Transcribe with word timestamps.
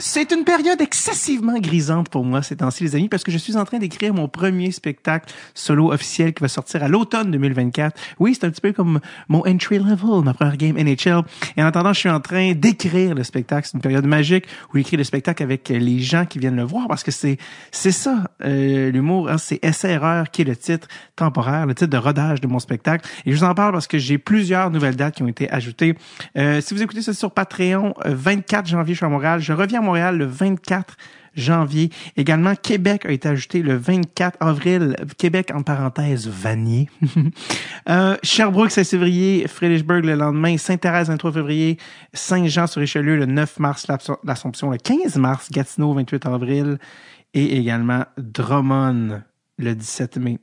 C'est 0.00 0.30
une 0.30 0.44
période 0.44 0.80
excessivement 0.80 1.58
grisante 1.58 2.08
pour 2.08 2.24
moi 2.24 2.40
ces 2.40 2.54
temps-ci, 2.54 2.84
les 2.84 2.94
amis, 2.94 3.08
parce 3.08 3.24
que 3.24 3.32
je 3.32 3.36
suis 3.36 3.56
en 3.56 3.64
train 3.64 3.78
d'écrire 3.78 4.14
mon 4.14 4.28
premier 4.28 4.70
spectacle 4.70 5.34
solo 5.54 5.90
officiel 5.92 6.32
qui 6.32 6.40
va 6.40 6.46
sortir 6.46 6.84
à 6.84 6.88
l'automne 6.88 7.32
2024. 7.32 8.00
Oui, 8.20 8.36
c'est 8.38 8.46
un 8.46 8.50
petit 8.50 8.60
peu 8.60 8.72
comme 8.72 9.00
mon 9.28 9.40
entry 9.40 9.80
level, 9.80 10.22
ma 10.22 10.34
première 10.34 10.56
game 10.56 10.76
NHL. 10.76 11.22
Et 11.56 11.64
en 11.64 11.66
attendant, 11.66 11.92
je 11.92 11.98
suis 11.98 12.08
en 12.08 12.20
train 12.20 12.52
d'écrire 12.52 13.16
le 13.16 13.24
spectacle. 13.24 13.66
C'est 13.66 13.76
une 13.76 13.80
période 13.80 14.06
magique 14.06 14.44
où 14.72 14.76
j'écris 14.76 14.96
le 14.96 15.02
spectacle 15.02 15.42
avec 15.42 15.68
les 15.68 15.98
gens 15.98 16.26
qui 16.26 16.38
viennent 16.38 16.54
le 16.54 16.62
voir, 16.62 16.86
parce 16.86 17.02
que 17.02 17.10
c'est 17.10 17.36
c'est 17.72 17.90
ça 17.90 18.30
euh, 18.44 18.92
l'humour. 18.92 19.28
Hein, 19.28 19.38
c'est 19.38 19.58
SRR 19.68 20.30
qui 20.30 20.42
est 20.42 20.44
le 20.44 20.54
titre 20.54 20.86
temporaire, 21.16 21.66
le 21.66 21.74
titre 21.74 21.90
de 21.90 21.98
rodage 21.98 22.40
de 22.40 22.46
mon 22.46 22.60
spectacle. 22.60 23.04
Et 23.26 23.32
je 23.32 23.36
vous 23.36 23.44
en 23.44 23.54
parle 23.54 23.72
parce 23.72 23.88
que 23.88 23.98
j'ai 23.98 24.18
plusieurs 24.18 24.70
nouvelles 24.70 24.94
dates 24.94 25.16
qui 25.16 25.24
ont 25.24 25.28
été 25.28 25.50
ajoutées. 25.50 25.96
Euh, 26.36 26.60
si 26.60 26.72
vous 26.72 26.84
écoutez 26.84 27.02
ça 27.02 27.12
sur 27.12 27.32
Patreon, 27.32 27.94
24 28.04 28.64
euh, 28.64 28.68
janvier, 28.70 28.94
je 28.94 28.98
suis 28.98 29.06
à 29.06 29.08
Montréal. 29.08 29.40
Je 29.40 29.52
reviens 29.52 29.80
à 29.80 29.87
Montréal 29.88 30.18
le 30.18 30.26
24 30.26 30.96
janvier. 31.34 31.90
Également, 32.16 32.54
Québec 32.54 33.06
a 33.06 33.10
été 33.10 33.28
ajouté 33.28 33.62
le 33.62 33.76
24 33.76 34.36
avril. 34.40 34.96
Québec, 35.16 35.50
en 35.54 35.62
parenthèse, 35.62 36.28
Vanier. 36.28 36.90
euh, 37.88 38.16
Sherbrooke, 38.22 38.70
16 38.70 38.90
février. 38.90 39.48
Fredericksburg, 39.48 40.04
le 40.04 40.14
lendemain. 40.14 40.58
Sainte-Thérèse, 40.58 41.08
23 41.08 41.32
février. 41.32 41.78
Saint-Jean-sur-Richelieu, 42.12 43.16
le 43.16 43.26
9 43.26 43.58
mars. 43.60 43.86
L'Assomption, 44.24 44.70
le 44.70 44.78
15 44.78 45.16
mars. 45.16 45.50
Gatineau, 45.50 45.94
28 45.94 46.26
avril. 46.26 46.78
Et 47.34 47.58
également 47.58 48.04
Drummond, 48.18 49.22
le 49.58 49.74
17 49.74 50.16
mai. 50.18 50.38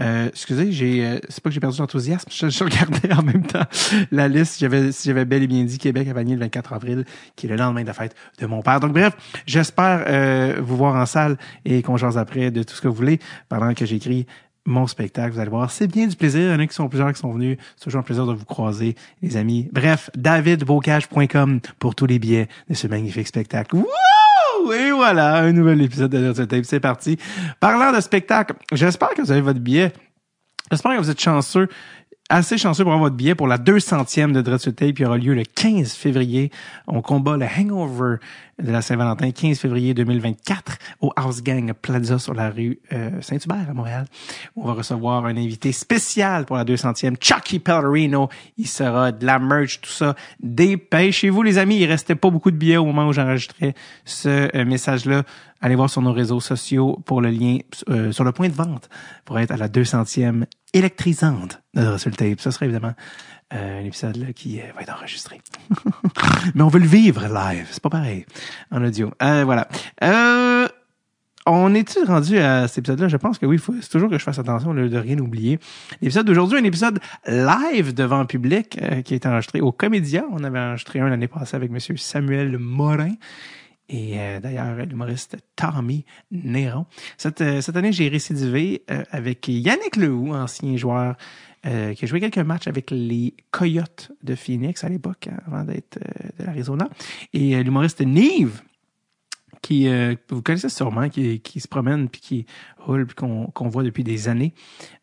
Euh, 0.00 0.28
excusez, 0.28 0.72
j'ai, 0.72 1.04
euh, 1.04 1.18
c'est 1.28 1.42
pas 1.42 1.50
que 1.50 1.54
j'ai 1.54 1.60
perdu 1.60 1.78
l'enthousiasme, 1.78 2.28
je, 2.32 2.48
je, 2.48 2.64
regardais 2.64 3.12
en 3.12 3.22
même 3.22 3.42
temps 3.42 3.64
la 4.10 4.28
liste. 4.28 4.58
J'avais, 4.60 4.90
j'avais 4.92 5.24
bel 5.24 5.42
et 5.42 5.46
bien 5.46 5.64
dit 5.64 5.78
Québec 5.78 6.08
à 6.08 6.12
Vanier 6.12 6.34
le 6.34 6.40
24 6.40 6.72
avril, 6.72 7.04
qui 7.36 7.46
est 7.46 7.48
le 7.50 7.56
lendemain 7.56 7.82
de 7.82 7.86
la 7.86 7.92
fête 7.92 8.14
de 8.38 8.46
mon 8.46 8.62
père. 8.62 8.80
Donc 8.80 8.92
bref, 8.92 9.14
j'espère 9.46 10.04
euh, 10.06 10.60
vous 10.62 10.76
voir 10.76 10.94
en 10.94 11.06
salle 11.06 11.36
et 11.64 11.82
qu'on 11.82 11.96
jase 11.96 12.16
après 12.16 12.50
de 12.50 12.62
tout 12.62 12.74
ce 12.74 12.80
que 12.80 12.88
vous 12.88 12.94
voulez 12.94 13.18
pendant 13.48 13.74
que 13.74 13.84
j'écris 13.84 14.26
mon 14.64 14.86
spectacle. 14.86 15.34
Vous 15.34 15.40
allez 15.40 15.50
voir, 15.50 15.70
c'est 15.70 15.88
bien 15.88 16.06
du 16.06 16.16
plaisir. 16.16 16.40
Il 16.40 16.52
y 16.52 16.54
en 16.54 16.60
a 16.60 16.66
qui 16.66 16.74
sont 16.74 16.88
plusieurs 16.88 17.12
qui 17.12 17.20
sont 17.20 17.32
venus. 17.32 17.58
C'est 17.76 17.84
toujours 17.84 18.00
un 18.00 18.04
plaisir 18.04 18.26
de 18.26 18.32
vous 18.32 18.44
croiser, 18.44 18.94
les 19.22 19.36
amis. 19.36 19.68
Bref, 19.72 20.10
davidbocage.com 20.16 21.60
pour 21.78 21.94
tous 21.94 22.06
les 22.06 22.18
billets 22.18 22.48
de 22.68 22.74
ce 22.74 22.86
magnifique 22.86 23.26
spectacle. 23.26 23.76
Wouh! 23.76 23.86
Et 24.72 24.92
voilà, 24.92 25.36
un 25.36 25.52
nouvel 25.52 25.82
épisode 25.82 26.10
de 26.10 26.18
notre 26.18 26.44
tape. 26.44 26.64
C'est 26.64 26.80
parti. 26.80 27.18
Parlant 27.58 27.92
de 27.92 28.00
spectacle, 28.00 28.54
j'espère 28.72 29.10
que 29.10 29.22
vous 29.22 29.32
avez 29.32 29.40
votre 29.40 29.60
billet. 29.60 29.92
J'espère 30.70 30.96
que 30.96 31.02
vous 31.02 31.10
êtes 31.10 31.20
chanceux 31.20 31.68
assez 32.30 32.56
chanceux 32.56 32.84
pour 32.84 32.92
avoir 32.92 33.06
votre 33.06 33.16
billet 33.16 33.34
pour 33.34 33.48
la 33.48 33.58
200e 33.58 34.32
de 34.32 34.40
Dreadful 34.40 34.72
Tape 34.72 34.94
qui 34.94 35.04
aura 35.04 35.18
lieu 35.18 35.34
le 35.34 35.42
15 35.42 35.92
février. 35.92 36.50
On 36.86 37.02
combat 37.02 37.36
le 37.36 37.44
Hangover 37.44 38.16
de 38.62 38.70
la 38.70 38.82
Saint-Valentin, 38.82 39.30
15 39.30 39.58
février 39.58 39.94
2024, 39.94 40.78
au 41.00 41.12
House 41.16 41.42
Gang 41.42 41.72
Plaza 41.72 42.18
sur 42.18 42.34
la 42.34 42.50
rue 42.50 42.78
euh, 42.92 43.10
Saint-Hubert 43.20 43.68
à 43.68 43.74
Montréal. 43.74 44.06
On 44.56 44.66
va 44.66 44.74
recevoir 44.74 45.26
un 45.26 45.36
invité 45.36 45.72
spécial 45.72 46.44
pour 46.44 46.56
la 46.56 46.64
200e, 46.64 47.16
Chucky 47.20 47.58
Pellerino. 47.58 48.28
Il 48.56 48.66
sera 48.66 49.12
de 49.12 49.24
la 49.24 49.38
merch, 49.38 49.80
tout 49.80 49.90
ça. 49.90 50.14
Dépêchez-vous 50.40 51.42
les 51.42 51.58
amis, 51.58 51.78
il 51.78 51.86
restait 51.86 52.14
pas 52.14 52.30
beaucoup 52.30 52.50
de 52.50 52.56
billets 52.56 52.76
au 52.76 52.84
moment 52.84 53.08
où 53.08 53.12
j'enregistrais 53.12 53.74
ce 54.04 54.48
euh, 54.54 54.64
message-là. 54.64 55.22
Allez 55.60 55.74
voir 55.74 55.90
sur 55.90 56.00
nos 56.00 56.12
réseaux 56.12 56.40
sociaux 56.40 56.98
pour 57.04 57.20
le 57.20 57.30
lien 57.30 57.58
euh, 57.88 58.12
sur 58.12 58.24
le 58.24 58.32
point 58.32 58.48
de 58.48 58.54
vente 58.54 58.88
pour 59.24 59.38
être 59.38 59.50
à 59.50 59.56
la 59.56 59.68
200e 59.68 60.44
électrisante 60.72 61.60
de 61.74 61.86
Russell 61.86 62.16
Tape. 62.16 62.40
Ce 62.40 62.50
serait 62.50 62.66
évidemment 62.66 62.94
un 63.50 63.84
épisode 63.84 64.16
là, 64.16 64.32
qui 64.32 64.60
euh, 64.60 64.64
va 64.74 64.82
être 64.82 64.94
enregistré. 64.94 65.40
Mais 66.54 66.62
on 66.62 66.68
veut 66.68 66.80
le 66.80 66.86
vivre 66.86 67.26
live. 67.26 67.66
C'est 67.70 67.82
pas 67.82 67.90
pareil 67.90 68.24
en 68.70 68.82
audio. 68.84 69.10
Euh, 69.22 69.44
voilà. 69.44 69.68
Euh, 70.02 70.68
on 71.46 71.74
est-tu 71.74 72.04
rendu 72.04 72.38
à 72.38 72.68
cet 72.68 72.78
épisode-là? 72.78 73.08
Je 73.08 73.16
pense 73.16 73.38
que 73.38 73.46
oui, 73.46 73.58
c'est 73.80 73.90
toujours 73.90 74.10
que 74.10 74.18
je 74.18 74.22
fasse 74.22 74.38
attention 74.38 74.74
de 74.74 74.96
rien 74.96 75.18
oublier. 75.18 75.58
L'épisode 76.00 76.26
d'aujourd'hui, 76.26 76.58
un 76.58 76.64
épisode 76.64 77.00
live 77.26 77.94
devant 77.94 78.24
public 78.26 78.78
euh, 78.80 79.02
qui 79.02 79.14
a 79.14 79.16
été 79.16 79.28
enregistré 79.28 79.60
au 79.60 79.72
Comédia. 79.72 80.24
On 80.30 80.44
avait 80.44 80.58
enregistré 80.58 81.00
un 81.00 81.08
l'année 81.08 81.28
passée 81.28 81.56
avec 81.56 81.70
Monsieur 81.70 81.96
Samuel 81.96 82.58
Morin 82.58 83.14
et 83.90 84.20
euh, 84.20 84.40
d'ailleurs 84.40 84.74
l'humoriste 84.86 85.36
Tommy 85.56 86.04
Néron. 86.30 86.86
Cette, 87.18 87.40
euh, 87.40 87.60
cette 87.60 87.76
année, 87.76 87.92
j'ai 87.92 88.08
récidivé 88.08 88.84
euh, 88.90 89.02
avec 89.10 89.46
Yannick 89.48 89.96
Lehoux, 89.96 90.32
ancien 90.32 90.76
joueur 90.76 91.16
qui 91.62 92.04
a 92.04 92.06
joué 92.06 92.20
quelques 92.20 92.38
matchs 92.38 92.68
avec 92.68 92.90
les 92.90 93.34
Coyotes 93.50 94.12
de 94.22 94.34
Phoenix 94.34 94.82
à 94.82 94.88
l'époque, 94.88 95.28
avant 95.46 95.64
d'être 95.64 95.98
de 96.38 96.44
l'Arizona, 96.44 96.88
et 97.32 97.62
l'humoriste 97.62 98.00
Neve, 98.00 98.62
qui 99.60 99.88
vous 100.30 100.42
connaissez 100.42 100.70
sûrement, 100.70 101.08
qui, 101.08 101.40
qui 101.40 101.60
se 101.60 101.68
promène 101.68 102.08
puis 102.08 102.20
qui 102.20 102.46
roule 102.78 103.06
puis 103.06 103.14
qu'on 103.14 103.46
qu'on 103.48 103.68
voit 103.68 103.82
depuis 103.82 104.04
des 104.04 104.28
années. 104.28 104.54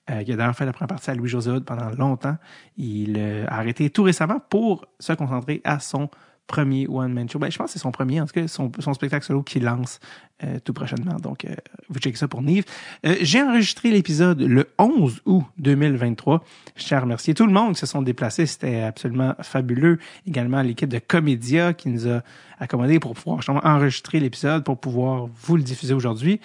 Euh, 0.09 0.23
qui 0.23 0.31
a 0.31 0.37
d'ailleurs 0.37 0.55
fait 0.55 0.65
la 0.65 0.71
première 0.71 0.87
partie 0.87 1.09
à 1.11 1.15
Louis-José 1.15 1.59
pendant 1.65 1.89
longtemps. 1.89 2.37
Il 2.77 3.19
a 3.19 3.53
arrêté 3.53 3.89
tout 3.89 4.03
récemment 4.03 4.39
pour 4.49 4.85
se 4.99 5.11
concentrer 5.11 5.59
à 5.65 5.79
son 5.79 6.09
premier 6.47 6.87
one-man 6.87 7.29
show. 7.29 7.39
Ben, 7.39 7.51
je 7.51 7.57
pense 7.57 7.67
que 7.67 7.73
c'est 7.73 7.79
son 7.79 7.91
premier, 7.91 8.21
en 8.21 8.25
tout 8.25 8.33
cas, 8.33 8.47
son, 8.47 8.71
son 8.79 8.93
spectacle 8.93 9.25
solo 9.25 9.43
qui 9.43 9.59
lance 9.59 9.99
euh, 10.43 10.59
tout 10.63 10.73
prochainement. 10.73 11.15
Donc, 11.19 11.45
euh, 11.45 11.53
vous 11.89 11.99
checkez 11.99 12.15
ça 12.15 12.27
pour 12.27 12.41
Nive. 12.41 12.63
Euh, 13.05 13.15
J'ai 13.21 13.41
enregistré 13.41 13.91
l'épisode 13.91 14.41
le 14.41 14.69
11 14.79 15.21
août 15.25 15.43
2023. 15.59 16.43
Je 16.75 16.85
tiens 16.85 16.97
à 16.97 17.01
remercier 17.01 17.33
tout 17.33 17.45
le 17.45 17.53
monde 17.53 17.73
qui 17.73 17.79
se 17.79 17.85
sont 17.85 18.01
déplacés. 18.01 18.45
C'était 18.45 18.81
absolument 18.81 19.35
fabuleux. 19.41 19.99
Également 20.25 20.61
l'équipe 20.61 20.89
de 20.89 20.99
Comédia 20.99 21.73
qui 21.73 21.89
nous 21.89 22.07
a 22.07 22.21
accommodé 22.59 22.99
pour 22.99 23.13
pouvoir 23.13 23.41
enregistrer 23.63 24.19
l'épisode, 24.19 24.63
pour 24.63 24.79
pouvoir 24.79 25.27
vous 25.27 25.57
le 25.57 25.63
diffuser 25.63 25.93
aujourd'hui 25.93 26.39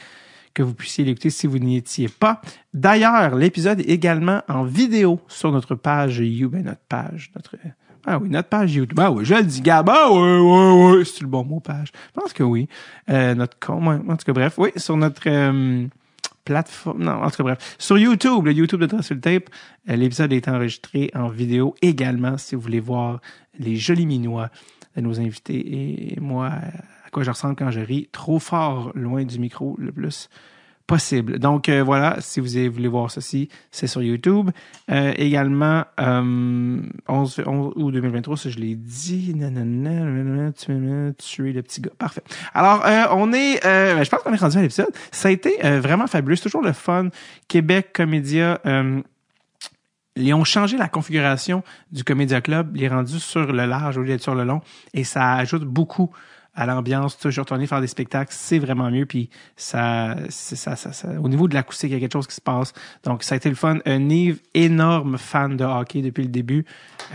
que 0.54 0.62
vous 0.62 0.74
puissiez 0.74 1.04
l'écouter 1.04 1.30
si 1.30 1.46
vous 1.46 1.58
n'y 1.58 1.76
étiez 1.76 2.08
pas. 2.08 2.42
D'ailleurs, 2.74 3.36
l'épisode 3.36 3.80
est 3.80 3.88
également 3.88 4.42
en 4.48 4.64
vidéo 4.64 5.20
sur 5.28 5.50
notre 5.50 5.74
page 5.74 6.18
YouTube, 6.18 6.54
notre 6.56 6.80
page, 6.88 7.30
notre 7.34 7.56
ah 8.04 8.18
oui, 8.18 8.28
notre 8.28 8.48
page 8.48 8.74
YouTube. 8.74 8.98
Ah 9.00 9.10
oui, 9.12 9.24
je 9.24 9.34
le 9.34 9.44
dis, 9.44 9.60
Gab. 9.60 9.88
Ah 9.88 10.08
oui, 10.10 10.18
oui, 10.20 10.96
oui. 10.98 11.06
C'est 11.06 11.20
le 11.20 11.28
bon 11.28 11.44
mot, 11.44 11.60
page. 11.60 11.92
Je 11.92 12.20
pense 12.20 12.32
que 12.32 12.42
oui. 12.42 12.68
Euh, 13.10 13.34
notre 13.34 13.56
en 13.70 14.16
tout 14.16 14.24
cas, 14.24 14.32
bref. 14.32 14.54
Oui, 14.58 14.70
sur 14.76 14.96
notre 14.96 15.22
euh, 15.26 15.86
plateforme. 16.44 17.04
Non, 17.04 17.22
en 17.22 17.30
tout 17.30 17.36
cas, 17.36 17.42
bref. 17.44 17.76
Sur 17.78 17.98
YouTube, 17.98 18.46
le 18.46 18.52
YouTube 18.52 18.80
de 18.80 18.86
Dressel 18.86 19.20
Tape, 19.20 19.50
euh, 19.88 19.96
l'épisode 19.96 20.32
est 20.32 20.48
enregistré 20.48 21.10
en 21.14 21.28
vidéo 21.28 21.76
également 21.80 22.38
si 22.38 22.56
vous 22.56 22.60
voulez 22.60 22.80
voir 22.80 23.20
les 23.58 23.76
jolis 23.76 24.06
minois 24.06 24.50
de 24.96 25.00
nos 25.02 25.20
invités 25.20 26.14
et 26.14 26.20
moi, 26.20 26.46
à 26.46 27.10
quoi 27.12 27.22
je 27.22 27.30
ressemble 27.30 27.54
quand 27.54 27.70
je 27.70 27.80
ris 27.80 28.08
trop 28.10 28.38
fort 28.38 28.90
loin 28.94 29.24
du 29.24 29.38
micro 29.38 29.76
le 29.78 29.92
plus 29.92 30.28
possible. 30.86 31.38
Donc 31.38 31.68
euh, 31.68 31.82
voilà, 31.82 32.16
si 32.20 32.40
vous 32.40 32.48
voulez 32.72 32.88
voir 32.88 33.10
ceci, 33.10 33.48
c'est 33.70 33.86
sur 33.86 34.02
YouTube. 34.02 34.50
Euh, 34.90 35.12
également, 35.16 35.84
euh, 36.00 36.80
11, 37.08 37.42
11 37.46 37.72
août 37.76 37.90
2023, 37.92 38.36
ça 38.36 38.50
je 38.50 38.58
l'ai 38.58 38.74
dit, 38.74 39.34
tu 40.58 40.72
tuer 41.18 41.52
le 41.52 41.62
petit 41.62 41.80
gars. 41.80 41.90
Parfait. 41.98 42.22
Alors, 42.54 42.84
euh, 42.84 43.04
on 43.12 43.32
est, 43.32 43.64
euh, 43.64 43.94
ben, 43.94 44.04
je 44.04 44.10
pense 44.10 44.22
qu'on 44.22 44.32
est 44.32 44.36
rendu 44.36 44.58
à 44.58 44.62
l'épisode. 44.62 44.90
Ça 45.10 45.28
a 45.28 45.30
été 45.30 45.56
vraiment 45.78 46.06
fabuleux. 46.06 46.36
C'est 46.36 46.44
toujours 46.44 46.62
le 46.62 46.72
fun. 46.72 47.08
Québec 47.48 47.90
Comédia... 47.92 48.60
ils 50.16 50.34
ont 50.34 50.44
changé 50.44 50.76
la 50.76 50.88
configuration 50.88 51.62
du 51.90 52.04
Comédia 52.04 52.40
Club, 52.40 52.76
ils 52.76 52.84
est 52.84 52.88
rendu 52.88 53.18
sur 53.18 53.50
le 53.50 53.64
large 53.64 53.96
au 53.96 54.02
lieu 54.02 54.08
d'être 54.08 54.22
sur 54.22 54.34
le 54.34 54.44
long, 54.44 54.60
et 54.92 55.04
ça 55.04 55.32
ajoute 55.34 55.64
beaucoup 55.64 56.10
à 56.54 56.66
l'ambiance. 56.66 57.16
Suis 57.18 57.40
retourné 57.40 57.66
faire 57.66 57.80
des 57.80 57.86
spectacles, 57.86 58.32
c'est 58.34 58.58
vraiment 58.58 58.90
mieux. 58.90 59.06
Puis 59.06 59.30
ça, 59.56 60.16
ça, 60.28 60.76
ça, 60.76 60.92
ça, 60.92 61.08
au 61.20 61.28
niveau 61.28 61.48
de 61.48 61.54
l'acoustique, 61.54 61.90
il 61.90 61.94
y 61.94 61.96
a 61.96 62.00
quelque 62.00 62.12
chose 62.12 62.26
qui 62.26 62.34
se 62.34 62.40
passe. 62.40 62.72
Donc 63.04 63.22
ça 63.22 63.34
a 63.34 63.36
été 63.36 63.48
le 63.48 63.54
fun. 63.54 63.78
Un 63.86 64.08
Yves, 64.08 64.40
énorme 64.54 65.18
fan 65.18 65.56
de 65.56 65.64
hockey 65.64 66.02
depuis 66.02 66.24
le 66.24 66.30
début. 66.30 66.64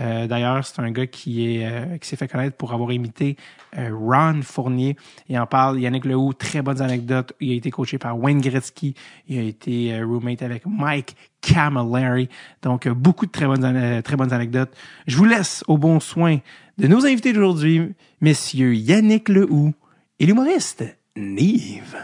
Euh, 0.00 0.26
D'ailleurs, 0.26 0.64
c'est 0.64 0.80
un 0.80 0.90
gars 0.90 1.06
qui 1.06 1.56
est 1.56 1.66
euh, 1.66 1.98
qui 1.98 2.08
s'est 2.08 2.16
fait 2.16 2.28
connaître 2.28 2.56
pour 2.56 2.72
avoir 2.72 2.92
imité 2.92 3.36
euh, 3.67 3.67
Ron 3.76 4.40
Fournier. 4.42 4.96
Il 5.28 5.38
en 5.38 5.46
parle. 5.46 5.80
Yannick 5.80 6.04
Lehoux, 6.04 6.32
très 6.32 6.62
bonnes 6.62 6.80
anecdotes. 6.80 7.32
Il 7.40 7.52
a 7.52 7.54
été 7.54 7.70
coaché 7.70 7.98
par 7.98 8.18
Wayne 8.18 8.40
Gretzky. 8.40 8.94
Il 9.28 9.38
a 9.38 9.42
été 9.42 9.94
euh, 9.94 10.06
roommate 10.06 10.42
avec 10.42 10.64
Mike 10.66 11.16
Camilleri. 11.40 12.28
Donc 12.62 12.88
beaucoup 12.88 13.26
de 13.26 13.30
très 13.30 13.46
bonnes 13.46 14.02
très 14.02 14.16
bonnes 14.16 14.32
anecdotes. 14.32 14.74
Je 15.06 15.16
vous 15.16 15.24
laisse 15.24 15.64
au 15.68 15.78
bon 15.78 16.00
soin 16.00 16.38
de 16.78 16.86
nos 16.86 17.04
invités 17.06 17.32
d'aujourd'hui, 17.32 17.94
messieurs 18.20 18.74
Yannick 18.74 19.28
Lehoux 19.28 19.74
et 20.20 20.26
l'humoriste 20.26 20.84
Nive. 21.16 21.96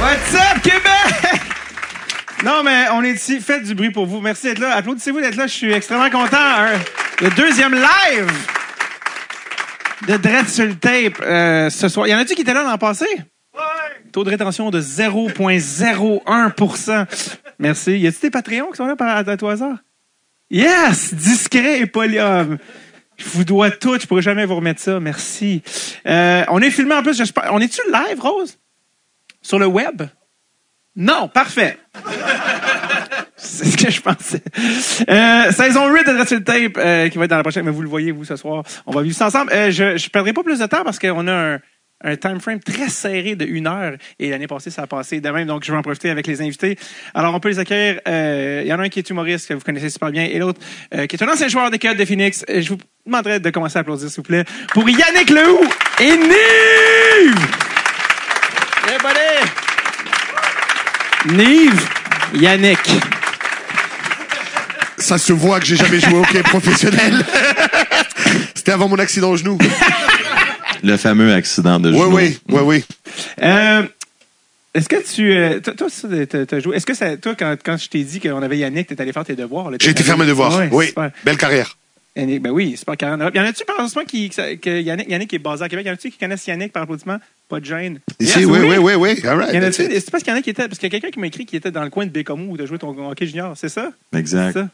What's 0.00 0.34
up, 0.34 0.62
Québec? 0.62 1.40
Non, 2.42 2.62
mais 2.62 2.86
on 2.92 3.02
est 3.02 3.12
ici. 3.12 3.38
Faites 3.38 3.64
du 3.64 3.74
bruit 3.74 3.90
pour 3.90 4.06
vous. 4.06 4.22
Merci 4.22 4.46
d'être 4.46 4.60
là. 4.60 4.74
Applaudissez-vous 4.76 5.20
d'être 5.20 5.36
là. 5.36 5.46
Je 5.46 5.52
suis 5.52 5.70
extrêmement 5.72 6.08
content. 6.08 6.38
Hein. 6.38 6.78
Le 7.20 7.28
deuxième 7.30 7.74
live 7.74 8.32
de 10.08 10.16
Dread 10.16 10.48
sur 10.48 10.64
le 10.64 10.74
tape 10.74 11.20
euh, 11.20 11.68
ce 11.68 11.88
soir. 11.88 12.08
Y 12.08 12.14
en 12.14 12.18
a-tu 12.18 12.34
qui 12.34 12.40
étaient 12.40 12.54
là 12.54 12.62
l'an 12.62 12.78
passé? 12.78 13.04
Taux 14.10 14.24
de 14.24 14.30
rétention 14.30 14.70
de 14.70 14.80
0,01% 14.80 17.06
Merci. 17.58 17.98
Y 17.98 18.06
a-tu 18.06 18.20
des 18.22 18.30
Patreons 18.30 18.70
qui 18.70 18.78
sont 18.78 18.86
là 18.86 18.96
par, 18.96 19.14
à, 19.14 19.36
tout 19.36 19.48
hasard? 19.48 19.76
Yes! 20.50 21.12
Discret 21.12 21.80
et 21.80 21.86
polyhomme. 21.86 22.56
Je 23.18 23.24
vous 23.34 23.44
dois 23.44 23.70
tout. 23.70 23.98
Je 24.00 24.06
pourrais 24.06 24.22
jamais 24.22 24.46
vous 24.46 24.56
remettre 24.56 24.80
ça. 24.80 24.98
Merci. 24.98 25.60
Euh, 26.06 26.42
on 26.48 26.62
est 26.62 26.70
filmé 26.70 26.94
en 26.94 27.02
plus. 27.02 27.22
On 27.50 27.60
est-tu 27.60 27.82
live, 27.92 28.18
Rose? 28.18 28.56
Sur 29.42 29.58
le 29.58 29.66
web? 29.66 30.02
Non. 30.96 31.28
Parfait. 31.28 31.78
C'est 33.36 33.64
ce 33.64 33.76
que 33.76 33.90
je 33.90 34.00
pensais. 34.00 34.42
Euh, 35.08 35.50
saison 35.52 35.88
8 35.92 36.06
de 36.06 36.12
le 36.12 36.44
Tape 36.44 36.76
euh, 36.76 37.08
qui 37.08 37.16
va 37.16 37.24
être 37.24 37.30
dans 37.30 37.36
la 37.36 37.42
prochaine, 37.42 37.64
mais 37.64 37.70
vous 37.70 37.82
le 37.82 37.88
voyez, 37.88 38.10
vous, 38.12 38.24
ce 38.24 38.36
soir. 38.36 38.62
On 38.86 38.92
va 38.92 39.02
vivre 39.02 39.16
ça 39.16 39.26
ensemble. 39.26 39.50
Euh, 39.52 39.70
je 39.70 39.84
ne 39.84 40.08
perdrai 40.10 40.32
pas 40.32 40.42
plus 40.42 40.58
de 40.58 40.66
temps 40.66 40.84
parce 40.84 40.98
qu'on 40.98 41.26
a 41.26 41.32
un, 41.54 41.58
un 42.04 42.16
time 42.16 42.38
frame 42.40 42.60
très 42.60 42.88
serré 42.90 43.36
de 43.36 43.46
une 43.46 43.66
heure. 43.66 43.94
Et 44.18 44.28
l'année 44.30 44.46
passée, 44.46 44.70
ça 44.70 44.82
a 44.82 44.86
passé 44.86 45.20
de 45.20 45.30
même, 45.30 45.46
donc 45.46 45.64
je 45.64 45.72
vais 45.72 45.78
en 45.78 45.82
profiter 45.82 46.10
avec 46.10 46.26
les 46.26 46.42
invités. 46.42 46.78
Alors, 47.14 47.34
on 47.34 47.40
peut 47.40 47.48
les 47.48 47.58
accueillir. 47.58 48.00
Euh, 48.06 48.60
Il 48.64 48.68
y 48.68 48.72
en 48.74 48.78
a 48.78 48.82
un 48.82 48.88
qui 48.90 48.98
est 48.98 49.08
humoriste, 49.10 49.48
que 49.48 49.54
vous 49.54 49.60
connaissez 49.60 49.88
super 49.90 50.10
bien, 50.10 50.24
et 50.24 50.38
l'autre 50.38 50.60
euh, 50.94 51.06
qui 51.06 51.16
est 51.16 51.22
un 51.22 51.28
ancien 51.32 51.48
joueur 51.48 51.70
des 51.70 51.78
Coyotes 51.78 51.96
de 51.96 52.04
Phoenix. 52.04 52.44
Euh, 52.50 52.60
Je 52.60 52.68
vous 52.70 52.78
demanderai 53.06 53.40
de 53.40 53.50
commencer 53.50 53.78
à 53.78 53.80
applaudir, 53.80 54.08
s'il 54.08 54.16
vous 54.16 54.22
plaît, 54.22 54.44
pour 54.74 54.88
Yannick 54.88 55.30
Lehoux 55.30 55.66
et 55.98 56.16
Nive! 56.16 57.46
Yeah, 58.86 58.98
buddy! 58.98 59.50
Nive, 61.28 61.86
Yannick. 62.34 62.78
Ça 64.98 65.18
se 65.18 65.32
voit 65.32 65.60
que 65.60 65.66
j'ai 65.66 65.76
jamais 65.76 66.00
joué 66.00 66.14
au 66.14 66.20
hockey 66.22 66.42
professionnel. 66.42 67.24
C'était 68.54 68.72
avant 68.72 68.88
mon 68.88 68.98
accident 68.98 69.30
au 69.30 69.36
genou. 69.36 69.58
Le 70.82 70.96
fameux 70.96 71.32
accident 71.34 71.78
de 71.80 71.90
Oui, 71.90 71.98
genou. 71.98 72.16
oui, 72.16 72.38
oui, 72.48 72.60
oui. 72.64 72.84
Euh, 73.42 73.82
est-ce 74.74 74.88
que 74.88 74.96
tu. 75.14 75.32
euh, 75.32 75.60
toi, 75.60 75.74
toi, 75.74 75.88
ça, 75.90 76.08
t'as- 76.46 76.60
joué. 76.60 76.76
Est-ce 76.76 76.86
que 76.86 76.94
ça, 76.94 77.16
toi, 77.16 77.34
quand, 77.38 77.56
quand 77.62 77.76
je 77.76 77.88
t'ai 77.88 78.02
dit 78.04 78.20
qu'on 78.20 78.42
avait 78.42 78.58
Yannick, 78.58 78.86
t'es 78.88 79.00
allé 79.00 79.12
faire 79.12 79.24
tes 79.24 79.36
devoirs? 79.36 79.70
là, 79.70 79.76
J'ai 79.80 79.90
été 79.90 80.02
faire 80.02 80.16
mes 80.18 80.26
devoirs. 80.26 80.56
Ouais, 80.56 80.68
oui, 80.70 80.86
super. 80.88 81.10
belle 81.24 81.36
carrière. 81.36 81.76
Yannick, 82.20 82.42
ben 82.42 82.50
oui, 82.50 82.78
carré 82.98 83.12
en 83.14 83.18
Europe. 83.18 83.34
Y 83.34 83.40
en 83.40 83.44
a-tu 83.44 83.64
par 83.64 83.80
exemple 83.80 84.06
qui, 84.06 84.28
que 84.30 84.80
Yannick, 84.80 85.08
Yannick 85.10 85.34
est 85.34 85.38
basé 85.38 85.64
à 85.64 85.68
Québec? 85.68 85.86
Y 85.86 85.90
en 85.90 85.94
a-tu 85.94 86.10
qui 86.10 86.18
connaissent 86.18 86.46
Yannick 86.46 86.72
par 86.72 86.82
applaudissement? 86.84 87.18
Pas 87.48 87.60
de 87.60 87.64
gêne. 87.64 87.98
Ici, 88.20 88.38
Yes, 88.40 88.46
oui, 88.48 88.58
oui, 88.62 88.76
oui, 88.78 88.94
oui. 88.94 89.20
All 89.26 89.38
right, 89.38 89.54
Y 89.54 89.58
en 89.58 89.62
a-tu? 89.62 89.82
C'est 89.90 90.10
parce 90.10 90.22
qu'il 90.22 90.32
y 90.32 90.36
en 90.36 90.38
a 90.38 90.42
qui 90.42 90.50
étaient. 90.50 90.68
Parce 90.68 90.78
qu'il 90.78 90.86
y 90.92 90.94
a 90.94 90.98
quelqu'un 91.00 91.10
qui 91.12 91.18
m'a 91.20 91.26
écrit 91.26 91.46
qui 91.46 91.56
était 91.56 91.70
dans 91.70 91.82
le 91.82 91.90
coin 91.90 92.06
de 92.06 92.10
Bécomo 92.10 92.52
où 92.52 92.56
tu 92.56 92.62
as 92.62 92.66
joué 92.66 92.78
ton 92.78 93.10
hockey 93.10 93.26
junior, 93.26 93.54
c'est 93.56 93.68
ça? 93.68 93.90
Exact. 94.14 94.52
C'est 94.52 94.60
ça? 94.60 94.68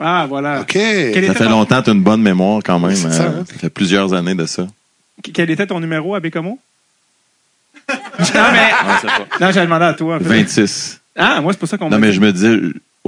Ah, 0.00 0.26
voilà. 0.28 0.60
OK. 0.62 0.72
Quel 0.72 1.26
Ça 1.26 1.34
fait 1.34 1.44
ton- 1.44 1.50
longtemps, 1.50 1.82
tu 1.82 1.90
as 1.90 1.92
une 1.92 2.02
bonne 2.02 2.22
mémoire 2.22 2.60
quand 2.64 2.78
même. 2.78 2.94
C'est 2.96 3.10
ça, 3.12 3.24
euh, 3.24 3.40
hein? 3.40 3.44
ça 3.46 3.54
fait 3.58 3.70
plusieurs 3.70 4.12
années 4.14 4.34
de 4.34 4.46
ça. 4.46 4.66
Quel 5.34 5.50
était 5.50 5.66
ton 5.66 5.80
numéro 5.80 6.14
à 6.14 6.20
Bécomo? 6.20 6.58
non, 7.88 7.94
mais. 8.52 8.70
C'est 9.00 9.06
pas. 9.06 9.26
Non, 9.40 9.52
j'avais 9.52 9.66
demandé 9.66 9.84
à 9.84 9.94
toi. 9.94 10.16
en 10.16 10.18
fait. 10.18 10.24
26. 10.24 11.00
Ah, 11.16 11.40
moi, 11.40 11.52
c'est 11.52 11.58
pour 11.58 11.68
ça 11.68 11.76
qu'on 11.78 11.86
Non, 11.90 11.98
m'a 11.98 12.06
mais 12.06 12.12
je 12.12 12.20
me 12.20 12.32
disais, 12.32 12.58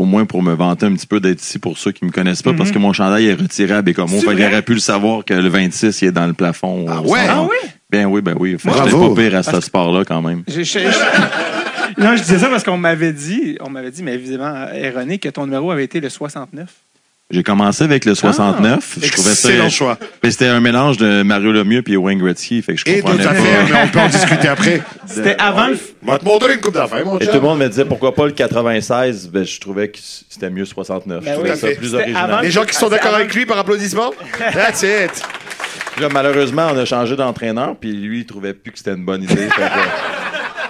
au 0.04 0.06
moins 0.06 0.26
pour 0.26 0.42
me 0.42 0.52
vanter 0.52 0.86
un 0.86 0.92
petit 0.92 1.06
peu 1.06 1.18
d'être 1.18 1.42
ici 1.42 1.58
pour 1.58 1.78
ceux 1.78 1.90
qui 1.90 2.04
me 2.04 2.10
connaissent 2.10 2.42
pas, 2.42 2.52
parce 2.52 2.70
que 2.70 2.78
mon 2.78 2.92
chandail 2.92 3.26
est 3.26 3.34
retiré 3.34 3.74
à 3.74 3.82
Bécomo. 3.82 4.16
Mhm. 4.16 4.22
Fait 4.22 4.46
aurait 4.46 4.62
pu 4.62 4.74
le 4.74 4.80
savoir 4.80 5.24
que 5.24 5.34
le 5.34 5.48
26, 5.48 6.02
il 6.02 6.08
est 6.08 6.12
dans 6.12 6.26
le 6.26 6.34
plafond. 6.34 6.86
Ah 6.88 7.00
ouais? 7.00 7.20
Ah 7.28 7.42
oui? 7.42 7.70
Ben 7.90 8.06
oui, 8.06 8.20
ben 8.20 8.34
oui. 8.38 8.56
Fait 8.58 8.70
pas 8.70 8.84
pire 9.16 9.36
à 9.36 9.42
ce 9.42 9.60
sport-là 9.60 10.04
quand 10.04 10.22
même. 10.22 10.44
Non, 11.98 12.16
je 12.16 12.22
disais 12.22 12.38
ça 12.38 12.48
parce 12.48 12.64
qu'on 12.64 12.78
m'avait 12.78 13.12
dit, 13.12 13.56
on 13.60 13.70
m'avait 13.70 13.90
dit, 13.90 14.02
mais 14.02 14.14
évidemment 14.14 14.66
erroné, 14.72 15.18
que 15.18 15.28
ton 15.28 15.44
numéro 15.44 15.70
avait 15.70 15.84
été 15.84 16.00
le 16.00 16.08
69. 16.08 16.66
J'ai 17.30 17.42
commencé 17.42 17.82
avec 17.84 18.04
le 18.04 18.14
69. 18.14 18.98
je 19.02 19.10
trouvais 19.10 19.30
ça. 19.30 19.48
Excellent 19.48 19.70
choix. 19.70 19.98
C'était 20.22 20.46
un 20.46 20.60
mélange 20.60 20.98
de 20.98 21.22
Mario 21.22 21.52
Lemieux 21.52 21.80
puis 21.80 21.96
Wayne 21.96 22.18
Gretzky. 22.18 22.60
Fait 22.60 22.74
que 22.74 22.80
je 22.80 22.84
Et 22.86 23.00
comprenais 23.00 23.24
pas. 23.24 23.32
mais 23.32 23.82
on 23.82 23.88
peut 23.88 23.98
en 23.98 24.08
discuter 24.08 24.46
après. 24.46 24.82
C'était 25.06 25.34
avant 25.38 25.68
le. 25.68 25.78
On 26.06 26.12
va 26.12 26.18
te 26.18 26.24
montrer 26.26 26.52
une 26.54 26.60
coupe 26.60 26.74
d'affaires, 26.74 27.04
mon 27.04 27.18
Et 27.18 27.26
tout 27.26 27.32
le 27.32 27.40
monde 27.40 27.58
me 27.60 27.68
disait 27.68 27.86
pourquoi 27.86 28.14
pas 28.14 28.26
le 28.26 28.32
96, 28.32 29.30
ben, 29.32 29.42
je 29.44 29.58
trouvais 29.58 29.88
que 29.88 29.98
c'était 30.28 30.50
mieux 30.50 30.66
69. 30.66 31.24
Ben 31.24 31.30
je 31.30 31.34
trouvais 31.34 31.52
oui. 31.52 31.58
ça 31.58 31.68
plus 31.78 31.94
original. 31.94 32.30
avant- 32.30 32.40
Les 32.42 32.50
gens 32.50 32.64
qui 32.66 32.74
sont 32.74 32.90
d'accord 32.90 33.14
avec 33.14 33.34
lui 33.34 33.46
par 33.46 33.58
applaudissement? 33.58 34.12
That's 34.52 34.82
it. 34.82 35.22
Là, 36.00 36.08
malheureusement, 36.12 36.68
on 36.74 36.76
a 36.76 36.84
changé 36.84 37.16
d'entraîneur, 37.16 37.74
puis 37.80 37.92
lui, 37.92 38.20
il 38.20 38.26
trouvait 38.26 38.52
plus 38.52 38.70
que 38.72 38.78
c'était 38.78 38.92
une 38.92 39.04
bonne 39.04 39.22
idée. 39.22 39.48
Fait 39.48 39.48
que- 39.48 40.23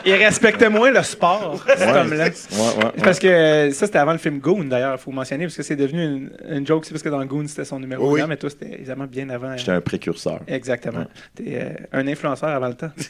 Il 0.06 0.14
respectait 0.14 0.68
moins 0.68 0.90
le 0.90 1.02
sport, 1.02 1.64
cet 1.66 1.80
Ouais. 1.80 1.98
homme-là. 1.98 2.24
Ouais, 2.26 2.30
ouais, 2.30 2.84
ouais. 2.84 2.90
Parce 3.02 3.18
que 3.18 3.26
euh, 3.26 3.70
ça, 3.72 3.86
c'était 3.86 3.98
avant 3.98 4.12
le 4.12 4.18
film 4.18 4.38
Goon, 4.38 4.64
d'ailleurs, 4.64 4.94
il 4.96 4.98
faut 5.02 5.10
mentionner, 5.10 5.44
parce 5.44 5.56
que 5.56 5.62
c'est 5.62 5.76
devenu 5.76 6.02
une, 6.04 6.30
une 6.48 6.66
joke, 6.66 6.84
c'est 6.84 6.92
parce 6.92 7.02
que 7.02 7.08
dans 7.08 7.24
Goon, 7.24 7.46
c'était 7.46 7.64
son 7.64 7.80
numéro 7.80 8.12
Oui, 8.12 8.20
mais 8.28 8.36
toi, 8.36 8.50
c'était 8.50 8.74
évidemment 8.74 9.06
bien 9.06 9.28
avant. 9.30 9.56
J'étais 9.56 9.72
un 9.72 9.80
précurseur. 9.80 10.40
Exactement. 10.46 11.04
T'es 11.34 11.44
euh, 11.54 11.70
un 11.92 12.06
influenceur 12.06 12.50
avant 12.50 12.68
le 12.68 12.74
temps. 12.74 12.90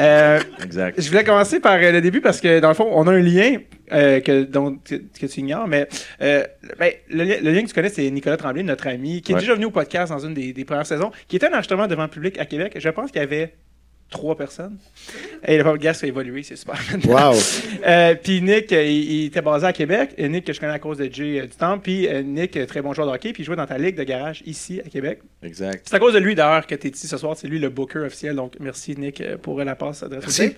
Euh, 0.00 0.38
Exact. 0.62 1.00
Je 1.00 1.08
voulais 1.08 1.24
commencer 1.24 1.58
par 1.58 1.72
euh, 1.74 1.90
le 1.90 2.00
début 2.00 2.20
parce 2.20 2.40
que, 2.40 2.60
dans 2.60 2.68
le 2.68 2.74
fond, 2.74 2.88
on 2.92 3.08
a 3.08 3.12
un 3.12 3.18
lien 3.18 3.56
euh, 3.92 4.20
que, 4.20 4.44
dont, 4.44 4.76
que, 4.76 4.94
que 4.94 5.26
tu 5.26 5.40
ignores, 5.40 5.66
mais 5.66 5.88
euh, 6.22 6.44
ben, 6.78 6.92
le, 7.10 7.24
li- 7.24 7.40
le 7.42 7.50
lien 7.50 7.62
que 7.62 7.66
tu 7.66 7.74
connais, 7.74 7.88
c'est 7.88 8.08
Nicolas 8.08 8.36
Tremblay, 8.36 8.62
notre 8.62 8.86
ami, 8.86 9.22
qui 9.22 9.32
est 9.32 9.34
Ouais. 9.34 9.40
déjà 9.40 9.54
venu 9.54 9.64
au 9.64 9.70
podcast 9.72 10.12
dans 10.12 10.20
une 10.20 10.34
des, 10.34 10.52
des 10.52 10.64
premières 10.64 10.86
saisons, 10.86 11.10
qui 11.26 11.34
était 11.34 11.46
un 11.48 11.52
enregistrement 11.52 11.88
devant 11.88 12.04
le 12.04 12.08
public 12.10 12.38
à 12.38 12.44
Québec. 12.44 12.74
Je 12.78 12.88
pense 12.90 13.10
qu'il 13.10 13.20
y 13.20 13.24
avait 13.24 13.54
trois 14.10 14.36
personnes. 14.36 14.78
Et 15.46 15.58
le 15.58 15.64
podcast 15.64 16.02
a 16.02 16.06
évolué, 16.06 16.42
c'est 16.42 16.56
super. 16.56 16.78
Wow. 17.08 17.34
Euh, 17.86 18.14
puis 18.14 18.42
Nick, 18.42 18.72
euh, 18.72 18.84
il, 18.84 19.12
il 19.12 19.24
était 19.26 19.40
basé 19.40 19.66
à 19.66 19.72
Québec. 19.72 20.10
Et 20.16 20.28
Nick, 20.28 20.44
que 20.44 20.52
je 20.52 20.60
connais 20.60 20.72
à 20.72 20.78
cause 20.78 20.98
de 20.98 21.12
Jay 21.12 21.40
euh, 21.40 21.46
du 21.46 21.56
temps. 21.56 21.78
Puis 21.78 22.06
euh, 22.08 22.22
Nick, 22.22 22.58
très 22.66 22.82
bon 22.82 22.92
joueur 22.92 23.06
de 23.06 23.12
hockey, 23.12 23.32
puis 23.32 23.42
il 23.42 23.46
jouait 23.46 23.56
dans 23.56 23.66
ta 23.66 23.78
ligue 23.78 23.96
de 23.96 24.04
garage 24.04 24.42
ici 24.46 24.80
à 24.84 24.88
Québec. 24.88 25.20
Exact. 25.42 25.86
C'est 25.88 25.96
à 25.96 25.98
cause 25.98 26.14
de 26.14 26.18
lui 26.18 26.34
d'ailleurs 26.34 26.66
que 26.66 26.74
tu 26.74 26.86
es 26.86 26.90
ici 26.90 27.06
ce 27.06 27.16
soir. 27.16 27.36
C'est 27.36 27.48
lui 27.48 27.58
le 27.58 27.68
booker 27.68 28.00
officiel. 28.00 28.34
Donc 28.34 28.54
merci 28.60 28.96
Nick 28.96 29.22
pour 29.42 29.62
la 29.62 29.76
passe 29.76 30.02
adresse 30.02 30.22
Merci. 30.22 30.54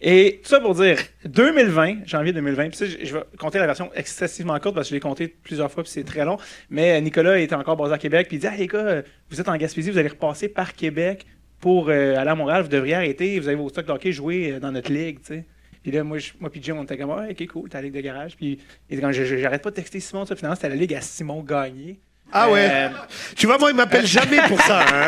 Et 0.00 0.40
tout 0.42 0.48
ça 0.48 0.60
pour 0.60 0.74
dire 0.74 0.98
2020, 1.26 2.06
janvier 2.06 2.32
2020. 2.32 2.68
Puis 2.68 2.76
ça, 2.76 2.86
je, 2.86 3.04
je 3.04 3.14
vais 3.14 3.22
compter 3.38 3.58
la 3.58 3.66
version 3.66 3.90
excessivement 3.94 4.58
courte 4.58 4.74
parce 4.74 4.88
que 4.88 4.90
je 4.90 4.94
l'ai 4.94 5.00
compté 5.00 5.28
plusieurs 5.28 5.70
fois 5.70 5.82
puis 5.82 5.92
c'est 5.92 6.04
très 6.04 6.24
long. 6.24 6.38
Mais 6.70 7.00
Nicolas 7.00 7.38
était 7.38 7.54
encore 7.54 7.76
basé 7.76 7.94
à 7.94 7.98
Québec 7.98 8.28
puis 8.28 8.38
il 8.38 8.40
dit 8.40 8.46
ah 8.46 8.56
les 8.56 8.66
gars, 8.66 9.02
vous 9.30 9.40
êtes 9.40 9.48
en 9.48 9.56
Gaspésie, 9.56 9.90
vous 9.90 9.98
allez 9.98 10.08
repasser 10.08 10.48
par 10.48 10.74
Québec 10.74 11.26
pour 11.64 11.86
euh, 11.88 12.18
aller 12.18 12.28
à 12.28 12.34
Montréal. 12.34 12.60
Vous 12.60 12.68
devriez 12.68 12.94
arrêter. 12.94 13.40
Vous 13.40 13.48
avez 13.48 13.56
vos 13.56 13.70
stocks 13.70 13.86
de 13.86 13.92
hockey 13.92 14.12
jouer 14.12 14.52
euh, 14.52 14.60
dans 14.60 14.70
notre 14.70 14.92
ligue, 14.92 15.20
tu 15.20 15.28
sais. 15.28 15.44
Puis 15.82 15.90
là, 15.92 16.04
moi, 16.04 16.18
je, 16.18 16.32
moi 16.38 16.50
puis 16.50 16.60
Jim, 16.62 16.76
on 16.78 16.82
était 16.84 16.98
comme, 16.98 17.08
ouais, 17.08 17.30
ok, 17.30 17.46
cool, 17.46 17.70
t'as 17.70 17.78
la 17.78 17.84
ligue 17.84 17.94
de 17.94 18.00
garage. 18.02 18.36
Puis 18.36 18.58
Je- 18.90 19.24
je- 19.24 19.36
j'arrête 19.38 19.62
pas 19.62 19.70
de 19.70 19.74
texter 19.76 19.98
Simon, 19.98 20.26
ça. 20.26 20.36
Finalement, 20.36 20.56
c'était 20.56 20.68
la 20.68 20.74
ligue 20.76 20.92
à 20.92 21.00
Simon 21.00 21.42
Gagné. 21.42 21.98
Ah 22.32 22.50
ouais. 22.50 22.68
Euh, 22.70 22.88
Tu 23.36 23.46
vois, 23.46 23.56
moi, 23.56 23.70
il 23.70 23.76
m'appelle 23.76 24.06
jamais 24.06 24.40
pour 24.48 24.60
ça, 24.60 24.80
hein. 24.92 25.06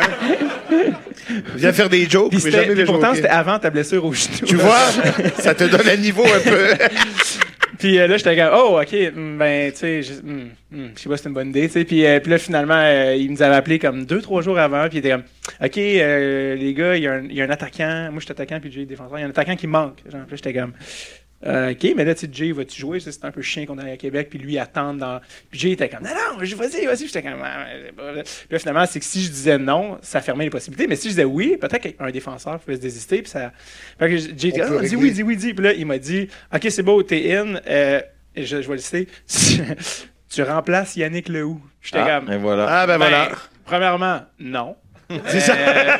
Viens 1.55 1.73
faire 1.73 1.89
des 1.89 2.09
jokes, 2.09 2.31
mais 2.43 2.51
jamais 2.51 2.73
les 2.75 2.85
pourtant, 2.85 3.13
c'était 3.13 3.27
avant 3.27 3.59
ta 3.59 3.69
blessure 3.69 4.03
au 4.05 4.13
genou. 4.13 4.45
Tu 4.47 4.55
vois, 4.55 4.89
ça 5.39 5.53
te 5.53 5.63
donne 5.65 5.87
un 5.89 5.95
niveau 5.97 6.23
un 6.25 6.39
peu. 6.39 6.67
Puis 7.79 7.99
euh, 7.99 8.07
là, 8.07 8.17
j'étais 8.17 8.35
comme, 8.35 8.49
oh, 8.53 8.79
OK, 8.81 8.91
hmm, 9.15 9.37
ben, 9.37 9.71
tu 9.71 9.77
sais, 9.77 10.01
je 10.03 10.13
hmm, 10.13 10.49
hmm, 10.71 10.87
je 10.95 10.99
sais 11.01 11.09
pas 11.09 11.17
si 11.17 11.23
c'est 11.23 11.29
une 11.29 11.35
bonne 11.35 11.49
idée, 11.49 11.67
tu 11.67 11.73
sais. 11.73 11.85
Puis, 11.85 12.05
euh, 12.05 12.19
puis 12.19 12.31
là, 12.31 12.37
finalement, 12.37 12.73
euh, 12.77 13.15
il 13.15 13.31
nous 13.31 13.41
avait 13.41 13.55
appelé 13.55 13.79
comme 13.79 14.05
deux, 14.05 14.21
trois 14.21 14.41
jours 14.41 14.57
avant, 14.57 14.87
puis 14.89 14.97
il 14.97 14.99
était 14.99 15.11
comme, 15.11 15.23
OK, 15.63 15.77
euh, 15.77 16.55
les 16.55 16.73
gars, 16.73 16.95
il 16.95 17.03
y, 17.03 17.07
a 17.07 17.13
un- 17.13 17.25
y 17.25 17.41
a 17.41 17.45
un 17.45 17.49
attaquant, 17.49 18.09
moi, 18.11 18.19
je 18.19 18.25
suis 18.25 18.31
attaquant, 18.31 18.59
puis 18.59 18.81
est 18.81 18.85
défenseur, 18.85 19.17
il 19.17 19.21
y 19.21 19.23
a 19.23 19.27
un 19.27 19.31
attaquant 19.31 19.55
qui 19.55 19.67
manque. 19.67 19.99
Genre, 20.11 20.21
puis 20.27 20.37
j'étais 20.37 20.53
comme, 20.53 20.73
euh, 21.45 21.71
OK, 21.71 21.87
mais 21.95 22.03
là, 22.03 22.15
tu 22.15 22.21
sais, 22.25 22.29
Jay, 22.31 22.51
vas-tu 22.51 22.79
jouer? 22.79 22.99
C'est 22.99 23.23
un 23.23 23.31
peu 23.31 23.41
chien 23.43 23.65
qu'on 23.65 23.77
est 23.77 23.91
à 23.91 23.97
Québec, 23.97 24.27
puis 24.29 24.39
lui, 24.39 24.57
attendre 24.57 24.99
dans. 24.99 25.21
Puis 25.51 25.59
Jay 25.59 25.71
était 25.71 25.87
comme, 25.89 26.03
non, 26.03 26.09
non, 26.09 26.43
je- 26.43 26.55
vas-y, 26.55 26.85
vas-y. 26.85 26.97
Puis 26.97 27.07
j'étais 27.07 27.21
comme, 27.21 27.39
Ah. 27.43 27.65
Puis 27.95 28.23
là, 28.49 28.59
finalement, 28.59 28.85
c'est 28.87 28.99
que 28.99 29.05
si 29.05 29.21
je 29.23 29.29
disais 29.29 29.57
non, 29.57 29.99
ça 30.01 30.21
fermait 30.21 30.45
les 30.45 30.49
possibilités, 30.49 30.87
mais 30.87 30.95
si 30.95 31.03
je 31.03 31.09
disais 31.09 31.25
oui, 31.25 31.57
peut-être 31.61 31.95
qu'un 31.95 32.09
défenseur 32.11 32.59
pouvait 32.59 32.77
se 32.77 32.81
désister, 32.81 33.21
puis 33.21 33.29
ça. 33.29 33.51
Fait 33.99 34.09
que 34.09 34.17
Jay 34.17 34.47
était, 34.49 34.61
dis 34.87 34.95
oui, 34.95 35.11
dis 35.11 35.23
oui, 35.23 35.35
dis. 35.37 35.53
Puis 35.53 35.63
là, 35.63 35.73
il 35.73 35.85
m'a 35.85 35.97
dit, 35.99 36.27
OK, 36.53 36.67
c'est 36.69 36.83
beau, 36.83 37.03
t'es 37.03 37.35
in. 37.35 37.59
Euh, 37.67 38.01
et 38.35 38.43
je, 38.45 38.61
je 38.61 38.67
vais 38.67 38.75
le 38.75 38.81
citer. 38.81 39.07
tu 40.29 40.43
remplaces 40.43 40.95
Yannick 40.95 41.29
Lehoux. 41.29 41.61
J'étais 41.81 41.99
Ah, 41.99 42.19
comme. 42.19 42.31
et 42.33 42.37
voilà. 42.37 42.65
Ah, 42.81 42.87
ben 42.87 42.97
voilà. 42.97 43.29
Premièrement, 43.65 44.21
non. 44.39 44.75
C'est 45.27 45.39
ça. 45.39 45.53
Euh, 45.55 45.97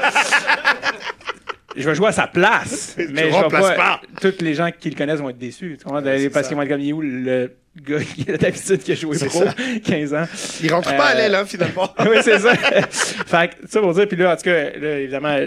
je 1.78 1.88
vais 1.90 1.96
jouer 1.96 2.08
à 2.08 2.12
sa 2.12 2.28
place. 2.28 2.96
Mais 3.12 3.30
je 3.30 3.34
remplaces 3.36 3.76
pas. 3.76 4.02
Tous 4.22 4.42
les 4.42 4.54
gens 4.54 4.70
qui 4.78 4.90
le 4.90 4.96
connaissent 4.96 5.20
vont 5.20 5.30
être 5.30 5.38
déçus. 5.38 5.78
Tu 5.82 5.88
c'est 6.18 6.30
parce 6.30 6.48
qu'ils 6.48 6.58
vont 6.58 6.64
être 6.64 6.70
comme, 6.70 6.82
il 6.82 6.90
est 6.90 6.94
où 6.94 7.02
le 7.02 7.52
gars 7.82 8.00
qui 8.00 8.30
a 8.32 8.38
d'habitude 8.38 8.80
qui 8.80 8.92
a 8.92 8.96
joué 8.96 9.18
pro, 9.18 9.44
ça. 9.44 9.54
15 9.86 10.14
ans? 10.14 10.26
Il 10.64 10.74
rentre 10.74 10.96
pas 10.96 11.06
à 11.10 11.12
Euh, 11.14 11.18
l'aile, 11.18 11.36
hein, 11.36 11.46
finalement. 11.46 11.90
oui, 12.00 12.18
c'est 12.24 12.40
ça. 12.40 12.56
fait 12.56 13.50
que, 13.50 13.68
ça 13.68 13.80
pour 13.82 13.94
dire, 13.94 14.08
puis 14.08 14.18
là, 14.18 14.34
en 14.34 14.36
tout 14.36 14.44
cas, 14.44 14.72
là, 14.72 15.00
évidemment, 15.00 15.38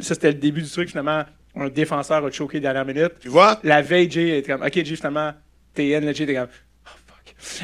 ça 0.00 0.14
c'était 0.14 0.28
le 0.28 0.34
début 0.34 0.60
du 0.62 0.70
truc, 0.70 0.90
finalement, 0.90 1.24
un 1.56 1.68
défenseur 1.68 2.24
a 2.24 2.30
choqué 2.30 2.60
dernière 2.60 2.84
minute. 2.84 3.12
Tu 3.20 3.28
vois? 3.28 3.58
La 3.64 3.80
veille, 3.82 4.10
Jay 4.10 4.38
était 4.38 4.52
comme, 4.52 4.62
OK, 4.62 4.74
Jay, 4.74 4.96
finalement, 4.96 5.32
t'es 5.74 5.94
in, 5.96 6.00
là, 6.00 6.12
Jay 6.12 6.24
était 6.24 6.34
comme. 6.34 6.48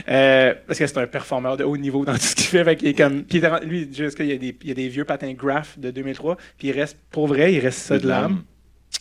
Euh, 0.09 0.55
parce 0.67 0.79
que 0.79 0.87
c'est 0.87 0.99
un 0.99 1.07
performeur 1.07 1.57
de 1.57 1.65
haut 1.65 1.77
niveau 1.77 2.05
dans 2.05 2.15
tout 2.15 2.21
ce 2.21 2.35
qu'il 2.35 2.47
fait. 2.47 2.65
Fait 2.65 2.77
qu'il 2.77 2.89
est 2.89 2.95
comme, 2.95 3.25
puis 3.25 3.43
lui, 3.65 3.93
jusqu'à, 3.93 4.25
il 4.25 4.31
y 4.31 4.33
a 4.33 4.39
des, 4.39 4.57
il 4.63 4.69
y 4.69 4.71
a 4.71 4.75
des 4.75 4.89
vieux 4.89 5.05
patins 5.05 5.33
graph 5.33 5.79
de 5.79 5.91
2003, 5.91 6.37
puis 6.59 6.69
il 6.69 6.73
reste, 6.73 6.99
pour 7.11 7.27
vrai, 7.27 7.53
il 7.53 7.61
reste 7.61 7.79
ça 7.79 7.99
de 7.99 8.07
lame. 8.07 8.43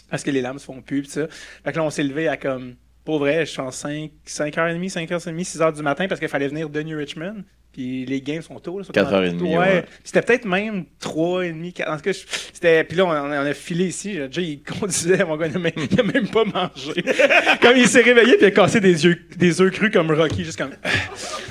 Parce 0.09 0.23
que 0.23 0.31
les 0.31 0.41
lames 0.41 0.59
se 0.59 0.65
font 0.65 0.81
plus, 0.81 1.03
pis 1.03 1.09
ça. 1.09 1.27
Fait 1.63 1.71
que 1.71 1.77
là, 1.77 1.83
on 1.83 1.89
s'est 1.89 2.03
levé 2.03 2.27
à 2.27 2.37
comme, 2.37 2.75
pour 3.05 3.19
vrai, 3.19 3.45
je 3.45 3.55
pense 3.55 3.77
5, 3.77 4.11
5h30, 4.25 4.91
5h30, 4.91 5.57
6h 5.57 5.75
du 5.75 5.81
matin, 5.81 6.07
parce 6.07 6.19
qu'il 6.19 6.29
fallait 6.29 6.47
venir 6.47 6.69
de 6.69 6.81
New 6.81 6.97
Richmond. 6.97 7.43
Puis 7.73 8.05
les 8.05 8.21
games 8.21 8.41
sont 8.43 8.59
tôt. 8.59 8.77
Là, 8.77 8.83
sont 8.85 8.93
4h30, 8.93 9.41
Ouais. 9.41 9.57
ouais. 9.57 9.85
C'était 10.03 10.21
peut-être 10.21 10.45
même 10.45 10.85
3h30, 11.01 11.73
4 11.73 11.89
En 11.91 11.95
tout 11.97 12.03
cas, 12.03 12.11
je- 12.11 12.19
c'était. 12.53 12.83
Puis 12.83 12.95
là, 12.97 13.05
on, 13.05 13.09
on 13.09 13.31
a 13.31 13.53
filé 13.55 13.87
ici. 13.87 14.13
Déjà, 14.15 14.41
il 14.41 14.61
conduisait, 14.61 15.23
mon 15.25 15.35
gars, 15.37 15.47
il 15.47 15.55
a 15.55 15.59
même, 15.59 16.27
pas 16.27 16.45
mangé. 16.45 17.03
comme 17.61 17.75
il 17.75 17.87
s'est 17.87 18.01
réveillé, 18.01 18.33
puis 18.37 18.43
il 18.43 18.45
a 18.45 18.51
cassé 18.51 18.79
des 18.79 19.03
yeux, 19.05 19.17
des 19.37 19.59
œufs 19.59 19.71
crus 19.71 19.91
comme 19.91 20.11
Rocky, 20.11 20.43
juste 20.45 20.57
comme. 20.59 20.71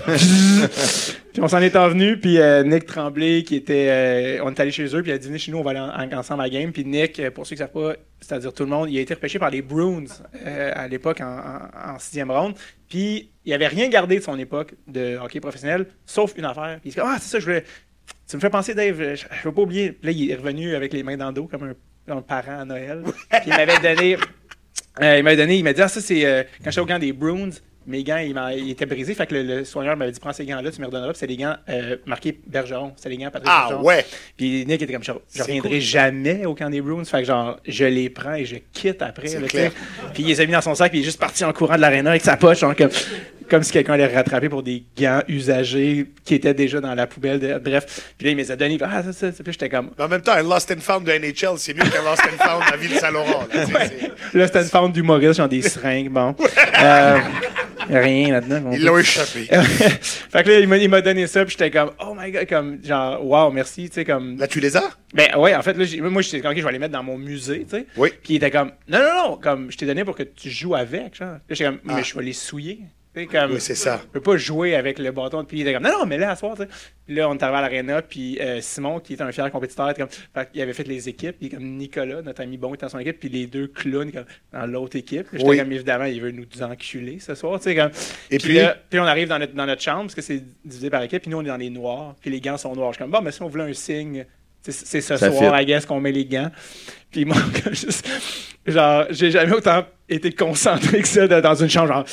Puis 1.32 1.40
on 1.40 1.48
s'en 1.48 1.60
est 1.62 1.76
envenu, 1.76 2.18
puis 2.18 2.38
euh, 2.38 2.62
Nick 2.62 2.84
Tremblay, 2.84 3.42
qui 3.42 3.56
était, 3.56 3.86
euh, 3.88 4.44
on 4.44 4.50
est 4.50 4.60
allé 4.60 4.70
chez 4.70 4.84
eux, 4.94 5.00
puis 5.02 5.10
il 5.12 5.14
a 5.14 5.18
dit 5.18 5.28
venez 5.28 5.38
chez 5.38 5.50
nous, 5.50 5.58
on 5.58 5.62
va 5.62 5.70
aller 5.70 5.80
en- 5.80 6.18
ensemble 6.18 6.42
à 6.42 6.44
la 6.44 6.50
game. 6.50 6.72
Puis 6.72 6.84
Nick, 6.84 7.18
euh, 7.20 7.30
pour 7.30 7.46
ceux 7.46 7.56
qui 7.56 7.62
ne 7.62 7.66
savent 7.68 7.72
pas, 7.72 7.94
c'est-à-dire 8.20 8.52
tout 8.52 8.64
le 8.64 8.68
monde, 8.68 8.90
il 8.90 8.98
a 8.98 9.00
été 9.00 9.14
repêché 9.14 9.38
par 9.38 9.48
les 9.50 9.62
Bruins 9.62 10.04
euh, 10.44 10.72
à 10.74 10.88
l'époque 10.88 11.22
en, 11.22 11.24
en, 11.38 11.94
en 11.94 11.98
sixième 11.98 12.30
ronde. 12.30 12.54
Puis 12.88 13.30
il 13.44 13.52
avait 13.52 13.66
rien 13.66 13.88
gardé 13.88 14.18
de 14.18 14.22
son 14.22 14.38
époque 14.38 14.74
de 14.86 15.16
hockey 15.16 15.40
professionnel, 15.40 15.86
sauf 16.06 16.34
une 16.36 16.44
affaire. 16.44 16.78
Puis 16.80 16.90
il 16.90 16.92
s'est 16.92 17.00
dit 17.00 17.06
ah 17.08 17.16
c'est 17.20 17.28
ça, 17.28 17.38
je 17.40 17.44
voulais, 17.44 17.64
tu 18.28 18.36
me 18.36 18.40
fais 18.40 18.50
penser 18.50 18.74
Dave, 18.74 19.14
je, 19.14 19.26
je 19.30 19.48
veux 19.48 19.52
pas 19.54 19.62
oublier. 19.62 19.98
Là 20.02 20.10
il 20.10 20.30
est 20.30 20.34
revenu 20.34 20.74
avec 20.74 20.92
les 20.92 21.02
mains 21.02 21.16
dans 21.16 21.28
le 21.28 21.34
dos 21.34 21.46
comme 21.46 21.64
un, 22.08 22.14
un 22.14 22.22
parent 22.22 22.60
à 22.60 22.64
Noël. 22.64 23.02
Puis 23.30 23.40
il 23.46 23.50
m'avait 23.50 23.78
donné, 23.78 24.16
euh, 25.02 25.18
il 25.18 25.24
m'avait 25.24 25.36
donné, 25.36 25.58
il 25.58 25.64
m'a 25.64 25.72
dit 25.72 25.82
ah 25.82 25.88
ça 25.88 26.00
c'est 26.00 26.24
euh, 26.24 26.42
quand 26.62 26.70
j'étais 26.70 26.80
au 26.80 26.86
camp 26.86 26.98
des 26.98 27.12
Bruins. 27.12 27.50
Mes 27.86 28.04
gants, 28.04 28.18
ils, 28.18 28.70
étaient 28.70 28.86
brisés. 28.86 29.14
Fait 29.14 29.26
que 29.26 29.34
le, 29.34 29.42
le 29.42 29.64
soigneur 29.64 29.96
m'avait 29.96 30.12
dit 30.12 30.20
Prends 30.20 30.32
ces 30.32 30.44
gants-là, 30.46 30.70
tu 30.70 30.80
me 30.80 30.86
redonneras. 30.86 31.10
Puis 31.12 31.18
c'est 31.20 31.26
des 31.26 31.36
gants 31.36 31.56
euh, 31.68 31.96
marqués 32.06 32.38
Bergeron. 32.46 32.92
C'est 32.96 33.08
les 33.08 33.16
gants 33.16 33.30
Patrick 33.30 33.50
Ah 33.52 33.66
Bergeron. 33.68 33.84
ouais. 33.86 34.04
Puis 34.36 34.64
Nick 34.66 34.82
était 34.82 34.92
comme 34.92 35.02
je, 35.04 35.12
je 35.34 35.42
reviendrai 35.42 35.68
cool. 35.70 35.80
jamais 35.80 36.46
au 36.46 36.54
camp 36.54 36.70
des 36.70 36.80
Bruins. 36.80 37.04
Fait 37.04 37.18
que 37.20 37.24
genre, 37.26 37.58
je 37.66 37.84
les 37.84 38.08
prends 38.10 38.34
et 38.34 38.44
je 38.44 38.56
quitte 38.72 39.02
après. 39.02 39.28
Là, 39.28 39.46
clair. 39.48 39.72
Puis 40.14 40.22
il 40.22 40.28
les 40.28 40.40
a 40.40 40.46
mis 40.46 40.52
dans 40.52 40.60
son 40.60 40.74
sac, 40.74 40.90
puis 40.90 41.00
il 41.00 41.02
est 41.02 41.04
juste 41.06 41.20
parti 41.20 41.44
en 41.44 41.52
courant 41.52 41.76
de 41.76 41.80
l'aréna 41.80 42.10
avec 42.10 42.22
sa 42.22 42.36
poche, 42.36 42.60
genre 42.60 42.74
comme, 42.76 42.90
comme 43.50 43.62
si 43.62 43.72
quelqu'un 43.72 43.94
allait 43.94 44.06
rattraper 44.14 44.48
pour 44.48 44.62
des 44.62 44.84
gants 44.98 45.22
usagés 45.28 46.06
qui 46.24 46.34
étaient 46.34 46.54
déjà 46.54 46.80
dans 46.80 46.94
la 46.94 47.06
poubelle. 47.06 47.38
de- 47.40 47.58
bref. 47.58 48.12
Puis 48.16 48.26
là, 48.26 48.30
il 48.32 48.36
me 48.36 48.42
les 48.42 48.50
a 48.50 48.56
donnés. 48.56 48.78
Ah, 48.80 49.02
ça, 49.02 49.12
ça, 49.12 49.32
ça. 49.32 49.42
Puis 49.44 49.52
j'étais 49.52 49.68
comme, 49.68 49.90
Mais 49.98 50.04
en 50.04 50.08
même 50.08 50.22
temps, 50.22 50.32
un 50.32 50.42
Lost 50.42 50.70
and 50.70 50.80
Found 50.80 51.04
de 51.06 51.12
NHL, 51.12 51.58
c'est 51.58 51.74
mieux 51.74 51.82
qu'un 51.82 52.02
Lost 52.02 52.22
and 52.22 52.42
Found 52.42 52.62
à 52.72 52.76
Ville-Saint-Laurent. 52.76 53.46
là, 53.52 53.66
tu 53.66 53.72
sais, 53.72 53.78
c'est- 54.32 54.38
là, 54.38 54.46
c'était 54.46 54.62
une 54.62 54.68
forme 54.68 54.92
d'humoriste, 54.92 55.34
genre 55.34 55.48
des 55.48 55.62
seringues, 55.62 56.08
bon. 56.10 56.34
Euh, 56.82 57.18
rien 57.88 58.32
là-dedans. 58.32 58.60
mon 58.62 58.72
Ils 58.72 58.84
l'ont 58.84 58.98
échappé. 58.98 59.44
fait 59.50 60.42
que 60.42 60.48
là, 60.48 60.76
il 60.76 60.88
m'a- 60.88 61.00
donné 61.02 61.26
ça, 61.26 61.44
puis 61.44 61.52
j'étais 61.58 61.70
comme, 61.70 61.90
oh 62.00 62.14
my 62.18 62.30
god, 62.30 62.48
comme, 62.48 62.84
genre, 62.84 63.24
wow, 63.24 63.50
merci, 63.50 63.88
tu 63.88 63.94
sais, 63.94 64.04
comme. 64.04 64.38
Là, 64.38 64.46
tu 64.46 64.60
les 64.60 64.76
as? 64.76 64.90
Ben 65.14 65.36
ouais, 65.36 65.54
en 65.54 65.62
fait, 65.62 65.74
là, 65.76 65.84
moi, 66.10 66.22
j'étais 66.22 66.40
comme, 66.40 66.52
ok, 66.52 66.58
je 66.58 66.64
vais 66.64 66.72
les 66.72 66.78
mettre 66.78 66.92
dans 66.92 67.02
mon 67.02 67.18
musée, 67.18 67.64
tu 67.68 67.76
sais. 67.76 67.86
Oui. 67.96 68.10
Puis 68.22 68.34
il 68.34 68.36
était 68.36 68.50
comme, 68.50 68.72
non, 68.88 68.98
non, 69.00 69.28
non, 69.30 69.36
comme, 69.36 69.70
je 69.70 69.76
t'ai 69.76 69.86
donné 69.86 70.04
pour 70.04 70.14
que 70.14 70.22
tu 70.22 70.50
joues 70.50 70.74
avec, 70.74 71.16
genre. 71.16 71.28
Là, 71.32 71.40
j'étais 71.50 71.64
comme, 71.64 71.78
mais 71.84 72.02
je 72.04 72.14
vais 72.16 72.24
les 72.24 72.32
souiller. 72.32 72.80
Comme. 73.30 73.52
Oui, 73.52 73.60
c'est 73.60 73.74
ça. 73.74 74.00
Je 74.02 74.08
peux 74.08 74.20
pas 74.22 74.36
jouer 74.38 74.74
avec 74.74 74.98
le 74.98 75.10
bâton. 75.12 75.44
Puis 75.44 75.58
il 75.58 75.60
était 75.62 75.74
comme, 75.74 75.82
non, 75.82 75.90
non, 75.98 76.06
mais 76.06 76.16
là, 76.16 76.30
à 76.30 76.36
soir, 76.36 76.56
tu 76.56 76.62
sais. 76.62 76.68
Puis 77.04 77.14
là, 77.14 77.28
on 77.28 77.34
est 77.34 77.42
arrivé 77.42 77.58
à 77.58 77.60
l'aréna, 77.62 78.00
puis 78.00 78.38
euh, 78.40 78.60
Simon, 78.62 79.00
qui 79.00 79.14
était 79.14 79.22
un 79.22 79.32
fier 79.32 79.50
compétiteur, 79.50 79.90
était 79.90 80.00
comme, 80.02 80.10
fait 80.10 80.50
qu'il 80.50 80.62
avait 80.62 80.72
fait 80.72 80.86
les 80.86 81.08
équipes, 81.08 81.36
puis 81.38 81.50
comme 81.50 81.62
Nicolas, 81.64 82.22
notre 82.22 82.40
ami 82.40 82.56
bon, 82.56 82.72
était 82.74 82.86
dans 82.86 82.90
son 82.90 82.98
équipe, 83.00 83.18
puis 83.20 83.28
les 83.28 83.46
deux 83.46 83.66
clowns 83.66 84.12
comme, 84.12 84.24
dans 84.52 84.66
l'autre 84.66 84.96
équipe. 84.96 85.26
J'étais 85.32 85.44
Oui. 85.44 85.58
comme, 85.58 85.72
évidemment, 85.72 86.04
il 86.04 86.20
veut 86.22 86.30
nous 86.30 86.46
enculer 86.62 87.18
ce 87.18 87.34
soir, 87.34 87.58
tu 87.58 87.64
sais, 87.64 87.74
comme. 87.74 87.90
Et 88.30 88.38
puis, 88.38 88.48
puis? 88.48 88.54
là, 88.54 88.76
puis 88.88 88.98
on 88.98 89.04
arrive 89.04 89.28
dans 89.28 89.38
notre, 89.38 89.52
dans 89.52 89.66
notre 89.66 89.82
chambre, 89.82 90.02
parce 90.02 90.14
que 90.14 90.22
c'est 90.22 90.42
divisé 90.64 90.88
par 90.88 91.02
équipe, 91.02 91.20
puis 91.22 91.30
nous, 91.30 91.38
on 91.38 91.42
est 91.44 91.48
dans 91.48 91.56
les 91.56 91.70
noirs, 91.70 92.14
puis 92.20 92.30
les 92.30 92.40
gants 92.40 92.56
sont 92.56 92.74
noirs. 92.74 92.92
Je 92.92 92.96
suis 92.96 93.02
comme, 93.04 93.10
bon, 93.10 93.20
mais 93.20 93.32
si 93.32 93.42
on 93.42 93.48
voulait 93.48 93.64
un 93.64 93.72
signe, 93.74 94.24
c'est 94.70 95.00
ce 95.00 95.16
Ça 95.16 95.30
soir. 95.30 95.60
I 95.60 95.66
guess, 95.66 95.84
qu'on 95.86 96.00
met 96.00 96.12
les 96.12 96.24
gants. 96.24 96.50
Puis 97.10 97.24
moi, 97.24 97.36
juste, 97.72 98.08
genre, 98.66 99.04
j'ai 99.10 99.30
jamais 99.30 99.52
autant 99.52 99.84
été 100.08 100.32
concentré 100.32 101.02
que 101.02 101.08
ça 101.08 101.26
dans 101.26 101.54
une 101.54 101.68
chambre, 101.70 101.88
genre, 101.88 102.04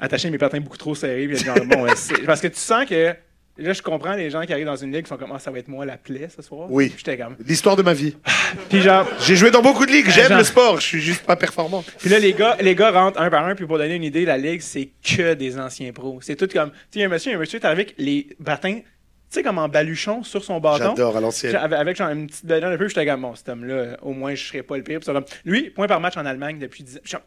attacher 0.00 0.30
mes 0.30 0.38
patins 0.38 0.60
beaucoup 0.60 0.76
trop 0.76 0.94
serrés. 0.94 1.28
Puis 1.28 1.38
genre, 1.38 1.56
bon, 1.66 1.86
parce 2.26 2.40
que 2.40 2.48
tu 2.48 2.58
sens 2.58 2.84
que, 2.86 3.14
là, 3.58 3.72
je 3.72 3.82
comprends 3.82 4.14
les 4.14 4.30
gens 4.30 4.42
qui 4.42 4.52
arrivent 4.52 4.66
dans 4.66 4.76
une 4.76 4.92
ligue 4.92 5.02
qui 5.04 5.08
font 5.08 5.16
comme, 5.16 5.32
ah, 5.34 5.38
ça 5.38 5.50
va 5.50 5.58
être 5.58 5.68
moi 5.68 5.84
la 5.84 5.96
plaie 5.96 6.28
ce 6.34 6.42
soir. 6.42 6.66
Oui. 6.70 6.92
J'étais 6.96 7.16
comme, 7.18 7.36
L'histoire 7.46 7.76
de 7.76 7.82
ma 7.82 7.92
vie. 7.94 8.16
puis 8.68 8.80
genre, 8.80 9.06
J'ai 9.26 9.36
joué 9.36 9.50
dans 9.50 9.62
beaucoup 9.62 9.86
de 9.86 9.92
ligues. 9.92 10.08
J'aime 10.10 10.28
Genre- 10.28 10.38
le 10.38 10.44
sport. 10.44 10.80
Je 10.80 10.86
suis 10.86 11.00
juste 11.00 11.24
pas 11.24 11.36
performant. 11.36 11.84
Puis 11.98 12.08
là, 12.08 12.18
les 12.18 12.32
gars, 12.32 12.56
les 12.60 12.74
gars 12.74 12.90
rentrent 12.90 13.20
un 13.20 13.30
par 13.30 13.46
un, 13.46 13.54
puis 13.54 13.66
pour 13.66 13.78
donner 13.78 13.94
une 13.94 14.04
idée, 14.04 14.24
la 14.24 14.38
ligue, 14.38 14.60
c'est 14.60 14.90
que 15.04 15.34
des 15.34 15.58
anciens 15.58 15.92
pros. 15.92 16.18
C'est 16.22 16.36
tout 16.36 16.48
comme, 16.52 16.70
tu 16.90 16.98
sais, 16.98 17.04
un 17.04 17.08
monsieur, 17.08 17.34
un 17.34 17.38
monsieur, 17.38 17.60
t'es 17.60 17.66
avec 17.66 17.94
les 17.98 18.28
patins, 18.44 18.80
sais, 19.30 19.42
comme 19.42 19.58
en 19.58 19.68
baluchon 19.68 20.22
sur 20.22 20.42
son 20.44 20.58
bâton. 20.60 20.94
J'adore 20.96 21.16
à 21.16 21.20
l'ancienne. 21.20 21.54
Avec, 21.56 21.78
avec 21.78 21.96
genre 21.96 22.08
une 22.10 22.26
petite 22.26 22.46
bedaine 22.46 22.72
un 22.72 22.76
peu, 22.78 22.88
j'étais 22.88 23.04
comme, 23.06 23.22
bon, 23.22 23.34
cet 23.34 23.48
homme-là, 23.48 23.96
au 24.02 24.12
moins, 24.12 24.34
je 24.34 24.44
serais 24.44 24.62
pas 24.62 24.76
le 24.76 24.82
pire. 24.82 25.00
Puis 25.00 25.12
comme, 25.12 25.24
lui, 25.44 25.70
point 25.70 25.86
par 25.86 26.00
match 26.00 26.16
en 26.16 26.24
Allemagne 26.26 26.58
depuis 26.58 26.82
10 26.84 26.96
ans. 27.14 27.18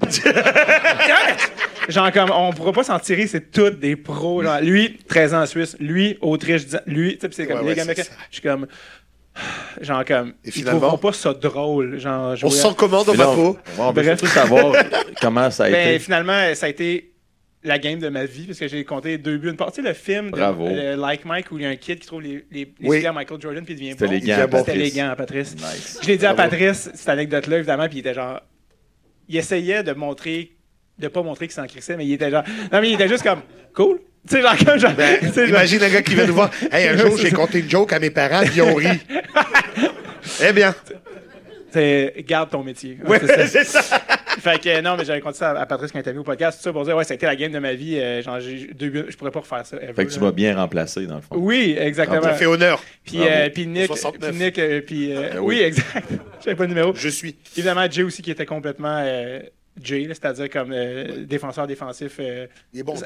Genre, 1.88 2.12
comme, 2.12 2.30
on 2.30 2.52
pourra 2.52 2.72
pas 2.72 2.82
s'en 2.84 2.98
tirer, 2.98 3.26
c'est 3.26 3.50
tous 3.50 3.70
des 3.70 3.96
pros. 3.96 4.42
Genre, 4.42 4.60
lui, 4.60 4.98
13 5.08 5.34
ans 5.34 5.42
en 5.42 5.46
Suisse. 5.46 5.76
Lui, 5.80 6.18
Autriche, 6.20 6.66
10 6.66 6.76
ans. 6.76 6.80
Lui, 6.86 7.16
tu 7.16 7.26
sais, 7.26 7.32
c'est 7.32 7.46
comme, 7.46 7.60
Ouais, 7.64 7.74
les 7.74 7.82
gars. 7.82 7.94
Je 7.94 8.02
suis 8.30 8.42
comme, 8.42 8.66
genre, 9.80 10.04
comme, 10.04 10.34
Et 10.44 10.50
ils 10.54 10.64
trouveront 10.64 10.98
pas 10.98 11.12
ça 11.12 11.32
drôle. 11.32 11.98
Genre, 11.98 12.32
On 12.32 12.36
jouer 12.36 12.50
se 12.50 12.66
à- 12.66 12.68
sent 12.70 12.74
comment 12.76 13.04
dans 13.04 13.14
ma 13.14 13.24
peau? 13.26 13.56
on 13.78 13.86
veut 13.92 14.02
Bref. 14.02 14.18
surtout 14.18 14.26
savoir 14.34 14.74
comment 15.20 15.50
ça 15.50 15.64
a 15.64 15.70
Ben, 15.70 15.88
été. 15.94 15.98
finalement, 16.00 16.54
ça 16.54 16.66
a 16.66 16.68
été 16.68 17.12
la 17.68 17.78
game 17.78 17.98
de 17.98 18.08
ma 18.08 18.24
vie, 18.24 18.44
parce 18.46 18.58
que 18.58 18.66
j'ai 18.68 18.84
compté 18.84 19.18
deux 19.18 19.38
buts. 19.38 19.50
Une 19.50 19.56
partie, 19.56 19.80
le 19.82 19.92
film 19.92 20.30
de 20.30 20.40
euh, 20.40 20.96
Like 20.96 21.24
Mike, 21.24 21.52
où 21.52 21.58
il 21.58 21.62
y 21.62 21.66
a 21.66 21.70
un 21.70 21.76
kid 21.76 21.98
qui 22.00 22.06
trouve 22.06 22.22
les, 22.22 22.44
les, 22.50 22.72
les 22.80 22.88
Oui. 22.88 23.06
à 23.06 23.12
Michael 23.12 23.40
Jordan, 23.40 23.64
puis 23.64 23.74
il 23.74 23.76
devient 23.76 23.90
C'était 23.92 24.06
bon. 24.46 24.58
C'était 24.58 24.72
Patrice. 24.72 24.94
les 24.94 25.00
gants, 25.00 25.14
Patrice. 25.16 25.54
Nice. 25.56 25.98
Je 26.02 26.08
l'ai 26.08 26.16
dit 26.16 26.26
à. 26.26 26.34
Patrice, 26.34 26.90
cette 26.94 27.08
anecdote-là, 27.08 27.58
évidemment, 27.58 27.86
puis 27.88 27.96
il 27.98 28.00
était 28.00 28.14
genre. 28.14 28.40
Il 29.28 29.36
essayait 29.36 29.82
de 29.82 29.92
montrer, 29.92 30.52
de 30.98 31.08
pas 31.08 31.22
montrer 31.22 31.46
qu'il 31.46 31.54
s'en 31.54 31.66
crissait, 31.66 31.96
mais 31.96 32.06
il 32.06 32.12
était 32.14 32.30
genre. 32.30 32.44
Non, 32.72 32.80
mais 32.80 32.88
il 32.90 32.94
était 32.94 33.08
juste 33.08 33.22
comme, 33.22 33.42
cool. 33.74 33.98
Tu 34.28 34.34
sais, 34.36 34.42
genre, 34.42 34.56
comme 34.64 34.78
genre. 34.78 34.94
Ben, 34.94 35.20
sais, 35.32 35.46
genre- 35.46 35.48
imagine 35.56 35.82
un 35.82 35.88
gars 35.90 36.02
qui 36.02 36.14
vient 36.14 36.26
nous 36.26 36.34
voir. 36.34 36.50
Hey, 36.72 36.88
un 36.88 36.96
jour, 36.96 37.16
j'ai 37.16 37.30
conté 37.30 37.60
une 37.60 37.70
joke 37.70 37.92
à 37.92 37.98
mes 37.98 38.10
parents, 38.10 38.42
puis 38.42 38.52
ils 38.56 38.62
ont 38.62 38.74
ri. 38.74 38.88
eh 40.42 40.52
bien. 40.52 40.74
c'est 41.72 42.14
garde 42.26 42.50
ton 42.50 42.62
métier. 42.64 42.98
Ouais, 43.06 43.20
c'est 43.20 43.64
ça. 43.64 43.80
Fait 44.40 44.60
que 44.60 44.80
non, 44.80 44.96
mais 44.96 45.04
j'avais 45.04 45.20
compté 45.20 45.38
ça 45.38 45.50
à, 45.50 45.60
à 45.60 45.66
Patrice 45.66 45.94
était 45.94 46.10
venu 46.10 46.20
au 46.20 46.24
podcast, 46.24 46.58
tout 46.58 46.64
ça 46.64 46.72
pour 46.72 46.84
dire, 46.84 46.96
ouais, 46.96 47.04
ça 47.04 47.12
a 47.12 47.16
été 47.16 47.26
la 47.26 47.36
game 47.36 47.52
de 47.52 47.58
ma 47.58 47.74
vie. 47.74 47.98
euh, 47.98 48.22
genre, 48.22 48.40
j'ai 48.40 48.70
deux 48.74 48.88
buts, 48.90 49.04
je 49.08 49.16
pourrais 49.16 49.30
pas 49.30 49.40
refaire 49.40 49.66
ça. 49.66 49.76
ever, 49.76 49.92
Fait 49.94 50.06
que 50.06 50.12
tu 50.12 50.20
m'as 50.20 50.32
bien 50.32 50.56
remplacé, 50.56 51.06
dans 51.06 51.16
le 51.16 51.20
fond. 51.22 51.36
Oui, 51.36 51.74
exactement. 51.78 52.22
Ça 52.22 52.34
fait 52.34 52.46
honneur. 52.46 52.82
Puis, 53.04 53.18
euh, 53.20 53.48
puis 53.50 53.66
Nick, 53.66 53.86
69. 53.86 54.30
puis 54.30 54.38
Nick, 54.44 54.58
euh, 54.58 54.80
puis 54.80 55.16
euh, 55.16 55.30
Ben 55.34 55.38
oui. 55.40 55.56
oui. 55.56 55.62
exact. 55.62 56.08
J'avais 56.44 56.56
pas 56.56 56.64
de 56.64 56.68
numéro. 56.68 56.92
Je 56.94 57.08
suis. 57.08 57.36
Évidemment, 57.56 57.86
Jay 57.90 58.02
aussi 58.02 58.22
qui 58.22 58.30
était 58.30 58.46
complètement 58.46 59.02
euh, 59.04 59.40
Jay, 59.82 60.04
c'est-à-dire 60.08 60.48
comme 60.50 60.70
euh, 60.72 61.24
défenseur 61.26 61.66
défensif 61.66 62.16
euh, 62.20 62.46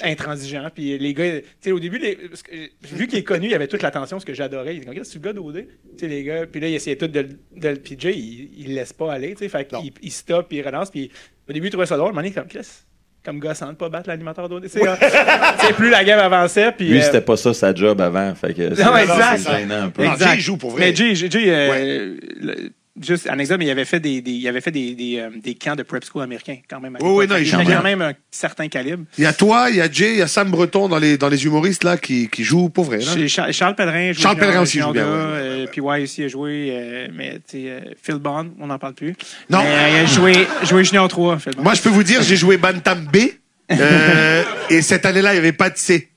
intransigeant. 0.02 0.68
Puis 0.74 0.98
les 0.98 1.14
gars, 1.14 1.40
tu 1.40 1.44
sais, 1.60 1.72
au 1.72 1.80
début, 1.80 1.98
les- 1.98 2.16
parce 2.16 2.42
que, 2.42 2.52
vu 2.92 3.06
qu'il 3.06 3.18
est 3.18 3.22
connu, 3.24 3.48
il 3.48 3.54
avait 3.54 3.68
toute 3.68 3.82
l'attention, 3.82 4.18
ce 4.20 4.26
que 4.26 4.34
j'adorais. 4.34 4.74
Il 4.74 4.78
était 4.78 4.86
comme, 4.86 4.90
Regarde, 4.92 5.06
c'est 5.06 5.18
le 5.18 5.20
gars 5.24 5.32
d'OD. 5.32 5.54
Tu 5.56 5.66
sais, 5.98 6.08
les 6.08 6.22
gars. 6.24 6.46
Puis 6.46 6.60
là, 6.60 6.68
il 6.68 6.74
essayait 6.74 6.96
tout 6.96 7.06
de, 7.08 7.22
de 7.56 7.68
le- 7.68 7.76
Puis 7.76 7.96
Jay, 7.98 8.12
il, 8.16 8.50
il 8.58 8.68
le 8.68 8.74
laisse 8.74 8.92
pas 8.92 9.12
aller, 9.12 9.32
tu 9.32 9.38
sais. 9.38 9.48
Fait 9.48 9.66
qu'il 9.66 9.92
il 10.02 10.10
stoppe, 10.12 10.48
puis 10.48 10.58
il 10.58 10.62
relance. 10.66 10.90
Puis 10.90 11.10
au 11.48 11.52
début, 11.52 11.66
il 11.68 11.70
trouvait 11.70 11.86
ça 11.86 11.96
drôle. 11.96 12.12
Mais 12.14 12.22
il 12.22 12.26
est 12.28 12.30
comme, 12.32 12.46
Chris, 12.48 12.66
comme 13.24 13.38
gossant 13.38 13.68
de 13.70 13.76
pas 13.76 13.88
battre 13.88 14.08
l'animateur 14.08 14.48
d'OD. 14.48 14.64
Tu 14.64 14.68
sais, 14.70 14.88
hein. 14.88 14.96
Tu 15.60 15.66
sais, 15.66 15.72
plus 15.74 15.90
la 15.90 16.02
game 16.04 16.18
avançait. 16.18 16.72
Puis, 16.72 16.88
Lui, 16.88 16.98
euh, 16.98 17.02
c'était 17.02 17.20
pas 17.20 17.36
ça 17.36 17.54
sa 17.54 17.72
job 17.74 18.00
avant. 18.00 18.34
Fait 18.34 18.52
que 18.54 18.74
c'est 18.74 18.84
Non, 18.84 18.96
exact. 18.96 19.38
c'est 19.38 19.58
gênant 19.58 19.82
un 19.84 19.90
peu. 19.90 20.04
Non, 20.04 20.12
Exact. 20.12 20.30
Jay, 20.30 20.36
il 20.36 20.40
joue 20.40 20.56
pour 20.56 20.70
vrai. 20.70 20.80
Mais 20.80 20.94
Jay, 20.96 21.14
Jay, 21.14 21.30
Jay, 21.30 21.44
euh, 21.48 22.16
le- 22.40 22.70
juste 23.00 23.26
anecdote, 23.28 23.58
mais 23.58 23.66
il 23.66 23.70
avait 23.70 23.84
fait 23.84 24.00
des, 24.00 24.20
des- 24.20 24.32
il 24.32 24.46
avait 24.48 24.60
fait 24.60 24.70
des, 24.70 24.94
des, 24.94 25.18
euh, 25.18 25.30
des 25.42 25.54
camps 25.54 25.74
de 25.76 25.82
prep 25.82 26.04
school 26.04 26.22
américains 26.22 26.58
quand 26.68 26.78
même. 26.80 26.96
Oui, 27.00 27.10
oui, 27.10 27.26
non, 27.26 27.36
il 27.36 27.42
il 27.42 27.46
joue 27.46 27.58
bien. 27.58 27.76
quand 27.78 27.82
même 27.82 28.02
un 28.02 28.12
certain 28.30 28.68
calibre. 28.68 29.04
Il 29.18 29.24
y 29.24 29.26
a 29.26 29.32
toi, 29.32 29.68
il 29.70 29.76
y 29.76 29.80
a 29.80 29.90
Jay, 29.90 30.12
il 30.12 30.18
y 30.18 30.22
a 30.22 30.26
Sam 30.26 30.50
Breton 30.50 30.88
dans 30.88 30.98
les, 30.98 31.16
dans 31.16 31.28
les 31.28 31.44
humoristes 31.44 31.84
là 31.84 31.96
qui, 31.96 32.28
qui 32.28 32.44
jouent 32.44 32.68
pour 32.68 32.84
vrai. 32.84 32.98
Là. 32.98 33.14
Chez 33.14 33.28
Char- 33.28 33.52
Charles 33.52 33.74
Pellerin, 33.74 34.12
Charles 34.12 34.36
Pellerin 34.36 34.60
aussi 34.62 34.78
joue 34.80 34.92
bien. 34.92 35.06
Euh, 35.06 35.66
puis 35.70 35.80
ouais, 35.80 36.02
aussi 36.02 36.24
a 36.24 36.28
joué, 36.28 36.68
euh, 36.72 37.08
mais 37.14 37.40
tu 37.48 37.68
euh, 37.68 37.80
Phil 38.02 38.16
Bond, 38.16 38.50
on 38.60 38.66
n'en 38.66 38.78
parle 38.78 38.94
plus. 38.94 39.14
Non. 39.48 39.62
Mais, 39.62 39.68
euh, 39.70 39.88
il 39.90 39.96
a 40.00 40.06
joué, 40.06 40.46
joué 40.64 40.84
Junior 40.84 41.08
3, 41.08 41.38
Phil 41.38 41.52
Bond. 41.56 41.62
Moi, 41.62 41.74
je 41.74 41.82
peux 41.82 41.88
vous 41.88 42.02
dire, 42.04 42.22
j'ai 42.22 42.36
joué 42.36 42.56
Bantam 42.58 43.06
B. 43.12 43.16
euh, 43.72 44.42
et 44.70 44.82
cette 44.82 45.06
année-là, 45.06 45.30
il 45.30 45.34
n'y 45.34 45.38
avait 45.38 45.52
pas 45.52 45.70
de 45.70 45.78
C. 45.78 46.08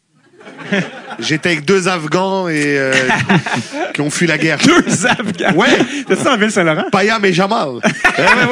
J'étais 1.20 1.50
avec 1.50 1.66
deux 1.66 1.88
Afghans 1.88 2.50
et 2.50 2.78
euh, 2.78 2.94
qui 3.94 4.02
ont 4.02 4.10
fui 4.10 4.28
la 4.28 4.38
guerre. 4.38 4.58
Deux 4.58 5.06
Afghans? 5.06 5.56
Ouais. 5.56 5.68
T'as 6.08 6.16
ça 6.16 6.34
en 6.34 6.38
Ville-Saint-Laurent? 6.38 6.86
Payam 6.92 7.24
et 7.26 7.34
Jamal. 7.34 7.80
Ouais, 8.18 8.46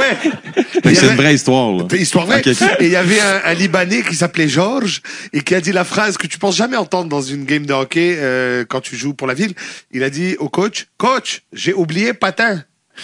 ouais, 0.84 0.94
c'est 0.94 1.08
une 1.08 1.16
vraie 1.16 1.36
histoire, 1.36 1.72
là. 1.72 1.86
Histoire 1.98 2.26
vraie. 2.26 2.40
Ok, 2.40 2.48
ok. 2.48 2.68
Et 2.80 2.86
il 2.86 2.92
y 2.92 2.96
avait 2.98 3.20
un, 3.22 3.42
un 3.46 3.54
Libanais 3.54 4.02
qui 4.02 4.16
s'appelait 4.16 4.50
Georges 4.50 5.02
et 5.32 5.42
qui 5.42 5.56
a 5.56 5.62
dit 5.62 5.72
la 5.72 5.84
phrase 5.86 6.18
que 6.18 6.28
tu 6.28 6.38
penses 6.38 6.58
jamais 6.58 6.76
entendre 6.76 7.08
dans 7.10 7.22
une 7.22 7.46
game 7.46 7.66
de 7.66 7.74
hockey 7.74 8.18
euh, 8.20 8.66
quand 8.68 8.82
tu 8.82 8.98
joues 8.98 9.14
pour 9.14 9.26
la 9.28 9.34
ville. 9.34 9.54
Il 9.92 10.04
a 10.04 10.10
dit 10.10 10.36
au 10.40 10.50
coach, 10.50 10.88
coach, 10.98 11.44
j'ai 11.54 11.74
oublié 11.74 12.14
patin. 12.14 12.64
tu 12.96 13.04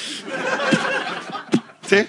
sais? 1.88 2.08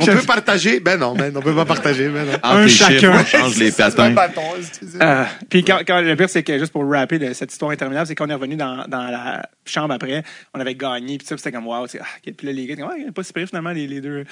On 0.00 0.06
peut 0.06 0.22
partager 0.26 0.80
Ben 0.80 0.98
non, 0.98 1.14
ben, 1.14 1.36
on 1.36 1.40
peut 1.40 1.54
pas 1.54 1.64
partager. 1.64 2.08
Ben 2.08 2.24
non. 2.26 2.32
Entre 2.34 2.46
Un 2.46 2.62
les 2.64 2.68
chiffres, 2.68 2.90
chacun. 2.92 3.20
on 3.20 3.24
change 3.24 3.56
les 3.58 3.72
patins. 3.72 4.14
pas 4.14 4.28
bâton, 4.28 4.42
excusez. 4.58 4.98
Ah, 5.00 5.28
puis 5.48 5.64
quand, 5.64 5.80
quand- 5.86 6.00
le 6.00 6.16
pire, 6.16 6.28
c'est 6.30 6.42
que 6.42 6.58
juste 6.58 6.72
pour 6.72 6.88
rapper 6.90 7.18
le- 7.18 7.34
cette 7.34 7.52
histoire 7.52 7.70
interminable, 7.70 8.06
c'est 8.06 8.14
qu'on 8.14 8.28
est 8.28 8.34
revenu 8.34 8.56
dans, 8.56 8.86
dans 8.88 9.04
la 9.10 9.48
chambre 9.64 9.94
après, 9.94 10.22
on 10.54 10.60
avait 10.60 10.74
gagné, 10.74 11.18
puis 11.18 11.26
ça, 11.26 11.34
puis 11.34 11.42
c'était 11.42 11.56
comme 11.56 11.66
wow, 11.66 11.84
ah, 12.00 12.04
puis 12.22 12.46
là, 12.46 12.52
les 12.52 12.66
gars, 12.66 12.72
étaient 12.74 12.82
comme, 12.82 12.90
ouais, 12.92 13.10
pas 13.12 13.22
si 13.22 13.32
pire 13.32 13.46
finalement, 13.48 13.70
les, 13.72 13.86
les 13.86 14.00
deux. 14.00 14.24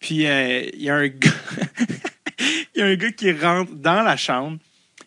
Puis 0.00 0.26
euh, 0.26 0.62
il 0.74 0.82
y 0.82 0.90
a 0.90 0.96
un 0.96 1.06
gars, 1.08 1.30
il 2.74 2.80
y 2.80 2.82
a 2.82 2.86
un 2.86 2.94
gars 2.94 3.10
qui 3.12 3.32
rentre 3.32 3.72
dans 3.74 4.02
la 4.02 4.16
chambre, 4.16 4.58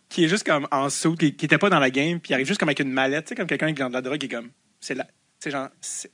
qui 0.09 0.23
est 0.23 0.27
juste 0.29 0.45
comme 0.45 0.67
en 0.71 0.89
saut, 0.89 1.15
qui, 1.15 1.33
qui 1.35 1.45
était 1.45 1.57
pas 1.57 1.69
dans 1.69 1.79
la 1.79 1.89
game, 1.89 2.19
puis 2.19 2.31
il 2.31 2.33
arrive 2.33 2.47
juste 2.47 2.59
comme 2.59 2.69
avec 2.69 2.79
une 2.79 2.91
mallette, 2.91 3.25
tu 3.25 3.29
sais, 3.29 3.35
comme 3.35 3.47
quelqu'un 3.47 3.73
qui 3.73 3.81
vend 3.81 3.89
de 3.89 3.93
la 3.93 4.01
drogue, 4.01 4.17
qui 4.17 4.27
est 4.27 4.29
comme, 4.29 4.49
c'est 4.79 4.95
là, 4.95 5.05
c'est 5.39 5.51
genre, 5.51 5.67
c'est- 5.81 6.07
tu 6.07 6.13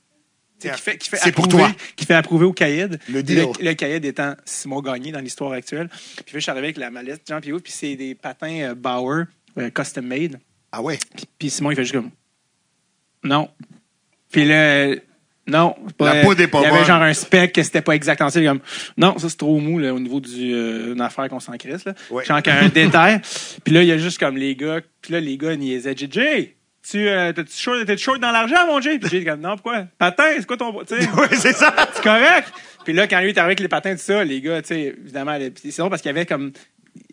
qui 0.70 0.80
fait, 0.80 0.98
qui 0.98 1.08
fait 1.08 1.16
C'est 1.16 1.32
pour 1.32 1.46
approuver- 1.46 1.64
toi. 1.72 1.72
Qui 1.96 2.04
fait 2.06 2.14
approuver 2.14 2.44
au 2.46 2.52
caïd. 2.52 2.98
Le 3.08 3.22
deal. 3.22 3.38
Le, 3.60 3.64
le 3.64 3.74
caïd 3.74 4.04
étant 4.04 4.34
Simon 4.44 4.80
Gagné 4.80 5.10
dans 5.12 5.20
l'histoire 5.20 5.52
actuelle. 5.52 5.88
Puis 5.88 6.34
je 6.34 6.38
suis 6.40 6.50
arrivé 6.50 6.66
avec 6.68 6.76
la 6.76 6.90
mallette, 6.90 7.22
genre, 7.28 7.40
puis 7.40 7.52
c'est 7.72 7.96
des 7.96 8.14
patins 8.14 8.60
euh, 8.60 8.74
Bauer, 8.74 9.24
euh, 9.58 9.70
custom 9.70 10.06
made. 10.06 10.38
Ah 10.70 10.80
ouais? 10.82 10.98
Puis, 11.16 11.24
puis 11.38 11.50
Simon, 11.50 11.70
il 11.70 11.76
fait 11.76 11.82
juste 11.82 11.94
comme, 11.94 12.10
non. 13.24 13.48
Puis 14.30 14.44
là, 14.46 14.94
non. 15.46 15.74
pas- 15.98 16.14
La 16.14 16.22
poudre 16.24 16.40
est 16.40 16.48
pas 16.48 16.60
Il 16.60 16.62
y 16.62 16.66
avait 16.66 16.78
bonne. 16.78 16.86
genre 16.86 17.02
un 17.02 17.14
spec 17.14 17.52
que 17.52 17.62
c'était 17.62 17.82
pas 17.82 17.94
exactement 17.94 18.30
ça. 18.30 18.42
Comme, 18.42 18.60
non, 18.96 19.18
ça 19.18 19.28
c'est 19.28 19.36
trop 19.36 19.58
mou 19.58 19.78
là, 19.78 19.92
au 19.94 20.00
niveau 20.00 20.20
du, 20.20 20.54
euh, 20.54 20.92
d'une 20.92 21.00
affaire 21.00 21.28
qu'on 21.28 21.40
s'en 21.40 21.56
crisse. 21.56 21.84
Là. 21.84 21.94
Ouais. 22.10 22.24
Genre 22.24 22.40
un 22.46 22.68
détail. 22.74 23.20
Puis 23.64 23.74
là, 23.74 23.82
il 23.82 23.88
y 23.88 23.92
a 23.92 23.98
juste 23.98 24.18
comme 24.18 24.36
les 24.36 24.56
gars. 24.56 24.80
Puis 25.00 25.12
là, 25.12 25.20
les 25.20 25.36
gars 25.36 25.54
niaisaient. 25.56 25.94
JJ, 25.96 26.54
tu 26.88 27.08
euh, 27.08 27.32
t'es-tu 27.32 27.96
short 27.98 28.20
dans 28.20 28.30
l'argent, 28.32 28.66
mon 28.66 28.80
Jay? 28.80 28.98
Puis 28.98 29.08
Jay, 29.10 29.24
comme, 29.24 29.40
non, 29.40 29.50
pourquoi? 29.56 29.86
Patin, 29.98 30.24
c'est 30.36 30.46
quoi 30.46 30.56
ton. 30.56 30.72
Ouais, 30.80 30.86
c'est 31.32 31.52
ça. 31.54 31.74
c'est 31.94 32.02
correct. 32.02 32.52
Puis 32.84 32.92
là, 32.92 33.06
quand 33.06 33.20
lui 33.20 33.28
est 33.28 33.38
arrivé 33.38 33.52
avec 33.52 33.60
les 33.60 33.68
patins, 33.68 33.92
tout 33.92 34.00
ça, 34.00 34.24
les 34.24 34.40
gars, 34.40 34.60
tu 34.62 34.68
sais, 34.68 34.94
évidemment, 35.02 35.38
c'est 35.54 35.76
drôle 35.78 35.90
parce 35.90 36.02
qu'il 36.02 36.08
y 36.10 36.14
avait 36.14 36.26
comme. 36.26 36.52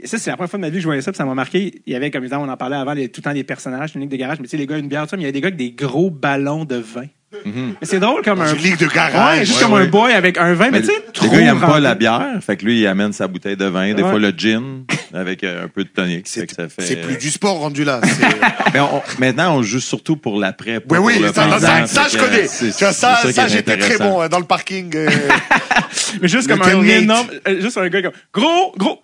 Ça, 0.04 0.18
c'est 0.18 0.30
la 0.30 0.36
première 0.36 0.50
fois 0.50 0.58
de 0.58 0.62
ma 0.62 0.70
vie 0.70 0.76
que 0.78 0.82
je 0.82 0.88
voyais 0.88 1.02
ça, 1.02 1.12
puis 1.12 1.18
ça 1.18 1.26
m'a 1.26 1.36
marqué. 1.36 1.82
Il 1.86 1.94
y 1.94 1.96
avait, 1.96 2.12
comme 2.12 2.24
évidemment, 2.24 2.44
on 2.44 2.50
en 2.50 2.58
parlait 2.58 2.76
avant, 2.76 2.94
les- 2.94 3.10
tout 3.10 3.22
le 3.22 3.24
temps 3.24 3.34
des 3.34 3.44
personnages, 3.46 3.92
une 3.96 4.02
ligue 4.02 4.10
de 4.10 4.18
garage, 4.18 4.40
mais 4.40 4.46
tu 4.46 4.52
sais, 4.52 4.58
les 4.58 4.66
gars, 4.68 4.78
une 4.78 4.88
bière, 4.90 5.04
tout 5.04 5.10
ça, 5.10 5.18
mais 5.18 5.24
il 5.24 5.26
y 5.26 5.28
avait 5.28 5.34
des 5.34 5.42
gars 5.42 5.48
avec 5.48 5.58
des 5.58 5.72
gros 5.72 6.10
ballons 6.10 6.66
de 6.66 6.76
vin. 6.76 7.06
Mais 7.46 7.74
c'est 7.84 8.00
drôle 8.00 8.22
comme 8.24 8.42
un. 8.42 8.54
Une 8.54 8.60
ligue 8.62 8.78
de 8.78 8.88
garage. 8.88 9.40
Ouais, 9.40 9.46
juste 9.46 9.58
Ouais, 9.60 9.64
comme 9.66 9.74
ouais. 9.74 9.82
un 9.84 9.86
boy 9.88 10.14
avec 10.14 10.38
un 10.38 10.54
vin, 10.54 10.66
mais, 10.66 10.80
Mais 10.80 10.82
tu 10.82 10.88
sais, 10.88 10.94
le 11.06 11.12
trop 11.12 11.28
gars, 11.30 11.42
il 11.42 11.48
aime 11.48 11.60
pas 11.60 11.68
rempli. 11.68 11.82
la 11.84 11.96
bière. 11.96 12.26
Fait 12.42 12.58
que 12.58 12.66
lui, 12.66 12.80
il 12.80 12.88
amène 12.88 13.14
sa 13.14 13.28
bouteille 13.28 13.56
de 13.56 13.66
vin, 13.66 13.94
des 13.94 14.02
Ouais. 14.02 14.10
fois 14.10 14.20
le 14.20 14.32
gin, 14.36 14.84
avec 15.14 15.44
euh, 15.44 15.66
un 15.66 15.68
peu 15.68 15.84
de 15.84 15.90
tonic. 15.90 16.28
Fait 16.28 16.40
C'est 16.42 16.48
que 16.48 16.56
ça 16.56 16.68
fait- 16.70 16.82
c'est 16.82 16.96
plus 16.96 17.18
du 17.18 17.30
sport 17.30 17.60
rendu 17.60 17.84
là. 17.84 18.02
C'est- 18.04 18.26
Mais 18.74 18.80
on- 18.80 19.02
maintenant, 19.20 19.56
on 19.58 19.62
joue 19.62 19.80
surtout 19.80 20.16
pour 20.16 20.40
l'après. 20.40 20.80
pas 20.80 20.96
Oui, 21.00 21.02
oui, 21.06 21.14
pour 21.14 21.22
le 21.24 21.28
ça, 21.28 21.34
ça, 21.36 21.42
pendant. 21.44 21.60
ça, 21.60 21.88
ça, 21.88 22.04
Fait 22.06 22.10
je 22.10 22.18
que, 22.18 22.24
connais. 22.30 22.48
c'est- 22.48 22.76
Tu 22.78 22.84
vois, 22.84 22.94
c'est 22.94 23.00
ça, 23.02 23.20
qui 23.24 23.34
ça, 23.34 23.46
est 23.46 23.50
j'étais 23.50 23.78
très 23.78 23.94
intéressant. 23.94 24.10
bon 24.10 24.22
hein, 24.22 24.30
dans 24.30 24.40
le 24.40 24.46
parking. 24.46 24.92
euh, 24.96 25.10
Mais 26.22 26.28
juste 26.28 26.50
Le 26.50 26.56
comme 26.56 26.68
un 26.68 26.72
tailgate. 26.72 27.02
énorme, 27.04 27.28
euh, 27.48 27.62
juste 27.62 27.78
un 27.78 27.88
gars 27.90 28.02
comme 28.02 28.12
gros, 28.34 28.74
gros, 28.78 29.04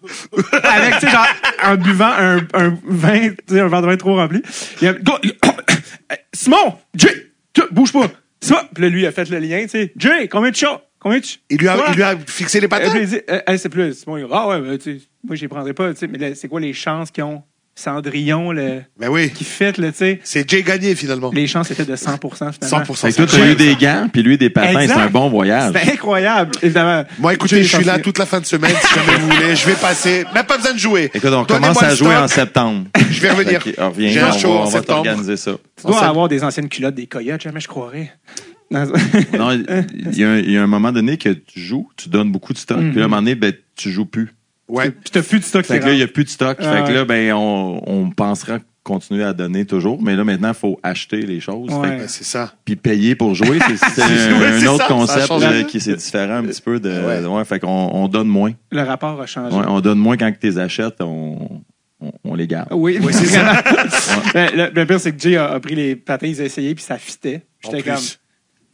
avec, 0.63 0.95
tu 0.99 1.05
sais, 1.05 1.11
genre, 1.11 1.27
en 1.63 1.75
buvant 1.75 2.11
un, 2.17 2.37
un 2.55 2.77
vin, 2.87 3.29
tu 3.29 3.35
sais, 3.55 3.59
un 3.59 3.67
verre 3.67 3.81
de 3.83 3.87
vin 3.87 3.97
trop 3.97 4.15
rempli. 4.15 4.41
Il 4.81 4.85
y 4.85 4.87
a, 4.87 4.93
gros, 4.93 5.17
Simon, 6.33 6.75
Jay, 6.95 7.09
bouge 7.71 7.91
pas. 7.91 8.11
Simon, 8.41 8.59
puis 8.73 8.83
là, 8.83 8.89
lui, 8.89 9.01
il 9.01 9.05
a 9.05 9.11
fait 9.11 9.29
le 9.29 9.39
lien, 9.39 9.63
tu 9.63 9.69
sais. 9.69 9.93
Jay, 9.95 10.27
combien 10.27 10.51
de 10.51 10.55
chats? 10.55 10.81
Combien 10.99 11.19
de 11.19 11.25
chats? 11.25 11.39
il, 11.49 11.57
lui 11.57 11.67
a, 11.67 11.77
il 11.89 11.95
lui 11.95 12.03
a 12.03 12.17
fixé 12.17 12.59
les 12.59 12.67
dit, 12.67 13.15
euh, 13.29 13.39
euh, 13.49 13.57
c'est 13.57 13.69
plus. 13.69 13.93
Simon, 13.93 14.17
il 14.17 14.27
ah 14.31 14.47
ouais, 14.47 14.61
ben, 14.61 14.77
tu 14.77 14.99
sais, 14.99 15.05
moi, 15.23 15.35
je 15.35 15.41
les 15.41 15.47
prendrais 15.47 15.73
pas, 15.73 15.93
tu 15.93 15.99
sais, 15.99 16.07
mais 16.07 16.35
c'est 16.35 16.47
quoi 16.47 16.59
les 16.59 16.73
chances 16.73 17.11
qu'ils 17.11 17.23
ont? 17.23 17.43
Cendrillon, 17.77 18.53
le, 18.53 18.83
Ben 18.97 19.09
oui. 19.09 19.29
qui 19.31 19.43
fait, 19.43 19.77
là, 19.77 19.91
tu 19.91 19.97
sais. 19.97 20.19
C'est 20.23 20.49
Jay 20.49 20.63
gagné 20.63 20.95
finalement. 20.95 21.29
Les 21.33 21.45
chances 21.45 21.69
étaient 21.71 21.83
de 21.83 21.95
100%, 21.97 22.53
finalement. 22.53 22.53
100%. 22.53 22.95
Fait 22.95 23.11
que 23.11 23.15
toi, 23.17 23.27
c'est 23.27 23.37
t'as 23.37 23.51
eu 23.51 23.55
des 23.55 23.75
gants, 23.75 24.07
puis 24.11 24.23
lui 24.23 24.37
des 24.37 24.49
patins. 24.49 24.79
Exact. 24.79 24.95
C'est 24.95 25.01
un 25.01 25.09
bon 25.09 25.29
voyage. 25.29 25.73
C'était 25.75 25.91
incroyable, 25.91 26.51
évidemment. 26.61 27.03
Moi, 27.19 27.33
écoutez, 27.33 27.63
je 27.63 27.75
suis 27.75 27.83
là 27.85 27.99
toute 27.99 28.17
la 28.17 28.25
fin 28.25 28.39
de 28.39 28.45
semaine. 28.45 28.73
Si 28.81 28.95
jamais 28.95 29.17
vous 29.19 29.29
voulez, 29.29 29.55
je 29.57 29.65
vais 29.65 29.73
passer. 29.75 30.23
Même 30.33 30.45
pas 30.45 30.55
besoin 30.57 30.73
de 30.73 30.79
jouer. 30.79 31.11
Écoute, 31.13 31.31
on 31.33 31.43
commence 31.43 31.83
à 31.83 31.93
jouer 31.93 32.15
en 32.15 32.29
septembre. 32.29 32.85
Je 33.11 33.19
vais 33.21 33.31
revenir. 33.31 33.61
Que, 33.61 33.69
reviens, 33.81 34.09
J'ai 34.09 34.19
un 34.21 34.29
on 34.29 34.37
show 34.37 34.53
va, 34.53 34.59
en 34.59 34.61
on 34.61 34.65
va 34.65 34.71
septembre. 34.71 35.03
t'organiser 35.03 35.35
ça. 35.37 35.51
Tu 35.75 35.85
dois 35.87 35.99
En 35.99 36.03
avoir 36.09 36.27
des 36.29 36.43
anciennes 36.45 36.69
culottes 36.69 36.95
des 36.95 37.07
coyotes, 37.07 37.41
jamais 37.41 37.59
je 37.59 37.67
croirais. 37.67 38.11
Non, 38.71 39.51
il 39.51 40.17
y, 40.17 40.23
a 40.23 40.29
un- 40.31 40.37
il 40.39 40.51
y 40.51 40.57
a 40.57 40.63
un 40.63 40.67
moment 40.67 40.91
donné 40.91 41.17
que 41.17 41.29
tu 41.29 41.59
joues, 41.59 41.89
tu 41.97 42.09
donnes 42.09 42.31
beaucoup 42.31 42.51
de 42.53 42.57
stock, 42.57 42.79
puis 42.79 43.01
à 43.01 43.05
un 43.05 43.07
moment 43.07 43.21
donné, 43.21 43.35
ben, 43.35 43.53
tu 43.75 43.91
joues 43.91 44.05
plus. 44.05 44.33
Ouais. 44.67 44.89
Puis 44.91 45.11
t'as 45.11 45.21
plus 45.21 45.39
de 45.39 45.43
stock. 45.43 45.65
Fait 45.65 45.79
que 45.79 45.85
là, 45.85 45.91
il 45.91 45.97
n'y 45.97 46.03
a 46.03 46.07
plus 46.07 46.23
de 46.23 46.29
stock. 46.29 46.57
Ah 46.59 46.63
fait 46.63 46.81
que 46.83 46.87
ouais. 46.87 46.93
là, 46.93 47.05
ben, 47.05 47.33
on, 47.33 47.81
on 47.85 48.09
pensera 48.09 48.59
continuer 48.83 49.23
à 49.23 49.33
donner 49.33 49.65
toujours. 49.65 50.01
Mais 50.01 50.15
là, 50.15 50.23
maintenant, 50.23 50.49
il 50.49 50.53
faut 50.55 50.79
acheter 50.83 51.21
les 51.21 51.39
choses. 51.39 51.71
Ouais. 51.71 51.97
Ben, 51.97 52.07
c'est 52.07 52.23
ça. 52.23 52.53
puis 52.63 52.75
payer 52.75 53.15
pour 53.15 53.33
jouer, 53.35 53.57
c'est 53.77 54.01
un, 54.01 54.39
Ouais, 54.39 54.47
un 54.47 54.59
c'est 54.59 54.67
autre 54.67 54.87
ça, 54.87 54.93
concept 54.93 55.31
euh, 55.31 55.63
qui 55.63 55.79
c'est 55.79 55.95
différent 55.95 56.35
un 56.35 56.43
petit 56.43 56.61
peu 56.61 56.79
de. 56.79 56.89
Ouais. 56.89 57.25
Ouais, 57.25 57.45
fait 57.45 57.59
qu'on 57.59 57.67
on 57.93 58.07
donne 58.07 58.27
moins. 58.27 58.51
Le 58.71 58.81
rapport 58.83 59.19
a 59.19 59.25
changé. 59.25 59.55
Ouais, 59.55 59.65
on 59.67 59.81
donne 59.81 59.99
moins 59.99 60.17
quand 60.17 60.31
tu 60.31 60.47
les 60.47 60.59
achètes, 60.59 61.01
on, 61.01 61.61
on, 61.99 62.11
on 62.23 62.35
les 62.35 62.47
garde. 62.47 62.69
Oui, 62.71 62.99
Oui, 63.01 63.11
c'est 63.13 63.25
ça. 63.25 63.63
Ben, 64.33 64.49
le, 64.53 64.69
le 64.73 64.85
pire, 64.85 64.99
c'est 64.99 65.13
que 65.15 65.19
Jay 65.21 65.37
a, 65.37 65.45
a 65.51 65.59
pris 65.59 65.75
les 65.75 65.95
patins, 65.95 66.27
ils 66.27 66.41
a 66.41 66.45
essayé, 66.45 66.75
puis 66.75 66.83
ça 66.83 66.97
fitait. 66.97 67.45
J'étais 67.63 67.81
comme, 67.83 67.95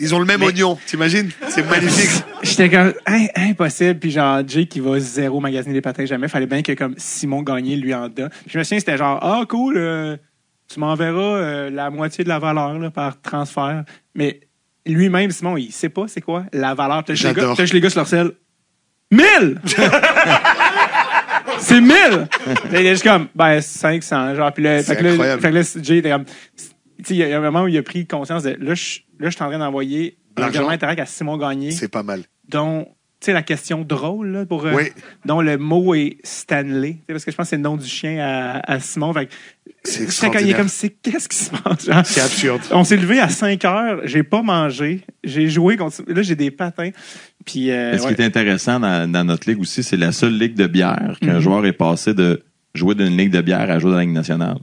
Ils 0.01 0.15
ont 0.15 0.19
le 0.19 0.25
même 0.25 0.39
Mais- 0.39 0.47
oignon, 0.47 0.77
t'imagines? 0.85 1.29
C'est 1.47 1.67
magnifique. 1.69 2.23
j'étais 2.43 2.69
comme, 2.69 2.93
hein, 3.05 3.27
impossible. 3.35 3.99
Puis 3.99 4.11
genre, 4.11 4.41
Jay 4.47 4.65
qui 4.65 4.79
va 4.79 4.99
zéro 4.99 5.39
magasiner 5.39 5.75
les 5.75 5.81
patins 5.81 6.05
jamais, 6.05 6.27
fallait 6.27 6.47
bien 6.47 6.61
que 6.63 6.71
comme 6.73 6.95
Simon 6.97 7.43
Gagné 7.43 7.75
lui 7.75 7.93
en 7.93 8.09
donne. 8.09 8.29
Puis 8.29 8.51
je 8.51 8.57
me 8.57 8.63
souviens, 8.63 8.79
c'était 8.79 8.97
genre, 8.97 9.19
ah, 9.21 9.43
cool, 9.47 9.75
euh, 9.77 10.17
tu 10.67 10.79
m'enverras 10.79 11.21
euh, 11.37 11.69
la 11.69 11.89
moitié 11.91 12.23
de 12.23 12.29
la 12.29 12.39
valeur 12.39 12.79
là, 12.79 12.89
par 12.89 13.21
transfert. 13.21 13.83
Mais 14.15 14.39
lui-même, 14.87 15.29
Simon, 15.31 15.55
il 15.57 15.71
sait 15.71 15.89
pas 15.89 16.05
c'est 16.07 16.21
quoi 16.21 16.45
la 16.51 16.73
valeur. 16.73 17.03
Que 17.03 17.13
les 17.13 17.33
gars, 17.33 17.53
les 17.73 17.81
gars 17.81 17.89
sur 17.89 17.99
leur 17.99 18.07
sel. 18.07 18.31
1000! 19.11 19.59
c'est 21.59 21.81
1000! 21.81 21.93
il 22.71 22.75
est 22.77 22.91
juste 22.91 23.03
comme, 23.03 23.27
ben, 23.35 23.61
500. 23.61 24.35
Genre, 24.35 24.51
puis 24.53 24.63
là, 24.63 24.81
C'est 24.81 24.95
fait 24.95 24.99
que 24.99 25.03
là, 25.03 25.11
incroyable. 25.11 25.41
fait 25.41 25.49
que 25.49 25.55
là, 25.55 25.83
Jay 25.83 25.97
était 25.97 26.09
comme, 26.09 26.25
tu 26.25 26.33
sais, 27.03 27.13
il 27.13 27.17
y 27.17 27.23
a 27.23 27.37
un 27.37 27.41
moment 27.41 27.63
où 27.63 27.67
il 27.67 27.77
a 27.77 27.83
pris 27.83 28.07
conscience 28.07 28.43
de, 28.43 28.55
là, 28.59 28.73
je, 28.73 28.99
là, 29.21 29.29
je 29.29 29.35
suis 29.35 29.43
en 29.43 29.49
train 29.49 29.59
d'envoyer 29.59 30.17
virement 30.51 30.69
interact 30.69 30.99
à 30.99 31.05
Simon 31.05 31.37
Gagné, 31.37 31.71
C'est 31.71 31.87
pas 31.87 32.03
mal. 32.03 32.23
dont, 32.49 32.85
tu 33.19 33.25
sais, 33.27 33.33
la 33.33 33.43
question 33.43 33.83
drôle, 33.83 34.29
là, 34.29 34.45
pour, 34.45 34.65
euh, 34.65 34.73
Oui. 34.73 34.83
dont 35.25 35.41
le 35.41 35.57
mot 35.57 35.93
est 35.93 36.17
Stanley. 36.23 36.93
Tu 36.93 36.97
sais, 36.99 37.13
Parce 37.13 37.25
que 37.25 37.31
je 37.31 37.35
pense 37.37 37.45
que 37.45 37.49
c'est 37.51 37.55
le 37.57 37.61
nom 37.61 37.77
du 37.77 37.87
chien 37.87 38.17
à, 38.19 38.59
à 38.71 38.79
Simon. 38.79 39.13
Fait 39.13 39.29
C'est 39.83 39.99
quand 39.99 39.99
il 39.99 40.01
est 40.01 40.03
extraordinaire. 40.05 40.57
comme, 40.57 40.67
c'est 40.69 40.89
qu'est-ce 40.89 41.29
qui 41.29 41.37
se 41.37 41.51
passe? 41.51 41.89
C'est 42.05 42.21
absurde. 42.21 42.61
on 42.71 42.83
s'est 42.83 42.97
levé 42.97 43.19
à 43.19 43.29
5 43.29 43.63
heures, 43.65 44.01
j'ai 44.05 44.23
pas 44.23 44.41
mangé, 44.41 45.01
j'ai 45.23 45.49
joué 45.49 45.77
contre, 45.77 46.01
là, 46.07 46.21
j'ai 46.21 46.35
des 46.35 46.49
patins. 46.51 46.89
Puis, 47.45 47.71
euh, 47.71 47.97
ce 47.97 48.03
ouais. 48.05 48.15
qui 48.15 48.21
est 48.21 48.25
intéressant 48.25 48.79
dans, 48.79 49.11
dans 49.11 49.23
notre 49.23 49.49
ligue 49.49 49.59
aussi, 49.59 49.83
c'est 49.83 49.97
la 49.97 50.11
seule 50.11 50.37
ligue 50.37 50.55
de 50.55 50.67
bière 50.67 51.17
qu'un 51.21 51.33
Mhm. 51.35 51.39
joueur 51.39 51.65
est 51.65 51.73
passé 51.73 52.13
de 52.13 52.41
jouer 52.73 52.95
d'une 52.95 53.17
ligue 53.17 53.31
de 53.31 53.41
bière 53.41 53.69
à 53.69 53.79
jouer 53.79 53.91
dans 53.91 53.97
la 53.97 54.03
ligue 54.03 54.13
nationale. 54.13 54.57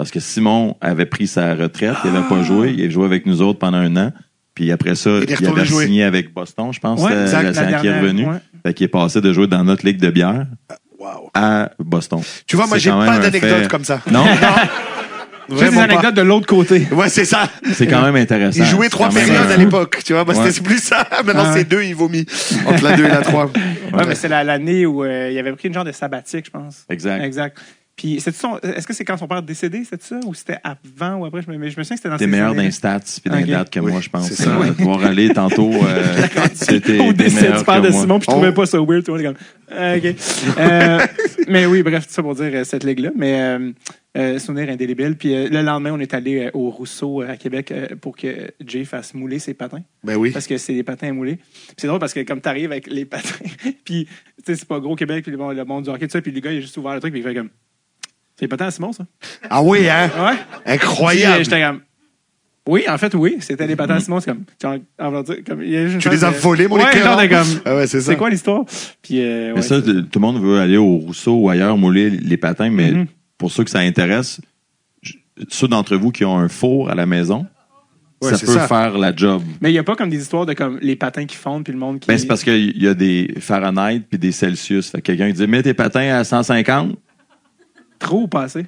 Parce 0.00 0.10
que 0.10 0.18
Simon 0.18 0.76
avait 0.80 1.04
pris 1.04 1.26
sa 1.26 1.54
retraite, 1.54 1.94
il 2.06 2.10
n'avait 2.12 2.26
pas 2.26 2.42
joué, 2.42 2.72
il 2.74 2.82
a 2.86 2.88
joué 2.88 3.04
avec 3.04 3.26
nous 3.26 3.42
autres 3.42 3.58
pendant 3.58 3.76
un 3.76 3.94
an. 3.98 4.12
Puis 4.54 4.72
après 4.72 4.94
ça, 4.94 5.10
Il 5.10 5.36
il, 5.38 5.46
avait 5.46 5.66
jouer. 5.66 5.84
signé 5.84 6.04
avec 6.04 6.32
Boston, 6.32 6.72
je 6.72 6.80
pense, 6.80 7.02
Ouais, 7.02 7.12
euh, 7.12 7.24
exact, 7.24 7.42
la 7.42 7.50
la 7.50 7.54
saison 7.66 7.80
qui 7.82 7.86
est 7.86 8.00
revenu. 8.00 8.24
ouais. 8.24 8.38
Fait 8.64 8.72
qu'il 8.72 8.84
est 8.86 8.88
passé 8.88 9.20
de 9.20 9.30
jouer 9.34 9.46
dans 9.46 9.62
notre 9.62 9.84
ligue 9.84 9.98
de 10.00 10.08
bière 10.10 10.46
Wow. 10.98 11.30
à 11.34 11.70
Boston. 11.78 12.20
Tu 12.46 12.56
vois, 12.56 12.66
moi, 12.66 12.78
j'ai 12.78 12.88
pas 12.88 13.00
même 13.00 13.08
un 13.10 13.18
d'anecdote 13.18 13.50
fait- 13.64 13.68
comme 13.68 13.84
ça. 13.84 14.00
Non, 14.10 14.24
J'ai 15.58 15.68
des 15.68 15.78
anecdotes 15.78 16.14
de 16.14 16.22
l'autre 16.22 16.46
côté. 16.46 16.86
Ouais, 16.92 17.08
c'est 17.10 17.24
ça. 17.26 17.50
c'est 17.72 17.86
quand 17.88 18.00
même 18.02 18.14
intéressant. 18.16 18.58
Il 18.58 18.64
jouait 18.66 18.88
trois 18.88 19.08
même 19.10 19.26
périodes 19.26 19.48
un- 19.48 19.50
à 19.50 19.56
l'époque. 19.56 19.98
Tu 20.04 20.12
vois, 20.14 20.24
moi, 20.24 20.34
Ouais. 20.34 20.50
c'était 20.50 20.62
plus 20.64 20.78
ça. 20.82 21.06
Maintenant, 21.24 21.42
Ah 21.46 21.52
c'est 21.54 21.64
deux, 21.68 21.82
il 21.82 21.94
vomit. 21.94 22.24
Entre 22.66 22.84
la 22.84 22.96
deux 22.96 23.04
et 23.04 23.08
la 23.08 23.20
trois. 23.22 23.46
Ouais, 23.92 24.04
mais 24.06 24.14
c'est 24.14 24.28
la- 24.28 24.44
l'année 24.44 24.86
où 24.86 25.04
euh, 25.04 25.28
il 25.32 25.36
avait 25.38 25.52
pris 25.52 25.68
une 25.68 25.74
genre 25.74 25.84
de 25.84 25.90
sabbatique, 25.92 26.46
je 26.46 26.50
pense. 26.52 26.84
Exact. 26.88 27.22
Exact. 27.24 27.58
Puis, 28.00 28.18
c'est 28.18 28.34
son, 28.34 28.58
est-ce 28.60 28.86
que 28.86 28.94
c'est 28.94 29.04
quand 29.04 29.18
son 29.18 29.28
père 29.28 29.38
est 29.38 29.42
décédé, 29.42 29.82
c'est 29.86 30.02
ça? 30.02 30.18
Ou 30.24 30.32
c'était 30.32 30.56
avant 30.64 31.16
ou 31.16 31.26
après? 31.26 31.42
Je 31.42 31.50
me, 31.50 31.58
mais 31.58 31.68
je 31.68 31.76
me 31.78 31.82
souviens 31.84 31.96
que 31.96 32.00
c'était 32.02 32.08
dans 32.08 32.16
T'es 32.16 32.26
meilleur 32.26 32.54
dans 32.54 32.62
les 32.62 32.70
stats 32.70 33.00
puis 33.20 33.30
dans 33.30 33.36
les 33.36 33.42
Ok. 33.42 33.50
dates 33.50 33.70
que 33.70 33.78
Oui, 33.80 33.92
moi, 33.92 34.00
je 34.00 34.08
pense. 34.08 34.26
c'est 34.26 34.42
ça. 34.42 34.56
Euh, 34.58 34.72
pouvoir 34.72 35.04
aller 35.04 35.28
tantôt, 35.34 35.70
euh, 35.70 36.22
c'était 36.54 36.98
Au 37.00 37.12
décès 37.12 37.52
du 37.52 37.62
père 37.64 37.82
de. 37.82 37.90
Simon, 37.90 38.18
puis 38.18 38.24
je 38.26 38.30
Oh. 38.30 38.36
trouvais 38.36 38.54
pas 38.54 38.64
ça 38.64 38.78
weird. 38.80 39.04
Tout 39.04 39.14
le 39.14 39.22
monde 39.22 39.36
est 39.36 40.08
comme, 40.08 40.12
OK. 40.14 40.56
Euh, 40.58 40.98
mais 41.48 41.66
oui, 41.66 41.82
bref, 41.82 42.06
tout 42.06 42.12
ça 42.14 42.22
pour 42.22 42.34
dire 42.34 42.50
euh, 42.54 42.64
cette 42.64 42.84
ligue-là. 42.84 43.10
Mais 43.14 43.38
euh, 43.38 43.72
euh, 44.16 44.38
souvenir 44.38 44.70
indélébile. 44.70 45.16
Puis 45.16 45.34
euh, 45.34 45.48
le 45.50 45.60
lendemain, 45.60 45.92
on 45.92 46.00
est 46.00 46.14
allé 46.14 46.46
euh, 46.46 46.50
au 46.54 46.70
Rousseau 46.70 47.20
euh, 47.20 47.28
à 47.30 47.36
Québec 47.36 47.70
euh, 47.70 47.86
pour 48.00 48.16
que 48.16 48.50
Jay 48.66 48.86
fasse 48.86 49.12
mouler 49.12 49.38
ses 49.40 49.52
patins. 49.52 49.82
Ben 50.02 50.16
oui. 50.16 50.30
Parce 50.30 50.46
que 50.46 50.56
c'est 50.56 50.72
des 50.72 50.82
patins 50.84 51.08
à 51.08 51.12
mouler. 51.12 51.36
Puis 51.36 51.74
C'est 51.76 51.86
drôle 51.86 52.00
parce 52.00 52.14
que 52.14 52.20
comme 52.20 52.40
t'arrives 52.40 52.72
avec 52.72 52.86
les 52.86 53.04
patins, 53.04 53.44
puis 53.84 54.06
tu 54.06 54.10
sais, 54.46 54.56
c'est 54.56 54.66
pas 54.66 54.80
gros 54.80 54.96
Québec, 54.96 55.22
puis 55.26 55.36
bon, 55.36 55.50
le 55.50 55.64
monde 55.66 55.84
du 55.84 55.90
hockey, 55.90 56.06
tout 56.06 56.12
ça, 56.12 56.22
puis 56.22 56.32
le 56.32 56.40
gars, 56.40 56.50
il 56.50 56.58
a 56.58 56.60
juste 56.62 56.78
ouvert 56.78 56.94
le 56.94 57.00
truc, 57.00 57.12
puis 57.12 57.20
il 57.20 57.24
fait 57.24 57.34
comme. 57.34 57.50
C'est 58.40 58.46
des 58.46 58.48
patins 58.48 58.66
à 58.68 58.70
Simon, 58.70 58.92
ça? 58.94 59.04
Ah 59.50 59.62
oui, 59.62 59.86
hein? 59.86 60.10
Ouais. 60.18 60.72
Incroyable. 60.74 61.44
J'étais 61.44 61.60
comme. 61.60 61.80
Oui, 62.66 62.84
en 62.88 62.96
fait, 62.96 63.14
oui, 63.14 63.36
c'était 63.40 63.66
des 63.66 63.76
patins 63.76 63.96
à 63.96 64.00
Simon. 64.00 64.18
C'est 64.20 64.30
comme. 64.30 64.44
comme, 65.46 65.62
il 65.62 65.70
y 65.70 65.76
a 65.76 65.82
juste 65.88 65.94
une 65.96 66.00
Tu 66.00 66.08
les 66.08 66.24
as 66.24 66.30
volés, 66.30 66.66
mon 66.66 66.76
Ouais, 66.76 66.98
genre 66.98 67.18
comme. 67.28 67.60
Ah 67.66 67.76
ouais, 67.76 67.86
c'est 67.86 68.00
ça. 68.00 68.12
C'est 68.12 68.16
quoi 68.16 68.30
l'histoire? 68.30 68.64
Puis, 69.02 69.20
euh, 69.22 69.52
Mais 69.54 69.60
ça, 69.62 69.82
tout 69.82 69.90
le 69.92 70.20
monde 70.20 70.40
veut 70.40 70.58
aller 70.58 70.78
au 70.78 70.96
Rousseau 70.96 71.34
ou 71.34 71.50
ailleurs 71.50 71.76
mouler 71.76 72.08
les 72.08 72.36
patins, 72.38 72.70
mais 72.70 72.92
Mhm. 72.92 73.06
pour 73.36 73.50
ceux 73.52 73.62
que 73.64 73.70
ça 73.70 73.80
intéresse, 73.80 74.40
je- 75.02 75.14
ceux 75.48 75.68
d'entre 75.68 75.96
vous 75.96 76.10
qui 76.10 76.24
ont 76.24 76.38
un 76.38 76.48
four 76.48 76.88
à 76.90 76.94
la 76.94 77.04
maison, 77.04 77.46
Ouais, 78.22 78.30
ça 78.30 78.36
c'est 78.38 78.46
peut 78.46 78.52
ça. 78.54 78.68
faire 78.68 78.96
la 78.96 79.14
job. 79.14 79.42
Mais 79.60 79.68
il 79.70 79.72
n'y 79.72 79.78
a 79.78 79.82
pas 79.84 79.96
comme 79.96 80.08
des 80.10 80.20
histoires 80.20 80.46
de 80.46 80.52
comme 80.54 80.78
les 80.80 80.96
patins 80.96 81.26
qui 81.26 81.36
fondent 81.36 81.64
puis 81.64 81.72
le 81.74 81.78
monde 81.78 82.00
qui. 82.00 82.08
Ben, 82.08 82.16
c'est 82.18 82.26
parce 82.26 82.42
qu'il 82.44 82.80
y 82.80 82.86
a 82.88 82.94
des 82.94 83.34
Fahrenheit 83.38 84.00
puis 84.08 84.18
des 84.18 84.32
Celsius. 84.32 84.90
Fait 84.90 84.98
que 84.98 85.06
quelqu'un 85.06 85.28
qui 85.28 85.34
dit 85.34 85.46
mets 85.46 85.62
tes 85.62 85.74
patins 85.74 86.14
à 86.14 86.24
150, 86.24 86.96
Trop 88.00 88.26
passé. 88.26 88.66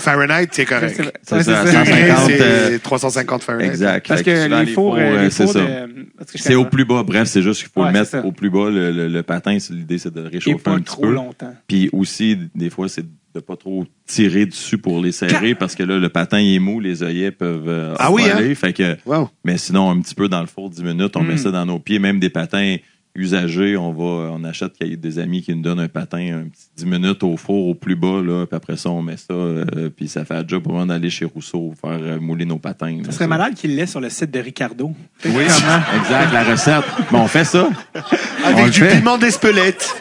Fahrenheit, 0.00 0.48
c'est 0.50 0.64
correct. 0.64 0.96
Ça, 1.22 1.36
Ouais, 1.36 1.42
c'est 1.44 1.52
à 1.52 1.66
ça. 1.66 1.84
150, 1.84 2.18
C'est 2.26 2.40
euh, 2.42 2.78
350 2.82 3.42
Fahrenheit. 3.44 3.66
exact. 3.68 4.08
Parce 4.08 4.22
que 4.22 4.48
les 4.48 4.66
fours, 4.66 4.94
fours, 4.94 4.96
euh, 4.98 5.22
les 5.22 5.30
c'est 5.30 5.46
ça. 5.46 5.60
de. 5.60 6.06
C'est 6.34 6.56
au 6.56 6.64
plus 6.64 6.84
bas. 6.84 7.04
Bref, 7.04 7.28
c'est 7.28 7.42
juste 7.42 7.60
qu'il 7.62 7.70
faut 7.72 7.82
Ouais, 7.82 7.92
le 7.92 8.00
mettre 8.00 8.24
au 8.26 8.32
plus 8.32 8.50
bas. 8.50 8.70
Le, 8.70 8.90
le- 8.90 9.06
le 9.08 9.22
patin, 9.22 9.56
l'idée, 9.70 9.98
c'est 9.98 10.12
de 10.12 10.20
le. 10.22 10.26
Et 10.26 10.30
réchauffer 10.30 10.56
pas 10.58 10.72
un 10.72 10.76
petit 10.78 10.84
trop 10.84 11.02
peu. 11.02 11.12
longtemps. 11.12 11.54
Puis 11.68 11.90
aussi, 11.92 12.36
des 12.56 12.70
fois, 12.70 12.88
c'est 12.88 13.04
de 13.34 13.40
pas 13.40 13.56
trop 13.56 13.84
tirer 14.06 14.46
dessus 14.46 14.78
pour 14.78 15.00
les 15.00 15.10
serrer 15.12 15.54
parce 15.54 15.74
que 15.76 15.82
là, 15.84 15.98
le 15.98 16.08
patin 16.08 16.38
il 16.40 16.54
est 16.56 16.58
mou, 16.60 16.78
les 16.80 17.02
œillets 17.02 17.30
peuvent 17.32 17.68
euh, 17.68 17.94
Ah 17.98 18.10
oui, 18.12 18.22
voler. 18.28 18.54
Fait 18.56 18.72
que, 18.72 18.96
Wow. 19.06 19.28
mais 19.44 19.58
sinon, 19.58 19.90
un 19.90 20.00
petit 20.00 20.14
peu 20.14 20.28
dans 20.28 20.40
le 20.40 20.46
four, 20.46 20.70
10 20.70 20.82
minutes, 20.84 21.16
on 21.16 21.22
Mm. 21.22 21.26
met 21.28 21.36
ça 21.36 21.50
dans 21.52 21.66
nos 21.66 21.78
pieds. 21.80 21.98
Même 22.00 22.18
des 22.20 22.30
patins 22.30 22.76
usagés, 23.16 23.76
on 23.76 23.92
va, 23.92 24.32
on 24.32 24.42
achète 24.44 24.72
qu'il 24.76 24.88
y 24.88 24.92
a 24.92 24.96
des 24.96 25.18
amis 25.18 25.42
qui 25.42 25.54
nous 25.54 25.62
donnent 25.62 25.80
un 25.80 25.88
patin, 25.88 26.40
un 26.40 26.48
petit 26.48 26.66
10 26.76 26.86
minutes 26.86 27.22
au 27.22 27.36
four 27.36 27.68
au 27.68 27.74
plus 27.74 27.94
bas, 27.94 28.20
là, 28.20 28.44
puis 28.46 28.56
après 28.56 28.76
ça, 28.76 28.90
on 28.90 29.02
met 29.02 29.16
ça, 29.16 29.32
euh, 29.32 29.90
puis 29.94 30.08
ça 30.08 30.24
fait 30.24 30.48
job 30.48 30.62
pour 30.62 30.84
d'aller 30.84 31.10
chez 31.10 31.24
Rousseau 31.24 31.72
faire 31.80 31.98
euh, 32.00 32.18
mouler 32.20 32.44
nos 32.44 32.58
patins. 32.58 32.98
Ça 33.04 33.12
serait 33.12 33.28
malade 33.28 33.54
qu'il 33.54 33.76
l'ait 33.76 33.86
sur 33.86 34.00
le 34.00 34.10
site 34.10 34.30
de 34.30 34.40
Ricardo. 34.40 34.92
Oui, 35.24 35.44
exact, 35.44 36.32
la 36.32 36.44
recette. 36.44 36.84
Mais 37.12 37.18
on 37.18 37.28
fait 37.28 37.44
ça. 37.44 37.68
On 37.94 38.48
Avec 38.48 38.66
le 38.66 38.70
du 38.70 38.80
fait. 38.80 38.96
piment 38.96 39.16
d'Espelette. 39.16 39.94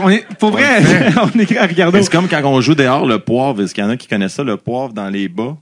On 0.00 0.08
est, 0.08 0.26
pour 0.38 0.50
vrai, 0.50 0.82
on 1.34 1.38
écrit 1.38 1.58
à 1.58 1.66
Ricardo. 1.66 1.98
C'est 2.00 2.12
comme 2.12 2.28
quand 2.28 2.42
on 2.44 2.60
joue 2.60 2.74
dehors, 2.74 3.06
le 3.06 3.18
poivre. 3.18 3.62
Est-ce 3.62 3.74
qu'il 3.74 3.82
y 3.82 3.86
en 3.86 3.90
a 3.90 3.96
qui 3.96 4.06
connaissent 4.06 4.34
ça, 4.34 4.44
le 4.44 4.56
poivre 4.56 4.92
dans 4.92 5.08
les 5.08 5.28
bas? 5.28 5.56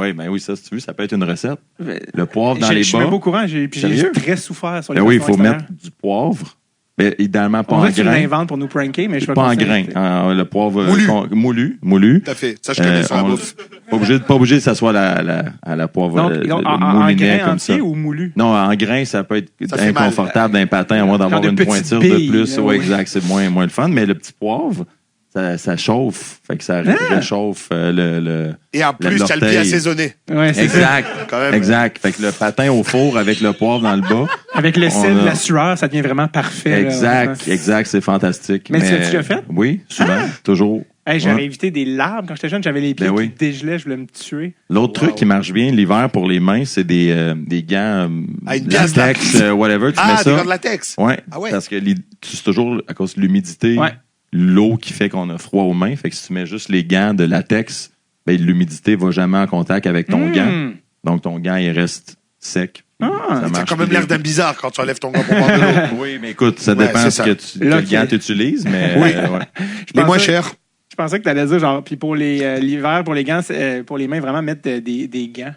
Oui, 0.00 0.12
ben 0.12 0.28
oui, 0.28 0.40
ça, 0.40 0.56
si 0.56 0.62
tu 0.64 0.74
veux, 0.74 0.80
ça 0.80 0.92
peut 0.94 1.02
être 1.02 1.12
une 1.14 1.24
recette. 1.24 1.58
Le 1.78 2.24
poivre 2.26 2.58
dans 2.58 2.70
les 2.70 2.82
je 2.82 2.88
suis 2.88 2.96
même 2.96 3.06
bas. 3.06 3.10
pas 3.10 3.16
au 3.16 3.20
courant, 3.20 3.46
j'ai 3.46 3.68
puis 3.68 3.80
j'ai 3.80 4.10
très 4.12 4.36
souffert 4.36 4.82
sur 4.82 4.94
les 4.94 5.00
Ben 5.00 5.06
oui, 5.06 5.16
il 5.16 5.20
faut 5.20 5.36
mettre 5.36 5.64
du 5.70 5.90
poivre. 5.90 6.56
Ben, 6.98 7.14
idéalement, 7.18 7.64
pas 7.64 7.76
On 7.76 7.78
en 7.78 7.82
va 7.82 7.92
tu 7.92 8.02
grains. 8.02 8.12
l'inventes 8.12 8.48
pour 8.48 8.58
nous 8.58 8.66
pranker, 8.66 9.08
mais 9.08 9.20
je 9.20 9.26
vais 9.26 9.32
Pas 9.32 9.48
en 9.48 9.54
grains. 9.54 9.84
Euh, 9.96 10.34
le 10.34 10.44
poivre 10.44 10.82
euh, 10.82 10.86
Moulu. 10.88 11.06
con- 11.06 11.26
moulu. 11.30 11.78
Moulu. 11.80 12.20
Tout 12.22 12.30
à 12.30 12.34
fait. 12.34 12.56
Ça, 12.60 12.74
je 12.74 12.82
connais 12.82 12.96
Euh, 12.96 13.02
sur 13.04 13.14
la 13.16 13.24
on- 13.24 13.28
bouffe. 13.30 13.56
pas 13.88 13.96
obligé, 13.96 14.18
pas 14.18 14.34
obligé 14.34 14.56
que 14.56 14.62
ça 14.62 14.74
soit 14.74 14.92
la, 14.92 15.22
la, 15.22 15.44
à 15.62 15.76
la 15.76 15.88
poivre 15.88 16.16
Donc, 16.16 16.32
euh, 16.32 16.44
donc, 16.44 16.60
le- 16.60 16.66
en, 16.66 16.76
le 16.78 16.84
en- 16.84 16.88
en 16.88 17.00
moulinet 17.04 17.38
grain 17.38 17.48
comme 17.48 17.58
ça. 17.58 17.72
entier 17.72 17.80
ou 17.80 17.94
moulu? 17.94 18.32
Non, 18.36 18.54
en 18.54 18.74
grain, 18.74 19.02
ça 19.06 19.24
peut 19.24 19.36
être 19.36 19.50
Ça 19.66 19.82
inconfortable 19.82 20.52
d'un 20.52 20.66
patin, 20.66 21.00
à 21.02 21.04
moins 21.06 21.16
d'avoir 21.16 21.42
une 21.42 21.56
pointure 21.56 22.00
billes, 22.00 22.26
de 22.28 22.42
plus. 22.44 22.58
Ouais, 22.58 22.64
oui. 22.64 22.74
exact, 22.76 23.08
c'est 23.08 23.24
moins, 23.26 23.48
moins 23.48 23.64
le 23.64 23.70
fun. 23.70 23.88
Mais 23.88 24.04
le 24.04 24.14
petit 24.14 24.32
poivre, 24.34 24.84
ça, 25.32 25.58
ça 25.58 25.76
chauffe. 25.76 26.40
Fait 26.46 26.56
que 26.56 26.64
ça 26.64 26.82
Ah! 26.86 27.14
réchauffe 27.14 27.68
euh, 27.72 27.92
le, 27.92 28.20
le... 28.20 28.54
Et 28.72 28.84
en 28.84 28.92
plus, 28.94 29.16
tu 29.24 29.32
as 29.32 29.36
le 29.36 29.46
pied 29.46 29.56
assaisonné. 29.58 30.14
Ouais, 30.30 30.52
c'est 30.52 30.68
ça. 30.68 30.78
Exact. 30.78 31.08
Quand 31.28 31.38
même. 31.40 31.54
Exact. 31.54 31.98
Fait 31.98 32.12
que 32.12 32.22
le 32.22 32.32
patin 32.32 32.70
au 32.72 32.82
four 32.82 33.16
avec 33.18 33.40
le 33.40 33.52
poivre 33.52 33.80
dans 33.82 33.94
le 33.96 34.02
bas. 34.02 34.26
Avec 34.54 34.76
le 34.76 34.90
sel, 34.90 35.18
a- 35.20 35.24
la 35.24 35.34
sueur, 35.34 35.78
ça 35.78 35.86
devient 35.88 36.00
vraiment 36.02 36.28
parfait. 36.28 36.82
Exact, 36.82 37.46
exact, 37.48 37.86
c'est 37.86 38.00
fantastique. 38.00 38.68
Mais 38.70 38.80
tu 38.80 38.90
l'as 38.92 38.98
déjà 38.98 39.22
fait? 39.22 39.42
Oui, 39.48 39.80
souvent, 39.88 40.20
toujours. 40.42 40.82
Hey, 41.06 41.18
J'avais 41.18 41.36
Ouais. 41.36 41.44
évité 41.44 41.70
des 41.70 41.84
larmes 41.86 42.26
quand 42.28 42.34
j'étais 42.34 42.50
jeune, 42.50 42.62
j'avais 42.62 42.80
les 42.80 42.94
pieds 42.94 43.06
Ben 43.08 43.14
qui 43.14 43.20
oui. 43.22 43.32
dégelaient, 43.36 43.78
je 43.78 43.84
voulais 43.84 43.96
me 43.96 44.06
tuer. 44.06 44.54
L'autre 44.68 44.92
truc 44.92 45.14
qui 45.14 45.24
marche 45.24 45.50
bien 45.52 45.70
l'hiver 45.72 46.08
pour 46.12 46.28
les 46.28 46.38
mains, 46.40 46.64
c'est 46.64 46.84
des, 46.84 47.10
euh, 47.10 47.34
des 47.36 47.62
gants 47.62 48.08
euh, 48.08 48.08
Ah, 48.46 48.56
latex, 48.58 49.36
de- 49.36 49.42
euh, 49.44 49.52
whatever. 49.52 49.92
Tu 49.92 49.98
Ah, 50.00 50.08
mets 50.08 50.16
des 50.18 50.22
ça. 50.24 50.36
gants 50.36 50.44
de 50.44 50.48
latex. 50.48 50.94
Ouais, 50.98 51.18
Ah 51.32 51.40
ouais. 51.40 51.50
Parce 51.50 51.68
que 51.68 51.76
c'est 52.22 52.44
toujours 52.44 52.80
à 52.86 52.94
cause 52.94 53.14
de 53.14 53.20
l'humidité, 53.22 53.76
Ouais. 53.78 53.92
L'eau 54.32 54.76
qui 54.76 54.92
fait 54.92 55.08
qu'on 55.08 55.28
a 55.30 55.38
froid 55.38 55.64
aux 55.64 55.74
mains. 55.74 55.94
Fait 55.96 56.10
que 56.10 56.16
si 56.16 56.26
tu 56.26 56.32
mets 56.32 56.46
juste 56.46 56.68
les 56.68 56.84
gants 56.84 57.14
de 57.14 57.24
latex, 57.24 57.90
ben, 58.26 58.40
l'humidité 58.40 58.94
va 58.96 59.10
jamais 59.10 59.38
en 59.38 59.46
contact 59.46 59.86
avec 59.86 60.08
ton 60.08 60.28
Hmm. 60.28 60.32
gant. 60.32 60.70
Donc 61.04 61.22
ton 61.22 61.38
gant, 61.38 61.56
il 61.56 61.70
reste 61.70 62.16
sec. 62.38 62.84
Ah, 63.02 63.08
Ça 63.08 63.40
T'as 63.40 63.48
marche 63.48 63.68
quand 63.70 63.76
même 63.78 63.88
l'air 63.90 64.06
d'un 64.06 64.18
bizarre 64.18 64.56
quand 64.56 64.70
tu 64.70 64.80
enlèves 64.80 64.98
ton 64.98 65.10
gant 65.10 65.22
pour 65.22 65.34
boire 65.36 65.48
de 65.48 65.62
l'eau. 65.62 65.96
Oui, 66.02 66.18
mais 66.20 66.30
écoute, 66.32 66.58
ça 66.60 66.74
Ouais, 66.74 66.86
dépend 66.86 66.98
c'est 66.98 67.06
de 67.06 67.10
ce 67.10 67.22
que 67.22 67.58
tu, 67.58 67.70
quel 67.70 67.84
gant 67.88 68.06
tu 68.06 68.14
utilises, 68.16 68.64
mais 68.66 68.94
Oui. 68.98 69.10
euh, 69.14 69.28
ouais. 69.38 69.44
Je 69.94 69.98
Les 69.98 70.04
moins 70.04 70.18
chers. 70.18 70.52
Je 70.90 70.96
pensais 70.96 71.18
que 71.18 71.24
tu 71.24 71.30
allais 71.30 71.46
dire, 71.46 71.58
genre, 71.58 71.82
puis 71.82 71.96
pour 71.96 72.14
les, 72.14 72.42
euh, 72.42 72.58
l'hiver, 72.58 73.02
pour 73.04 73.14
les 73.14 73.24
gants, 73.24 73.40
euh, 73.50 73.82
pour 73.84 73.96
les 73.96 74.06
mains, 74.06 74.20
vraiment 74.20 74.42
mettre 74.42 74.62
des, 74.62 75.08
des 75.08 75.28
gants. 75.28 75.54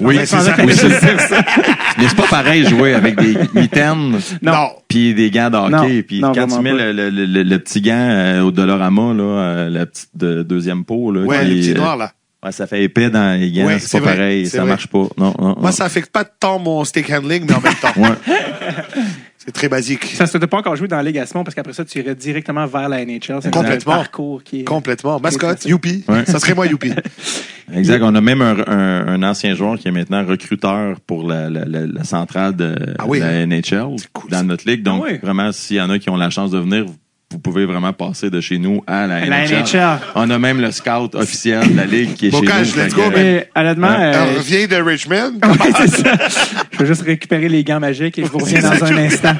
Oui, 0.00 0.16
c'est 0.20 0.26
ça. 0.26 0.54
Oui. 0.58 0.66
Mais 1.98 2.06
c'est 2.08 2.16
pas 2.16 2.26
pareil 2.28 2.64
jouer 2.68 2.94
avec 2.94 3.16
des 3.20 3.36
mitaines 3.54 4.18
Non. 4.42 4.70
puis 4.86 5.14
des 5.14 5.30
gants 5.30 5.50
de 5.50 5.56
hockey. 5.56 5.70
Non. 5.96 6.02
Puis 6.06 6.20
quand 6.20 6.46
tu 6.46 6.60
mets 6.60 6.72
le, 6.72 6.92
le, 6.92 7.10
le, 7.10 7.42
le 7.42 7.58
petit 7.58 7.80
gant 7.80 7.92
euh, 7.94 8.42
au 8.42 8.50
Dollarama, 8.52 9.12
là, 9.14 9.22
euh, 9.24 9.68
la 9.68 9.86
petite 9.86 10.10
de- 10.14 10.42
deuxième 10.44 10.84
peau, 10.84 11.10
là, 11.10 11.22
Ouais, 11.22 11.44
qui, 11.44 11.54
petits 11.56 11.70
euh, 11.72 11.74
noirs, 11.74 11.96
là. 11.96 12.12
ouais, 12.44 12.52
ça 12.52 12.66
fait 12.68 12.84
épais 12.84 13.10
dans 13.10 13.38
les 13.40 13.50
gants. 13.50 13.66
Ouais, 13.66 13.78
c'est 13.80 13.88
c'est 13.88 13.98
pas 13.98 14.04
vrai, 14.04 14.14
pareil. 14.16 14.46
Ça 14.46 14.58
vrai. 14.60 14.68
marche 14.68 14.86
pas. 14.86 14.98
Non, 15.16 15.34
non, 15.38 15.46
Moi, 15.46 15.56
non. 15.62 15.72
ça 15.72 15.84
affecte 15.86 16.12
pas 16.12 16.24
tant 16.24 16.58
mon 16.60 16.84
stick 16.84 17.10
handling, 17.10 17.44
mais 17.48 17.54
en 17.54 17.60
même 17.60 17.74
temps, 17.74 17.92
Ouais. 17.96 18.08
c'est 19.38 19.52
très 19.52 19.68
basique. 19.68 20.04
Ça 20.14 20.26
ne 20.38 20.46
pas 20.46 20.58
encore 20.58 20.76
joué 20.76 20.86
dans 20.86 20.96
la 20.96 21.02
Ligue 21.02 21.18
Asmon 21.18 21.42
parce 21.42 21.54
qu'après 21.56 21.72
ça, 21.72 21.84
tu 21.84 21.98
irais 21.98 22.14
directement 22.14 22.66
vers 22.66 22.88
la 22.88 23.04
NHL. 23.04 23.40
C'est 23.42 23.50
Complètement. 23.52 23.94
un 23.94 23.96
parcours 23.96 24.44
qui 24.44 24.60
est. 24.60 24.64
Complètement. 24.64 25.18
Mascotte, 25.18 25.64
youpi. 25.64 26.04
Ouais. 26.06 26.24
Ça 26.26 26.38
serait 26.38 26.54
moi, 26.54 26.66
youpi. 26.66 26.92
Exact. 27.74 28.02
On 28.02 28.14
a 28.14 28.20
même 28.20 28.40
un, 28.42 28.56
un, 28.66 29.06
un 29.08 29.22
ancien 29.22 29.54
joueur 29.54 29.78
qui 29.78 29.88
est 29.88 29.92
maintenant 29.92 30.24
recruteur 30.24 30.98
pour 31.06 31.26
la, 31.28 31.50
la, 31.50 31.64
la, 31.64 31.86
la 31.86 32.04
centrale 32.04 32.56
de 32.56 32.74
Ah 32.98 33.04
oui, 33.06 33.20
la 33.20 33.46
NHL 33.46 33.96
cool, 34.12 34.30
dans 34.30 34.44
notre 34.46 34.68
ligue. 34.68 34.82
Donc, 34.82 35.02
Ah 35.06 35.10
oui. 35.12 35.18
vraiment, 35.22 35.52
s'il 35.52 35.76
y 35.76 35.80
en 35.80 35.90
a 35.90 35.98
qui 35.98 36.08
ont 36.10 36.16
la 36.16 36.30
chance 36.30 36.50
de 36.50 36.58
venir, 36.58 36.86
vous 37.30 37.38
pouvez 37.38 37.66
vraiment 37.66 37.92
passer 37.92 38.30
de 38.30 38.40
chez 38.40 38.56
nous 38.58 38.82
à 38.86 39.06
la, 39.06 39.26
La 39.26 39.44
NHL. 39.46 39.62
NHL. 39.64 39.98
On 40.14 40.30
a 40.30 40.38
même 40.38 40.62
le 40.62 40.70
scout 40.70 41.14
officiel 41.14 41.72
de 41.72 41.76
la 41.76 41.84
ligue 41.84 42.14
qui 42.14 42.28
est 42.28 42.30
chez 42.30 42.40
nous. 42.40 42.82
let's 42.82 42.94
go. 42.94 43.02
Et 43.16 43.44
honnêtement, 43.54 43.88
Ouais. 43.88 44.14
euh, 44.16 44.24
On 44.32 44.38
revient 44.38 44.66
de 44.66 44.76
Richmond. 44.76 45.32
ouais, 45.42 45.72
c'est 45.76 45.88
ça. 45.88 46.12
Je 46.72 46.78
vais 46.78 46.86
juste 46.86 47.02
récupérer 47.02 47.50
les 47.50 47.64
gants 47.64 47.80
magiques 47.80 48.18
et 48.18 48.24
je 48.24 48.30
vous 48.30 48.38
reviens 48.38 48.62
dans 48.62 48.82
un 48.82 48.96
instant. 48.96 49.34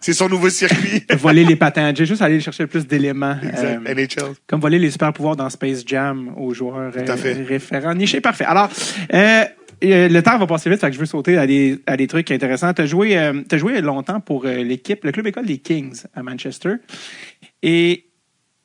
C'est 0.00 0.12
son 0.14 0.28
nouveau 0.28 0.48
circuit. 0.48 1.04
Voler 1.18 1.44
les 1.44 1.56
patins. 1.56 1.92
J'ai 1.94 2.06
juste 2.06 2.22
aller 2.22 2.40
chercher 2.40 2.62
le 2.62 2.68
plus 2.68 2.86
d'éléments. 2.86 3.36
Euh, 3.42 3.78
NHL. 3.80 4.34
comme 4.46 4.60
voler 4.60 4.78
les 4.78 4.90
super 4.90 5.12
pouvoirs 5.12 5.36
dans 5.36 5.50
Space 5.50 5.82
Jam 5.86 6.32
aux 6.36 6.54
joueurs 6.54 6.92
Tout 6.92 6.98
à 7.00 7.10
euh, 7.12 7.16
fait. 7.16 7.32
référents. 7.42 7.94
Niché, 7.94 8.20
parfait. 8.20 8.44
Alors, 8.44 8.70
euh, 9.12 9.44
euh, 9.84 10.08
le 10.08 10.22
temps 10.22 10.38
va 10.38 10.46
passer 10.46 10.70
vite, 10.70 10.80
fait 10.80 10.88
que 10.88 10.94
je 10.94 11.00
veux 11.00 11.06
sauter 11.06 11.36
à 11.38 11.46
des, 11.46 11.80
à 11.86 11.96
des 11.96 12.06
trucs 12.06 12.30
intéressants. 12.30 12.72
Tu 12.72 12.82
as 12.82 12.86
joué, 12.86 13.16
euh, 13.18 13.42
t'as 13.48 13.58
joué 13.58 13.80
longtemps 13.80 14.20
pour 14.20 14.44
euh, 14.46 14.62
l'équipe, 14.62 15.04
le 15.04 15.12
club 15.12 15.26
école 15.26 15.46
des 15.46 15.58
Kings 15.58 16.02
à 16.14 16.22
Manchester. 16.22 16.74
Et 17.62 18.06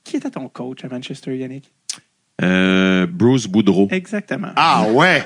qui 0.04 0.17
était 0.17 0.30
ton 0.32 0.48
coach 0.50 0.84
à 0.86 0.88
Manchester, 0.88 1.36
Yannick? 1.36 1.71
Euh, 2.41 3.08
Bruce 3.10 3.48
Boudreau. 3.48 3.88
Exactement. 3.91 4.50
Ah 4.56 4.86
ouais. 4.91 5.24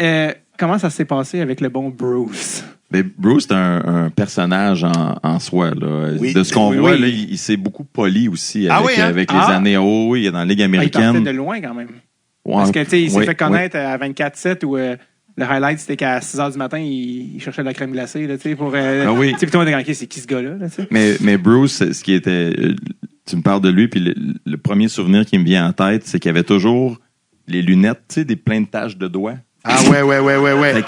Euh, 0.00 0.32
comment 0.58 0.78
ça 0.78 0.90
s'est 0.90 1.04
passé 1.06 1.40
avec 1.40 1.60
le 1.60 1.68
bon 1.70 1.88
Bruce? 1.88 2.64
Mais 2.90 3.02
Bruce, 3.02 3.44
c'est 3.48 3.54
un, 3.54 3.82
un 4.06 4.10
personnage 4.10 4.82
en, 4.84 5.16
en 5.22 5.38
soi. 5.40 5.72
Là. 5.74 6.12
Oui. 6.18 6.32
De 6.32 6.42
ce 6.42 6.52
qu'on 6.54 6.70
Oui, 6.70 6.78
voit, 6.78 6.92
oui. 6.92 7.00
là, 7.00 7.06
il, 7.08 7.30
il 7.32 7.38
s'est 7.38 7.56
beaucoup 7.58 7.84
poli 7.84 8.28
aussi 8.28 8.66
Ah 8.70 8.78
avec, 8.78 8.98
hein? 8.98 9.04
avec 9.08 9.28
Ah. 9.32 9.46
les 9.48 9.54
années. 9.54 9.76
Oh, 9.76 10.16
il 10.16 10.26
est 10.26 10.30
dans 10.30 10.38
la 10.38 10.44
Ligue 10.46 10.62
Ah, 10.62 10.66
il 10.66 10.70
partait 10.90 10.96
américaine. 11.02 11.24
de 11.24 11.30
loin 11.36 11.60
quand 11.60 11.74
même. 11.74 11.88
Ouais, 12.46 12.54
Parce 12.54 12.70
que, 12.70 12.96
il 12.96 13.10
s'est 13.10 13.24
fait 13.26 13.34
connaître 13.34 13.76
à 13.76 13.98
24-7 13.98 14.64
où 14.64 14.76
euh, 14.78 14.96
le 15.36 15.44
highlight, 15.44 15.78
c'était 15.80 15.96
qu'à 15.98 16.20
6 16.22 16.38
h 16.38 16.52
du 16.52 16.58
matin, 16.58 16.78
il, 16.78 17.36
il 17.36 17.40
cherchait 17.42 17.60
de 17.62 17.66
la 17.66 17.74
crème 17.74 17.92
glacée, 17.92 18.26
là, 18.26 18.36
tu 18.38 18.44
sais, 18.48 18.56
pour. 18.56 18.72
euh, 18.74 19.04
Ah 19.06 19.12
oui. 19.12 19.32
Tu 19.34 19.40
sais, 19.40 19.46
comme, 19.48 19.68
OK, 19.68 19.90
c'est 19.92 20.06
qui 20.06 20.20
ce 20.20 20.26
gars-là, 20.26 20.56
là? 20.58 20.66
Mais, 20.90 21.16
mais 21.20 21.36
Bruce, 21.36 21.92
ce 21.92 22.02
qui 22.02 22.14
était. 22.14 22.30
euh, 22.58 22.74
Tu 23.26 23.36
me 23.36 23.42
parles 23.42 23.60
de 23.60 23.68
lui, 23.68 23.88
puis 23.88 24.00
le, 24.00 24.14
le 24.46 24.56
premier 24.56 24.88
souvenir 24.88 25.26
qui 25.26 25.38
me 25.38 25.44
vient 25.44 25.68
en 25.68 25.72
tête, 25.74 26.06
c'est 26.06 26.18
qu'il 26.18 26.30
avait 26.30 26.42
toujours 26.42 26.98
les 27.46 27.60
lunettes, 27.60 28.00
tu 28.08 28.14
sais, 28.14 28.24
des 28.24 28.36
pleines 28.36 28.66
taches 28.66 28.96
de 28.96 29.08
doigts. 29.08 29.34
Ah 29.64 29.78
ouais, 29.90 30.00
ouais, 30.00 30.18
ouais, 30.20 30.36
ouais, 30.38 30.52
ouais. 30.54 30.82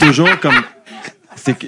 Toujours 0.00 0.40
comme. 0.40 0.54
C'est 1.36 1.56
que. 1.58 1.66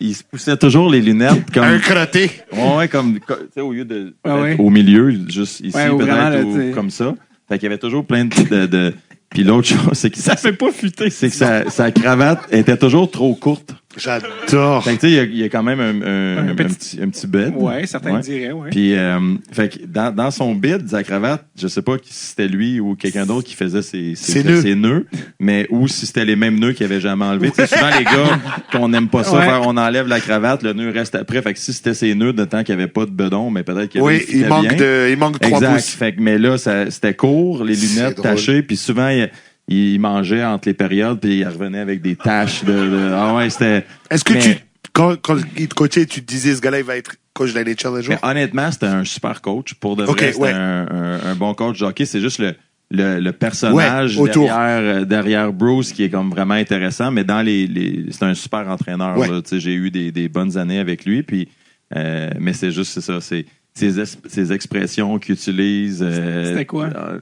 Il 0.00 0.14
se 0.14 0.24
poussait 0.24 0.56
toujours 0.56 0.90
les 0.90 1.00
lunettes 1.00 1.50
comme. 1.52 1.64
Un 1.64 1.78
crotté. 1.78 2.30
Ouais, 2.52 2.76
ouais, 2.76 2.88
comme, 2.88 3.18
co- 3.20 3.34
tu 3.34 3.42
sais, 3.54 3.60
au 3.60 3.72
lieu 3.72 3.84
de, 3.84 4.14
Ah 4.24 4.40
ouais. 4.40 4.56
au 4.58 4.70
milieu, 4.70 5.10
juste 5.28 5.60
ici, 5.60 5.76
Ouais, 5.76 5.88
peut-être, 5.96 6.74
comme 6.74 6.90
ça. 6.90 7.14
Fait 7.48 7.58
qu'il 7.58 7.64
y 7.64 7.66
avait 7.66 7.78
toujours 7.78 8.04
plein 8.06 8.24
de, 8.24 8.42
de, 8.48 8.66
de- 8.66 8.94
puis 9.28 9.44
l'autre 9.44 9.68
chose, 9.68 9.92
c'est 9.94 10.10
que, 10.10 10.18
Ça 10.18 10.36
fait 10.36 10.52
pas 10.54 10.70
fuiter. 10.72 11.10
c'est 11.10 11.28
que 11.28 11.34
sa, 11.36 11.68
sa 11.70 11.90
cravate 11.90 12.40
était 12.52 12.76
toujours 12.76 13.10
trop 13.10 13.34
courte. 13.34 13.74
J'adore. 13.96 14.82
Fait 14.84 14.96
que, 14.96 15.00
tu 15.00 15.06
sais, 15.08 15.10
il 15.10 15.14
y 15.14 15.18
a- 15.18 15.22
il 15.24 15.36
y, 15.36 15.44
a 15.44 15.48
quand 15.48 15.62
même 15.62 15.80
un, 15.80 16.02
un, 16.02 16.38
Un 16.38 16.48
un 16.50 16.54
petit- 16.54 16.74
petit, 16.96 17.00
un 17.02 17.08
petit 17.08 17.26
bed. 17.26 17.52
Ouais, 17.56 17.86
certains 17.86 18.14
Ouais. 18.14 18.20
diraient, 18.20 18.52
ouais. 18.52 18.70
Puis, 18.70 18.94
euh, 18.94 19.18
fait 19.52 19.68
que 19.68 19.86
dans, 19.86 20.14
dans 20.14 20.30
son 20.30 20.54
bid, 20.54 20.88
sa 20.88 21.02
cravate, 21.02 21.44
je 21.60 21.68
sais 21.68 21.82
pas 21.82 21.96
si 22.02 22.12
c'était 22.28 22.48
lui 22.48 22.80
ou 22.80 22.94
quelqu'un 22.94 23.26
d'autre 23.26 23.46
qui 23.46 23.54
faisait 23.54 23.82
ses, 23.82 24.14
ses, 24.14 24.32
Ses 24.32 24.44
nœuds. 24.44 24.62
ses 24.62 24.74
nœuds, 24.74 25.06
mais 25.38 25.66
ou 25.70 25.88
si 25.88 26.06
c'était 26.06 26.24
les 26.24 26.36
mêmes 26.36 26.58
nœuds 26.58 26.72
qu'il 26.72 26.86
avait 26.86 27.00
jamais 27.00 27.24
enlevés. 27.24 27.50
Tu 27.50 27.56
sais, 27.56 27.66
souvent, 27.66 27.90
les 27.98 28.04
gars, 28.04 28.40
qu'on 28.72 28.88
n'aime 28.88 29.08
pas 29.08 29.24
ça, 29.24 29.36
Ouais. 29.38 29.44
faire, 29.44 29.62
on 29.66 29.76
enlève 29.76 30.08
la 30.08 30.20
cravate, 30.20 30.62
le 30.62 30.72
nœud 30.72 30.90
reste 30.90 31.14
après. 31.14 31.42
Fait 31.42 31.52
que 31.52 31.58
si 31.58 31.72
c'était 31.72 31.94
ses 31.94 32.14
nœuds 32.14 32.32
de 32.32 32.44
temps 32.44 32.62
qu'il 32.64 32.74
n'y 32.76 32.82
avait 32.82 32.90
pas 32.90 33.04
de 33.04 33.10
bedon, 33.10 33.50
mais 33.50 33.62
peut-être 33.62 33.90
qu'il 33.90 34.00
y 34.00 34.04
avait 34.04 34.16
Oui, 34.18 34.24
il 34.32 34.46
manque 34.46 34.74
de, 34.76 35.08
il 35.10 35.18
manque 35.18 35.34
de 35.34 35.38
trois 35.46 35.58
Exact. 35.58 35.74
pouces. 35.74 35.90
Fait 35.90 36.14
que, 36.14 36.20
mais 36.20 36.38
là, 36.38 36.56
ça- 36.56 36.90
c'était 36.90 37.14
court, 37.14 37.62
les 37.64 37.74
C'est 37.74 37.94
lunettes 38.00 38.16
drôle. 38.16 38.30
tachées, 38.30 38.62
puis 38.62 38.76
souvent, 38.76 39.08
il, 39.08 39.30
il 39.68 39.98
mangeait 40.00 40.44
entre 40.44 40.68
les 40.68 40.74
périodes, 40.74 41.20
puis 41.20 41.38
il 41.38 41.44
revenait 41.48 41.78
avec 41.78 42.02
des 42.02 42.16
taches 42.16 42.64
de, 42.64 42.72
de- 42.72 43.10
ah 43.14 43.34
ouais, 43.34 43.48
c'était, 43.50 43.84
Est-ce 44.10 44.24
que 44.24 44.32
Mais- 44.34 44.40
tu, 44.40 44.56
quand, 44.92 45.16
quand 45.22 45.36
il 45.56 45.68
te 45.68 45.74
coachait, 45.74 46.04
tu 46.06 46.20
te 46.22 46.26
disais, 46.26 46.54
ce 46.54 46.60
gars-là, 46.60 46.78
il 46.80 46.84
va 46.84 46.96
être 46.96 47.14
coach 47.32 47.52
de 47.54 47.58
la 47.58 47.64
NHL 47.64 47.96
un 47.96 48.00
jour? 48.02 48.14
Mais 48.22 48.28
honnêtement, 48.28 48.70
c'était 48.70 48.86
un 48.86 49.04
super 49.04 49.40
coach. 49.40 49.74
Pour 49.74 49.96
de 49.96 50.02
vrai, 50.04 50.12
Ok, 50.12 50.20
c'était 50.20 50.36
ouais. 50.38 50.52
un, 50.52 50.86
un- 50.90 51.20
un 51.30 51.34
bon 51.34 51.54
coach 51.54 51.78
de 51.80 51.84
hockey. 51.86 52.04
C'est 52.04 52.20
juste 52.20 52.38
le, 52.40 52.54
le, 52.90 53.18
le 53.20 53.32
personnage 53.32 54.18
Ouais, 54.18 54.28
derrière, 54.30 54.56
euh, 55.00 55.04
derrière 55.06 55.50
Bruce 55.52 55.92
qui 55.92 56.02
est 56.04 56.10
comme 56.10 56.28
vraiment 56.28 56.54
intéressant. 56.54 57.10
Mais 57.10 57.24
dans 57.24 57.40
les, 57.40 57.66
les 57.66 58.04
c'est 58.10 58.24
un 58.24 58.34
super 58.34 58.68
entraîneur. 58.68 59.16
Ouais. 59.16 59.28
là. 59.30 59.40
Tu 59.40 59.48
sais, 59.50 59.60
J'ai 59.60 59.72
eu 59.74 59.90
des, 59.90 60.12
des 60.12 60.28
bonnes 60.28 60.58
années 60.58 60.78
avec 60.80 61.06
lui. 61.06 61.22
Puis, 61.22 61.48
euh, 61.96 62.28
mais 62.38 62.52
c'est 62.52 62.70
juste 62.72 62.92
c'est 62.92 63.00
ça. 63.00 63.20
C'est 63.22 63.46
ces, 63.72 63.98
es- 63.98 64.18
ces 64.28 64.52
expressions 64.52 65.18
qu'il 65.18 65.36
utilise. 65.36 66.00
euh, 66.02 66.50
C'était 66.50 66.66
quoi? 66.66 66.90
euh, 66.94 67.20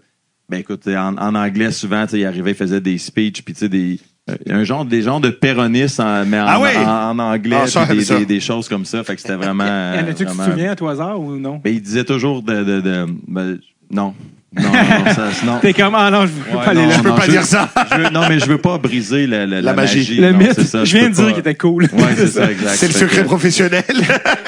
ben 0.50 0.60
écoute, 0.60 0.86
en, 0.88 1.16
en 1.16 1.34
anglais 1.34 1.70
souvent, 1.70 2.04
il 2.12 2.24
arrivait, 2.26 2.50
il 2.50 2.56
faisait 2.56 2.80
des 2.80 2.98
speeches, 2.98 3.42
puis 3.44 3.54
tu 3.54 3.60
sais 3.60 3.68
des 3.68 3.98
euh, 4.28 4.34
un 4.50 4.64
genre 4.64 4.84
des 4.84 5.00
genres 5.02 5.20
de 5.20 5.30
péronistes 5.30 5.98
en, 6.00 6.24
mais 6.26 6.38
en, 6.40 6.44
Ah 6.46 6.60
oui? 6.60 6.68
en, 6.76 7.18
en 7.18 7.18
anglais, 7.18 7.56
Ah, 7.62 7.66
ça, 7.66 7.86
des, 7.86 8.04
des, 8.04 8.26
des 8.26 8.40
choses 8.40 8.68
comme 8.68 8.84
ça. 8.84 9.02
Fait 9.02 9.14
que 9.14 9.22
c'était 9.22 9.34
vraiment. 9.36 9.64
Y 9.94 9.98
en 9.98 10.02
a-tu 10.02 10.04
que 10.06 10.10
tu 10.10 10.14
te 10.16 10.22
vraiment- 10.30 10.44
souviens 10.44 10.70
à 10.72 10.76
tout 10.76 10.88
hasard 10.88 11.18
ou 11.20 11.36
non? 11.36 11.60
ben, 11.64 11.72
il 11.74 11.80
disait 11.80 12.04
toujours 12.04 12.42
de, 12.42 12.62
de, 12.62 12.80
de- 12.80 13.06
ben, 13.28 13.58
Non. 13.90 14.14
Non, 14.52 14.62
non, 14.64 14.72
non, 14.72 15.14
ça, 15.14 15.28
non. 15.46 15.58
T'es 15.60 15.72
comme, 15.72 15.94
ah 15.94 16.10
non, 16.10 16.22
je 16.22 16.32
veux 16.32 16.56
Ouais, 16.58 16.64
pas 16.64 16.70
aller 16.70 16.82
non, 16.82 16.88
là. 16.88 16.94
Je 16.96 17.02
peux 17.02 17.08
non, 17.10 17.16
pas 17.16 17.26
je- 17.26 17.30
dire 17.30 17.44
ça. 17.44 17.68
Je 17.92 17.96
veux- 17.96 18.10
non, 18.10 18.28
mais 18.28 18.38
je 18.40 18.46
veux 18.46 18.58
pas 18.58 18.78
briser 18.78 19.26
la, 19.28 19.46
la, 19.46 19.60
La 19.60 19.72
magie. 19.74 20.16
Le 20.16 20.32
non, 20.32 20.38
mythe, 20.38 20.60
ça, 20.62 20.84
je 20.84 20.96
viens 20.96 21.08
de 21.08 21.14
dire 21.14 21.24
pas- 21.26 21.30
qu'il 21.30 21.38
était 21.40 21.54
cool. 21.54 21.84
Ouais, 21.84 22.14
c'est 22.16 22.26
ça, 22.26 22.50
exact. 22.50 22.74
C'est 22.76 22.88
le 22.88 22.92
secret 22.94 23.24
professionnel. 23.24 23.84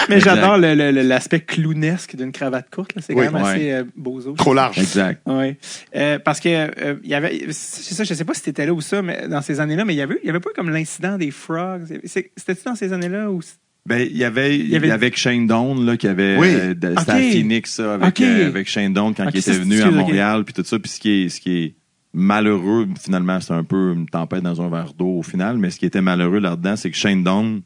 Mais 0.08 0.18
j'adore 0.18 0.56
l'aspect 0.58 1.40
clownesque 1.40 2.16
d'une 2.16 2.32
cravate 2.32 2.66
courte. 2.74 2.92
C'est 3.00 3.14
quand 3.14 3.20
Oui. 3.20 3.26
même 3.26 3.42
Ouais. 3.42 3.48
assez 3.50 3.70
euh, 3.72 3.84
bozo. 3.96 4.32
Trop 4.32 4.54
large. 4.54 4.78
Exact. 4.78 5.20
Oui. 5.26 5.54
Euh, 5.94 6.18
parce 6.18 6.40
que 6.40 6.48
euh, 6.48 6.94
il 7.04 7.10
y 7.10 7.14
avait, 7.14 7.46
c'est 7.50 7.94
ça, 7.94 8.02
je 8.04 8.12
sais 8.14 8.24
pas 8.24 8.34
si 8.34 8.42
t'étais 8.42 8.66
là 8.66 8.72
ou 8.72 8.80
ça, 8.80 9.02
mais 9.02 9.28
dans 9.28 9.40
ces 9.42 9.60
années-là, 9.60 9.84
mais 9.84 9.94
il 9.94 9.98
y 9.98 10.02
avait, 10.02 10.18
il 10.22 10.26
y 10.26 10.30
avait 10.30 10.40
pas 10.40 10.50
comme 10.56 10.70
l'incident 10.70 11.16
des 11.16 11.30
frogs. 11.30 11.82
C'était-tu 12.04 12.64
dans 12.66 12.74
ces 12.74 12.92
années-là 12.92 13.30
ou 13.30 13.40
Ben, 13.84 14.06
il 14.08 14.16
y 14.16 14.22
avait, 14.24 14.56
il 14.58 14.68
y 14.68 14.76
avait- 14.76 14.90
avec 14.92 15.16
Shane 15.16 15.46
Doan, 15.48 15.84
là, 15.84 15.96
qui 15.96 16.06
avait, 16.06 16.36
Oui. 16.38 16.48
euh, 16.50 16.74
de- 16.74 16.94
à. 16.96 17.04
Phoenix, 17.04 17.72
ça, 17.74 17.94
avec, 17.94 18.20
euh, 18.20 18.46
avec 18.46 18.68
Shane 18.68 18.92
Doan 18.92 19.12
quand 19.12 19.26
il 19.32 19.36
était 19.38 19.52
venu 19.52 19.80
à. 19.82 19.90
Montréal, 19.90 20.44
puis 20.44 20.54
tout 20.54 20.62
ça. 20.64 20.78
Puis 20.78 20.90
ce 20.92 21.00
qui 21.00 21.10
est, 21.10 21.28
ce 21.28 21.40
qui 21.40 21.56
est 21.58 21.74
malheureux, 22.14 22.86
finalement, 23.00 23.40
c'est 23.40 23.54
un 23.54 23.64
peu 23.64 23.92
une 23.94 24.06
tempête 24.08 24.42
dans 24.42 24.62
un 24.62 24.68
verre 24.70 24.92
d'eau 24.96 25.18
au 25.18 25.22
final, 25.22 25.58
mais 25.58 25.70
ce 25.70 25.78
qui 25.80 25.86
était 25.86 26.00
malheureux 26.00 26.38
là-dedans, 26.38 26.76
c'est 26.76 26.90
que 26.90 26.96
Shane 26.96 27.24
Doan, 27.24 27.62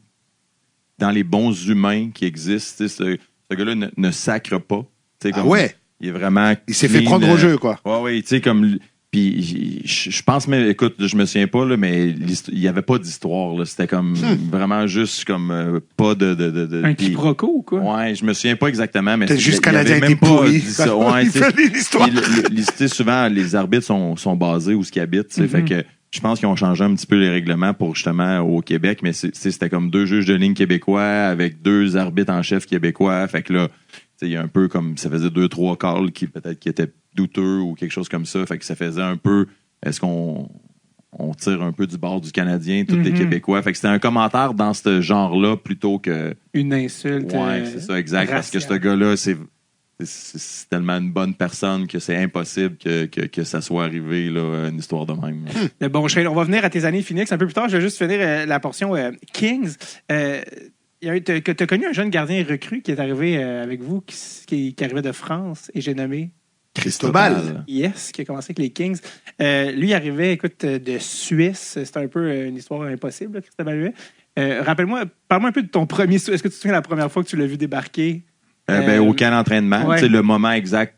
dans 0.97 1.11
les 1.11 1.23
bons 1.23 1.67
humains 1.67 2.09
qui 2.11 2.25
existent, 2.25 2.87
ce, 2.87 3.17
ce 3.47 3.55
gars-là 3.55 3.75
ne, 3.75 3.87
ne 3.95 4.09
sacre 4.11 4.57
pas. 4.57 4.81
Tu 5.19 5.27
sais, 5.27 5.31
Ah 5.35 5.39
comme- 5.41 5.49
ouais. 5.49 5.75
Il 5.99 6.09
est 6.09 6.11
vraiment. 6.11 6.53
Il 6.67 6.73
s'est 6.75 6.87
fait 6.87 7.01
prendre 7.01 7.27
au 7.27 7.33
euh, 7.33 7.37
jeu, 7.37 7.57
quoi. 7.57 7.79
Ouais, 7.85 7.99
ouais, 8.01 8.21
tu 8.21 8.27
sais, 8.27 8.41
comme. 8.41 8.77
Puis 9.11 9.81
je 9.85 10.21
pense 10.21 10.49
même, 10.49 10.69
écoute, 10.69 10.95
je 10.99 11.15
me 11.15 11.25
souviens 11.25 11.47
pas, 11.47 11.65
là, 11.65 11.77
mais 11.77 12.09
il 12.09 12.59
y 12.59 12.67
avait 12.67 12.81
pas 12.81 12.99
d'histoire. 12.99 13.55
là. 13.57 13.63
C'était 13.63 13.87
comme 13.87 14.15
vraiment 14.51 14.85
juste 14.85 15.23
comme 15.23 15.49
euh, 15.49 15.79
pas 15.95 16.13
de. 16.13 16.33
de, 16.33 16.51
de, 16.51 16.65
de- 16.65 16.83
un 16.83 16.93
puis- 16.93 17.07
quiproquo 17.07 17.47
ou 17.47 17.61
quoi? 17.61 17.79
Ouais, 17.97 18.15
je 18.15 18.25
me 18.25 18.33
souviens 18.33 18.57
pas 18.57 18.67
exactement, 18.67 19.15
mais 19.15 19.27
c'est- 19.27 19.37
juste 19.39 19.61
Canadien 19.61 19.99
même 19.99 20.17
pas 20.17 20.49
dit 20.49 20.59
ça. 20.61 20.93
Ouais, 20.95 21.23
l'histoire. 21.23 22.09
souvent, 22.87 23.27
les 23.29 23.55
arbitres 23.55 23.85
sont, 23.85 24.15
sont 24.17 24.35
basés 24.35 24.73
où 24.73 24.83
ce 24.83 24.91
qu'ils 24.91 25.01
habitent. 25.01 25.33
Fait 25.47 25.63
que 25.63 25.83
je 26.11 26.19
pense 26.19 26.39
qu'ils 26.39 26.47
ont 26.49 26.55
changé 26.55 26.83
un 26.83 26.93
petit 26.93 27.07
peu 27.07 27.17
les 27.17 27.29
règlements 27.29 27.73
pour 27.73 27.95
justement 27.95 28.39
au 28.41 28.61
Québec, 28.61 28.99
mais 29.03 29.13
c'était 29.13 29.69
comme 29.69 29.89
deux 29.89 30.05
juges 30.05 30.25
de 30.25 30.33
ligne 30.33 30.53
québécois 30.53 31.03
avec 31.03 31.61
deux 31.61 31.95
arbitres 31.97 32.31
en 32.33 32.41
chef 32.43 32.65
québécois. 32.65 33.27
Fait 33.27 33.41
que 33.41 33.53
là, 33.53 33.67
tu 33.69 33.73
sais, 34.17 34.25
il 34.27 34.31
y 34.31 34.35
a 34.35 34.41
un 34.41 34.47
peu 34.47 34.67
comme 34.67 34.97
ça 34.97 35.09
faisait 35.09 35.29
deux, 35.29 35.47
trois 35.47 35.77
calls 35.77 36.11
qui 36.11 36.27
peut-être 36.27 36.59
qui 36.59 36.69
étaient 36.69 36.91
douteux 37.17 37.59
ou 37.59 37.73
quelque 37.73 37.91
chose 37.91 38.07
comme 38.07 38.25
ça. 38.25 38.45
Fait 38.45 38.57
que 38.57 38.63
ça 38.65 38.75
faisait 38.75 39.01
un 39.01 39.17
peu 39.17 39.47
est-ce 39.85 39.99
qu'on 39.99 40.49
on 41.19 41.33
tire 41.33 41.61
un 41.63 41.71
peu 41.71 41.87
du 41.87 41.97
bord 41.97 42.21
du 42.21 42.31
Canadien, 42.31 42.85
tous 42.87 42.95
les 42.97 43.11
Mhm. 43.11 43.17
Québécois? 43.17 43.61
Fait 43.63 43.71
que 43.71 43.77
c'était 43.77 43.87
un 43.87 43.99
commentaire 43.99 44.53
dans 44.53 44.73
ce 44.73 45.01
genre-là 45.01 45.57
plutôt 45.57 45.97
que. 45.99 46.33
Une 46.53 46.73
insulte. 46.73 47.31
Ouais, 47.33 47.39
euh, 47.39 47.65
c'est 47.65 47.79
ça, 47.81 47.99
exact. 47.99 48.29
Parce 48.29 48.51
que 48.51 48.59
ce 48.59 48.73
gars-là, 48.73 49.15
c'est 49.17 49.37
tellement 50.69 50.97
une 50.97 51.11
bonne 51.11 51.33
personne 51.33 51.87
que 51.87 51.97
c'est 51.97 52.15
impossible 52.17 52.77
que, 52.77 53.05
que, 53.05 53.21
que 53.21 53.43
ça 53.43 53.61
soit 53.61 53.85
arrivé, 53.85 54.29
là, 54.29 54.67
une 54.69 54.77
histoire 54.77 55.05
de 55.07 55.13
même. 55.13 55.45
Le 55.81 55.87
bon. 55.87 56.05
On 56.29 56.33
va 56.35 56.43
venir 56.43 56.63
à 56.63 56.69
tes 56.69 56.85
années 56.85 57.01
Phoenix 57.01 57.31
un 57.31 57.37
peu 57.37 57.45
plus 57.47 57.53
tard. 57.55 57.67
Je 57.67 57.77
vais 57.77 57.81
juste 57.81 57.97
finir 57.97 58.19
euh, 58.21 58.45
la 58.45 58.59
portion 58.59 58.95
euh, 58.95 59.09
Kings. 59.33 59.75
Euh, 60.11 60.41
tu 61.01 61.09
as 61.09 61.65
connu 61.67 61.85
un 61.87 61.93
jeune 61.93 62.09
gardien 62.09 62.43
recru 62.47 62.81
qui 62.81 62.91
est 62.91 62.99
arrivé 62.99 63.41
avec 63.41 63.81
vous, 63.81 64.01
qui, 64.01 64.73
qui 64.75 64.83
arrivait 64.83 65.01
de 65.01 65.11
France, 65.11 65.71
et 65.73 65.81
j'ai 65.81 65.93
nommé 65.95 66.31
Cristobal. 66.81 67.63
Yes, 67.67 68.11
qui 68.11 68.21
a 68.21 68.25
commencé 68.25 68.47
avec 68.47 68.59
les 68.59 68.69
Kings. 68.69 68.97
Euh, 69.41 69.71
lui, 69.71 69.89
il 69.89 69.93
arrivait, 69.93 70.33
écoute, 70.33 70.63
euh, 70.63 70.79
de 70.79 70.97
Suisse. 70.99 71.77
C'était 71.83 71.99
un 71.99 72.07
peu 72.07 72.45
une 72.45 72.55
histoire 72.57 72.83
impossible, 72.83 73.35
là, 73.35 73.41
Christophe 73.41 73.67
Alluet. 73.67 73.93
Euh, 74.39 74.61
Rappelle-moi, 74.63 75.05
parle-moi 75.27 75.49
un 75.49 75.53
peu 75.53 75.63
de 75.63 75.67
ton 75.69 75.85
premier. 75.85 76.15
Est-ce 76.15 76.31
que 76.31 76.37
tu 76.37 76.49
te 76.49 76.53
souviens 76.53 76.73
la 76.73 76.81
première 76.81 77.11
fois 77.11 77.23
que 77.23 77.27
tu 77.29 77.35
l'as 77.37 77.45
vu 77.47 77.57
débarquer? 77.57 78.23
Euh, 78.69 78.79
ben, 78.81 79.01
Euh, 79.01 79.03
au 79.09 79.13
camp 79.13 79.31
d'entraînement, 79.31 79.85
ouais. 79.87 80.07
le 80.07 80.21
moment 80.21 80.51
exact, 80.51 80.95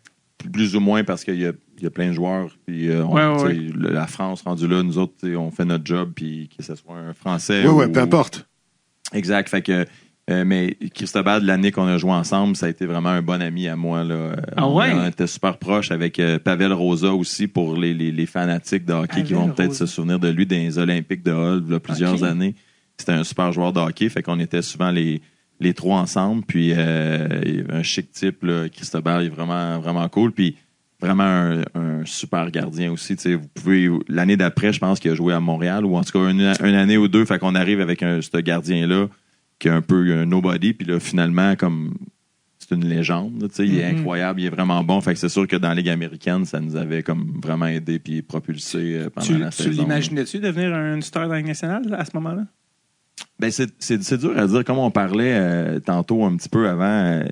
plus 0.51 0.75
ou 0.75 0.79
moins, 0.79 1.03
parce 1.03 1.23
qu'il 1.23 1.39
y 1.39 1.45
a, 1.45 1.51
il 1.77 1.83
y 1.83 1.87
a 1.87 1.89
plein 1.91 2.07
de 2.09 2.13
joueurs. 2.13 2.49
Puis, 2.65 2.89
on- 2.91 3.13
Ouais, 3.13 3.43
ouais, 3.43 3.57
La 3.77 4.07
France, 4.07 4.41
rendu 4.41 4.67
là, 4.67 4.83
nous 4.83 4.97
autres, 4.97 5.13
on 5.35 5.51
fait 5.51 5.65
notre 5.65 5.85
job, 5.85 6.11
puis 6.15 6.49
que 6.57 6.63
ce 6.63 6.75
soit 6.75 6.95
un 6.95 7.13
Français. 7.13 7.63
Ouais, 7.65 7.69
ouais, 7.71 7.85
ou- 7.85 7.91
peu 7.91 7.99
importe. 8.01 8.47
Exact. 9.13 9.47
Fait 9.49 9.61
que, 9.61 9.85
euh, 10.29 10.43
mais 10.45 10.77
Cristobal, 10.93 11.43
l'année 11.43 11.71
qu'on 11.71 11.87
a 11.87 11.97
joué 11.97 12.11
ensemble, 12.11 12.55
ça 12.55 12.67
a 12.67 12.69
été 12.69 12.85
vraiment 12.85 13.09
un 13.09 13.21
bon 13.21 13.41
ami 13.41 13.67
à 13.67 13.75
moi. 13.75 14.03
Là. 14.03 14.35
Ah 14.55 14.67
on, 14.67 14.77
ouais? 14.77 14.91
on 14.93 15.07
était 15.07 15.27
super 15.27 15.57
proches 15.57 15.91
avec 15.91 16.19
euh, 16.19 16.37
Pavel 16.37 16.71
Rosa 16.71 17.13
aussi 17.13 17.47
pour 17.47 17.75
les, 17.75 17.93
les, 17.93 18.11
les 18.11 18.25
fanatiques 18.25 18.85
de 18.85 18.93
hockey 18.93 19.23
qui 19.23 19.33
vont 19.33 19.49
peut-être 19.49 19.73
se 19.73 19.85
souvenir 19.85 20.19
de 20.19 20.29
lui 20.29 20.45
dans 20.45 20.55
les 20.55 20.77
Olympiques 20.77 21.23
de 21.23 21.31
Hull 21.31 21.63
il 21.65 21.71
y 21.71 21.75
a 21.75 21.79
plusieurs 21.79 22.23
années. 22.23 22.55
C'était 22.97 23.13
un 23.13 23.23
super 23.23 23.51
joueur 23.51 23.73
de 23.73 23.79
hockey. 23.79 24.09
Fait 24.09 24.21
qu'on 24.21 24.39
était 24.39 24.61
souvent 24.61 24.91
les, 24.91 25.21
les 25.59 25.73
trois 25.73 25.97
ensemble. 25.99 26.43
Puis 26.45 26.73
euh, 26.75 27.63
un 27.69 27.81
chic 27.81 28.11
type, 28.11 28.43
là, 28.43 28.69
Cristobal, 28.69 29.23
il 29.23 29.27
est 29.27 29.29
vraiment, 29.29 29.79
vraiment 29.79 30.07
cool. 30.09 30.31
Puis 30.31 30.57
vraiment 31.01 31.23
un, 31.23 31.61
un 31.75 32.05
super 32.05 32.51
gardien 32.51 32.91
aussi. 32.91 33.15
Vous 33.15 33.47
pouvez 33.53 33.89
l'année 34.09 34.35
d'après, 34.35 34.73
je 34.73 34.79
pense 34.79 34.99
qu'il 34.99 35.11
a 35.11 35.15
joué 35.15 35.33
à 35.33 35.39
Montréal 35.39 35.85
ou 35.85 35.95
en 35.95 36.03
tout 36.03 36.11
cas 36.11 36.29
une, 36.29 36.41
une 36.61 36.75
année 36.75 36.97
ou 36.97 37.07
deux. 37.07 37.23
Fait 37.23 37.39
qu'on 37.39 37.55
arrive 37.55 37.79
avec 37.79 38.03
un, 38.03 38.21
ce 38.21 38.37
gardien-là 38.37 39.07
qui 39.59 39.67
est 39.67 39.71
un 39.71 39.81
peu 39.81 40.13
un 40.17 40.25
nobody. 40.25 40.73
Puis 40.73 40.87
là, 40.87 40.99
finalement, 40.99 41.55
comme 41.55 41.93
c'est 42.57 42.75
une 42.75 42.85
légende. 42.87 43.47
tu 43.49 43.55
sais, 43.55 43.67
Il 43.67 43.79
est 43.79 43.91
Mhm. 43.91 43.99
incroyable, 43.99 44.41
il 44.41 44.45
est 44.45 44.49
vraiment 44.49 44.83
bon. 44.83 45.01
Fait 45.01 45.13
que 45.13 45.19
c'est 45.19 45.29
sûr 45.29 45.47
que 45.47 45.55
dans 45.55 45.69
la 45.69 45.75
Ligue 45.75 45.89
américaine, 45.89 46.45
ça 46.45 46.59
nous 46.59 46.75
avait 46.75 47.03
comme 47.03 47.39
vraiment 47.43 47.65
aidé 47.67 47.99
puis 47.99 48.21
propulsé 48.21 48.77
euh, 48.97 49.09
pendant 49.09 49.25
Tu, 49.27 49.37
la 49.37 49.49
tu 49.49 49.63
saison. 49.63 49.81
l'imaginais-tu 49.83 50.39
devenir 50.39 50.73
un 50.73 51.01
star 51.01 51.23
dans 51.27 51.31
la 51.33 51.37
Ligue 51.39 51.47
nationale 51.47 51.83
à 51.97 52.05
ce 52.05 52.11
moment-là? 52.15 52.43
Ben, 53.39 53.51
c'est, 53.51 54.17
dur 54.19 54.37
à 54.37 54.47
dire. 54.47 54.63
Comme 54.63 54.77
on 54.77 54.91
parlait 54.91 55.33
euh, 55.33 55.79
tantôt 55.79 56.23
un 56.25 56.35
petit 56.35 56.49
peu 56.49 56.67
avant, 56.69 56.83
euh, 56.85 57.23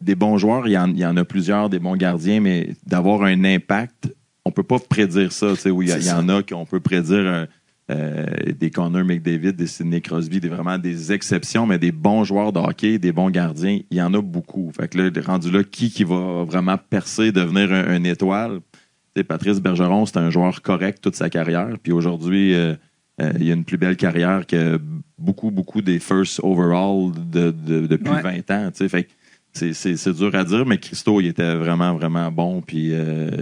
des 0.00 0.14
bons 0.14 0.38
joueurs, 0.38 0.66
il 0.68 0.72
y, 0.72 0.78
en, 0.78 0.88
il 0.90 0.98
y 0.98 1.04
en 1.06 1.16
a 1.16 1.24
plusieurs, 1.24 1.68
des 1.68 1.78
bons 1.80 1.96
gardiens, 1.96 2.40
mais 2.40 2.74
d'avoir 2.86 3.22
un 3.24 3.44
impact, 3.44 4.14
on 4.44 4.50
peut 4.52 4.62
pas 4.62 4.78
prédire 4.78 5.32
ça. 5.32 5.50
tu 5.54 5.56
sais, 5.56 5.70
où 5.70 5.82
Il 5.82 5.88
y, 5.88 5.92
a- 5.92 5.96
C'est 6.00 6.06
il 6.06 6.08
y 6.08 6.12
en 6.12 6.28
a 6.28 6.42
qu'on 6.42 6.64
peut 6.66 6.80
prédire 6.80 7.16
euh, 7.18 7.46
euh, 7.90 8.26
des 8.58 8.70
Connor 8.70 9.04
McDavid, 9.04 9.52
des 9.54 9.66
Sidney 9.66 10.00
Crosby, 10.02 10.40
des, 10.40 10.48
vraiment 10.48 10.76
des 10.78 11.12
exceptions, 11.12 11.66
mais 11.66 11.78
des 11.78 11.92
bons 11.92 12.22
joueurs 12.24 12.52
de 12.52 12.58
hockey, 12.58 12.98
des 12.98 13.12
bons 13.12 13.30
gardiens, 13.30 13.80
il 13.90 13.96
y 13.96 14.02
en 14.02 14.12
a 14.12 14.20
beaucoup. 14.20 14.70
Fait 14.78 14.88
que 14.88 14.98
là, 14.98 15.10
rendu 15.24 15.50
là, 15.50 15.64
qui, 15.64 15.90
qui 15.90 16.04
va 16.04 16.44
vraiment 16.44 16.76
percer, 16.76 17.32
devenir 17.32 17.72
un, 17.72 17.88
un 17.88 18.04
étoile? 18.04 18.60
Tu 19.14 19.20
sais, 19.20 19.24
Patrice 19.24 19.60
Bergeron, 19.60 20.04
c'est 20.04 20.18
un 20.18 20.28
joueur 20.30 20.60
correct 20.60 20.98
toute 21.02 21.16
sa 21.16 21.30
carrière. 21.30 21.76
Puis 21.82 21.92
aujourd'hui, 21.92 22.54
euh, 22.54 22.74
euh, 23.22 23.32
il 23.40 23.50
a 23.50 23.54
une 23.54 23.64
plus 23.64 23.78
belle 23.78 23.96
carrière 23.96 24.46
que 24.46 24.78
beaucoup, 25.16 25.50
beaucoup 25.50 25.80
des 25.80 25.98
first 25.98 26.40
overall 26.42 27.10
de, 27.30 27.50
de- 27.50 27.86
depuis 27.86 28.10
Ouais. 28.12 28.22
20 28.22 28.50
ans. 28.50 28.70
tu 28.70 28.76
sais. 28.78 28.88
Fait 28.90 29.04
que 29.04 29.10
c'est- 29.54 30.08
dur 30.12 30.34
à 30.34 30.44
dire, 30.44 30.66
mais 30.66 30.76
Christo, 30.78 31.20
il 31.22 31.26
était 31.28 31.54
vraiment, 31.54 31.94
vraiment 31.94 32.30
bon. 32.30 32.60
Puis 32.60 32.92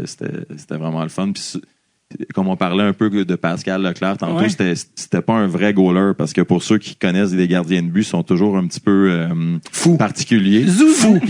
c'était 0.07 0.77
vraiment 0.77 1.03
le 1.03 1.09
fun. 1.09 1.33
Puis 1.33 1.61
comme 2.35 2.49
on 2.49 2.57
parlait 2.57 2.85
un 2.85 2.93
peu 2.93 3.11
de 3.11 3.35
Pascal 3.35 3.83
Leclerc 3.83 4.19
tantôt, 4.19 4.41
Ouais. 4.41 4.49
c'était 4.49 4.75
c'était 4.95 5.23
pas 5.23 5.35
un 5.35 5.47
vrai 5.49 5.75
goaler 5.75 6.13
parce 6.17 6.33
que 6.33 6.41
pour 6.41 6.63
ceux 6.63 6.79
qui 6.79 6.95
connaissent 6.97 7.33
des 7.33 7.49
gardiens 7.49 7.83
de 7.83 7.89
but, 7.89 8.03
ils 8.03 8.05
sont 8.05 8.23
toujours 8.23 8.57
un 8.57 8.67
petit 8.67 8.81
peu 8.81 9.11
euh, 9.11 9.59
Fou. 9.73 9.97
particuliers. 9.97 10.65
Zouzou! 10.67 11.19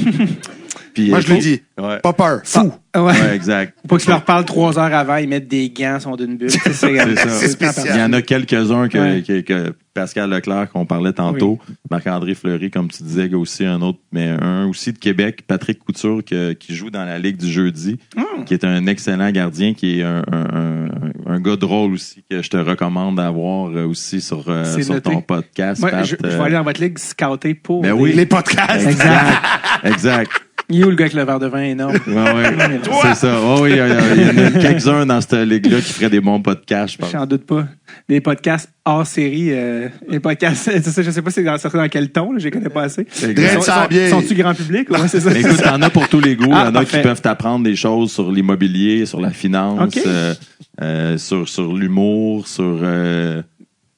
Puis, 0.96 1.10
Moi, 1.10 1.18
euh, 1.18 1.20
je 1.20 1.34
le 1.34 1.38
dis. 1.40 1.60
Ouais, 1.78 1.98
Pas 2.00 2.14
peur. 2.14 2.40
Fou. 2.42 2.72
Ah, 2.94 3.04
ouais. 3.04 3.12
ouais, 3.12 3.34
exact. 3.36 3.74
Faut 3.82 3.88
pas 3.88 3.96
que 3.98 4.02
tu 4.04 4.08
leur 4.08 4.24
parles 4.24 4.46
trois 4.46 4.78
heures 4.78 4.94
avant, 4.94 5.16
ils 5.16 5.28
mettent 5.28 5.46
des 5.48 5.68
gants, 5.68 6.00
sont 6.00 6.16
d'une 6.16 6.38
bulle. 6.38 6.50
C'est 6.64 6.72
ça. 6.72 6.88
C'est 6.88 7.16
ça. 7.16 7.28
C'est 7.28 7.48
spécial. 7.48 7.86
Il 7.94 8.00
y 8.00 8.02
en 8.02 8.12
a 8.14 8.22
quelques-uns 8.22 8.88
que, 8.88 8.96
Ouais. 8.96 9.22
que- 9.22 9.40
que 9.40 9.74
Pascal 9.92 10.30
Leclerc, 10.30 10.70
qu'on 10.72 10.86
parlait 10.86 11.12
tantôt, 11.12 11.58
Marc-André 11.90 12.34
Fleury, 12.34 12.70
comme 12.70 12.88
tu 12.90 13.02
disais, 13.02 13.32
aussi 13.34 13.66
un 13.66 13.82
autre, 13.82 13.98
mais 14.12 14.28
un 14.40 14.66
aussi 14.68 14.94
de 14.94 14.98
Québec, 14.98 15.42
Patrick 15.46 15.78
Couture, 15.80 16.22
que- 16.24 16.54
qui 16.54 16.74
joue 16.74 16.88
dans 16.88 17.04
la 17.04 17.18
Ligue 17.18 17.36
du 17.36 17.48
jeudi, 17.52 17.98
Hmm. 18.16 18.44
qui 18.44 18.54
est 18.54 18.64
un 18.64 18.86
excellent 18.86 19.30
gardien, 19.30 19.74
qui 19.74 20.00
est 20.00 20.02
un, 20.02 20.22
un- 20.32 20.56
un- 20.56 20.88
un 21.34 21.40
gars 21.40 21.56
drôle 21.56 21.92
aussi, 21.92 22.24
que 22.30 22.40
je 22.42 22.48
te 22.48 22.56
recommande 22.56 23.16
d'avoir 23.16 23.68
euh, 23.76 23.84
aussi 23.86 24.22
sur, 24.22 24.44
euh, 24.48 24.64
sur 24.80 25.02
ton 25.02 25.20
podcast. 25.20 25.82
Pat, 25.82 26.04
je, 26.06 26.16
je 26.22 26.26
vais 26.28 26.40
aller 26.42 26.54
dans 26.54 26.62
votre 26.62 26.80
ligue 26.80 26.96
scouter 26.98 27.52
pour. 27.52 27.82
Ben 27.82 27.94
des- 27.94 28.00
oui. 28.00 28.12
Les 28.14 28.24
podcasts. 28.26 28.86
Exact. 28.86 29.42
Exact. 29.84 30.30
Il 30.68 30.80
est 30.80 30.84
où 30.84 30.90
le 30.90 30.96
gars 30.96 31.04
avec 31.04 31.14
le 31.14 31.22
verre 31.24 31.38
de 31.38 31.46
vin 31.46 31.62
énorme? 31.62 31.94
Ouais, 32.08 32.14
ouais. 32.14 32.80
C'est 33.02 33.14
ça. 33.14 33.40
Ouais, 33.40 33.60
oui, 33.60 33.70
il 33.70 33.76
y, 33.76 33.80
en 33.82 34.46
a 34.46 34.50
quelques-uns 34.60 35.06
dans 35.06 35.20
cette 35.20 35.34
ligue-là 35.48 35.78
qui 35.80 35.92
feraient 35.92 36.10
des 36.10 36.20
bons 36.20 36.40
podcasts, 36.42 36.94
je 36.94 36.98
pense. 36.98 37.12
J'en 37.12 37.24
doute 37.24 37.46
pas. 37.46 37.66
Des 38.08 38.20
podcasts 38.20 38.68
hors 38.84 39.06
série. 39.06 39.50
Euh, 39.52 39.88
les 40.08 40.18
podcasts, 40.18 40.64
c'est 40.82 40.84
ça, 40.84 41.02
je 41.02 41.10
sais 41.12 41.22
pas 41.22 41.30
c'est 41.30 41.44
dans, 41.44 41.56
dans 41.56 41.88
quel 41.88 42.10
ton, 42.10 42.32
là, 42.32 42.38
je 42.40 42.44
les 42.46 42.50
connais 42.50 42.68
pas 42.68 42.82
assez. 42.82 43.06
Sont- 43.12 43.26
sont- 43.62 43.86
bien. 43.88 44.10
Sont-tu 44.10 44.34
grand 44.34 44.54
public? 44.54 44.90
Ouais, 44.90 45.06
c'est 45.06 45.20
ça. 45.20 45.30
Mais 45.30 45.40
écoute, 45.40 45.62
t'en 45.62 45.80
as 45.82 45.90
pour 45.90 46.08
tous 46.08 46.20
les 46.20 46.34
goûts. 46.34 46.50
Ah, 46.52 46.64
Il 46.64 46.66
y 46.66 46.68
en 46.68 46.68
a 46.70 46.72
parfait. 46.80 46.96
qui 46.96 47.02
peuvent 47.02 47.22
t'apprendre 47.22 47.64
des 47.64 47.76
choses 47.76 48.10
sur 48.10 48.32
l'immobilier, 48.32 49.06
sur 49.06 49.20
la 49.20 49.30
finance, 49.30 49.96
euh, 50.04 50.34
euh, 50.82 51.16
sur, 51.16 51.48
sur 51.48 51.72
l'humour, 51.74 52.48
sur 52.48 52.78
euh, 52.82 53.40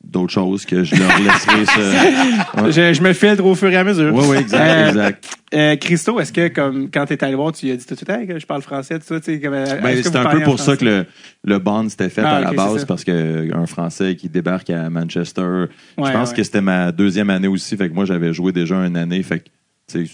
d'autres 0.08 0.32
choses 0.32 0.64
que 0.64 0.84
je 0.84 0.94
leur 0.96 1.08
laisserai 1.18 1.66
se... 1.66 2.70
je, 2.72 2.92
je 2.94 3.02
me 3.02 3.12
filtre 3.12 3.44
au 3.44 3.54
fur 3.54 3.68
et 3.70 3.76
à 3.76 3.84
mesure. 3.84 4.12
Oui, 4.14 4.24
oui, 4.26 4.36
exact, 4.38 4.60
Euh, 4.60 4.88
exact. 4.88 5.38
Euh, 5.54 5.76
Christo, 5.76 6.18
est-ce 6.20 6.32
que 6.32 6.48
comme 6.48 6.90
quand 6.90 7.06
t'es 7.06 7.22
allé 7.22 7.34
voir, 7.34 7.52
tu 7.52 7.66
lui 7.66 7.72
as 7.72 7.76
dit 7.76 7.84
tout 7.86 7.94
de 7.94 7.98
suite 7.98 8.08
Hey, 8.10 8.26
que 8.26 8.38
je 8.38 8.46
parle 8.46 8.62
français, 8.62 8.98
tout 8.98 9.04
ça, 9.06 9.20
tu 9.20 9.30
euh, 9.32 9.76
Ben, 9.82 10.02
c'est 10.02 10.08
vous 10.10 10.16
un 10.16 10.24
peu 10.30 10.40
pour 10.42 10.58
ça 10.60 10.76
que 10.76 10.84
le, 10.84 11.06
le 11.44 11.58
bond 11.58 11.88
s'était 11.88 12.08
fait 12.08 12.22
Ah, 12.24 12.36
à 12.36 12.40
la 12.40 12.52
base, 12.52 12.84
parce 12.86 13.04
qu'un 13.04 13.66
Français 13.66 14.16
qui 14.16 14.28
débarque 14.28 14.70
à 14.70 14.88
Manchester, 14.90 15.42
Ouais, 15.98 16.08
je 16.08 16.12
pense 16.12 16.30
ouais. 16.30 16.36
que 16.36 16.42
c'était 16.42 16.60
ma 16.62 16.90
deuxième 16.92 17.30
année 17.30 17.48
aussi, 17.48 17.76
fait 17.76 17.88
que 17.88 17.94
moi 17.94 18.04
j'avais 18.04 18.32
joué 18.32 18.52
déjà 18.52 18.76
une 18.76 18.96
année, 18.96 19.22
fait 19.22 19.40
que 19.40 19.44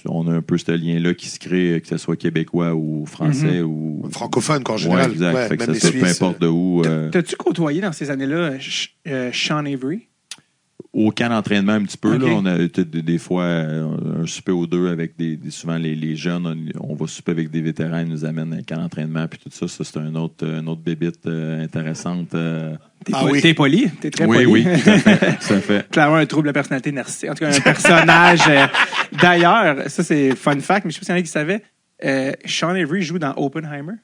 on 0.07 0.29
a 0.29 0.33
un 0.35 0.43
peu 0.43 0.57
ce 0.59 0.71
lien-là 0.73 1.15
qui 1.15 1.29
se 1.29 1.39
crée, 1.39 1.81
que 1.83 1.89
ce 1.89 1.97
soit 1.97 2.17
québécois 2.17 2.75
ou 2.75 3.05
français 3.07 3.61
ou. 3.63 4.03
Francophone, 4.11 4.63
Ouais, 4.69 4.79
général. 4.79 5.13
exact. 5.13 5.35
Ouais, 5.35 5.49
Fait 5.49 5.57
que 5.57 5.65
même 5.67 5.75
ça 5.75 5.91
les 5.91 6.01
peu 6.01 6.07
importe 6.07 6.41
de 6.41 6.47
où. 6.47 6.83
euh, 6.85 7.11
T'as-tu 7.11 7.37
côtoyé 7.37 7.81
dans 7.81 7.93
ces 7.93 8.11
années-là 8.11 8.53
euh, 9.09 9.31
Sean 9.33 9.65
Avery? 9.67 10.09
Au 10.95 11.11
camp 11.11 11.29
d'entraînement 11.29 11.73
un 11.73 11.83
petit 11.83 11.99
peu. 11.99 12.17
Là, 12.17 12.27
on 12.31 12.47
a 12.47 12.57
des, 12.59 13.19
fois 13.19 13.43
euh, 13.43 14.23
un 14.23 14.27
souper 14.27 14.53
ou 14.53 14.67
deux 14.67 14.89
avec 14.89 15.17
des, 15.19 15.37
des- 15.37 15.51
souvent 15.51 15.77
les, 15.77 15.95
les 15.95 16.15
jeunes. 16.17 16.71
On, 16.81 16.93
on 16.93 16.95
va 16.95 17.07
souper 17.07 17.33
avec 17.33 17.51
des 17.51 17.61
vétérans, 17.61 17.99
ils 18.01 18.09
nous 18.09 18.25
amènent 18.25 18.53
à 18.53 18.57
un 18.57 18.63
camp 18.63 18.77
d'entraînement 18.81 19.27
puis 19.29 19.39
tout 19.41 19.51
ça. 19.53 19.67
Ça, 19.69 19.83
c'est 19.85 19.99
un 19.99 20.15
autre, 20.15 20.47
un 20.47 20.67
autre 20.67 20.81
bébite 20.83 21.27
euh, 21.27 21.63
intéressante. 21.65 22.35
euh. 22.35 22.75
T'es 23.05 23.13
Ah 23.15 23.25
oui. 23.27 23.41
T'es 23.43 23.53
poli? 23.55 23.91
T'es 24.01 24.11
très 24.11 24.25
oui, 24.25 24.45
poli. 24.45 24.65
oui, 24.67 24.81
tout 24.83 24.91
à 24.91 24.99
fait. 24.99 25.17
tout 25.47 25.53
à 25.53 25.61
fait. 25.61 25.91
Clairement, 25.91 26.17
un 26.17 26.27
trouble 26.27 26.47
de 26.47 26.53
personnalité 26.53 26.93
narcissique. 26.93 27.29
En 27.31 27.35
tout 27.35 27.45
cas, 27.45 27.55
un 27.55 27.61
personnage. 27.61 28.41
euh, 28.49 28.67
D'ailleurs, 29.21 29.77
ça, 29.89 30.03
c'est 30.05 30.35
fun 30.37 30.59
fact, 30.61 30.85
mais 30.87 30.91
je 30.91 30.95
sais 30.95 31.01
pas 31.01 31.07
s'il 31.07 31.15
y 31.15 31.19
en 31.19 31.21
a 31.21 31.23
qui 31.23 31.29
savaient. 31.29 31.63
euh, 32.05 32.33
Sean 32.47 32.69
Avery 32.71 33.03
joue 33.03 33.19
dans 33.19 33.35
Oppenheimer. 33.37 33.95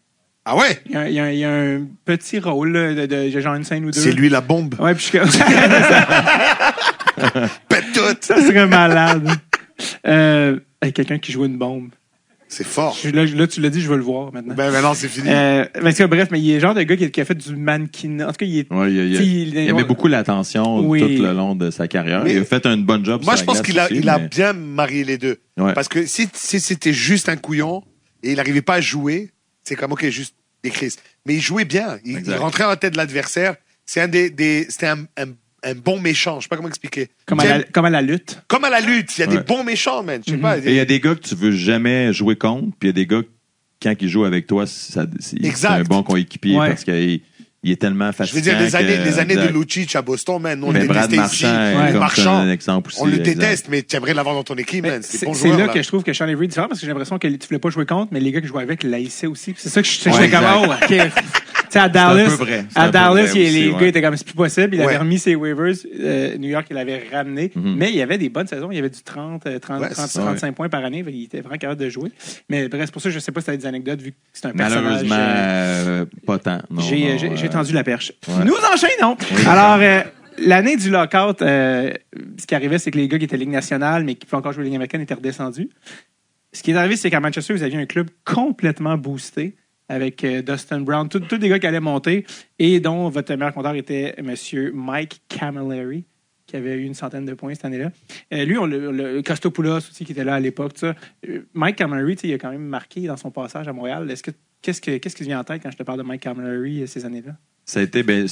Ah 0.44 0.56
ouais? 0.56 0.80
Il 0.86 0.92
y 0.92 0.96
a, 0.96 1.00
un- 1.00 1.06
il 1.06 1.14
y 1.14 1.18
a 1.20 1.24
un- 1.24 1.30
il 1.30 1.38
y 1.38 1.44
a 1.44 1.50
un 1.52 1.86
petit 2.06 2.38
rôle 2.38 2.72
là, 2.72 2.94
de, 3.06 3.30
de 3.30 3.40
genre 3.40 3.54
une 3.54 3.62
scène 3.64 3.84
ou 3.84 3.90
deux. 3.90 4.00
C'est 4.00 4.12
lui 4.12 4.30
la 4.30 4.40
bombe. 4.40 4.74
Ouais, 4.80 4.94
puis 4.94 5.04
je 5.04 5.08
suis 5.10 5.18
comme. 5.18 5.28
Pète 7.68 7.84
tout. 7.94 8.00
ça 8.20 8.40
serait 8.40 8.66
malade. 8.66 9.28
Euh, 10.06 10.58
avec 10.80 10.94
quelqu'un 10.94 11.18
qui 11.18 11.32
joue 11.32 11.44
une 11.44 11.56
bombe. 11.58 11.90
C'est 12.48 12.66
fort. 12.66 12.98
Je- 13.00 13.10
Là, 13.10 13.24
là, 13.24 13.46
tu 13.46 13.60
l'as 13.60 13.68
dit, 13.70 13.80
je 13.80 13.88
veux 13.88 13.96
le 13.96 14.02
voir 14.02 14.32
maintenant. 14.32 14.54
Ben 14.54 14.72
maintenant, 14.72 14.92
c'est 14.92 15.06
fini. 15.08 15.28
Euh, 15.30 15.64
parce 15.80 15.96
que, 15.96 16.02
bref, 16.04 16.28
mais 16.32 16.40
il 16.40 16.50
est 16.50 16.54
le 16.54 16.60
genre 16.60 16.74
de 16.74 16.82
gars 16.82 16.96
qui, 16.96 17.08
qui 17.10 17.20
a 17.20 17.24
fait 17.24 17.36
du 17.36 17.54
mannequin. 17.54 18.18
En 18.22 18.26
tout 18.32 18.38
cas, 18.38 18.46
il 18.46 18.58
est. 18.58 18.72
Ouais, 18.72 18.90
il, 18.90 18.96
y 18.96 19.00
a- 19.00 19.04
il 19.04 19.12
y 19.12 19.16
a- 19.16 19.18
Tu 19.20 19.24
sais, 19.24 19.30
il- 19.30 19.48
il 19.56 19.68
aimait 19.68 19.84
beaucoup 19.84 20.08
l'attention 20.08 20.80
Oui. 20.80 21.00
tout 21.16 21.22
le 21.22 21.32
long 21.32 21.54
de 21.54 21.70
sa 21.70 21.86
carrière. 21.86 22.24
Mais- 22.24 22.32
il 22.32 22.38
a 22.38 22.44
fait 22.44 22.66
un 22.66 22.76
bon 22.76 23.04
job. 23.04 23.22
Moi, 23.24 23.36
sur 23.36 23.44
je 23.44 23.46
la 23.46 23.54
pense 23.86 23.96
qu'il 23.96 24.08
a, 24.08 24.18
bien 24.18 24.52
marié 24.52 25.04
les 25.04 25.16
deux. 25.16 25.38
Ouais. 25.58 25.74
Parce 25.74 25.86
que 25.88 26.04
si, 26.06 26.28
si 26.32 26.58
c'était 26.58 26.92
juste 26.92 27.28
un 27.28 27.36
couillon 27.36 27.84
et 28.24 28.30
il 28.32 28.36
n'arrivait 28.36 28.62
pas 28.62 28.74
à 28.74 28.80
jouer, 28.80 29.30
c'est 29.62 29.76
comme, 29.76 29.92
OK, 29.92 30.04
juste 30.08 30.34
des 30.64 30.70
crises. 30.70 30.96
Mais 31.26 31.34
il 31.36 31.40
jouait 31.40 31.64
bien. 31.64 31.98
Il, 32.04 32.18
rentrait 32.34 32.64
en 32.64 32.74
tête 32.74 32.94
de 32.94 32.98
l'adversaire. 32.98 33.54
C'est 33.86 34.00
un 34.00 34.08
des, 34.08 34.28
des 34.28 34.66
c'était 34.68 34.88
un, 34.88 35.02
un, 35.16 35.26
un 35.62 35.74
bon 35.74 35.98
méchant. 36.00 36.38
Je 36.40 36.44
sais 36.44 36.48
pas 36.48 36.56
comment 36.56 36.68
expliquer. 36.68 37.08
Comme 37.26 37.40
à, 37.40 37.44
la, 37.44 37.62
comme 37.64 37.84
à 37.84 37.90
la 37.90 38.02
lutte. 38.02 38.40
comme 38.48 38.64
à 38.64 38.70
la 38.70 38.80
lutte. 38.80 39.16
Il 39.18 39.20
y 39.20 39.24
a 39.24 39.26
des 39.26 39.40
bons 39.40 39.64
méchants, 39.64 40.02
man. 40.02 40.20
Je 40.26 40.30
sais 40.30 40.36
Mhm. 40.36 40.42
pas. 40.42 40.58
Il 40.58 40.72
y 40.72 40.80
a 40.80 40.84
des 40.84 41.00
gars 41.00 41.14
que 41.14 41.20
tu 41.26 41.34
veux 41.34 41.52
jamais 41.52 42.12
jouer 42.12 42.36
contre, 42.36 42.76
puis 42.78 42.88
il 42.88 42.90
y 42.90 42.90
a 42.90 42.92
des 42.92 43.06
gars, 43.06 43.22
quand 43.82 43.94
ils 44.00 44.08
jouent 44.08 44.24
avec 44.24 44.46
toi, 44.46 44.64
c'est 44.66 44.98
un 45.66 45.82
bon 45.82 46.02
coéquipier 46.02 46.56
Ouais. 46.58 46.68
parce 46.68 46.84
qu'il 46.84 47.20
il 47.62 47.72
est 47.72 47.76
tellement 47.76 48.06
Je 48.10 48.12
fatigant. 48.16 48.36
veux 48.36 48.40
dire, 48.42 48.58
les 48.58 48.74
années, 48.74 48.96
que- 48.96 49.02
les 49.04 49.18
années 49.18 49.36
de. 49.36 49.48
Lucic 49.48 49.94
à 49.94 50.00
Boston, 50.00 50.40
man, 50.40 50.64
on 50.64 50.72
Mais 50.72 50.80
le 50.80 50.86
Brad 50.86 51.10
détestait 51.10 51.34
ici. 51.36 51.44
Marchand, 51.44 51.66
Ouais. 51.68 51.74
comme 51.84 51.92
c'est 51.92 51.98
Marchand, 51.98 52.36
un 52.38 52.50
exemple 52.50 52.88
aussi. 52.88 53.02
on 53.02 53.04
le 53.04 53.12
exact. 53.20 53.34
déteste, 53.38 53.66
mais 53.68 53.82
tu 53.82 53.96
aimerais 53.96 54.14
l'avoir 54.14 54.34
dans 54.34 54.44
ton 54.44 54.54
équipe, 54.54 54.82
Mais 54.82 54.92
man. 54.92 55.02
C'est 55.02 55.26
bon 55.26 55.32
là, 55.34 55.66
là. 55.66 55.68
que 55.68 55.82
je 55.82 55.86
trouve 55.88 56.02
que 56.02 56.14
Sean 56.14 56.24
Avery 56.26 56.46
est 56.46 56.48
différent 56.48 56.68
parce 56.68 56.80
que 56.80 56.86
j'ai 56.86 56.90
l'impression 56.92 57.18
que 57.18 57.28
tu 57.28 57.46
voulais 57.48 57.58
pas 57.60 57.68
jouer 57.68 57.84
contre, 57.84 58.12
mais 58.12 58.20
les 58.20 58.32
gars 58.32 58.40
qui 58.40 58.46
jouaient 58.46 58.62
avec 58.62 58.82
l'haïssaient 58.82 59.26
aussi. 59.26 59.52
C'est 59.58 59.68
ça 59.68 59.82
que 59.82 59.88
je 59.88 59.92
je 59.92 60.10
fais 60.10 60.30
comme, 60.30 60.44
oh, 60.56 60.72
sais, 61.72 61.78
à 61.78 61.88
Dallas, 61.88 62.28
vrai. 62.36 62.64
À 62.74 62.90
Dallas, 62.90 63.10
vrai 63.10 63.22
il- 63.22 63.24
aussi, 63.24 63.38
les 63.50 63.68
ouais. 63.70 63.80
gars 63.80 63.86
étaient 63.88 64.02
comme, 64.02 64.16
c'est 64.16 64.24
plus 64.24 64.34
possible. 64.34 64.74
Il 64.74 64.80
Ouais. 64.80 64.86
avait 64.86 64.96
remis 64.98 65.18
ses 65.18 65.34
waivers. 65.34 65.74
euh, 66.00 66.36
New 66.38 66.48
York, 66.48 66.66
il 66.70 66.74
l'avait 66.74 67.02
ramené. 67.12 67.50
Mhm. 67.54 67.74
Mais 67.76 67.90
il 67.90 67.96
y 67.96 68.02
avait 68.02 68.18
des 68.18 68.28
bonnes 68.28 68.46
saisons. 68.46 68.70
Il 68.70 68.76
y 68.76 68.78
avait 68.78 68.90
du 68.90 69.02
30, 69.02 69.46
euh, 69.46 69.58
30, 69.58 69.80
Ouais, 69.80 69.88
30, 69.90 70.06
c'est 70.08 70.12
ça, 70.18 70.20
35 70.22 70.54
points 70.54 70.68
par 70.68 70.84
année. 70.84 71.04
Il 71.08 71.24
était 71.24 71.40
vraiment 71.40 71.56
capable 71.58 71.80
de 71.80 71.88
jouer. 71.88 72.10
Mais 72.48 72.68
bref, 72.68 72.82
c'est 72.86 72.92
pour 72.92 73.02
ça 73.02 73.08
que 73.08 73.14
je 73.14 73.18
sais 73.18 73.32
pas 73.32 73.40
si 73.40 73.46
tu 73.46 73.50
as 73.52 73.56
des 73.56 73.66
anecdotes 73.66 74.00
vu 74.02 74.12
que 74.12 74.16
c'est 74.32 74.46
un 74.46 74.52
personnage. 74.52 74.84
Malheureusement, 75.04 75.16
euh, 75.18 76.04
pas 76.26 76.38
tant. 76.38 76.60
J'ai 76.78 77.48
tendu 77.48 77.72
la 77.72 77.84
perche. 77.84 78.12
Nous 78.44 78.54
enchaînons. 78.74 79.16
Alors, 79.46 79.78
euh, 79.80 80.00
l'année 80.38 80.76
du 80.76 80.90
lockout, 80.90 81.42
euh, 81.42 81.92
ce 82.38 82.46
qui 82.46 82.54
arrivait, 82.54 82.78
c'est 82.78 82.90
que 82.90 82.96
les 82.98 83.08
gars 83.08 83.18
qui 83.18 83.24
étaient 83.24 83.36
Ligue 83.36 83.50
nationale, 83.50 84.04
mais 84.04 84.14
qui 84.14 84.26
pouvaient 84.26 84.38
encore 84.38 84.52
jouer 84.52 84.64
Ligue 84.64 84.74
américaine, 84.76 85.00
étaient 85.02 85.14
redescendus. 85.14 85.68
Ce 86.52 86.62
qui 86.62 86.72
est 86.72 86.74
arrivé, 86.76 86.96
c'est 86.96 87.10
qu'à 87.10 87.20
Manchester, 87.20 87.52
vous 87.54 87.62
aviez 87.62 87.78
un 87.78 87.86
club 87.86 88.08
complètement 88.24 88.96
boosté 88.96 89.54
avec 89.90 90.22
euh, 90.22 90.40
Dustin 90.40 90.80
Brown, 90.80 91.08
tous 91.08 91.18
des 91.36 91.48
gars 91.48 91.58
qui 91.58 91.66
allaient 91.66 91.80
monter 91.80 92.24
et 92.60 92.78
dont 92.78 93.08
votre 93.08 93.34
meilleur 93.34 93.52
compteur 93.52 93.74
était 93.74 94.14
M. 94.18 94.34
Mike 94.72 95.22
Camilleri 95.28 96.04
qui 96.46 96.56
avait 96.56 96.76
eu 96.76 96.84
une 96.84 96.94
centaine 96.94 97.26
de 97.26 97.34
points 97.34 97.54
cette 97.54 97.64
année-là. 97.64 97.90
Euh, 98.32 98.44
lui, 98.44 98.56
on 98.58 98.66
le, 98.66 98.90
le- 98.90 99.22
Costopoulos 99.22 99.78
aussi 99.78 100.04
qui 100.04 100.12
était 100.12 100.24
là 100.24 100.34
à 100.34 100.40
l'époque. 100.40 100.74
Euh, 100.82 100.92
Mike 101.54 101.76
Camilleri, 101.76 102.16
il 102.22 102.32
a 102.32 102.38
quand 102.38 102.50
même 102.50 102.62
marqué 102.66 103.02
dans 103.02 103.16
son 103.16 103.30
passage 103.32 103.66
à 103.68 103.72
Montréal. 103.72 104.08
Est-ce 104.10 104.22
que 104.22 104.30
qu'est-ce 104.62 104.80
que 104.80 104.96
qu'est-ce 104.98 105.16
qui 105.16 105.24
vient 105.24 105.40
en 105.40 105.44
tête 105.44 105.62
quand 105.62 105.70
je 105.72 105.76
te 105.76 105.82
parle 105.82 105.98
de 105.98 106.04
Mike 106.04 106.22
Camilleri 106.22 106.86
ces 106.86 107.04
années-là? 107.04 107.36
Ça 107.64 107.80
a 107.80 107.82
été, 107.82 108.02
ben, 108.02 108.26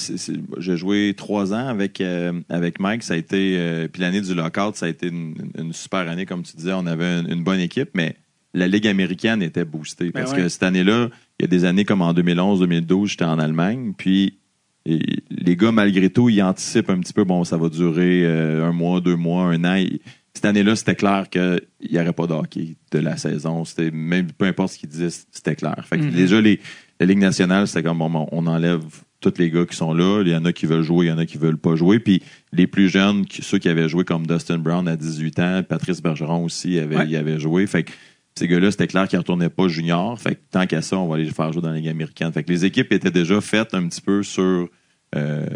j'ai 0.58 0.76
joué 0.76 1.14
trois 1.16 1.54
ans 1.54 1.68
avec, 1.68 2.02
avec 2.48 2.80
Mike. 2.80 3.04
Ça 3.04 3.14
a 3.14 3.16
été, 3.16 3.86
puis 3.92 4.02
l'année 4.02 4.20
du 4.20 4.34
lockout, 4.34 4.74
ça 4.74 4.86
a 4.86 4.88
été 4.88 5.06
une, 5.08 5.72
super 5.72 6.08
année, 6.08 6.26
comme 6.26 6.42
tu 6.42 6.56
disais. 6.56 6.72
On 6.72 6.86
avait 6.86 7.20
une 7.20 7.44
bonne 7.44 7.60
équipe, 7.60 7.90
mais 7.94 8.16
la 8.54 8.66
Ligue 8.68 8.86
américaine 8.86 9.42
était 9.42 9.64
boostée. 9.64 10.06
Ben 10.10 10.22
Parce 10.22 10.32
ouais. 10.32 10.38
que 10.42 10.48
cette 10.48 10.62
année-là, 10.62 11.08
il 11.38 11.42
y 11.42 11.44
a 11.44 11.48
des 11.48 11.64
années 11.64 11.84
comme 11.84 12.02
en 12.02 12.12
2011-2012, 12.14 13.06
j'étais 13.06 13.24
en 13.24 13.38
Allemagne. 13.38 13.92
Puis 13.96 14.38
et 14.86 15.00
les 15.30 15.56
gars, 15.56 15.70
malgré 15.72 16.08
tout, 16.08 16.28
ils 16.30 16.40
anticipent 16.42 16.88
un 16.88 16.98
petit 17.00 17.12
peu, 17.12 17.24
bon, 17.24 17.44
ça 17.44 17.58
va 17.58 17.68
durer 17.68 18.24
euh, 18.24 18.66
un 18.66 18.72
mois, 18.72 19.00
deux 19.02 19.16
mois, 19.16 19.44
un 19.44 19.62
an. 19.64 19.74
Et 19.74 20.00
cette 20.32 20.46
année-là, 20.46 20.76
c'était 20.76 20.94
clair 20.94 21.28
qu'il 21.28 21.60
n'y 21.90 21.98
aurait 22.00 22.12
pas 22.14 22.26
de 22.26 22.32
hockey 22.32 22.76
de 22.92 22.98
la 22.98 23.16
saison. 23.18 23.64
C'était 23.66 23.90
même 23.90 24.28
peu 24.32 24.46
importe 24.46 24.72
ce 24.72 24.78
qu'ils 24.78 24.88
disaient, 24.88 25.10
c'était 25.10 25.56
clair. 25.56 25.84
Fait 25.86 25.98
que 25.98 26.04
Mhm. 26.04 26.10
déjà, 26.12 26.40
les, 26.40 26.58
la 27.00 27.06
Ligue 27.06 27.18
nationale, 27.18 27.68
c'était 27.68 27.82
comme 27.82 27.98
bon, 27.98 28.26
on 28.32 28.46
enlève 28.46 28.80
tous 29.20 29.34
les 29.36 29.50
gars 29.50 29.66
qui 29.66 29.76
sont 29.76 29.92
là. 29.92 30.22
Il 30.24 30.28
y 30.32 30.36
en 30.36 30.44
a 30.46 30.52
qui 30.54 30.64
veulent 30.64 30.82
jouer, 30.84 31.06
il 31.06 31.08
y 31.10 31.12
en 31.12 31.18
a 31.18 31.26
qui 31.26 31.36
veulent 31.36 31.58
pas 31.58 31.76
jouer. 31.76 31.98
Puis 31.98 32.22
les 32.52 32.66
plus 32.66 32.88
jeunes, 32.88 33.24
ceux 33.42 33.58
qui 33.58 33.68
avaient 33.68 33.88
joué 33.90 34.04
comme 34.04 34.26
Dustin 34.26 34.58
Brown 34.58 34.88
à 34.88 34.96
18 34.96 35.38
ans, 35.40 35.62
Patrice 35.68 36.00
Bergeron 36.00 36.44
aussi 36.44 36.78
avait, 36.78 36.96
Ouais. 36.96 37.06
il 37.08 37.16
avait 37.16 37.38
joué. 37.40 37.66
Fait 37.66 37.82
que 37.82 37.90
ces 38.38 38.48
gars-là, 38.48 38.70
c'était 38.70 38.86
clair 38.86 39.06
qu'ils 39.08 39.16
ne 39.18 39.22
retournaient 39.22 39.48
pas 39.50 39.68
junior. 39.68 40.18
Fait 40.20 40.34
que 40.36 40.40
tant 40.50 40.66
qu'à 40.66 40.80
ça, 40.82 40.96
on 40.98 41.08
va 41.08 41.18
les 41.18 41.26
faire 41.30 41.52
jouer 41.52 41.62
dans 41.62 41.70
la 41.70 41.76
Ligue 41.76 41.88
américaine. 41.88 42.32
Fait 42.32 42.42
que 42.44 42.50
les 42.50 42.64
équipes 42.64 42.92
étaient 42.92 43.10
déjà 43.10 43.40
faites 43.40 43.74
un 43.74 43.86
petit 43.88 44.00
peu 44.00 44.22
sur 44.22 44.68
euh, 45.14 45.46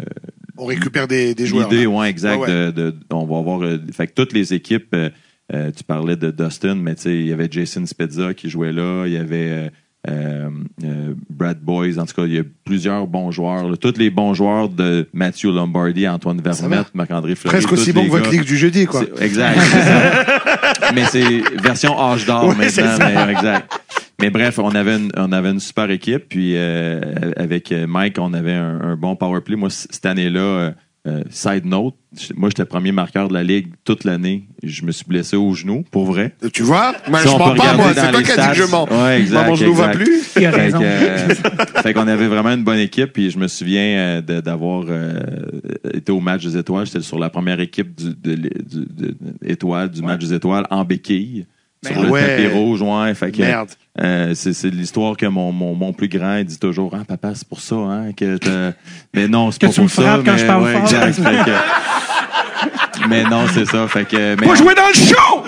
On 0.57 0.65
récupère 0.65 1.07
des, 1.07 1.33
des 1.35 1.45
joueurs. 1.45 1.69
L'idée, 1.69 1.85
ouais, 1.85 2.09
exact. 2.09 2.37
Ouais, 2.39 2.47
ouais. 2.47 2.71
De, 2.71 2.91
de- 2.91 2.95
on 3.11 3.25
va 3.25 3.37
avoir. 3.39 3.61
euh, 3.63 3.77
fait 3.91 4.07
que 4.07 4.13
toutes 4.13 4.33
les 4.33 4.53
équipes, 4.53 4.93
euh, 4.93 5.09
euh, 5.53 5.71
tu 5.75 5.83
parlais 5.83 6.15
de 6.15 6.31
Dustin, 6.31 6.75
mais 6.75 6.95
tu 6.95 7.01
sais, 7.03 7.15
il 7.19 7.27
y 7.27 7.33
avait 7.33 7.47
Jason 7.51 7.85
Spezza 7.85 8.33
qui 8.33 8.49
jouait 8.49 8.71
là, 8.71 9.05
il 9.07 9.13
y 9.13 9.17
avait 9.17 9.71
euh, 10.09 10.11
euh, 10.13 10.49
euh, 10.83 11.13
Brad 11.29 11.59
Boys, 11.61 11.97
en 11.97 12.05
tout 12.05 12.13
cas, 12.13 12.25
il 12.25 12.33
y 12.33 12.39
a 12.39 12.43
plusieurs 12.65 13.07
bons 13.07 13.31
joueurs. 13.31 13.69
là. 13.69 13.77
Tous 13.77 13.97
les 13.97 14.09
bons 14.09 14.33
joueurs 14.33 14.67
de 14.69 15.07
Matthew 15.13 15.45
Lombardi, 15.45 16.07
Antoine. 16.07 16.41
Vermette, 16.41 16.93
Marc-André 16.93 17.35
Fleury. 17.35 17.55
Presque 17.57 17.71
aussi 17.71 17.93
bon 17.93 18.05
que 18.05 18.09
votre 18.11 18.29
ligue 18.29 18.43
du 18.43 18.57
jeudi, 18.57 18.85
quoi. 18.85 19.03
Exact. 19.19 19.57
mais 20.95 21.05
c'est 21.05 21.41
version 21.61 21.97
âge 21.99 22.25
d'or 22.25 22.47
Ouais, 22.49 22.55
maintenant. 22.55 22.97
Mais, 22.99 23.31
exact. 23.31 23.79
Mais 24.19 24.29
bref, 24.29 24.59
on 24.59 24.75
avait 24.75 24.97
une, 24.97 25.11
on 25.15 25.31
avait 25.31 25.51
une 25.51 25.59
super 25.59 25.89
équipe. 25.89 26.25
Puis 26.29 26.53
euh, 26.55 27.01
avec 27.37 27.71
Mike, 27.71 28.17
on 28.19 28.33
avait 28.33 28.53
un, 28.53 28.81
un 28.81 28.95
bon 28.95 29.15
power 29.15 29.41
play. 29.41 29.55
Moi, 29.55 29.69
cette 29.69 30.05
année-là, 30.05 30.73
euh, 31.05 31.21
side 31.29 31.65
note, 31.65 31.95
moi, 32.35 32.47
j'étais 32.49 32.63
premier 32.65 32.91
marqueur 32.93 33.27
de 33.27 33.33
la 33.33 33.43
ligue 33.43 33.73
toute 33.83 34.03
l'année. 34.05 34.47
Je 34.63 34.85
me 34.85 34.91
suis 34.91 35.03
blessé 35.05 35.35
au 35.35 35.53
genou, 35.53 35.83
pour 35.91 36.05
vrai. 36.05 36.33
Tu 36.53 36.63
vois? 36.63 36.93
Moi, 37.09 37.19
Ça, 37.19 37.29
je 37.29 37.33
peut 37.33 37.57
pas, 37.57 37.73
moi. 37.75 37.93
C'est 37.93 38.11
toi 38.11 38.23
qui 38.23 38.31
as 38.31 38.37
dit 38.53 38.59
que 38.59 38.65
je 38.65 38.71
mens. 38.71 38.87
Ouais, 38.89 39.19
exact, 39.19 39.39
Moi, 39.41 39.49
mon 39.49 39.55
genou 39.55 39.73
va 39.73 39.89
plus. 39.89 40.31
Il 40.37 40.45
a 40.45 40.51
Fait 40.51 40.61
raison. 40.61 40.79
que, 40.79 40.83
euh, 40.85 41.27
fait 41.81 41.93
qu'on 41.93 42.07
avait 42.07 42.27
vraiment 42.27 42.51
une 42.51 42.63
bonne 42.63 42.79
équipe, 42.79 43.11
puis 43.13 43.29
je 43.31 43.37
me 43.37 43.47
souviens 43.47 43.81
euh, 43.81 44.21
de- 44.21 44.39
d'avoir 44.41 44.85
euh, 44.87 45.19
été 45.93 46.11
au 46.11 46.19
match 46.21 46.43
des 46.45 46.55
étoiles. 46.57 46.85
J'étais 46.85 47.01
sur 47.01 47.19
la 47.19 47.29
première 47.29 47.59
équipe 47.59 47.93
du, 47.95 48.09
de, 48.15 48.35
du- 48.35 48.49
de- 48.63 49.15
étoiles, 49.45 49.89
du 49.91 50.01
match 50.01 50.21
des 50.21 50.33
étoiles 50.33 50.65
en 50.69 50.85
béquille. 50.85 51.45
Ben 51.83 51.93
sur 51.93 52.03
le 52.03 52.09
ouais. 52.09 52.21
tapis 52.37 52.47
rouge, 52.47 52.81
ouais. 52.81 53.13
Fait 53.13 53.31
que, 53.31 53.41
Merde. 53.41 53.69
euh, 54.01 54.33
c'est 54.35 54.53
c'est 54.53 54.69
l'histoire 54.69 55.17
que 55.17 55.25
mon, 55.25 55.51
mon, 55.51 55.73
mon 55.75 55.93
plus 55.93 56.07
grand 56.07 56.37
il 56.37 56.45
dit 56.45 56.57
toujours 56.59 56.93
Ah, 56.99 57.03
papa, 57.07 57.31
c'est 57.35 57.47
pour 57.47 57.59
ça, 57.61 57.75
hein, 57.75 58.11
que 58.15 58.37
t'as- 58.37 58.73
Mais 59.13 59.27
non, 59.27 59.51
c'est 59.51 59.59
Que 59.61 59.65
pas 59.67 59.71
tu 59.71 59.75
pour 59.75 59.83
me 59.85 59.89
ça. 59.89 60.01
frappes 60.01 60.25
quand 60.25 60.31
mais, 60.33 60.37
je 60.39 60.45
parle 60.45 60.63
ouais, 60.63 60.73
fort. 60.73 60.81
exact. 60.81 61.13
Fait 61.13 61.45
que- 61.45 63.07
mais 63.09 63.23
non, 63.23 63.45
c'est 63.53 63.65
ça. 63.65 63.87
Fait 63.87 64.05
que, 64.07 64.35
mais 64.39 64.47
Pas 64.47 64.55
jouer 64.55 64.75
dans 64.75 64.87
le 64.87 64.93
show! 64.93 65.43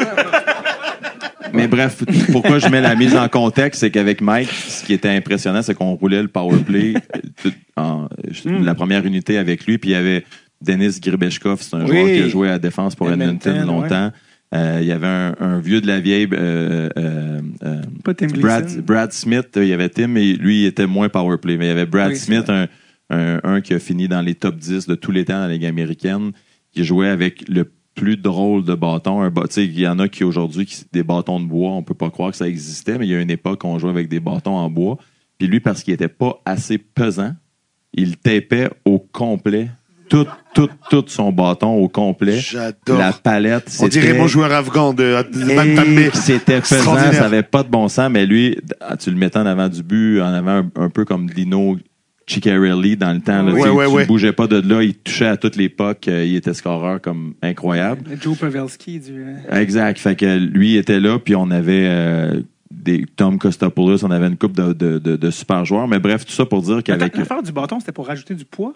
mais 1.54 1.68
bref, 1.68 2.04
pourquoi 2.32 2.60
je 2.60 2.68
mets 2.68 2.82
la 2.82 2.96
mise 2.96 3.16
en 3.16 3.28
contexte, 3.30 3.80
c'est 3.82 3.92
qu'avec 3.92 4.22
Mike, 4.22 4.50
ce 4.52 4.84
qui 4.84 4.94
était 4.94 5.10
impressionnant, 5.10 5.62
c'est 5.62 5.74
qu'on 5.74 5.94
roulait 5.94 6.22
le 6.22 6.28
power 6.28 6.58
play 6.60 6.94
tout- 7.42 7.54
en, 7.78 8.08
Hmm. 8.46 8.64
la 8.64 8.76
première 8.76 9.06
unité 9.06 9.38
avec 9.38 9.66
lui, 9.66 9.78
puis 9.78 9.92
il 9.92 9.94
y 9.94 9.96
avait 9.96 10.26
Denis 10.62 11.00
Gribeshkov, 11.02 11.62
c'est 11.62 11.76
un 11.76 11.86
Oui. 11.86 11.88
joueur 11.88 12.06
qui 12.08 12.22
a 12.24 12.28
joué 12.28 12.48
à 12.50 12.52
la 12.52 12.60
défense 12.60 12.96
pour 12.96 13.10
Edmonton, 13.12 13.56
Edmonton, 13.56 13.66
longtemps. 13.82 14.12
Euh, 14.56 14.80
il 14.82 14.88
y 14.88 14.92
avait 14.92 15.08
un, 15.08 15.36
un 15.40 15.60
vieux 15.60 15.82
de 15.82 15.88
la 15.88 16.00
vieille, 16.00 16.30
euh, 16.32 16.90
euh, 16.98 17.82
Pas 18.04 18.14
Tim 18.14 18.28
Brad. 18.28 18.82
Brad 18.82 19.12
Smith, 19.12 19.50
il 19.58 19.68
y 19.68 19.74
avait 19.74 19.90
Tim, 19.90 20.08
mais 20.08 20.34
lui, 20.34 20.62
il 20.62 20.66
était 20.66 20.88
moins 20.88 21.10
power 21.10 21.38
play. 21.38 21.58
Mais 21.58 21.66
il 21.66 21.70
y 21.70 21.72
avait 21.72 21.86
Brad 21.86 22.12
Oui, 22.12 22.18
Smith, 22.18 22.50
un, 22.50 22.68
un, 23.10 23.42
un 23.44 23.62
qui 23.62 23.74
a 23.74 23.80
fini 23.80 24.08
dans 24.08 24.22
les 24.22 24.36
top 24.36 24.56
10 24.56 24.88
de 24.88 24.96
tous 24.96 25.12
les 25.12 25.26
temps 25.26 25.34
dans 25.34 25.48
la 25.48 25.54
Ligue 25.54 25.66
américaine, 25.66 26.32
qui 26.72 26.86
jouait 26.86 27.10
avec 27.10 27.48
le 27.50 27.70
plus 27.96 28.18
drôle 28.18 28.64
de 28.64 28.76
bâton. 28.76 29.22
Un, 29.22 29.34
il 29.58 29.80
y 29.80 29.88
en 29.88 30.00
a 30.00 30.08
qui 30.08 30.24
aujourd'hui, 30.24 30.66
qui, 30.66 30.84
des 30.94 31.04
bâtons 31.04 31.40
de 31.40 31.46
bois, 31.46 31.72
on 31.72 31.84
peut 31.84 31.94
pas 31.94 32.10
croire 32.10 32.32
que 32.32 32.38
ça 32.38 32.48
existait, 32.48 32.98
mais 32.98 33.08
il 33.08 33.12
y 33.12 33.16
a 33.16 33.22
une 33.22 33.32
époque 33.32 33.64
où 33.64 33.68
on 33.68 33.80
jouait 33.80 33.90
avec 33.90 34.08
des 34.08 34.20
bâtons 34.20 34.56
en 34.56 34.70
bois. 34.70 34.98
Puis 35.38 35.48
lui, 35.48 35.60
parce 35.60 35.84
qu'il 35.84 35.94
était 35.94 36.08
pas 36.08 36.42
assez 36.46 36.78
pesant, 36.78 37.34
il 37.94 38.18
tapait 38.18 38.70
au 38.86 39.00
complet 39.00 39.70
tout, 40.10 40.28
tout, 40.54 40.70
tout 40.90 41.04
son 41.08 41.32
bâton 41.32 41.74
au 41.76 41.88
complet. 41.90 42.38
J'adore. 42.40 42.98
La 42.98 43.12
palette, 43.14 43.76
On 43.82 43.88
dirait 43.88 44.14
mon 44.18 44.28
joueur 44.28 44.52
afghan 44.52 44.94
de. 44.94 45.16
C'était 46.14 46.62
pesant, 46.62 46.96
ça 47.12 47.26
avait 47.26 47.44
pas 47.44 47.64
de 47.64 47.70
bon 47.70 47.88
sens, 47.88 48.10
mais 48.12 48.26
lui, 48.26 48.58
ah, 48.82 48.98
tu 48.98 49.10
le 49.12 49.18
mettais 49.18 49.40
en 49.40 49.46
avant 49.46 49.68
du 49.70 49.84
but, 49.84 50.22
en 50.22 50.26
avant 50.34 50.64
un, 50.64 50.72
un 50.76 50.90
peu 50.90 51.06
comme 51.06 51.28
Dino 51.30 51.78
Ciccarelli 52.28 52.98
dans 52.98 53.14
le 53.14 53.22
temps. 53.22 53.44
Là, 53.44 53.54
Ouais, 53.54 53.70
ouais, 53.70 53.86
tu 53.88 53.92
ouais. 53.94 54.06
bougeais 54.06 54.34
pas 54.34 54.48
de 54.48 54.58
là, 54.68 54.82
il 54.82 54.96
touchait 54.96 55.28
à 55.28 55.38
toute 55.38 55.56
l'époque, 55.56 56.08
euh, 56.08 56.26
il 56.26 56.36
était 56.36 56.54
scoreur 56.54 57.00
comme 57.02 57.36
incroyable. 57.42 58.02
Joe 58.22 58.38
Pavelski 58.38 59.00
du. 59.00 59.24
euh, 59.24 59.60
Exact. 59.62 60.00
Fait 60.00 60.16
que 60.16 60.38
lui 60.38 60.76
était 60.76 61.00
là, 61.00 61.20
puis 61.20 61.36
on 61.36 61.52
avait 61.52 61.86
euh, 61.88 62.42
des 62.72 63.06
Tom 63.16 63.38
Costopoulos, 63.38 64.04
on 64.04 64.12
avait 64.12 64.28
une 64.28 64.38
coupe 64.38 64.54
de, 64.58 64.74
de, 64.74 64.98
de, 64.98 65.16
de 65.18 65.30
super 65.32 65.66
joueurs. 65.66 65.88
Mais 65.88 66.00
bref, 66.00 66.26
tout 66.26 66.32
ça 66.34 66.46
pour 66.46 66.62
dire 66.64 66.82
qu'avec. 66.84 67.16
L'affaire 67.16 67.44
du 67.44 67.52
bâton, 67.52 67.80
c'était 67.80 67.92
pour 67.92 68.08
rajouter 68.08 68.34
du 68.34 68.46
poids? 68.46 68.74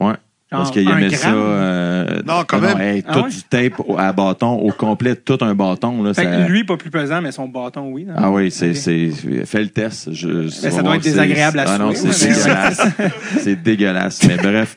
Ouais. 0.00 0.14
Parce 0.58 0.70
qu'il 0.70 0.88
aimait 0.88 1.08
gramme? 1.08 1.10
ça. 1.20 1.32
euh, 1.34 2.22
Non, 2.26 2.44
quand 2.46 2.60
même. 2.60 2.80
hey, 2.80 3.02
Ah 3.06 3.12
tout 3.14 3.20
ouais? 3.24 3.30
du 3.30 3.42
tape 3.42 3.82
à 3.98 4.12
bâton 4.12 4.52
au 4.58 4.70
complet, 4.72 5.16
tout 5.16 5.38
un 5.40 5.54
bâton. 5.54 6.02
Là, 6.02 6.14
Fait 6.14 6.24
ça- 6.24 6.36
que 6.46 6.50
lui, 6.50 6.64
pas 6.64 6.76
plus 6.76 6.90
pesant, 6.90 7.20
mais 7.22 7.32
son 7.32 7.48
bâton, 7.48 7.90
oui. 7.92 8.04
non? 8.04 8.14
Ah 8.16 8.30
oui, 8.30 8.50
c'est, 8.50 8.74
fais 8.74 9.62
le 9.62 9.68
test. 9.68 10.12
Je, 10.12 10.28
Ben, 10.62 10.70
ça 10.70 10.82
doit 10.82 10.96
être 10.96 11.02
désagréable 11.02 11.58
à 11.60 11.64
Ah 11.68 11.78
non, 11.78 11.92
c'est 11.94 12.08
mais- 12.28 12.34
dégueulasse. 12.34 12.82
c'est 13.40 13.62
dégueulasse. 13.62 14.26
Mais 14.26 14.36
bref, 14.36 14.76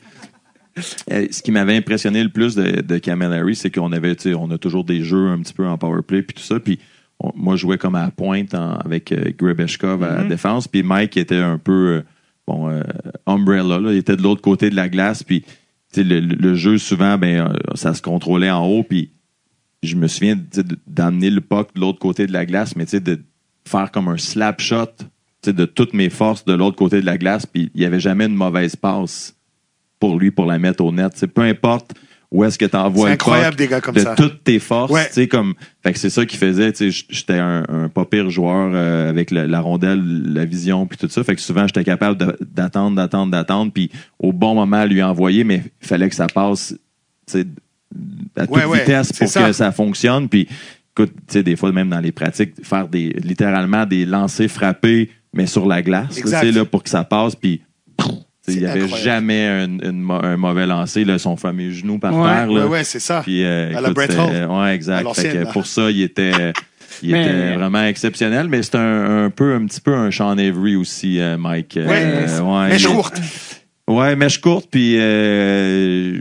euh, 1.10 1.26
ce 1.30 1.42
qui 1.42 1.50
m'avait 1.50 1.76
impressionné 1.76 2.22
le 2.22 2.28
plus 2.28 2.54
de, 2.54 2.80
de 2.82 2.98
Kamel 2.98 3.32
Harris, 3.32 3.56
c'est 3.56 3.70
qu'on 3.70 3.92
avait, 3.92 4.14
on 4.36 4.50
a 4.50 4.58
toujours 4.58 4.84
des 4.84 5.02
jeux 5.02 5.28
un 5.28 5.38
petit 5.40 5.54
peu 5.54 5.66
en 5.66 5.76
power 5.78 6.02
play 6.06 6.22
puis 6.22 6.34
tout 6.36 6.42
ça. 6.42 6.60
Puis 6.60 6.78
on- 7.20 7.32
moi, 7.34 7.56
je 7.56 7.62
jouais 7.62 7.78
comme 7.78 7.96
à 7.96 8.02
la 8.04 8.10
pointe 8.10 8.54
en- 8.54 8.76
avec 8.76 9.10
euh, 9.12 9.32
Grebeshkov 9.36 10.02
à 10.04 10.14
la 10.14 10.22
Mhm. 10.22 10.28
défense. 10.28 10.68
Puis 10.68 10.82
Mike 10.84 11.16
était 11.16 11.36
un 11.36 11.58
peu, 11.58 11.72
euh, 11.72 12.02
bon, 12.46 12.68
euh, 12.70 12.82
umbrella. 13.26 13.80
Là, 13.80 13.90
il 13.92 13.98
était 13.98 14.16
de 14.16 14.22
l'autre 14.22 14.40
côté 14.40 14.70
de 14.70 14.76
la 14.76 14.88
glace. 14.88 15.24
Puis 15.24 15.44
le, 15.96 16.54
jeu, 16.54 16.78
souvent, 16.78 17.18
ben, 17.18 17.48
euh, 17.48 17.54
ça 17.74 17.94
se 17.94 18.02
contrôlait 18.02 18.50
en 18.50 18.66
haut. 18.66 18.82
Puis 18.82 19.10
je 19.82 19.96
me 19.96 20.08
souviens 20.08 20.38
d'amener 20.86 21.30
le 21.30 21.40
puck 21.40 21.74
de 21.74 21.80
l'autre 21.80 21.98
côté 21.98 22.26
de 22.26 22.32
la 22.32 22.46
glace, 22.46 22.76
mais 22.76 22.84
de 22.84 23.20
faire 23.64 23.90
comme 23.90 24.08
un 24.08 24.18
slap 24.18 24.60
shot 24.60 24.86
de 25.44 25.64
toutes 25.64 25.94
mes 25.94 26.10
forces 26.10 26.44
de 26.44 26.52
l'autre 26.52 26.76
côté 26.76 27.00
de 27.00 27.06
la 27.06 27.18
glace, 27.18 27.46
puis 27.46 27.70
il 27.74 27.80
n'y 27.80 27.86
avait 27.86 28.00
jamais 28.00 28.26
une 28.26 28.34
mauvaise 28.34 28.76
passe 28.76 29.36
pour 30.00 30.18
lui 30.18 30.30
pour 30.30 30.46
la 30.46 30.58
mettre 30.58 30.84
au 30.84 30.92
net. 30.92 31.26
Peu 31.26 31.42
importe 31.42 31.94
où 32.30 32.44
est-ce 32.44 32.58
que 32.58 32.66
tu 32.66 32.76
envoies 32.76 33.04
C'est 33.04 33.08
le 33.08 33.12
incroyable 33.14 33.50
puck, 33.50 33.58
des 33.58 33.68
gars 33.68 33.80
comme 33.80 33.94
de 33.94 34.00
ça. 34.00 34.14
toutes 34.14 34.44
tes 34.44 34.58
forces. 34.58 34.92
Ouais. 34.92 35.06
tu 35.08 35.14
sais, 35.14 35.28
Comme, 35.28 35.54
fait 35.82 35.92
que 35.94 35.98
c'est 35.98 36.10
ça 36.10 36.26
qui 36.26 36.36
faisait. 36.36 36.72
tu 36.72 36.92
sais, 36.92 37.04
J'étais 37.08 37.38
un, 37.38 37.64
un 37.68 37.88
pas 37.88 38.04
pire 38.04 38.28
joueur 38.28 38.70
euh, 38.74 39.08
avec 39.08 39.30
la, 39.30 39.46
la 39.46 39.60
rondelle, 39.60 40.02
la 40.32 40.44
vision, 40.44 40.86
puis 40.86 40.98
tout 40.98 41.08
ça. 41.08 41.24
Fait 41.24 41.34
que 41.34 41.40
souvent, 41.40 41.66
j'étais 41.66 41.84
capable 41.84 42.18
d'attendre, 42.40 42.96
d'attendre, 42.96 43.30
d'attendre, 43.32 43.72
puis 43.72 43.90
au 44.18 44.32
bon 44.34 44.54
moment, 44.54 44.84
lui 44.84 45.02
envoyer, 45.02 45.42
mais 45.44 45.62
il 45.82 45.86
fallait 45.88 46.08
que 46.10 46.14
ça 46.14 46.26
passe 46.26 46.74
tu 47.26 47.32
sais, 47.32 47.46
à 48.36 48.46
toute 48.46 48.54
Ouais, 48.56 48.64
ouais, 48.66 48.80
vitesse 48.80 49.12
pour 49.12 49.26
ça. 49.28 49.46
que 49.46 49.52
ça 49.52 49.72
fonctionne. 49.72 50.28
Puis, 50.28 50.46
écoute, 50.92 51.12
tu 51.26 51.32
sais, 51.32 51.42
des 51.42 51.56
fois, 51.56 51.72
même 51.72 51.88
dans 51.88 52.00
les 52.00 52.12
pratiques, 52.12 52.52
faire 52.62 52.88
des, 52.88 53.08
littéralement 53.24 53.86
des 53.86 54.04
lancers 54.04 54.50
frappés, 54.50 55.10
mais 55.32 55.46
sur 55.46 55.66
la 55.66 55.80
glace, 55.80 56.16
tu 56.16 56.28
sais, 56.28 56.52
là, 56.52 56.66
pour 56.66 56.82
que 56.82 56.90
ça 56.90 57.04
passe. 57.04 57.34
Puis, 57.36 57.62
il 58.52 58.60
n'y 58.60 58.66
avait 58.66 58.80
incroyable. 58.82 59.02
jamais 59.04 59.46
un, 59.46 59.64
une 59.66 60.06
un 60.22 60.36
mauvais 60.36 60.66
lancer, 60.66 61.04
là, 61.04 61.18
son 61.18 61.36
fameux 61.36 61.70
genou 61.70 61.98
par 61.98 62.14
Ouais, 62.14 62.28
terre. 62.28 62.50
Ouais, 62.50 62.60
Là. 62.60 62.66
ouais, 62.66 62.84
c'est 62.84 63.00
ça. 63.00 63.20
Puis, 63.22 63.44
euh, 63.44 63.68
À 63.68 63.72
la 63.74 63.80
écoute, 63.80 63.94
Brett 63.94 64.10
c'était- 64.12 64.22
Hall. 64.44 64.50
ouais, 64.50 64.74
exact. 64.74 65.14
Fait 65.14 65.28
que 65.28 65.52
pour 65.52 65.66
ça, 65.66 65.90
il 65.90 66.02
était, 66.02 66.32
il 67.02 67.12
Mais- 67.12 67.22
était 67.24 67.54
vraiment 67.54 67.84
exceptionnel, 67.84 68.48
mais 68.48 68.62
c'est 68.62 68.76
un, 68.76 69.24
un 69.26 69.30
peu, 69.30 69.54
un 69.54 69.64
petit 69.66 69.80
peu 69.80 69.94
un 69.94 70.10
Sean 70.10 70.36
Avery 70.38 70.76
aussi, 70.76 71.20
euh, 71.20 71.36
Mike. 71.38 71.76
Euh, 71.76 71.86
Ouais, 71.86 72.40
ouais, 72.42 72.68
Mèche 72.68 72.82
il- 72.82 72.88
courte. 72.88 73.20
Ouais, 73.86 74.16
mèche 74.16 74.38
courte, 74.40 74.68
puis 74.70 74.96
euh, 74.98 76.18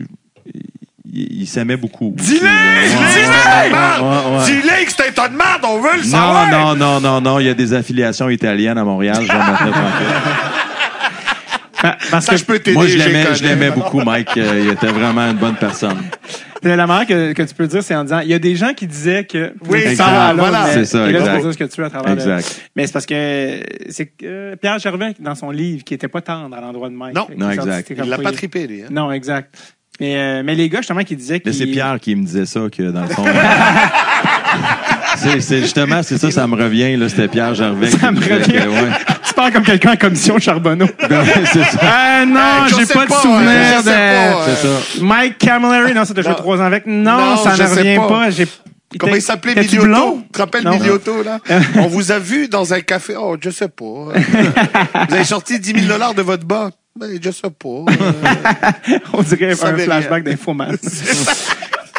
il, 1.12 1.42
il 1.42 1.48
s'aimait 1.48 1.76
beaucoup. 1.78 2.14
Dis-le! 2.18 2.46
Ouais, 2.46 2.88
Dis-le, 2.88 3.74
ouais, 3.74 3.74
ouais, 3.74 4.38
ouais. 4.38 4.46
Dis-le 4.46 4.86
que 4.86 4.92
c'est 4.92 5.08
un 5.10 5.12
tas 5.12 5.28
de 5.28 5.36
merde, 5.36 5.62
on 5.64 5.82
veut 5.82 5.98
le 5.98 6.04
savoir! 6.04 6.50
Non, 6.50 6.76
non, 6.76 6.76
non, 6.76 7.02
non, 7.02 7.22
non, 7.22 7.40
il 7.40 7.48
y 7.48 7.50
a 7.50 7.54
des 7.54 7.74
affiliations 7.74 8.30
italiennes 8.30 8.78
à 8.78 8.84
Montréal, 8.86 9.18
je 9.22 9.28
vais 9.32 9.38
mettre 9.38 9.58
ça 9.58 9.66
tranquille. 9.66 10.08
Pa- 10.24 11.60
Parce 12.12 12.26
Ça, 12.26 12.34
que 12.34 12.38
je 12.40 12.46
peux 12.46 12.60
t'aider. 12.60 12.74
Moi, 12.76 12.88
je 12.88 12.98
l'aimais, 12.98 13.26
je 13.36 13.44
l'aimais 13.44 13.72
beaucoup, 13.72 14.00
Mike. 14.02 14.36
Euh, 14.38 14.62
il 14.66 14.70
était 14.72 14.88
vraiment 14.88 15.22
une 15.30 15.38
bonne 15.38 15.56
personne. 15.56 15.98
la 16.64 16.88
manière 16.88 17.06
que, 17.08 17.34
que 17.34 17.44
tu 17.44 17.54
peux 17.54 17.68
dire, 17.68 17.84
c'est 17.84 17.96
en 17.96 18.04
disant, 18.04 18.20
il 18.20 18.30
y 18.30 18.34
a 18.34 18.40
des 18.40 18.56
gens 18.56 18.74
qui 18.74 18.88
disaient 18.88 19.26
que. 19.26 19.54
Oui, 19.70 19.82
ça 19.84 19.90
exact. 19.92 20.06
va, 20.06 20.12
là, 20.12 20.34
Voilà. 20.36 20.68
C'est 20.74 20.86
ça, 20.86 21.08
et 21.08 21.12
là, 21.12 21.20
exact. 21.20 21.42
dire 21.42 21.54
ce 21.54 21.58
que 21.58 21.64
tu 21.66 21.82
veux 21.82 21.88
à 21.88 21.90
travers 21.90 22.16
le- 22.16 22.22
Exact. 22.22 22.62
Mais 22.76 22.88
c'est 22.88 22.94
parce 22.94 23.06
que 23.06 23.60
c'est 23.90 24.06
que 24.08 24.12
euh, 24.26 24.56
Pierre 24.56 24.80
Gervais, 24.80 25.14
dans 25.20 25.36
son 25.36 25.52
livre, 25.52 25.84
qui 25.84 25.94
était 25.94 26.08
pas 26.08 26.22
tendre 26.22 26.56
à 26.56 26.62
l'endroit 26.62 26.90
de 26.90 26.96
Mike. 26.96 27.16
Non. 27.16 27.28
Non, 27.38 27.52
exact. 27.52 27.92
Il 27.96 28.10
l'a 28.10 28.18
pas 28.18 28.32
trippé, 28.32 28.66
lui. 28.68 28.82
hein. 28.84 28.88
Non, 28.90 29.12
exact. 29.12 29.56
Mais, 30.00 30.16
euh, 30.16 30.42
mais 30.46 30.54
les 30.56 30.70
gars, 30.70 30.80
justement, 30.80 31.04
qui 31.04 31.16
disaient 31.16 31.42
Mais 31.44 31.52
qu'ils. 31.52 31.54
c'est 31.56 31.66
Pierre 31.68 31.98
qui 32.00 32.16
me 32.16 32.24
disait 32.24 32.46
ça, 32.46 32.62
que 32.72 32.84
dans 32.92 33.02
le 33.02 33.08
fond. 33.08 33.26
c'est, 35.18 35.42
c'est 35.42 35.62
justement, 35.62 36.04
c'est 36.04 36.18
ça, 36.18 36.30
ça 36.32 36.48
me 36.48 36.56
revient, 36.56 36.96
là, 36.98 37.10
c'était 37.10 37.28
Pierre 37.28 37.54
Gervais. 37.56 37.90
Ça 37.90 37.98
qui 37.98 38.06
me 38.14 38.20
revient. 38.20 38.52
que, 38.52 38.68
ouais. 38.68 38.92
Parles 39.38 39.54
comme 39.54 39.64
quelqu'un 39.64 39.92
en 39.94 39.98
commission 39.98 40.40
Charbonneau. 40.40 40.88
C'est 41.00 41.64
ça. 41.64 41.80
Ah 41.80 42.26
non, 42.26 42.68
je 42.68 42.76
j'ai 42.78 42.86
pas 42.92 43.06
de 43.06 43.12
souvenir 43.12 43.84
de. 43.84 43.90
pas, 43.90 44.48
euh, 44.50 44.56
ça. 44.56 45.00
Mike 45.00 45.38
Camilleri, 45.38 45.94
non, 45.94 46.06
ça 46.06 46.16
t'a 46.16 46.24
joué 46.24 46.34
trois 46.34 46.58
ans 46.58 46.64
avec. 46.66 46.88
Non, 46.88 47.18
Non, 47.36 47.38
ça 47.38 47.56
ne 47.56 47.70
revient 47.70 47.98
pas. 47.98 48.08
pas. 48.08 48.30
J'ai- 48.32 48.48
Comment 48.98 49.14
il 49.14 49.22
s'appelait 49.22 49.54
Milioto? 49.54 50.22
Tu 50.24 50.30
te 50.32 50.40
rappelles. 50.40 50.68
Milioto, 50.68 51.22
là? 51.22 51.38
On 51.76 51.86
vous 51.88 52.12
a 52.12 52.18
vu 52.18 52.48
dans 52.48 52.74
un 52.74 52.82
café. 52.82 53.14
Oh, 53.16 53.36
je 53.40 53.52
sais 53.52 53.68
pas. 53.68 53.84
vous 55.08 55.14
avez 55.14 55.24
sorti 55.24 55.60
10 55.60 55.74
000 55.82 55.86
dollars 55.86 56.16
de 56.16 56.24
votre 56.24 56.46
bas. 56.46 56.72
Ben, 57.00 57.20
je 57.22 57.30
sais 57.30 57.42
pas. 57.44 57.68
Euh, 57.70 58.98
On 59.14 59.22
dirait 59.22 59.52
un 59.62 59.72
veut 59.72 59.84
flashback 59.84 60.24
d'infoman. 60.24 60.76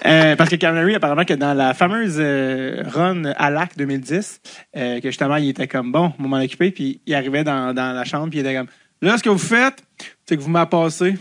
Euh, 0.07 0.36
parce 0.36 0.51
que 0.51 0.57
Camilleri, 0.57 0.94
apparemment, 0.94 1.24
que 1.24 1.34
dans 1.34 1.55
la 1.55 1.74
fameuse 1.74 2.16
euh, 2.18 2.82
run 2.92 3.24
à 3.36 3.51
l'AC 3.51 3.76
2010, 3.76 4.40
euh, 4.76 5.01
que 5.01 5.09
justement, 5.09 5.36
il 5.36 5.49
était 5.49 5.66
comme 5.66 5.90
bon, 5.92 6.12
on 6.18 6.28
m'en 6.28 6.38
occuper, 6.40 6.70
puis 6.70 7.01
il 7.07 7.14
arrivait 7.14 7.44
dans, 7.44 7.74
dans 7.74 7.92
la 7.92 8.05
chambre, 8.05 8.28
puis 8.30 8.38
il 8.38 8.46
était 8.46 8.55
comme 8.55 8.68
là, 9.03 9.18
ce 9.18 9.22
que 9.22 9.28
vous 9.30 9.38
faites, 9.38 9.82
c'est 10.26 10.36
que 10.36 10.42
vous 10.42 10.51
m'avez 10.51 10.68
passé. 10.70 11.16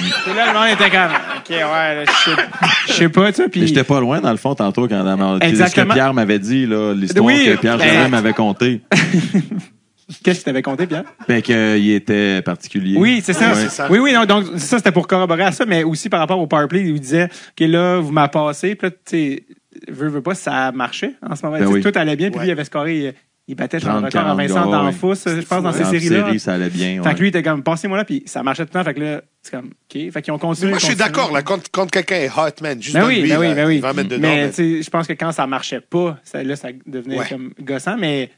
Et 0.00 0.34
là, 0.34 0.52
le 0.52 0.58
monde 0.58 0.68
était 0.74 0.90
comme 0.90 1.10
OK, 1.38 1.48
ouais, 1.50 1.56
là, 1.64 2.04
je 2.04 2.30
sais- 2.30 2.42
je 2.88 2.92
sais 2.92 3.08
pas, 3.08 3.32
tu 3.32 3.42
sais, 3.42 3.48
puis. 3.48 3.66
j'étais 3.66 3.84
pas 3.84 4.00
loin, 4.00 4.20
dans 4.20 4.30
le 4.30 4.36
fond, 4.36 4.54
tantôt, 4.54 4.86
quand 4.86 5.02
ce 5.02 5.38
que 5.40 5.44
Exactement. 5.44 5.94
Pierre 5.94 6.14
m'avait 6.14 6.38
dit, 6.38 6.66
là, 6.66 6.92
l'histoire 6.94 7.24
Oui, 7.24 7.46
que 7.46 7.56
Pierre 7.60 7.78
Gervais 7.78 8.08
m'avait 8.08 8.34
conté. 8.34 8.82
Qu'est-ce 10.22 10.38
que 10.38 10.40
tu 10.40 10.44
t'avais 10.44 10.62
compté, 10.62 10.86
Pierre? 10.86 11.04
Ben, 11.28 11.42
qu'il 11.42 11.90
était 11.92 12.40
particulier. 12.42 12.96
Oui, 12.98 13.20
c'est 13.22 13.34
ça. 13.34 13.48
Ouais, 13.50 13.54
c'est 13.54 13.68
ça. 13.70 13.88
Oui, 13.90 13.98
oui, 13.98 14.12
non, 14.14 14.24
donc 14.24 14.46
ça, 14.56 14.78
c'était 14.78 14.92
pour 14.92 15.06
corroborer 15.06 15.42
à 15.44 15.52
ça, 15.52 15.66
mais 15.66 15.84
aussi 15.84 16.08
par 16.08 16.20
rapport 16.20 16.38
au 16.38 16.46
powerplay, 16.46 16.80
il 16.82 16.98
disait, 17.00 17.24
OK, 17.26 17.60
là, 17.68 17.98
vous 17.98 18.10
m'avez 18.10 18.30
passé, 18.30 18.74
puis 18.74 18.88
là, 18.88 18.90
tu 18.90 18.98
sais, 19.04 19.44
veux, 19.88 20.08
veux 20.08 20.22
pas, 20.22 20.34
ça 20.34 20.72
marchait 20.72 21.12
en 21.28 21.36
ce 21.36 21.44
moment. 21.44 21.58
Ben 21.58 21.66
oui. 21.66 21.82
Tout 21.82 21.92
allait 21.94 22.16
bien, 22.16 22.30
puis 22.30 22.38
Ouais. 22.38 22.44
lui, 22.44 22.48
il 22.48 22.52
avait 22.52 22.64
scoré, 22.64 22.96
il, 22.98 23.14
il 23.48 23.54
battait 23.54 23.80
son 23.80 23.86
30, 23.88 24.04
record 24.06 24.20
à 24.20 24.24
40 24.24 24.38
Vincent 24.38 24.64
ouais. 24.66 24.72
D'Anfous, 24.72 25.14
je 25.26 25.46
pense, 25.46 25.62
dans 25.62 25.72
ces 25.72 25.84
séries-là. 25.84 26.24
série, 26.26 26.40
ça 26.40 26.54
allait 26.54 26.70
bien. 26.70 27.02
Fait 27.02 27.08
ouais. 27.08 27.14
que 27.14 27.18
lui, 27.20 27.26
il 27.26 27.28
était 27.28 27.42
comme, 27.42 27.62
passez-moi 27.62 27.98
là, 27.98 28.04
puis 28.06 28.22
ça 28.26 28.42
marchait 28.42 28.64
tout 28.64 28.70
le 28.74 28.80
temps. 28.80 28.84
Fait 28.84 28.94
que 28.94 29.00
là, 29.00 29.20
c'est 29.42 29.50
comme, 29.52 29.66
OK. 29.66 30.10
Fait 30.12 30.22
qu'ils 30.22 30.32
ont 30.32 30.38
continué. 30.38 30.70
Moi, 30.70 30.78
je 30.78 30.86
suis 30.86 30.96
d'accord, 30.96 31.32
là, 31.32 31.42
quand, 31.42 31.60
quand 31.70 31.90
quelqu'un 31.90 32.16
est 32.16 32.30
hot, 32.30 32.62
man, 32.62 32.80
juste 32.82 32.94
Ben 32.96 33.06
oui, 33.06 33.20
lui, 33.22 33.28
ben 33.28 33.38
oui, 33.40 33.54
ben 33.54 33.66
oui. 33.66 33.74
il 33.76 33.80
va 33.82 33.92
mettre 33.92 34.08
dedans. 34.08 34.22
mais 34.22 34.40
man. 34.42 34.50
tu 34.50 34.76
sais, 34.78 34.82
je 34.82 34.90
pense 34.90 35.06
que 35.06 35.12
quand 35.12 35.32
ça 35.32 35.46
marchait 35.46 35.80
pas, 35.82 36.18
ça, 36.24 36.42
là, 36.42 36.56
ça 36.56 36.68
devenait 36.86 37.18
Ouais. 37.18 37.26
comme 37.28 37.52
gossant, 37.60 37.96
mais 37.98 38.30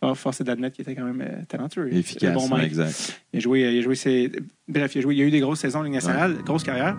for- 0.00 0.16
force 0.16 0.40
est 0.40 0.44
d'admettre 0.44 0.76
qu'il 0.76 0.82
était 0.82 0.94
quand 0.94 1.04
même 1.04 1.20
euh, 1.20 1.42
talentueux. 1.48 1.92
Efficace, 1.92 2.34
Bon 2.34 2.48
ouais, 2.54 2.64
exact. 2.64 3.20
Il 3.32 3.38
a 3.38 3.40
joué, 3.40 3.60
il 3.72 3.78
a 3.78 3.82
joué 3.82 3.94
ses... 3.94 4.30
Bref, 4.68 4.94
il 4.94 4.98
a 4.98 5.02
joué, 5.02 5.14
il 5.14 5.18
y 5.18 5.22
a 5.22 5.24
eu 5.24 5.30
des 5.30 5.40
grosses 5.40 5.60
saisons 5.60 5.80
en 5.80 5.82
Ligue 5.82 5.94
nationale, 5.94 6.36
grosse 6.44 6.62
carrière. 6.64 6.96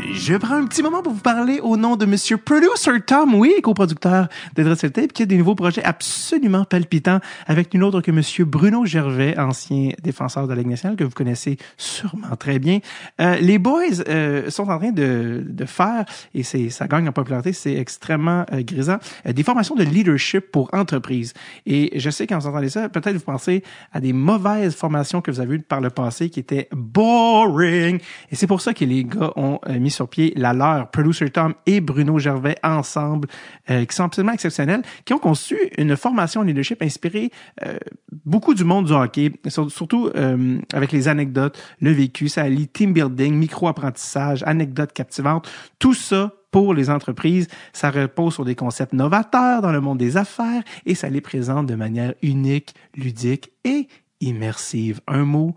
Je 0.00 0.36
prends 0.36 0.54
un 0.54 0.66
petit 0.66 0.82
moment 0.82 1.02
pour 1.02 1.12
vous 1.12 1.20
parler 1.20 1.58
au 1.60 1.76
nom 1.76 1.96
de 1.96 2.06
Monsieur 2.06 2.36
Producer 2.36 3.00
Tom, 3.04 3.34
oui, 3.34 3.54
coproducteur 3.62 4.28
de 4.54 4.62
Dressel 4.62 4.92
Tape, 4.92 5.12
qui 5.12 5.24
a 5.24 5.26
des 5.26 5.36
nouveaux 5.36 5.56
projets 5.56 5.82
absolument 5.82 6.64
palpitants 6.64 7.18
avec 7.46 7.74
nul 7.74 7.82
autre 7.82 8.00
que 8.00 8.12
Monsieur 8.12 8.44
Bruno 8.44 8.86
Gervais, 8.86 9.36
ancien 9.38 9.90
défenseur 10.02 10.46
de 10.46 10.54
la 10.54 10.62
nationale, 10.62 10.96
que 10.96 11.02
vous 11.02 11.10
connaissez 11.10 11.56
sûrement 11.76 12.36
très 12.38 12.60
bien. 12.60 12.78
Euh, 13.20 13.36
les 13.36 13.58
boys 13.58 14.00
euh, 14.08 14.50
sont 14.50 14.68
en 14.68 14.78
train 14.78 14.92
de, 14.92 15.44
de 15.44 15.64
faire, 15.64 16.04
et 16.32 16.44
c'est 16.44 16.70
ça 16.70 16.86
gagne 16.86 17.08
en 17.08 17.12
popularité, 17.12 17.52
c'est 17.52 17.74
extrêmement 17.74 18.44
euh, 18.52 18.62
grisant, 18.62 18.98
euh, 19.26 19.32
des 19.32 19.42
formations 19.42 19.74
de 19.74 19.82
leadership 19.82 20.52
pour 20.52 20.70
entreprises. 20.74 21.34
Et 21.66 21.98
je 21.98 22.10
sais 22.10 22.26
quand 22.26 22.38
vous 22.38 22.46
entendez 22.46 22.68
ça, 22.68 22.88
peut-être 22.88 23.16
vous 23.16 23.24
pensez 23.24 23.64
à 23.92 24.00
des 24.00 24.12
mauvaises 24.12 24.76
formations 24.76 25.20
que 25.20 25.32
vous 25.32 25.40
avez 25.40 25.56
eues 25.56 25.60
par 25.60 25.80
le 25.80 25.90
passé 25.90 26.30
qui 26.30 26.38
étaient 26.38 26.68
boring. 26.72 27.98
Et 28.30 28.36
c'est 28.36 28.46
pour 28.46 28.60
ça 28.60 28.74
que 28.74 28.84
les 28.84 29.04
gars 29.04 29.32
ont 29.34 29.58
euh, 29.68 29.87
sur 29.90 30.08
pied 30.08 30.32
la 30.36 30.52
leur, 30.52 30.90
Producer 30.90 31.30
Tom 31.30 31.54
et 31.66 31.80
Bruno 31.80 32.18
Gervais 32.18 32.56
ensemble, 32.62 33.28
euh, 33.70 33.84
qui 33.84 33.94
sont 33.94 34.04
absolument 34.04 34.32
exceptionnels, 34.32 34.82
qui 35.04 35.12
ont 35.14 35.18
conçu 35.18 35.56
une 35.76 35.96
formation 35.96 36.40
en 36.40 36.44
leadership 36.44 36.82
inspirée 36.82 37.30
euh, 37.64 37.78
beaucoup 38.24 38.54
du 38.54 38.64
monde 38.64 38.86
du 38.86 38.92
hockey, 38.92 39.32
sur- 39.46 39.70
surtout 39.70 40.10
euh, 40.16 40.58
avec 40.72 40.92
les 40.92 41.08
anecdotes, 41.08 41.58
le 41.80 41.90
vécu, 41.92 42.28
ça 42.28 42.42
allie 42.42 42.68
team 42.68 42.92
building, 42.92 43.34
micro-apprentissage, 43.34 44.42
anecdotes 44.46 44.92
captivantes, 44.92 45.48
tout 45.78 45.94
ça 45.94 46.32
pour 46.50 46.72
les 46.72 46.88
entreprises. 46.88 47.46
Ça 47.72 47.90
repose 47.90 48.34
sur 48.34 48.44
des 48.44 48.54
concepts 48.54 48.94
novateurs 48.94 49.60
dans 49.60 49.72
le 49.72 49.80
monde 49.80 49.98
des 49.98 50.16
affaires 50.16 50.62
et 50.86 50.94
ça 50.94 51.10
les 51.10 51.20
présente 51.20 51.66
de 51.66 51.74
manière 51.74 52.14
unique, 52.22 52.74
ludique 52.96 53.52
et 53.64 53.86
immersive. 54.20 55.00
Un 55.06 55.24
mot 55.24 55.54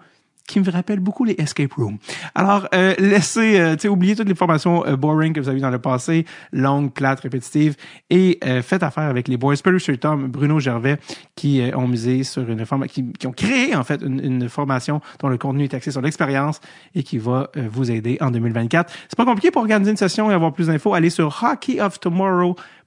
qui 0.48 0.60
me 0.60 0.70
rappelle 0.70 1.00
beaucoup 1.00 1.24
les 1.24 1.36
escape 1.38 1.74
rooms. 1.74 1.98
Alors, 2.36 2.68
euh, 2.74 2.94
laissez, 3.00 3.60
euh, 3.60 3.76
tu 3.76 3.82
sais, 3.82 3.88
oubliez 3.88 4.16
toutes 4.16 4.28
les 4.28 4.36
formations 4.36 4.86
euh, 4.86 4.96
boring 4.96 5.34
que 5.34 5.40
vous 5.40 5.50
avez 5.50 5.58
eues 5.58 5.62
dans 5.62 5.70
le 5.70 5.80
passé, 5.80 6.26
longues, 6.52 6.92
plates, 6.92 7.22
répétitives, 7.22 7.76
et 8.10 8.38
euh, 8.44 8.62
faites 8.62 8.84
affaire 8.84 9.06
avec 9.06 9.28
les 9.28 9.38
boys 9.38 9.56
Producer 9.62 9.98
Tom, 9.98 10.28
Bruno 10.28 10.60
Gervais, 10.60 10.98
qui 11.36 11.62
euh, 11.62 11.76
ont 11.78 11.88
misé 11.88 12.24
sur 12.24 12.50
une 12.50 12.66
forme, 12.66 12.88
qui, 12.88 13.04
ont 13.26 13.32
créé 13.32 13.76
en 13.76 13.84
fait 13.84 14.02
une, 14.02 14.20
une 14.24 14.50
formation 14.50 15.02
dont 15.20 15.30
le 15.30 15.38
contenu 15.38 15.64
est 15.64 15.74
axé 15.74 15.92
sur 15.92 16.02
l'expérience 16.02 16.60
et 16.96 17.04
qui 17.04 17.18
va 17.18 17.50
vous 17.56 17.92
aider 17.92 18.18
en 18.22 18.32
2024. 18.32 18.92
C'est 19.08 19.16
pas 19.16 19.26
compliqué 19.26 19.52
pour 19.52 19.62
organiser 19.62 19.92
une 19.92 19.98
session 19.98 20.32
et 20.32 20.34
avoir 20.34 20.54
plus 20.54 20.68
d'infos. 20.68 20.94
Allez 20.94 21.10
sur 21.10 21.34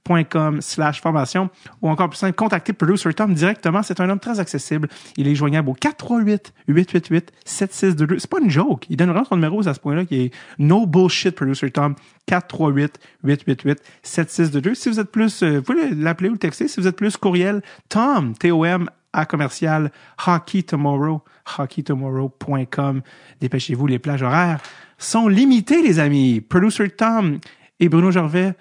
hockeyoftomorrow.com 0.05 0.61
slash 0.61 1.01
formation 1.01 1.49
ou 1.81 1.89
encore 1.89 2.09
plus 2.09 2.17
simple, 2.17 2.35
contactez 2.35 2.73
Producer 2.73 3.13
Tom 3.13 3.33
directement. 3.33 3.83
C'est 3.83 3.99
un 3.99 4.09
homme 4.09 4.19
très 4.19 4.39
accessible. 4.39 4.87
Il 5.17 5.27
est 5.27 5.35
joignable 5.35 5.69
au 5.69 5.73
438 5.73 6.53
888 6.67 7.31
7622. 7.45 8.19
C'est 8.19 8.29
pas 8.29 8.39
une 8.39 8.49
joke. 8.49 8.85
Il 8.89 8.97
donne 8.97 9.09
vraiment 9.09 9.25
son 9.25 9.35
numéro 9.35 9.67
à 9.67 9.73
ce 9.73 9.79
point-là 9.79 10.05
qui 10.05 10.23
est 10.23 10.33
no 10.59 10.85
bullshit 10.85 11.35
Producer 11.35 11.71
Tom 11.71 11.95
438 12.27 12.99
888 13.23 13.81
7622. 14.03 14.75
Si 14.75 14.89
vous 14.89 14.99
êtes 14.99 15.11
plus, 15.11 15.43
euh, 15.43 15.57
vous 15.57 15.61
pouvez 15.63 15.89
l'appeler 15.95 16.29
ou 16.29 16.33
le 16.33 16.37
texter. 16.37 16.67
Si 16.67 16.79
vous 16.79 16.87
êtes 16.87 16.97
plus 16.97 17.17
courriel, 17.17 17.61
Tom, 17.89 18.33
T-O-M, 18.37 18.89
à 19.13 19.25
commercial 19.25 19.91
Hockey 20.27 20.63
Tomorrow, 20.63 21.23
hockeytomorrow.com. 21.57 23.01
Dépêchez-vous, 23.39 23.87
les 23.87 23.99
plages 23.99 24.23
horaires 24.23 24.59
sont 24.97 25.27
limitées, 25.27 25.81
les 25.81 25.99
amis. 25.99 26.41
Producer 26.41 26.89
Tom 26.89 27.39
et 27.79 27.89
Bruno 27.89 28.11
Gervais, 28.11 28.53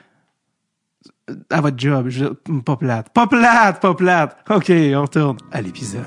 à 1.50 1.60
votre 1.60 1.78
job. 1.78 2.08
Je, 2.08 2.26
pas 2.64 2.76
plate. 2.76 3.08
Pas 3.14 3.26
plate, 3.26 3.80
pas 3.80 3.94
plate. 3.94 4.36
OK, 4.50 4.70
on 4.70 5.02
retourne 5.02 5.36
à 5.52 5.60
l'épisode. 5.62 6.02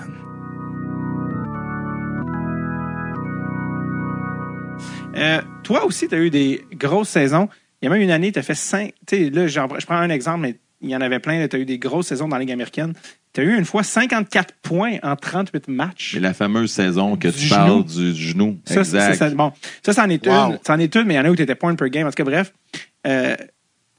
Euh, 5.16 5.42
toi 5.64 5.86
aussi, 5.86 6.08
tu 6.08 6.16
as 6.16 6.20
eu 6.20 6.30
des 6.30 6.66
grosses 6.74 7.10
saisons. 7.10 7.50
Il 7.82 7.86
y 7.86 7.88
a 7.88 7.92
même 7.92 8.02
une 8.02 8.12
année, 8.12 8.32
tu 8.32 8.40
as 8.40 8.44
fait 8.44 8.56
cinq. 8.56 8.94
Tu 9.08 9.16
sais, 9.26 9.30
là, 9.30 9.48
je 9.48 9.86
prends 9.86 9.96
un 9.96 10.10
exemple, 10.10 10.42
mais 10.42 10.56
il 10.82 10.90
y 10.90 10.96
en 10.96 11.02
avait 11.02 11.20
plein. 11.20 11.48
Tu 11.48 11.56
as 11.56 11.60
eu 11.60 11.66
des 11.66 11.80
grosses 11.80 12.08
saisons 12.08 12.28
dans 12.28 12.36
la 12.36 12.42
Ligue 12.42 12.52
américaine. 12.52 12.94
Tu 13.34 13.42
as 13.42 13.44
eu 13.44 13.58
une 13.58 13.66
fois 13.66 13.84
54 13.84 14.54
points 14.62 14.98
en 15.04 15.16
38 15.16 15.68
matchs. 15.68 16.14
C'est 16.14 16.20
la 16.20 16.34
fameuse 16.34 16.72
saison 16.72 17.16
que 17.18 17.28
tu 17.28 17.50
parles 17.50 17.84
du, 17.84 18.14
du 18.14 18.22
genou. 18.22 18.58
Ça, 18.66 18.80
exact. 18.82 19.16
ça- 19.16 19.30
bon, 19.32 19.52
ça, 19.84 19.94
c'en 19.94 20.10
est 20.10 20.26
Wow. 20.26 20.52
une. 20.52 20.60
C'en 20.66 20.78
est 20.80 20.94
une, 20.96 21.04
mais 21.06 21.16
il 21.16 21.18
y 21.18 21.20
en 21.20 21.26
a 21.26 21.30
où 21.30 21.36
tu 21.36 21.42
étais 21.44 21.56
point 21.56 21.76
per 21.76 21.90
game. 21.90 22.06
En 22.08 22.12
tout 22.12 22.16
cas, 22.16 22.24
bref. 22.24 22.54
Euh, 23.06 23.36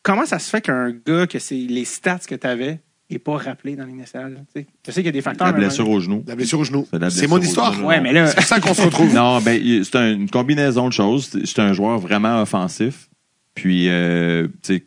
comment 0.08 0.24
ça 0.24 0.38
se 0.38 0.48
fait 0.48 0.62
qu'un 0.62 0.90
gars, 1.06 1.26
que 1.26 1.38
c'est 1.38 1.54
les 1.54 1.84
stats 1.84 2.20
que 2.26 2.34
tu 2.34 2.46
avais, 2.46 2.80
n'est 3.10 3.18
pas 3.18 3.36
rappelé 3.36 3.76
dans 3.76 3.84
les 3.84 3.92
nationale? 3.92 4.42
tu 4.54 4.60
sais? 4.62 4.66
Je 4.86 4.90
sais 4.90 5.00
qu'il 5.00 5.06
y 5.06 5.08
a 5.10 5.12
des 5.12 5.20
facteurs. 5.20 5.46
La 5.48 5.52
blessure 5.52 5.88
au 5.88 6.00
genou. 6.00 6.24
La 6.26 6.34
blessure 6.34 6.60
au 6.60 6.64
genou. 6.64 6.86
C'est 7.10 7.26
mon 7.26 7.38
histoire. 7.38 7.84
Ouais, 7.84 8.00
mais 8.00 8.12
là. 8.14 8.26
C'est 8.28 8.40
ça 8.42 8.58
qu'on 8.58 8.72
se 8.72 8.80
retrouve. 8.82 9.12
Non, 9.14 9.38
ben, 9.40 9.60
c'est 9.84 9.96
un- 9.96 10.12
une 10.14 10.30
combinaison 10.30 10.88
de 10.88 10.92
choses. 10.94 11.30
C'est- 11.44 11.58
un 11.60 11.74
joueur 11.74 11.98
vraiment 11.98 12.40
offensif. 12.40 13.08
Puis, 13.54 13.88
euh, 13.90 14.46
tu 14.62 14.76
sais, 14.76 14.84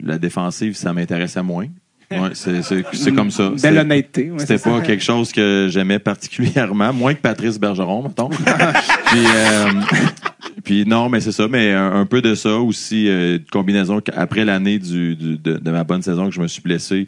la 0.00 0.18
défensive, 0.18 0.74
ça 0.76 0.92
m'intéressait 0.92 1.42
moins. 1.42 1.66
Ouais, 2.10 2.30
c'est- 2.34 3.12
comme 3.14 3.30
ça. 3.30 3.50
Belle 3.62 3.78
honnêteté. 3.78 4.30
ouais, 4.30 4.38
C'était 4.40 4.58
pas 4.58 4.78
ça. 4.80 4.84
quelque 4.84 5.02
chose 5.02 5.30
que 5.32 5.68
j'aimais 5.70 5.98
particulièrement, 5.98 6.92
moins 6.92 7.14
que 7.14 7.20
Patrice 7.20 7.58
Bergeron, 7.58 8.02
mettons. 8.02 8.28
puis, 8.28 9.24
euh, 9.26 9.70
puis 10.64 10.84
non, 10.86 11.08
mais 11.08 11.20
c'est 11.20 11.32
ça, 11.32 11.46
mais 11.48 11.72
un, 11.72 11.92
un 11.92 12.06
peu 12.06 12.22
de 12.22 12.34
ça 12.34 12.58
aussi, 12.58 13.08
euh, 13.08 13.38
combinaison 13.52 14.00
après 14.14 14.44
l'année 14.44 14.78
du, 14.78 15.14
du- 15.16 15.38
de, 15.38 15.58
de 15.58 15.70
ma 15.70 15.84
bonne 15.84 16.02
saison 16.02 16.28
que 16.28 16.34
je 16.34 16.40
me 16.40 16.48
suis 16.48 16.62
blessé, 16.62 17.06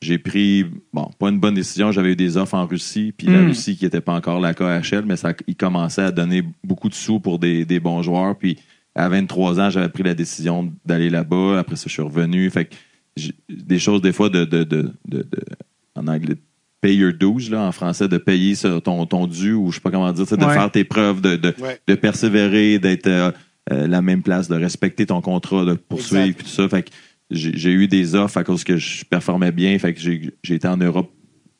j'ai 0.00 0.18
pris, 0.18 0.64
bon, 0.92 1.10
pas 1.18 1.28
une 1.28 1.38
bonne 1.38 1.54
décision, 1.54 1.92
j'avais 1.92 2.12
eu 2.12 2.16
des 2.16 2.36
offres 2.36 2.54
en 2.54 2.66
Russie, 2.66 3.12
puis 3.16 3.26
la 3.28 3.38
Mm. 3.42 3.46
Russie 3.48 3.76
qui 3.76 3.84
était 3.86 4.00
pas 4.00 4.14
encore 4.14 4.40
la 4.40 4.52
KHL, 4.54 5.04
mais 5.06 5.16
ça, 5.16 5.32
il 5.46 5.54
commençait 5.56 6.02
à 6.02 6.10
donner 6.10 6.42
beaucoup 6.64 6.88
de 6.88 6.94
sous 6.94 7.20
pour 7.20 7.38
des, 7.38 7.64
des 7.64 7.78
bons 7.80 8.02
joueurs, 8.02 8.36
puis 8.36 8.58
à 8.94 9.08
23 9.08 9.60
ans, 9.60 9.70
j'avais 9.70 9.88
pris 9.88 10.02
la 10.02 10.14
décision 10.14 10.72
d'aller 10.84 11.08
là-bas, 11.10 11.58
après 11.60 11.76
ça, 11.76 11.84
je 11.86 11.92
suis 11.92 12.02
revenu, 12.02 12.50
fait 12.50 12.64
que 12.66 12.74
j'ai- 13.16 13.34
des 13.48 13.78
choses 13.78 14.00
des 14.02 14.12
fois 14.12 14.28
de, 14.28 14.44
de, 14.44 14.64
de, 14.64 14.82
de- 15.08 15.18
de- 15.18 15.26
en 15.94 16.06
anglais 16.08 16.34
pay 16.82 16.94
your 16.96 17.12
dues 17.14 17.48
là 17.50 17.62
en 17.62 17.72
français 17.72 18.08
de 18.08 18.18
payer 18.18 18.54
ton, 18.84 19.06
ton 19.06 19.26
dû 19.26 19.54
ou 19.54 19.70
je 19.70 19.76
sais 19.76 19.80
pas 19.80 19.90
comment 19.90 20.12
dire 20.12 20.26
de 20.26 20.44
Ouais. 20.44 20.52
faire 20.52 20.70
tes 20.70 20.84
preuves 20.84 21.22
de, 21.22 21.36
de, 21.36 21.54
Ouais. 21.62 21.78
de 21.86 21.94
persévérer 21.94 22.78
d'être 22.78 23.06
euh, 23.06 23.30
euh, 23.72 23.86
la 23.86 24.02
même 24.02 24.22
place 24.22 24.48
de 24.48 24.56
respecter 24.56 25.06
ton 25.06 25.20
contrat 25.22 25.64
de 25.64 25.74
poursuivre 25.74 26.36
tout 26.36 26.46
ça 26.48 26.68
fait 26.68 26.82
que 26.82 26.90
j'ai 27.30 27.70
eu 27.70 27.86
des 27.88 28.14
offres 28.14 28.36
à 28.36 28.44
cause 28.44 28.64
que 28.64 28.76
je 28.76 29.04
performais 29.06 29.52
bien 29.52 29.78
fait 29.78 29.94
que 29.94 30.00
j'ai 30.00 30.54
été 30.54 30.68
en 30.68 30.76
Europe 30.76 31.10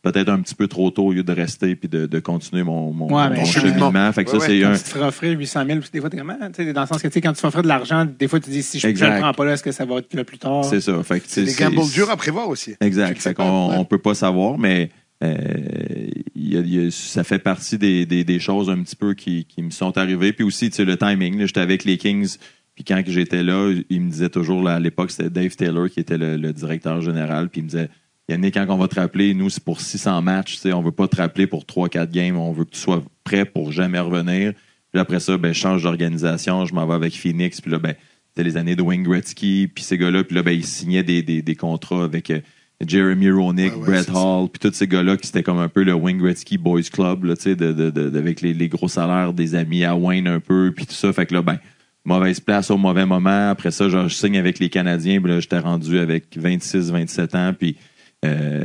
peut-être 0.02 0.28
un 0.30 0.40
petit 0.40 0.56
peu 0.56 0.66
trop 0.66 0.90
tôt 0.90 1.04
au 1.06 1.12
lieu 1.12 1.22
de 1.22 1.32
rester 1.32 1.76
puis 1.76 1.88
de, 1.88 2.06
de 2.06 2.18
continuer 2.18 2.64
mon, 2.64 2.92
mon, 2.92 3.06
Ouais, 3.06 3.30
mon 3.30 3.44
je- 3.44 3.60
cheminement 3.60 4.12
fait 4.12 4.24
que 4.24 4.32
Ouais, 4.32 4.40
ça 4.40 4.44
ouais. 4.46 4.48
c'est 4.58 4.60
Quand 4.60 4.70
un 4.72 4.76
tu 4.76 4.82
te 4.82 4.88
feras 4.88 5.06
offrir 5.06 5.38
800 5.38 5.64
000, 5.64 5.78
des 5.92 6.00
fois, 6.00 6.10
t'es? 6.10 6.16
Tu 6.16 6.24
sais, 6.64 6.72
dans 6.72 6.80
le 6.80 6.86
sens 6.88 7.00
que, 7.00 7.06
tu 7.06 7.12
sais, 7.14 7.20
quand 7.20 7.28
tu 7.30 7.34
te 7.36 7.40
fais 7.42 7.46
offrir 7.46 7.62
de 7.62 7.68
l'argent, 7.68 8.04
des 8.04 8.26
fois, 8.26 8.40
tu 8.40 8.50
dis, 8.50 8.64
si 8.64 8.80
je 8.80 8.88
ne 8.88 8.92
le 8.92 9.20
prends 9.20 9.32
pas 9.32 9.44
là, 9.44 9.52
est-ce 9.52 9.62
que 9.62 9.70
ça 9.70 9.84
va 9.84 9.98
être 9.98 10.12
là 10.12 10.24
plus 10.24 10.38
tard? 10.38 10.64
c'est 10.64 10.80
ça 10.80 11.00
fait 11.04 11.20
que 11.20 11.26
C'est 11.28 11.44
des 11.44 11.54
gambles 11.54 11.88
durs 11.94 12.10
à 12.10 12.16
prévoir 12.16 12.48
aussi. 12.48 12.74
Exact. 12.80 13.16
Fait 13.16 13.32
pas, 13.32 13.44
qu'on 13.44 13.78
on 13.78 13.84
peut 13.84 13.98
pas 13.98 14.14
savoir, 14.14 14.58
mais 14.58 14.90
euh, 15.22 16.90
ça 16.90 17.24
fait 17.24 17.38
partie 17.38 17.78
des, 17.78 18.38
choses 18.40 18.68
un 18.70 18.82
petit 18.82 18.96
peu 18.96 19.14
qui, 19.14 19.46
me 19.58 19.70
sont 19.70 19.96
arrivées. 19.96 20.32
Puis 20.32 20.44
aussi, 20.44 20.70
tu 20.70 20.76
sais, 20.76 20.84
le 20.84 20.96
timing. 20.96 21.44
J'étais 21.46 21.60
avec 21.60 21.84
les 21.84 21.96
Kings, 21.96 22.36
puis 22.74 22.84
quand 22.84 23.02
j'étais 23.06 23.42
là, 23.42 23.72
il 23.90 24.00
me 24.00 24.10
disait 24.10 24.30
toujours, 24.30 24.66
à 24.68 24.80
l'époque, 24.80 25.10
c'était 25.10 25.30
Dave 25.30 25.54
Taylor 25.56 25.88
qui 25.88 26.00
était 26.00 26.18
le, 26.18 26.52
directeur 26.52 27.00
général, 27.00 27.48
puis 27.48 27.60
il 27.60 27.64
me 27.64 27.68
disait, 27.68 27.88
Yannick, 28.28 28.54
quand 28.54 28.66
on 28.68 28.78
va 28.78 28.88
te 28.88 28.98
rappeler, 28.98 29.34
nous, 29.34 29.50
c'est 29.50 29.62
pour 29.62 29.80
600 29.80 30.22
matchs, 30.22 30.54
tu 30.54 30.60
sais, 30.60 30.72
on 30.72 30.82
veut 30.82 30.92
pas 30.92 31.08
te 31.08 31.16
rappeler 31.16 31.46
pour 31.46 31.64
3-4 31.64 32.10
games, 32.10 32.36
on 32.36 32.52
veut 32.52 32.64
que 32.64 32.70
tu 32.70 32.80
sois 32.80 33.02
prêt 33.24 33.44
pour 33.44 33.72
jamais 33.72 33.98
revenir. 33.98 34.52
Puis 34.92 35.00
après 35.00 35.20
ça, 35.20 35.36
ben, 35.38 35.52
je 35.52 35.58
change 35.58 35.82
d'organisation, 35.82 36.64
je 36.64 36.74
m'en 36.74 36.86
vais 36.86 36.94
avec 36.94 37.14
Phoenix, 37.14 37.60
puis 37.60 37.70
là, 37.70 37.78
ben, 37.78 37.94
c'était 38.28 38.44
les 38.44 38.56
années 38.56 38.76
de 38.76 38.82
Wayne 38.82 39.02
Gretzky, 39.02 39.68
puis 39.74 39.84
ces 39.84 39.98
gars-là, 39.98 40.24
puis 40.24 40.36
là, 40.36 40.42
ben, 40.42 40.52
ils 40.52 40.64
signaient 40.64 41.02
des 41.02 41.56
contrats 41.56 42.04
avec 42.04 42.30
euh, 42.30 42.40
Jeremy 42.86 43.30
Roenick, 43.30 43.72
Ouais, 43.76 43.78
ouais, 43.80 43.86
Brett. 44.04 44.10
Hall, 44.14 44.48
puis 44.48 44.58
tous 44.60 44.74
ces 44.76 44.86
gars-là 44.86 45.16
qui 45.16 45.26
c'était 45.26 45.42
comme 45.42 45.58
un 45.58 45.68
peu 45.68 45.82
le 45.84 45.94
Wayne 45.94 46.18
Gretzky 46.18 46.58
Boys 46.58 46.82
Club, 46.92 47.24
là, 47.24 47.34
de, 47.34 47.54
de, 47.54 47.90
de- 47.90 48.18
avec 48.18 48.40
les, 48.40 48.52
les 48.54 48.68
gros 48.68 48.88
salaires 48.88 49.32
des 49.32 49.54
amis 49.54 49.84
à 49.84 49.94
Wayne 49.96 50.26
un 50.26 50.40
peu, 50.40 50.72
puis 50.74 50.86
tout 50.86 50.94
ça. 50.94 51.12
Fait 51.12 51.26
que 51.26 51.34
là, 51.34 51.42
ben, 51.42 51.58
mauvaise 52.04 52.40
place 52.40 52.70
au 52.70 52.76
mauvais 52.78 53.06
moment. 53.06 53.50
Après 53.50 53.70
ça, 53.70 53.88
genre, 53.88 54.08
je 54.08 54.14
signe 54.14 54.36
avec 54.38 54.58
les 54.58 54.68
Canadiens, 54.68 55.20
puis 55.20 55.30
là, 55.30 55.40
j'étais 55.40 55.58
rendu 55.60 55.98
avec 55.98 56.36
26, 56.36 56.90
27 56.90 57.34
ans, 57.34 57.52
puis 57.58 57.76
euh, 58.24 58.64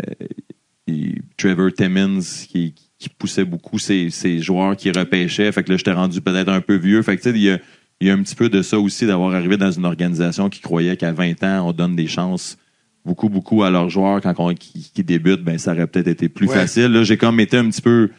Trevor 1.37 1.71
Timmins 1.73 2.19
qui, 2.49 2.73
qui 2.97 3.09
poussait 3.09 3.45
beaucoup 3.45 3.77
ses, 3.79 4.09
ses 4.09 4.39
joueurs 4.39 4.75
qui 4.75 4.91
repêchaient. 4.91 5.51
Fait 5.51 5.63
que 5.63 5.71
là, 5.71 5.77
j'étais 5.77 5.91
rendu 5.91 6.21
peut-être 6.21 6.49
un 6.49 6.61
peu 6.61 6.75
vieux. 6.75 7.01
Fait 7.01 7.17
que 7.17 7.21
tu 7.21 7.29
sais, 7.31 7.35
il 7.35 7.43
y 7.43 7.51
a, 7.51 7.59
y 8.01 8.09
a 8.09 8.13
un 8.13 8.21
petit 8.23 8.35
peu 8.35 8.49
de 8.49 8.61
ça 8.61 8.79
aussi 8.79 9.05
d'avoir 9.05 9.33
arrivé 9.35 9.57
dans 9.57 9.71
une 9.71 9.85
organisation 9.85 10.49
qui 10.49 10.61
croyait 10.61 10.95
qu'à 10.97 11.11
20 11.11 11.43
ans, 11.43 11.67
on 11.67 11.73
donne 11.73 11.95
des 11.95 12.07
chances 12.07 12.57
beaucoup, 13.07 13.29
beaucoup 13.29 13.63
à 13.63 13.69
leurs 13.71 13.89
joueurs 13.89 14.21
quand 14.21 14.33
on, 14.37 14.53
qui, 14.53 14.91
qui 14.93 15.03
débutent, 15.03 15.43
ben 15.43 15.57
ça 15.57 15.71
aurait 15.71 15.87
peut-être 15.87 16.07
été 16.09 16.29
plus 16.29 16.47
Ouais. 16.47 16.53
facile. 16.55 16.87
Là, 16.91 17.03
j'ai 17.03 17.17
comme 17.17 17.39
été 17.39 17.57
un 17.57 17.67
petit 17.69 17.81
peu 17.81 18.11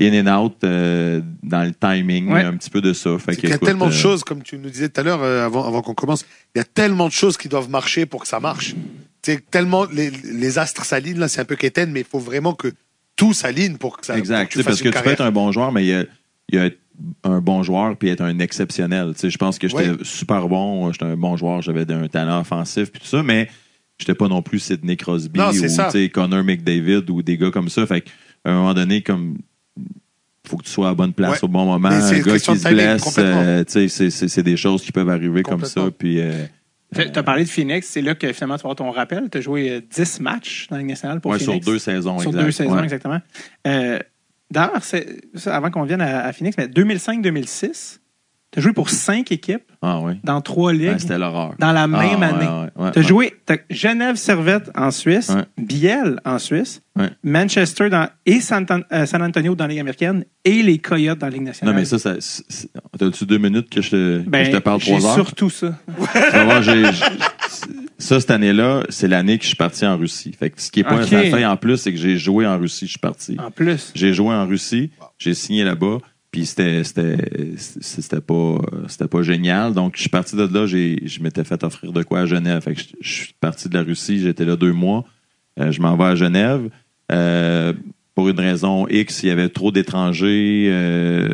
in 0.00 0.26
and 0.26 0.42
out 0.44 0.56
euh, 0.64 1.20
dans 1.42 1.62
le 1.64 1.72
timing, 1.72 2.30
Ouais. 2.30 2.42
un 2.42 2.56
petit 2.56 2.70
peu 2.70 2.80
de 2.80 2.92
ça. 2.92 3.16
Fait 3.18 3.36
qu'il 3.36 3.48
y 3.48 3.52
a 3.52 3.58
tellement 3.58 3.86
de 3.86 3.92
euh, 3.92 3.94
choses, 3.94 4.24
comme 4.24 4.42
tu 4.42 4.58
nous 4.58 4.68
disais 4.70 4.88
tout 4.88 5.00
à 5.00 5.04
l'heure, 5.04 5.22
euh, 5.22 5.46
avant, 5.46 5.66
avant 5.66 5.80
qu'on 5.82 5.94
commence, 5.94 6.24
il 6.54 6.58
y 6.58 6.60
a 6.60 6.64
tellement 6.64 7.06
de 7.06 7.12
choses 7.12 7.36
qui 7.36 7.48
doivent 7.48 7.70
marcher 7.70 8.04
pour 8.04 8.22
que 8.22 8.28
ça 8.28 8.40
marche. 8.40 8.74
C'est 9.22 9.48
tellement 9.50 9.86
les, 9.92 10.10
les 10.10 10.58
astres 10.58 10.84
s'alignent 10.84 11.18
là, 11.20 11.28
c'est 11.28 11.40
un 11.40 11.44
peu 11.44 11.54
quétaine, 11.56 11.92
mais 11.92 12.00
il 12.00 12.06
faut 12.06 12.18
vraiment 12.18 12.54
que 12.54 12.68
tout 13.14 13.32
s'aligne 13.32 13.76
pour 13.76 13.98
que 13.98 14.06
ça. 14.06 14.18
Exact. 14.18 14.44
pour 14.46 14.48
Tu 14.52 14.58
sais, 14.58 14.64
parce 14.64 14.82
que 14.82 14.88
tu 14.88 15.02
peux 15.02 15.10
être 15.10 15.20
un 15.20 15.30
bon 15.30 15.52
joueur, 15.52 15.70
mais 15.70 15.84
il 15.84 15.88
y 15.88 15.94
a, 15.94 16.04
il 16.48 16.54
y 16.56 16.58
a 16.58 16.66
être 16.66 16.78
un 17.24 17.40
bon 17.40 17.62
joueur 17.62 17.96
puis 17.96 18.08
être 18.08 18.20
un 18.22 18.38
exceptionnel. 18.40 19.12
Tu 19.14 19.20
sais, 19.20 19.30
je 19.30 19.38
pense 19.38 19.58
que 19.58 19.68
j'étais 19.68 19.90
Ouais. 19.90 19.96
super 20.02 20.48
bon, 20.48 20.90
j'étais 20.92 21.04
un 21.04 21.16
bon 21.16 21.36
joueur, 21.36 21.62
j'avais 21.62 21.90
un 21.92 22.08
talent 22.08 22.40
offensif 22.40 22.90
puis 22.90 23.00
tout 23.00 23.06
ça, 23.06 23.22
mais 23.22 23.48
j'étais 24.02 24.14
pas 24.14 24.28
non 24.28 24.42
plus 24.42 24.58
Sidney 24.58 24.96
Crosby 24.96 25.38
Non, 25.38 25.50
ou 25.50 26.08
Connor 26.12 26.44
McDavid 26.44 27.04
ou 27.10 27.22
des 27.22 27.36
gars 27.38 27.50
comme 27.50 27.68
ça. 27.68 27.86
Fait 27.86 28.02
qu'à 28.02 28.10
un 28.44 28.54
moment 28.54 28.74
donné, 28.74 29.02
comme 29.02 29.38
faut 30.46 30.56
que 30.56 30.64
tu 30.64 30.70
sois 30.70 30.86
à 30.88 30.90
la 30.90 30.94
bonne 30.94 31.12
place 31.12 31.34
Ouais. 31.40 31.44
au 31.44 31.48
bon 31.48 31.64
moment. 31.64 31.88
Un 31.88 32.18
gars 32.20 32.38
qui 32.38 32.50
de 32.52 32.56
se 32.56 32.68
blesse, 32.68 33.14
euh, 33.18 33.64
tu 33.64 33.72
sais, 33.72 33.88
c'est- 33.88 34.10
c'est 34.10 34.28
c'est 34.28 34.42
des 34.42 34.56
choses 34.56 34.82
qui 34.82 34.92
peuvent 34.92 35.08
arriver 35.08 35.42
comme 35.42 35.64
ça. 35.64 35.88
Puis 35.96 36.20
euh, 36.20 36.44
Tu 36.94 37.00
as 37.00 37.22
parlé 37.22 37.44
de 37.44 37.48
Phoenix, 37.48 37.86
c'est 37.88 38.02
là 38.02 38.14
que 38.14 38.32
finalement 38.32 38.56
tu 38.56 38.62
vas 38.64 38.70
avoir 38.72 38.76
ton 38.76 38.90
rappel. 38.90 39.28
Tu 39.30 39.38
as 39.38 39.40
joué 39.40 39.70
euh, 39.70 39.80
10 39.94 40.20
matchs 40.20 40.66
dans 40.68 40.76
la 40.76 40.82
Ligue 40.82 40.90
nationale 40.90 41.20
pour 41.20 41.30
ouais, 41.30 41.38
sur 41.38 41.46
Phoenix. 41.52 41.64
deux 41.64 41.78
saisons, 41.78 42.18
Sur 42.18 42.30
exact. 42.30 42.44
deux 42.44 42.50
saisons, 42.50 42.74
Ouais. 42.76 42.84
exactement. 42.84 43.20
Euh, 43.66 43.98
D'ailleurs, 44.50 44.82
avant 45.46 45.70
qu'on 45.70 45.84
vienne 45.84 46.02
à, 46.02 46.26
à 46.26 46.32
Phoenix, 46.34 46.54
mais 46.58 46.66
2005-2006, 46.68 48.00
tu 48.52 48.58
as 48.58 48.62
joué 48.62 48.72
pour 48.74 48.90
cinq 48.90 49.32
équipes 49.32 49.62
Ah 49.80 49.98
ouais. 50.00 50.18
dans 50.24 50.40
trois 50.42 50.72
ligues 50.74 50.90
Ouais, 50.90 50.98
C'était 50.98 51.18
l'horreur. 51.18 51.54
dans 51.58 51.72
la 51.72 51.86
même 51.86 52.00
Ah, 52.00 52.18
ouais, 52.18 52.24
année. 52.26 52.68
ouais, 52.76 52.84
ouais, 52.84 52.90
Tu 52.92 52.98
as 52.98 53.02
joué 53.02 53.34
Genève 53.70 54.16
Servette 54.16 54.70
en 54.76 54.90
Suisse. 54.90 55.32
Biel 55.58 56.20
en 56.24 56.38
Suisse. 56.38 56.82
Manchester 57.24 57.88
dans, 57.88 58.08
et 58.26 58.40
San, 58.40 58.66
euh, 58.92 59.06
San 59.06 59.22
Antonio 59.22 59.54
dans 59.54 59.64
la 59.64 59.70
Ligue 59.70 59.80
américaine 59.80 60.24
et 60.44 60.62
les 60.62 60.76
Coyotes 60.78 61.18
dans 61.18 61.26
la 61.28 61.32
Ligue 61.32 61.40
Non, 61.42 61.46
nationale. 61.48 61.74
mais 61.76 61.84
ça, 61.86 61.98
ça 61.98 62.14
t'as-tu 62.98 63.24
deux 63.24 63.38
minutes 63.38 63.70
que 63.70 63.80
je 63.80 63.90
te, 63.90 64.22
que 64.22 64.28
ben, 64.28 64.44
je 64.44 64.50
te 64.50 64.58
parle 64.58 64.80
trois 64.80 65.06
heures? 65.06 65.14
surtout 65.14 65.48
ça. 65.48 65.74
Ça, 67.98 68.18
cette 68.20 68.30
année-là, 68.32 68.82
c'est 68.88 69.06
l'année 69.06 69.36
que 69.38 69.44
je 69.44 69.48
suis 69.48 69.56
parti 69.56 69.86
en 69.86 69.96
Russie. 69.96 70.32
Fait 70.38 70.50
que 70.50 70.60
ce 70.60 70.70
qui 70.72 70.80
est 70.80 70.84
pas 70.84 70.96
Ok. 71.02 71.08
ça 71.08 71.20
fait 71.22 71.44
en 71.44 71.56
plus, 71.56 71.76
c'est 71.76 71.92
que 71.92 71.98
j'ai 71.98 72.16
joué 72.18 72.46
en 72.46 72.58
Russie, 72.58 72.86
je 72.86 72.90
suis 72.92 72.98
parti. 72.98 73.36
En 73.38 73.50
plus. 73.52 73.92
J'ai 73.94 74.12
joué 74.12 74.34
en 74.34 74.46
Russie, 74.46 74.90
j'ai 75.18 75.34
signé 75.34 75.62
là-bas, 75.62 75.98
puis 76.32 76.46
c'était 76.46 76.82
c'était 76.82 78.20
pas 78.20 78.58
c'était 78.88 79.06
pas 79.06 79.22
génial. 79.22 79.74
Donc 79.74 79.92
je 79.96 80.00
suis 80.00 80.10
parti 80.10 80.34
de 80.34 80.48
là, 80.52 80.66
j'ai 80.66 81.06
je 81.06 81.22
m'étais 81.22 81.44
fait 81.44 81.62
offrir 81.62 81.92
de 81.92 82.02
quoi 82.02 82.20
à 82.20 82.26
Genève. 82.26 82.62
Fait 82.62 82.74
que 82.74 82.80
je, 82.80 82.86
je 83.00 83.12
suis 83.12 83.34
parti 83.38 83.68
de 83.68 83.74
la 83.74 83.84
Russie, 83.84 84.18
j'étais 84.18 84.44
là 84.44 84.56
deux 84.56 84.72
mois. 84.72 85.04
Euh, 85.60 85.70
je 85.70 85.80
m'en 85.80 85.96
vais 85.96 86.04
à 86.04 86.14
Genève. 86.16 86.68
Euh, 87.12 87.74
pour 88.14 88.28
une 88.28 88.40
raison 88.40 88.86
X, 88.88 89.22
il 89.22 89.28
y 89.28 89.30
avait 89.30 89.48
trop 89.48 89.70
d'étrangers. 89.70 90.68
Euh, 90.70 91.28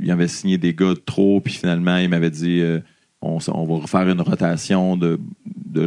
il 0.00 0.10
avait 0.10 0.28
signé 0.28 0.58
des 0.58 0.74
gars 0.74 0.94
de 0.94 1.00
trop, 1.04 1.40
puis 1.40 1.52
finalement, 1.52 1.96
il 1.98 2.08
m'avait 2.08 2.30
dit 2.30 2.60
euh, 2.60 2.80
on, 3.24 3.64
va 3.64 3.74
refaire 3.82 4.08
une 4.08 4.20
rotation 4.20 4.96
de, 4.96 5.18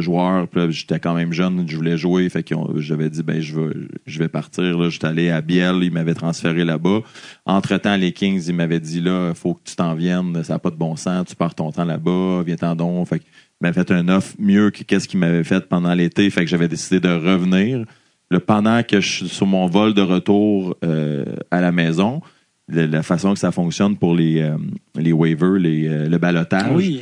joueurs. 0.00 0.46
J'étais 0.68 1.00
quand 1.00 1.14
même 1.14 1.32
jeune, 1.32 1.64
je 1.66 1.76
voulais 1.76 1.96
jouer. 1.96 2.28
J'avais 2.76 3.08
dit 3.08 3.22
ben 3.22 3.40
je 3.40 4.18
vais, 4.18 4.28
partir. 4.28 4.78
Là, 4.78 4.90
j'étais 4.90 5.06
allé 5.06 5.30
à 5.30 5.40
Biel, 5.40 5.80
il 5.82 5.92
m'avait 5.92 6.14
transféré 6.14 6.64
là-bas. 6.64 7.00
Entre-temps, 7.46 7.96
les 7.96 8.12
Kings, 8.12 8.44
ils 8.46 8.54
m'avaient 8.54 8.80
dit 8.80 9.00
là, 9.00 9.32
faut 9.34 9.54
que 9.54 9.60
tu 9.64 9.76
t'en 9.76 9.94
viennes, 9.94 10.42
ça 10.44 10.54
n'a 10.54 10.58
pas 10.58 10.70
de 10.70 10.76
bon 10.76 10.96
sens, 10.96 11.26
tu 11.26 11.36
pars 11.36 11.54
ton 11.54 11.72
temps 11.72 11.84
là-bas, 11.84 12.42
viens-t'en 12.44 12.76
donc. 12.76 13.08
Fait 13.08 13.20
que 13.20 13.24
fait 13.72 13.90
un 13.90 14.08
offre 14.08 14.34
mieux 14.38 14.70
que 14.70 14.82
qu'est-ce 14.82 15.08
qu'il 15.08 15.20
m'avait 15.20 15.44
fait 15.44 15.68
pendant 15.68 15.94
l'été. 15.94 16.28
Fait 16.30 16.44
que 16.44 16.50
j'avais 16.50 16.68
décidé 16.68 17.00
de 17.00 17.08
revenir. 17.08 17.84
Le, 18.30 18.40
pendant 18.40 18.82
que 18.82 19.00
je 19.00 19.08
suis 19.08 19.28
sur 19.28 19.46
mon 19.46 19.66
vol 19.66 19.94
de 19.94 20.02
retour 20.02 20.76
euh, 20.84 21.24
à 21.50 21.62
la 21.62 21.72
maison, 21.72 22.20
la 22.68 23.02
façon 23.02 23.32
que 23.32 23.38
ça 23.38 23.52
fonctionne 23.52 23.96
pour 23.96 24.14
les, 24.14 24.42
euh, 24.42 25.12
waivers, 25.12 25.52
les, 25.52 25.88
euh, 25.88 26.08
le 26.08 26.18
balotage, 26.18 26.72
Oui. 26.74 27.00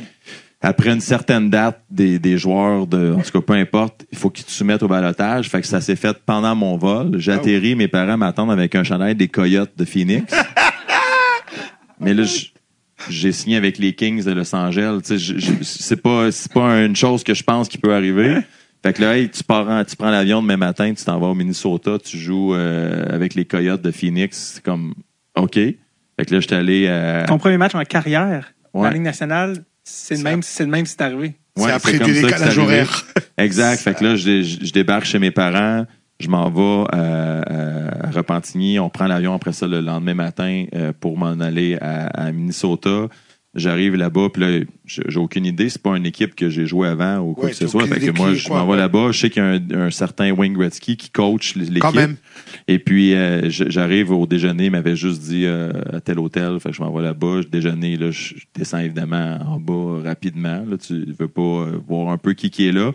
Après 0.61 0.91
une 0.91 1.01
certaine 1.01 1.49
date 1.49 1.81
des, 1.89 2.17
des 2.19 2.37
joueurs, 2.37 2.87
de, 2.87 3.13
en 3.13 3.21
tout 3.21 3.31
cas 3.31 3.41
peu 3.41 3.53
importe, 3.53 4.05
il 4.11 4.17
faut 4.17 4.29
qu'ils 4.29 4.45
te 4.45 4.51
soumettent 4.51 4.81
au 4.83 4.87
balotage. 4.87 5.49
Fait 5.49 5.61
que 5.61 5.67
ça 5.67 5.81
s'est 5.81 5.95
fait 5.95 6.17
pendant 6.25 6.55
mon 6.55 6.77
vol. 6.77 7.19
J'ai 7.19 7.31
atterri, 7.31 7.75
mes 7.75 7.87
parents 7.87 8.17
m'attendent 8.17 8.51
avec 8.51 8.73
un 8.75 8.83
chandail 8.83 9.15
des 9.15 9.27
Coyotes 9.27 9.77
de 9.77 9.85
Phoenix. 9.85 10.33
Mais 11.99 12.13
là, 12.13 12.23
j'ai 13.09 13.31
signé 13.31 13.57
avec 13.57 13.77
les 13.77 13.93
Kings 13.93 14.23
de 14.23 14.31
Los 14.31 14.53
Angeles. 14.55 14.99
C'est 15.61 16.01
pas, 16.01 16.31
c'est 16.31 16.51
pas 16.51 16.79
une 16.83 16.95
chose 16.95 17.23
que 17.23 17.33
je 17.33 17.43
pense 17.43 17.67
qui 17.67 17.77
peut 17.77 17.93
arriver. 17.93 18.37
Fait 18.83 18.93
que 18.93 19.01
là, 19.01 19.17
hey, 19.17 19.29
tu 19.29 19.43
pars, 19.43 19.67
en- 19.67 19.83
tu 19.83 19.95
prends 19.95 20.11
l'avion 20.11 20.41
demain 20.41 20.57
matin, 20.57 20.93
tu 20.93 21.03
t'en 21.03 21.19
vas 21.19 21.27
au 21.27 21.33
Minnesota, 21.35 21.97
tu 22.03 22.17
joues 22.17 22.53
euh, 22.53 23.05
avec 23.09 23.33
les 23.33 23.45
Coyotes 23.45 23.81
de 23.81 23.91
Phoenix. 23.91 24.53
C'est 24.55 24.63
comme, 24.63 24.93
OK. 25.35 25.53
Fait 25.55 25.75
que 26.25 26.33
là, 26.33 26.39
j'étais 26.39 26.55
allé 26.55 26.87
à... 26.87 27.25
Ton 27.27 27.37
premier 27.39 27.57
match 27.57 27.73
en 27.75 27.83
carrière, 27.83 28.53
Ouais. 28.73 28.83
la 28.87 28.93
Ligue 28.93 29.01
nationale, 29.03 29.63
c'est 29.89 30.15
le 30.15 30.23
même, 30.23 30.43
c'est 30.43 30.63
le 30.65 30.69
même 30.69 30.85
si 30.85 30.93
c'est 30.97 31.01
arrivé. 31.03 31.35
C'est 31.55 31.63
Ouais, 31.63 31.71
après 31.71 31.97
comme 31.97 32.07
du 32.07 32.15
ça 32.15 32.21
que 32.21 32.25
décalage 32.27 32.53
c'est 32.53 32.59
horaire. 32.61 33.05
Exact. 33.37 33.79
Fait 33.81 33.93
que 33.95 34.03
là, 34.03 34.15
je, 34.15 34.43
je- 34.43 34.65
je 34.65 34.71
débarque 34.73 35.05
chez 35.05 35.17
mes 35.19 35.31
parents, 35.31 35.85
je 36.19 36.27
m'en 36.27 36.49
vais 36.49 36.85
à, 36.91 38.07
à 38.07 38.11
Repentigny, 38.11 38.79
on 38.79 38.89
prend 38.89 39.07
l'avion 39.07 39.33
après 39.33 39.53
ça 39.53 39.67
le 39.67 39.79
lendemain 39.81 40.13
matin 40.13 40.65
euh, 40.75 40.91
pour 40.99 41.17
m'en 41.17 41.39
aller 41.39 41.77
à, 41.81 42.07
à 42.07 42.31
Minnesota. 42.31 43.07
J'arrive 43.57 43.95
là-bas, 43.95 44.29
puis 44.33 44.41
là, 44.41 44.65
j'ai 44.85 45.19
aucune 45.19 45.45
idée. 45.45 45.67
C'est 45.69 45.81
pas 45.81 45.97
une 45.97 46.05
équipe 46.05 46.35
que 46.35 46.49
j'ai 46.49 46.65
joué 46.65 46.87
avant 46.87 47.17
ou 47.19 47.33
quoi 47.33 47.45
Ouais, 47.45 47.51
que 47.51 47.57
ce 47.57 47.67
soit. 47.67 47.85
Fait 47.87 47.99
que 47.99 48.11
moi, 48.11 48.33
je 48.33 48.47
m'en 48.49 48.65
vais 48.65 48.77
là-bas. 48.77 49.11
Je 49.11 49.19
sais 49.19 49.29
qu'il 49.29 49.43
y 49.43 49.45
a 49.45 49.49
un, 49.49 49.87
un 49.87 49.91
certain 49.91 50.31
Wayne 50.31 50.53
Gretzky 50.53 50.95
qui 50.95 51.09
coach 51.09 51.55
l'équipe. 51.55 51.81
Et 52.67 52.79
puis, 52.79 53.13
euh, 53.13 53.49
j'arrive 53.49 54.11
au 54.11 54.25
déjeuner, 54.25 54.65
il 54.65 54.71
m'avait 54.71 54.95
juste 54.95 55.21
dit 55.21 55.45
euh, 55.45 55.71
à 55.91 55.99
tel 55.99 56.19
hôtel, 56.19 56.59
fait 56.59 56.69
que 56.69 56.75
je 56.75 56.81
m'en 56.81 56.91
vais 56.91 57.03
là-bas, 57.03 57.41
je 57.41 57.47
déjeuner, 57.47 57.97
là, 57.97 58.11
je 58.11 58.27
je 58.37 58.45
descends 58.53 58.79
évidemment 58.79 59.39
en 59.45 59.59
bas 59.59 60.01
rapidement. 60.03 60.63
Là, 60.69 60.77
tu 60.77 61.05
veux 61.17 61.27
pas 61.27 61.41
euh, 61.41 61.79
voir 61.87 62.09
un 62.09 62.17
peu 62.17 62.33
qui 62.33 62.49
qui 62.49 62.67
est 62.67 62.71
là. 62.71 62.91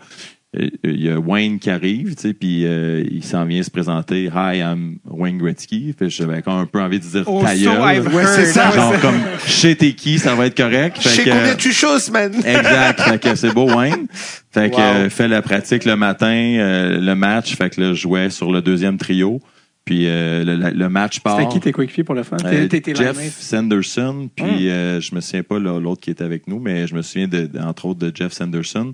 Euh, 0.59 0.69
Il 0.83 1.01
y 1.01 1.09
a 1.09 1.19
Wayne 1.19 1.57
qui 1.59 1.69
arrive, 1.69 2.15
tu 2.15 2.21
sais, 2.21 2.33
puis 2.33 2.65
euh, 2.65 3.03
il 3.09 3.23
s'en 3.23 3.45
vient 3.45 3.63
se 3.63 3.71
présenter. 3.71 4.25
Hi, 4.33 4.59
I'm 4.59 4.97
Wayne 5.05 5.37
Gretzky. 5.39 5.93
Fait 5.97 6.05
que 6.05 6.11
j'avais 6.11 6.41
quand 6.41 6.53
même 6.53 6.63
un 6.63 6.65
peu 6.67 6.79
envie 6.81 6.99
de 6.99 7.05
dire 7.05 7.23
Oh, 7.25 7.41
ta 7.43 7.55
so 7.55 7.71
Ouais, 7.81 8.25
c'est 8.27 8.45
ça. 8.45 8.71
Genre 8.71 8.99
comme, 9.01 9.19
sais 9.47 9.75
t'es 9.75 9.93
qui, 9.93 10.19
ça 10.19 10.35
va 10.35 10.45
être 10.47 10.57
correct. 10.57 10.97
Fait 10.99 11.09
sais 11.09 11.23
que, 11.23 11.29
combien 11.31 11.55
tu 11.55 11.71
choses, 11.71 12.11
man. 12.11 12.31
Exact. 12.45 13.01
fait 13.01 13.19
que 13.19 13.35
c'est 13.35 13.53
beau, 13.53 13.67
Wayne. 13.73 14.07
Fait 14.51 14.69
que 14.69 14.75
Wow. 14.75 14.81
euh, 14.81 15.09
fait 15.09 15.27
la 15.27 15.41
pratique 15.41 15.85
le 15.85 15.95
matin, 15.95 16.27
euh, 16.27 16.99
le 16.99 17.15
match. 17.15 17.55
Fait 17.55 17.69
que 17.71 17.81
là, 17.81 17.93
je 17.93 18.01
jouais 18.01 18.29
sur 18.29 18.51
le 18.51 18.61
deuxième 18.61 18.97
trio. 18.97 19.41
Puis 19.85 20.05
euh, 20.07 20.45
le, 20.45 20.69
le 20.69 20.89
match 20.89 21.19
part. 21.19 21.37
C'était 21.39 21.51
qui 21.51 21.59
tes 21.59 21.71
coéquipiers 21.73 22.03
pour 22.05 22.15
le 22.15 22.23
fun? 22.23 22.37
Euh, 22.45 22.67
T'es- 22.67 22.79
t'es 22.79 22.95
Jeff. 22.95 23.17
Sanderson, 23.37 24.29
puis 24.33 24.69
euh, 24.69 25.01
je 25.01 25.13
me 25.13 25.19
souviens 25.19 25.43
pas 25.43 25.59
là, 25.59 25.77
l'autre 25.79 25.99
qui 26.01 26.09
était 26.11 26.23
avec 26.23 26.47
nous, 26.47 26.59
mais 26.59 26.87
je 26.87 26.95
me 26.95 27.01
souviens 27.01 27.27
de- 27.27 27.49
entre 27.59 27.87
autres 27.87 27.99
de 27.99 28.11
Jeff 28.15 28.31
Sanderson. 28.31 28.93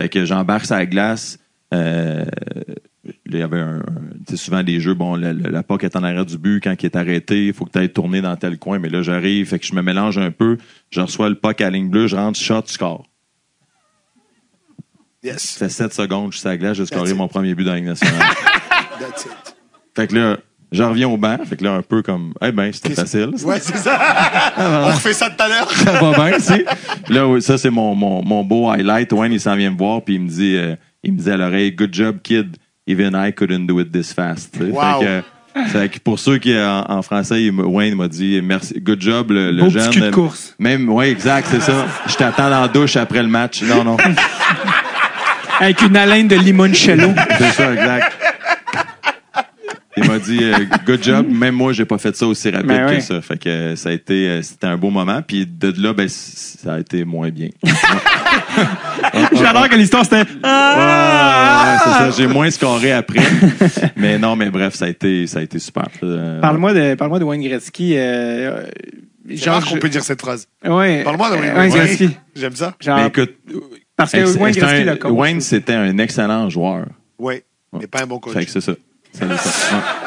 Fait 0.00 0.08
que 0.08 0.24
j'embarque 0.24 0.64
sur 0.64 0.76
la 0.76 0.86
glace. 0.86 1.38
Euh, 1.74 2.24
il 3.26 3.36
y 3.36 3.42
avait 3.42 3.60
un, 3.60 3.82
souvent 4.34 4.62
des 4.62 4.80
jeux, 4.80 4.94
bon, 4.94 5.14
la, 5.14 5.34
la, 5.34 5.50
la 5.50 5.62
puck 5.62 5.84
est 5.84 5.94
en 5.94 6.02
arrière 6.02 6.24
du 6.24 6.38
but, 6.38 6.62
quand 6.64 6.74
il 6.80 6.86
est 6.86 6.96
arrêté, 6.96 7.48
il 7.48 7.52
faut 7.52 7.66
que 7.66 7.72
tu 7.72 7.78
ailles 7.78 7.92
tourner 7.92 8.22
dans 8.22 8.34
tel 8.36 8.58
coin, 8.58 8.78
mais 8.78 8.88
là 8.88 9.02
j'arrive, 9.02 9.46
fait 9.46 9.58
que 9.58 9.66
je 9.66 9.74
me 9.74 9.82
mélange 9.82 10.16
un 10.16 10.30
peu, 10.30 10.56
je 10.90 11.00
reçois 11.00 11.28
le 11.28 11.34
puck 11.34 11.60
à 11.60 11.64
la 11.64 11.70
ligne 11.70 11.90
bleue, 11.90 12.06
je 12.06 12.16
rentre, 12.16 12.38
shot, 12.38 12.62
score. 12.66 13.06
Yes. 15.22 15.42
Ça 15.42 15.66
fait 15.66 15.68
7 15.70 15.92
secondes, 15.92 16.32
je 16.32 16.38
suis 16.38 16.48
la 16.48 16.56
glace, 16.56 16.78
j'ai 16.78 16.86
scoré 16.86 17.12
mon 17.12 17.28
premier 17.28 17.54
but 17.54 17.64
dans 17.64 17.72
la 17.72 17.76
Ligue 17.76 17.88
nationale. 17.88 18.20
That's 18.98 19.26
it. 19.26 19.56
fait 19.94 20.06
que 20.06 20.14
là, 20.14 20.38
je 20.72 20.82
reviens 20.82 21.08
au 21.08 21.16
banc, 21.16 21.36
fait 21.48 21.56
que 21.56 21.64
là, 21.64 21.72
un 21.74 21.82
peu 21.82 22.02
comme, 22.02 22.32
eh 22.42 22.52
ben, 22.52 22.72
c'était 22.72 22.94
facile. 22.94 23.30
Ouais, 23.44 23.58
c'est 23.60 23.76
ça. 23.76 23.98
On 24.58 24.86
refait 24.86 25.12
ça 25.12 25.28
tout 25.30 25.42
à 25.42 25.48
l'heure. 25.48 25.70
ça 25.72 25.92
va 25.92 26.12
bien, 26.12 26.36
tu 26.36 26.42
sais. 26.42 26.64
Là, 27.08 27.26
oui, 27.26 27.42
ça, 27.42 27.58
c'est 27.58 27.70
mon, 27.70 27.94
mon, 27.94 28.22
mon 28.24 28.44
beau 28.44 28.68
highlight. 28.70 29.12
Wayne, 29.12 29.32
il 29.32 29.40
s'en 29.40 29.56
vient 29.56 29.70
me 29.70 29.76
voir, 29.78 30.02
puis 30.02 30.14
il 30.14 30.20
me 30.20 30.28
dit, 30.28 30.56
euh, 30.56 30.76
il 31.02 31.12
me 31.14 31.18
dit 31.18 31.30
à 31.30 31.36
l'oreille, 31.36 31.72
good 31.72 31.92
job, 31.92 32.18
kid. 32.22 32.56
Even 32.86 33.14
I 33.14 33.32
couldn't 33.32 33.66
do 33.66 33.78
it 33.80 33.92
this 33.92 34.12
fast. 34.12 34.56
Wow. 34.60 35.00
Fait 35.00 35.06
que, 35.06 35.68
fait 35.70 35.88
que 35.90 35.98
pour 36.00 36.18
ceux 36.18 36.38
qui, 36.38 36.56
en, 36.56 36.84
en 36.88 37.02
français, 37.02 37.50
Wayne 37.50 37.94
m'a 37.96 38.08
dit, 38.08 38.40
merci, 38.42 38.80
good 38.80 39.00
job, 39.00 39.30
le, 39.30 39.50
le 39.52 39.62
Beau 39.62 39.70
jeune. 39.70 39.88
petit 39.90 39.98
cul 40.00 40.06
de 40.06 40.10
course. 40.10 40.54
Même, 40.58 40.88
oui, 40.88 41.06
exact, 41.06 41.48
c'est 41.50 41.60
ça. 41.60 41.86
Je 42.08 42.14
t'attends 42.14 42.48
dans 42.50 42.60
la 42.62 42.68
douche 42.68 42.96
après 42.96 43.22
le 43.22 43.28
match. 43.28 43.62
Non, 43.62 43.84
non. 43.84 43.96
Avec 45.60 45.82
une 45.82 45.96
haleine 45.96 46.26
de 46.26 46.36
limoncello. 46.36 47.10
C'est 47.38 47.50
ça, 47.52 47.72
exact. 47.74 48.16
Il 50.10 50.18
m'a 50.18 50.18
dit 50.18 50.38
euh, 50.42 50.76
good 50.86 51.02
job. 51.02 51.26
Même 51.30 51.54
moi, 51.54 51.72
j'ai 51.72 51.84
pas 51.84 51.98
fait 51.98 52.16
ça 52.16 52.26
aussi 52.26 52.50
rapide 52.50 52.68
Ben 52.68 52.86
que 52.86 52.92
ouais. 52.94 53.00
ça. 53.00 53.20
Fait 53.20 53.38
que 53.38 53.48
euh, 53.48 53.76
ça 53.76 53.90
a 53.90 53.92
été 53.92 54.28
euh, 54.28 54.42
c'était 54.42 54.66
un 54.66 54.76
beau 54.76 54.90
moment. 54.90 55.22
Puis 55.22 55.46
de 55.46 55.72
là, 55.80 55.92
ben 55.92 56.08
ça 56.08 56.74
a 56.74 56.80
été 56.80 57.04
moins 57.04 57.30
bien. 57.30 57.50
J'adore 59.32 59.68
que 59.68 59.76
l'histoire 59.76 60.04
c'était. 60.04 60.24
Ah, 60.42 61.64
ouais, 61.64 61.78
c'est 61.84 61.98
ça. 61.98 62.10
J'ai 62.10 62.26
moins 62.26 62.50
scoré 62.50 62.92
après. 62.92 63.20
mais 63.96 64.18
non, 64.18 64.34
mais 64.34 64.50
bref, 64.50 64.74
ça 64.74 64.86
a 64.86 64.88
été 64.88 65.26
ça 65.26 65.38
a 65.38 65.42
été 65.42 65.58
super. 65.58 65.88
Euh, 66.02 66.40
Parle-moi 66.40 66.74
de, 66.74 66.94
parle-moi 66.94 67.18
de 67.20 67.24
Wayne 67.24 67.42
Gretzky. 67.42 67.94
Euh, 67.96 68.64
rare 69.46 69.64
qu'on 69.64 69.76
peut 69.76 69.88
dire 69.88 70.02
cette 70.02 70.20
phrase. 70.20 70.48
Ouais. 70.64 71.04
Parle-moi 71.04 71.30
de 71.30 71.36
Wayne 71.36 71.56
Wayne 71.56 71.70
Gretzky. 71.70 72.16
J'aime 72.34 72.56
ça. 72.56 72.74
Genre, 72.80 72.96
mais 72.96 73.06
écoute, 73.06 73.36
parce 73.96 74.12
que 74.12 74.38
Wayne 74.38 74.54
Gretzky 74.54 75.06
un-. 75.06 75.10
Wayne, 75.10 75.40
c'était 75.40 75.74
un 75.74 75.98
excellent 75.98 76.50
joueur. 76.50 76.86
Oui. 77.18 77.42
Mais 77.78 77.86
pas 77.86 78.02
un 78.02 78.06
bon 78.06 78.18
coach. 78.18 78.34
Fait 78.34 78.44
que 78.44 78.50
c'est 78.50 78.60
ça. 78.60 78.72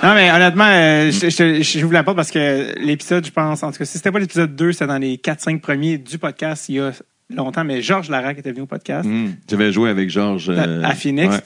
Non, 0.04 0.14
mais 0.16 0.32
honnêtement, 0.32 0.68
euh, 0.68 1.12
je- 1.12 1.30
je- 1.30 1.62
je- 1.62 1.80
j'ouvre 1.80 1.94
la 1.94 2.04
porte 2.04 2.16
parce 2.18 2.32
que 2.32 2.74
l'épisode, 2.80 3.26
je 3.26 3.32
pense, 3.32 3.64
en 3.64 3.72
tout 3.72 3.78
cas, 3.80 3.86
si 3.86 3.98
c'était 3.98 4.12
pas 4.12 4.20
l'épisode 4.20 4.56
2, 4.56 4.72
c'était 4.72 4.88
dans 4.88 4.98
les 4.98 5.18
4-5 5.18 5.62
premiers 5.62 5.98
du 5.98 6.18
podcast 6.18 6.70
il 6.70 6.76
y 6.76 6.80
a 6.80 6.92
longtemps, 7.34 7.64
mais 7.64 7.82
Georges 7.82 8.10
Larac 8.10 8.38
était 8.38 8.52
venu 8.52 8.62
au 8.62 8.66
podcast 8.66 9.08
Mm. 9.08 9.32
J'avais 9.50 9.72
joué 9.72 9.90
avec 9.90 10.10
Georges. 10.10 10.50
euh, 10.50 10.84
à, 10.84 10.90
à 10.90 10.96
Phoenix. 10.96 11.34
ouais. 11.36 11.42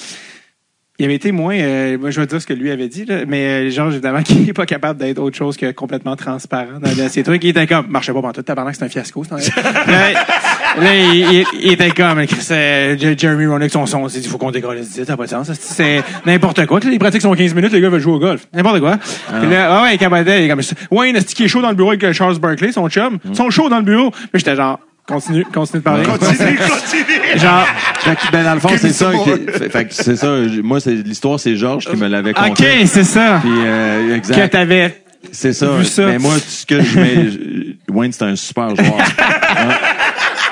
Il 1.00 1.06
avait 1.06 1.14
été 1.14 1.32
moins, 1.32 1.54
euh, 1.56 1.96
moi 2.00 2.10
je 2.10 2.20
vais 2.20 2.26
dire 2.26 2.42
ce 2.42 2.48
que 2.48 2.54
lui 2.54 2.72
avait 2.72 2.88
dit, 2.88 3.06
là, 3.06 3.18
mais 3.28 3.68
euh, 3.68 3.70
Georges, 3.70 3.94
évidemment, 3.94 4.22
qui 4.24 4.34
n'est 4.40 4.54
pas 4.54 4.66
capable 4.66 5.00
d'être 5.00 5.20
autre 5.20 5.38
chose 5.38 5.56
que 5.56 5.72
complètement 5.72 6.16
transparent 6.16 6.80
dans 6.82 6.92
dans 6.92 7.08
ses 7.10 7.22
trucs. 7.22 7.44
Il 7.44 7.50
était 7.50 7.68
comme, 7.68 7.86
marchait 7.88 8.12
pas 8.14 8.20
pendant 8.22 8.34
tout, 8.34 8.42
tabarnak, 8.42 8.74
c'est 8.76 8.84
un 8.86 8.90
fiasco. 8.90 9.24
c'est 9.24 9.34
un- 9.36 9.64
là, 9.92 10.12
là, 10.82 10.96
il, 10.96 11.16
il- 11.34 11.46
il 11.62 11.72
était 11.74 11.92
comme, 11.92 12.26
Chris, 12.26 12.48
euh, 12.50 12.96
Jeremy 13.16 13.46
Roenick, 13.46 13.70
son 13.72 13.86
son, 13.86 14.08
il 14.08 14.22
dit, 14.22 14.28
faut 14.28 14.40
qu'on 14.40 14.50
décolle, 14.50 14.84
ça 14.84 15.04
n'a 15.08 15.16
pas 15.18 15.26
de 15.26 15.30
sens. 15.30 15.52
C'est 15.54 16.02
n'importe 16.26 16.66
quoi. 16.66 16.80
Les 16.80 16.98
pratiques 16.98 17.22
sont 17.22 17.34
15 17.36 17.54
minutes, 17.54 17.74
les 17.74 17.82
gars 17.82 17.90
veulent 17.90 18.02
jouer 18.02 18.14
au 18.14 18.20
golf. 18.20 18.48
N'importe 18.52 18.80
quoi. 18.80 18.98
Puis 18.98 19.50
là, 19.52 19.68
ah 19.78 19.84
ouais, 19.84 19.94
il 19.96 19.98
capotait, 20.00 20.42
il 20.42 20.46
est 20.46 20.50
comme, 20.50 20.62
ouais, 20.98 21.14
qui 21.14 21.44
est 21.44 21.48
chaud 21.48 21.62
dans 21.62 21.70
le 21.70 21.76
bureau 21.76 21.90
avec 21.92 22.04
euh, 22.06 22.14
Charles 22.14 22.40
Barkley, 22.40 22.72
son 22.72 22.90
chum? 22.90 23.20
Ils 23.30 23.36
sont 23.36 23.52
chauds 23.52 23.70
dans 23.70 23.78
le 23.78 23.84
bureau. 23.84 24.12
Mais 24.34 24.40
j'étais 24.40 24.56
genre, 24.56 24.80
continue, 25.08 25.46
continue 25.46 25.80
de 25.80 25.84
parler. 25.84 26.04
Continue, 26.06 26.38
continue. 26.58 27.40
Genre, 27.40 27.66
que, 28.04 28.32
ben, 28.32 28.44
dans 28.44 28.54
le 28.56 28.60
fond, 28.60 28.70
c'est 28.78 28.92
ça. 28.94 29.12
some 29.12 29.24
qui- 29.24 29.52
fait, 29.52 29.70
fait 29.70 29.86
que 29.88 29.94
c'est 29.94 30.16
ça. 30.16 30.38
Moi, 30.64 30.80
c'est 30.80 30.94
l'histoire, 30.96 31.40
c'est 31.40 31.56
Georges 31.56 31.86
qui 31.86 31.96
me 31.96 32.08
l'avait 32.08 32.32
OK, 32.32 32.48
conté. 32.48 32.86
c'est 32.86 33.04
ça. 33.04 33.40
Puis, 33.42 33.50
euh, 33.54 34.10
Que 34.10 34.14
exact. 34.16 34.50
t'avais 34.50 35.04
C'est 35.32 35.54
ça. 35.54 35.68
vu 35.78 35.86
ça. 35.86 36.06
Mais 36.08 36.20
moi, 36.20 36.36
ce 36.40 36.66
que 36.66 36.82
je 36.82 37.00
mets, 37.00 37.78
Wayne, 37.90 38.12
c'est 38.12 38.24
un 38.26 38.36
super 38.36 38.76
joueur. 38.76 38.98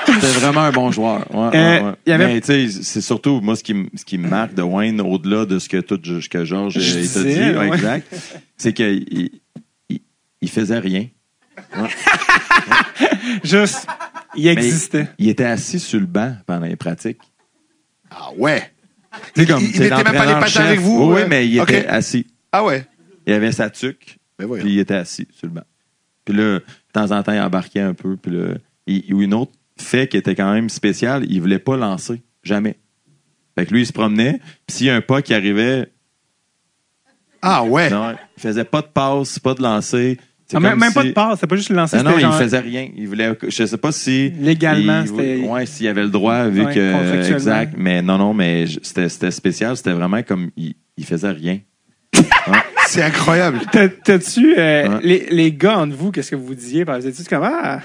Ouais. 0.06 0.14
C'était 0.20 0.38
vraiment 0.40 0.60
un 0.62 0.70
bon 0.70 0.90
joueur. 0.92 1.24
Ouais, 1.34 1.48
ouais, 1.48 1.56
Euh, 1.56 1.92
ouais. 2.06 2.12
avait- 2.12 2.26
Mais 2.34 2.40
tu 2.40 2.46
sais, 2.70 2.82
c'est 2.82 3.00
surtout 3.00 3.40
moi 3.42 3.56
ce 3.56 3.62
qui, 3.62 3.74
me- 3.74 3.88
ce 3.96 4.04
qui 4.04 4.18
me 4.18 4.28
marque 4.28 4.54
de 4.54 4.62
Wayne, 4.62 5.00
au-delà 5.00 5.44
de 5.44 5.58
ce 5.58 5.68
que 5.68 5.78
tout 5.78 5.98
ce 6.04 6.28
que 6.28 6.44
Georges 6.44 6.74
t'a 6.74 6.80
dit, 7.22 7.38
ouais. 7.58 7.66
exact, 7.68 8.14
c'est 8.56 8.72
qu'il 8.72 9.04
il, 9.10 9.30
il- 9.90 10.00
il 10.40 10.48
faisait 10.50 10.78
rien. 10.78 11.06
juste, 13.44 13.86
il 14.36 14.44
Mais 14.44 14.52
existait. 14.52 15.08
il 15.18 15.28
était 15.28 15.44
assis 15.44 15.78
sur 15.80 16.00
le 16.00 16.06
banc 16.06 16.36
pendant 16.46 16.66
les 16.66 16.76
pratiques. 16.76 17.20
Ah 18.10 18.30
ouais. 18.36 18.70
Tu 19.34 19.42
sais, 19.42 19.46
comme, 19.46 19.62
il 19.62 19.74
c'est 19.74 19.90
mettait 19.90 20.04
même 20.04 20.14
pas 20.14 20.26
les 20.26 20.32
patins 20.34 20.46
chef. 20.46 20.62
avec 20.66 20.80
vous, 20.80 21.04
Oui, 21.08 21.14
ouais. 21.14 21.28
mais 21.28 21.46
il 21.48 21.58
était 21.58 21.86
assis. 21.86 22.26
Ah 22.52 22.64
ouais. 22.64 22.86
Il 23.26 23.32
avait 23.32 23.52
sa 23.52 23.70
tuque, 23.70 24.18
Ben 24.38 24.48
puis 24.58 24.74
il 24.74 24.78
était 24.78 24.94
assis 24.94 25.26
sur 25.32 25.46
le 25.48 25.52
banc. 25.54 25.64
Puis 26.24 26.34
là, 26.36 26.58
de 26.58 26.64
temps 26.92 27.10
en 27.12 27.22
temps, 27.22 27.32
il 27.32 27.40
embarquait 27.40 27.80
un 27.80 27.94
peu. 27.94 28.16
Puis 28.16 28.30
là, 28.32 28.54
il, 28.86 29.12
ou 29.14 29.22
une 29.22 29.34
autre 29.34 29.52
fait 29.78 30.08
qui 30.08 30.16
était 30.16 30.34
quand 30.34 30.52
même 30.52 30.68
spécial, 30.68 31.24
il 31.28 31.40
voulait 31.40 31.58
pas 31.58 31.76
lancer. 31.76 32.22
Jamais. 32.42 32.78
Fait 33.58 33.64
que 33.66 33.72
lui, 33.72 33.82
il 33.82 33.86
se 33.86 33.92
promenait. 33.92 34.40
Puis 34.66 34.76
s'il 34.76 34.86
y 34.86 34.90
a 34.90 34.94
un 34.96 35.00
pas 35.00 35.22
qui 35.22 35.34
arrivait, 35.34 35.90
Ah 37.42 37.64
ouais. 37.64 37.90
non, 37.90 38.12
il 38.36 38.40
faisait 38.40 38.64
pas 38.64 38.82
de 38.82 38.86
passe, 38.88 39.38
pas 39.38 39.54
de 39.54 39.62
lancer. 39.62 40.18
Ah, 40.54 40.60
même 40.60 40.78
pas 40.92 41.02
de 41.02 41.10
passe, 41.10 41.40
c'est 41.40 41.46
pas 41.46 41.56
juste 41.56 41.70
le 41.70 41.76
lancer. 41.76 41.96
Non, 41.96 42.04
non, 42.04 42.10
c'était 42.10 42.20
il 42.20 42.24
genre- 42.30 42.38
faisait 42.38 42.58
rien. 42.60 42.88
Il 42.96 43.08
voulait, 43.08 43.36
je 43.48 43.64
sais 43.66 43.76
pas 43.76 43.90
si. 43.92 44.30
Légalement, 44.40 45.02
il- 45.02 45.08
c'était- 45.08 45.36
Ouais, 45.38 45.66
s'il 45.66 45.88
avait 45.88 46.02
le 46.04 46.08
droit, 46.10 46.46
vu 46.48 46.64
Ouais, 46.64 46.74
que. 46.74 47.32
Exact. 47.32 47.74
Mais 47.76 48.00
non, 48.02 48.16
non, 48.18 48.32
mais 48.34 48.66
je- 48.66 48.78
c'était 48.82 49.08
c'était 49.08 49.30
spécial. 49.32 49.76
C'était 49.76 49.92
vraiment 49.92 50.22
comme. 50.22 50.50
Il, 50.56 50.74
il 50.96 51.04
faisait 51.04 51.30
rien. 51.30 51.58
C'est 52.88 53.02
incroyable. 53.02 53.60
T'as- 53.72 53.88
T'as-tu, 53.88 54.54
euh, 54.56 54.88
Ouais. 54.88 54.98
les, 55.02 55.26
les 55.30 55.52
gars 55.52 55.78
entre 55.78 55.96
vous, 55.96 56.12
qu'est-ce 56.12 56.30
que 56.30 56.36
vous 56.36 56.54
disiez? 56.54 56.84
Parce 56.84 57.04
que 57.04 57.10
tu 57.10 57.24
comme, 57.24 57.42
ah, 57.44 57.80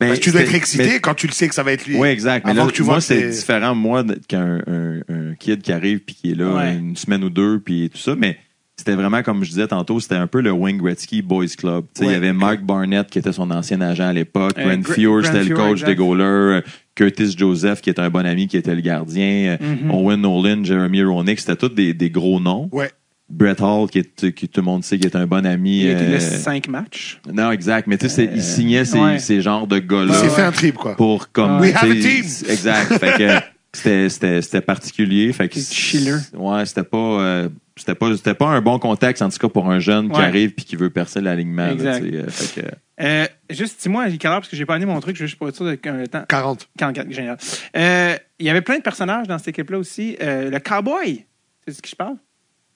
Mais 0.00 0.08
Parce 0.08 0.18
que 0.18 0.24
tu 0.24 0.30
dois 0.32 0.40
être 0.40 0.54
excité 0.54 0.84
mais- 0.94 1.00
quand 1.00 1.14
tu 1.14 1.26
le 1.28 1.32
sais 1.32 1.46
que 1.46 1.54
ça 1.54 1.62
va 1.62 1.72
être 1.72 1.86
lui. 1.86 1.96
Oui, 1.96 2.08
exact. 2.08 2.44
Mais 2.44 2.50
Avant 2.52 2.64
là, 2.64 2.70
que 2.70 2.74
tu 2.76 2.82
moi, 2.82 3.00
c'est 3.00 3.28
différent, 3.28 3.74
moi, 3.74 4.02
qu'un 4.26 4.60
un, 4.66 5.00
un 5.08 5.34
kid 5.38 5.62
qui 5.62 5.70
arrive 5.72 6.00
puis 6.00 6.16
qui 6.16 6.32
est 6.32 6.34
là 6.34 6.54
Ouais. 6.54 6.74
une 6.74 6.96
semaine 6.96 7.22
ou 7.22 7.30
deux, 7.30 7.60
puis 7.60 7.88
tout 7.88 7.98
ça. 7.98 8.16
Mais 8.16 8.36
c'était 8.76 8.94
vraiment, 8.94 9.22
comme 9.22 9.44
je 9.44 9.50
disais 9.50 9.66
tantôt, 9.68 10.00
c'était 10.00 10.16
un 10.16 10.26
peu 10.26 10.40
le 10.40 10.50
Wayne 10.50 10.78
Gretzky 10.78 11.22
Boys 11.22 11.46
Club. 11.56 11.84
Tu 11.94 12.00
sais, 12.00 12.04
Il 12.04 12.06
Ouais. 12.08 12.12
y 12.14 12.16
avait 12.16 12.32
Mark 12.32 12.62
Barnett, 12.62 13.08
qui 13.08 13.18
était 13.18 13.32
son 13.32 13.50
ancien 13.50 13.80
agent 13.80 14.08
à 14.08 14.12
l'époque. 14.12 14.54
Euh, 14.58 14.76
Gra- 14.76 14.94
Fuhr, 14.94 15.24
c'était 15.24 15.44
le 15.44 15.54
coach 15.54 15.72
exact. 15.82 15.86
des 15.88 15.94
goalers. 15.96 16.24
euh, 16.24 16.60
Curtis 16.94 17.34
Joseph, 17.36 17.80
qui 17.80 17.90
était 17.90 18.00
un 18.02 18.10
bon 18.10 18.26
ami, 18.26 18.48
qui 18.48 18.56
était 18.56 18.74
le 18.74 18.80
gardien. 18.80 19.56
euh, 19.60 19.74
Mhm. 19.84 19.90
Owen 19.90 20.20
Nolan, 20.20 20.64
Jeremy 20.64 21.02
Roenick, 21.04 21.38
c'était 21.40 21.56
tous 21.56 21.68
des, 21.68 21.94
des 21.94 22.10
gros 22.10 22.40
noms. 22.40 22.68
Ouais. 22.72 22.90
Brett 23.30 23.60
Hall, 23.62 23.88
qui, 23.88 24.00
est, 24.00 24.32
qui 24.34 24.46
tout 24.48 24.60
le 24.60 24.64
monde 24.66 24.84
sait 24.84 24.98
qui 24.98 25.06
est 25.06 25.16
un 25.16 25.26
bon 25.26 25.46
ami. 25.46 25.82
il 25.82 25.88
a 25.88 25.92
été 25.92 26.04
euh, 26.16 26.18
5 26.20 26.68
matchs. 26.68 27.18
non, 27.32 27.50
exact. 27.50 27.86
Mais 27.86 27.96
tu 27.96 28.08
sais, 28.10 28.28
il 28.34 28.42
signait 28.42 28.84
ces, 28.84 28.98
ouais. 28.98 29.18
ces 29.18 29.40
genres 29.40 29.66
de 29.66 29.76
Il 29.78 29.86
gars-là 29.86 30.12
s'est 30.12 30.28
fait 30.28 30.42
un 30.42 30.52
trip, 30.52 30.74
quoi. 30.74 30.96
pour 30.96 31.30
comme 31.32 31.60
We 31.60 31.72
have 31.74 31.90
a 31.90 31.94
team. 31.94 32.24
exact 32.48 32.98
fait 32.98 33.16
que 33.16 33.46
c'était 33.72 34.08
c'était 34.10 34.42
c'était 34.42 34.60
particulier 34.60 35.32
fait 35.32 35.48
que 35.48 35.58
chiller. 35.60 36.16
ouais 36.34 36.66
c'était 36.66 36.82
pas 36.84 36.98
euh, 36.98 37.48
c'était 37.76 37.94
pas 37.94 38.14
c'était 38.16 38.34
pas 38.34 38.48
un 38.48 38.60
bon 38.60 38.78
contexte 38.78 39.22
en 39.22 39.28
tout 39.28 39.38
cas 39.38 39.48
pour 39.48 39.70
un 39.70 39.78
jeune 39.78 40.10
qui 40.10 40.18
Ouais. 40.18 40.24
arrive 40.24 40.50
puis 40.54 40.64
qui 40.64 40.76
veut 40.76 40.90
percer 40.90 41.20
l'alignement 41.20 41.66
là, 41.66 41.72
Exact. 41.72 42.04
euh, 42.04 42.28
fait 42.28 42.60
que 42.62 42.66
Euh, 43.00 43.26
juste, 43.50 43.80
dis-moi, 43.82 44.08
quelle 44.18 44.30
heure, 44.30 44.38
parce 44.40 44.48
que 44.48 44.56
j'ai 44.56 44.66
pas 44.66 44.74
amené 44.74 44.86
mon 44.86 45.00
truc, 45.00 45.16
juste 45.16 45.36
pour 45.36 45.48
être 45.48 45.56
sûr 45.56 45.64
de 45.64 45.74
qu'un 45.74 46.04
temps. 46.06 46.24
40. 46.28 46.68
44, 46.78 47.10
génial. 47.10 47.36
Euh, 47.76 48.14
il 48.38 48.46
y 48.46 48.50
avait 48.50 48.60
plein 48.60 48.76
de 48.78 48.82
personnages 48.82 49.26
dans 49.26 49.38
cette 49.38 49.48
équipe-là 49.48 49.78
aussi. 49.78 50.16
Euh, 50.22 50.50
le 50.50 50.58
cowboy, 50.60 51.24
c'est 51.64 51.70
de 51.72 51.76
ce 51.76 51.82
qui 51.82 51.90
je 51.90 51.96
parle? 51.96 52.16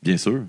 bien 0.03 0.16
sûr 0.16 0.44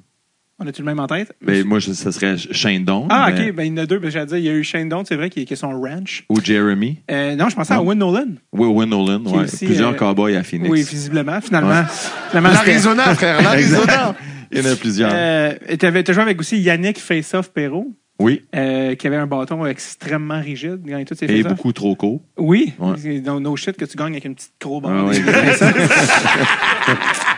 On 0.60 0.66
a-tu 0.66 0.82
le 0.82 0.88
même 0.88 1.00
en 1.00 1.06
tête? 1.06 1.34
mais 1.42 1.64
moi 1.64 1.78
je- 1.78 1.92
ça 1.94 2.12
serait 2.12 2.36
Shane 2.38 2.84
Don 2.84 3.06
ah, 3.12 3.30
mais- 3.32 3.50
ok, 3.50 3.56
ben 3.56 3.64
il 3.64 3.70
y 3.70 3.74
en 3.74 3.78
a 3.84 3.86
deux, 3.86 4.00
parce 4.00 4.12
que 4.12 4.20
j'allais 4.20 4.26
dire, 4.26 4.38
il 4.38 4.44
y 4.46 4.50
a 4.50 4.54
eu 4.54 4.64
Shane 4.64 4.90
Don, 4.90 5.04
c'est 5.08 5.16
vrai, 5.16 5.30
qui, 5.30 5.46
qui 5.46 5.54
est 5.54 5.58
son 5.58 5.70
ranch. 5.80 6.24
ou 6.30 6.42
Jeremy 6.44 6.98
Euh, 7.12 7.36
non, 7.36 7.48
je 7.50 7.56
pensais 7.56 7.74
à 7.74 7.78
Non. 7.78 7.84
Owen 7.84 8.00
Nolan. 8.00 8.26
oui 8.54 8.66
Owen 8.68 8.90
Nolan 8.90 9.20
Qui 9.24 9.34
est 9.34 9.38
ouais. 9.38 9.44
aussi, 9.44 9.66
plusieurs 9.66 9.92
euh, 9.92 9.98
cowboys 9.98 10.36
à 10.36 10.44
Phoenix 10.44 10.70
Oui, 10.72 10.82
visiblement, 10.82 11.40
finalement. 11.42 11.70
Ouais. 11.70 11.84
finalement 12.30 12.50
c'était- 12.58 12.66
L'Arizona, 12.72 13.16
frère, 13.16 13.42
l'Arizona. 13.44 14.16
il 14.52 14.58
y 14.58 14.62
en 14.68 14.72
a 14.72 14.76
plusieurs 14.76 15.12
Euh, 15.14 15.54
t'avais- 15.78 16.02
T'as 16.04 16.14
joué 16.14 16.24
avec 16.24 16.40
aussi 16.40 16.58
Yannick 16.60 16.98
Face-Off 16.98 17.52
Perrault, 17.52 17.94
oui 18.20 18.42
euh, 18.56 18.96
qui 18.96 19.06
avait 19.06 19.18
un 19.18 19.28
bâton 19.28 19.64
extrêmement 19.68 20.42
rigide, 20.42 20.80
ses 21.14 21.26
et 21.26 21.28
face-offs. 21.44 21.56
beaucoup 21.56 21.72
trop 21.72 21.96
court 21.96 22.22
Oui, 22.40 22.74
Ouais. 22.80 22.96
c'est 22.98 23.20
no, 23.20 23.40
no 23.40 23.56
shit 23.56 23.78
que 23.78 23.86
tu 23.86 23.96
gagnes 23.96 24.14
avec 24.14 24.26
une 24.26 24.34
petite 24.34 24.54
croc 24.60 24.84
Ah 24.88 25.04
ouais. 25.04 25.22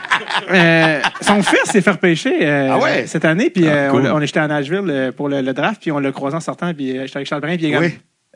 Euh, 0.51 1.01
son 1.21 1.41
fils 1.43 1.63
s'est 1.65 1.81
fait 1.81 1.91
repêcher 1.91 2.45
euh, 2.47 2.69
Ah 2.71 2.79
ouais? 2.79 3.07
cette 3.07 3.25
année, 3.25 3.49
puis 3.49 3.67
Ah, 3.67 3.71
euh, 3.73 3.89
cool. 3.91 4.07
on, 4.07 4.15
on 4.17 4.21
était 4.21 4.39
à 4.39 4.47
Nashville 4.47 4.83
euh, 4.87 5.11
pour 5.11 5.29
le, 5.29 5.41
le 5.41 5.53
draft, 5.53 5.81
puis 5.81 5.91
on 5.91 5.99
l'a 5.99 6.11
croisé 6.11 6.35
en 6.35 6.39
sortant, 6.39 6.73
puis 6.73 6.97
euh, 6.97 7.05
j'étais 7.05 7.17
avec 7.17 7.27
Charles 7.27 7.41
Brin, 7.41 7.55
puis 7.57 7.67
il 7.67 7.77
Oui. 7.77 7.87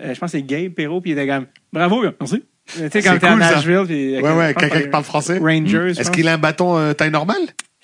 euh, 0.02 0.14
je 0.14 0.20
pense 0.20 0.32
que 0.32 0.38
c'est 0.38 0.44
Gabe 0.44 0.70
Perrault, 0.74 1.02
puis 1.02 1.12
il 1.12 1.18
était 1.18 1.28
comme, 1.28 1.46
bravo, 1.72 2.02
merci. 2.04 2.44
Tu 2.68 2.80
sais, 2.90 3.02
quand 3.02 3.18
t'es 3.20 3.28
à 3.28 3.34
cool, 3.34 3.44
ça. 3.44 3.56
Nashville, 3.56 3.84
puis... 3.86 4.22
Ouais, 4.22 4.32
ouais, 4.34 4.54
quelqu'un 4.58 4.82
qui 4.82 4.88
parle 4.88 5.04
français. 5.04 5.38
Rangers, 5.38 5.92
Est-ce 6.00 6.12
qu'il 6.12 6.28
a 6.28 6.34
un 6.34 6.38
bâton 6.38 6.78
euh, 6.78 6.94
taille 6.94 7.12
normale? 7.12 7.38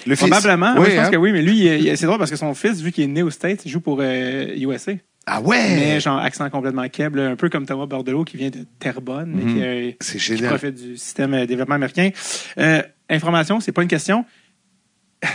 Le 0.08 0.16
fils? 0.16 0.30
Probablement, 0.30 0.76
Oui, 0.78 0.88
je 0.92 0.96
pense 0.96 1.08
hein? 1.08 1.12
que 1.12 1.18
oui, 1.18 1.34
mais 1.34 1.42
lui, 1.42 1.66
il- 1.66 1.88
il- 1.88 1.98
c'est 1.98 2.06
drôle 2.06 2.18
parce 2.20 2.32
que 2.32 2.38
son 2.38 2.54
fils, 2.54 2.82
vu 2.82 2.92
qu'il 2.94 3.04
est 3.04 3.08
né 3.08 3.22
aux 3.22 3.30
States, 3.30 3.66
il 3.66 3.70
joue 3.72 3.82
pour 3.82 4.00
euh, 4.02 4.46
USA. 4.56 4.94
Ah 5.28 5.42
ouais! 5.42 5.58
Mais 5.76 6.00
genre 6.00 6.18
accent 6.18 6.50
complètement 6.50 6.84
là, 7.14 7.28
un 7.30 7.36
peu 7.36 7.50
comme 7.50 7.66
Thomas 7.66 7.86
Bordelot 7.86 8.24
qui 8.24 8.38
vient 8.38 8.50
de 8.50 8.60
Terrebonne, 8.80 9.38
qui, 9.54 9.62
euh, 9.62 9.92
C'est 10.00 10.18
qui 10.18 10.42
profite 10.42 10.76
du 10.76 10.96
système 10.98 11.38
de 11.42 11.46
développement 11.46 11.76
américain. 11.76 12.10
Euh, 12.58 12.82
information, 13.10 13.60
c'est 13.60 13.72
pas 13.72 13.82
une 13.82 13.88
question. 13.88 14.26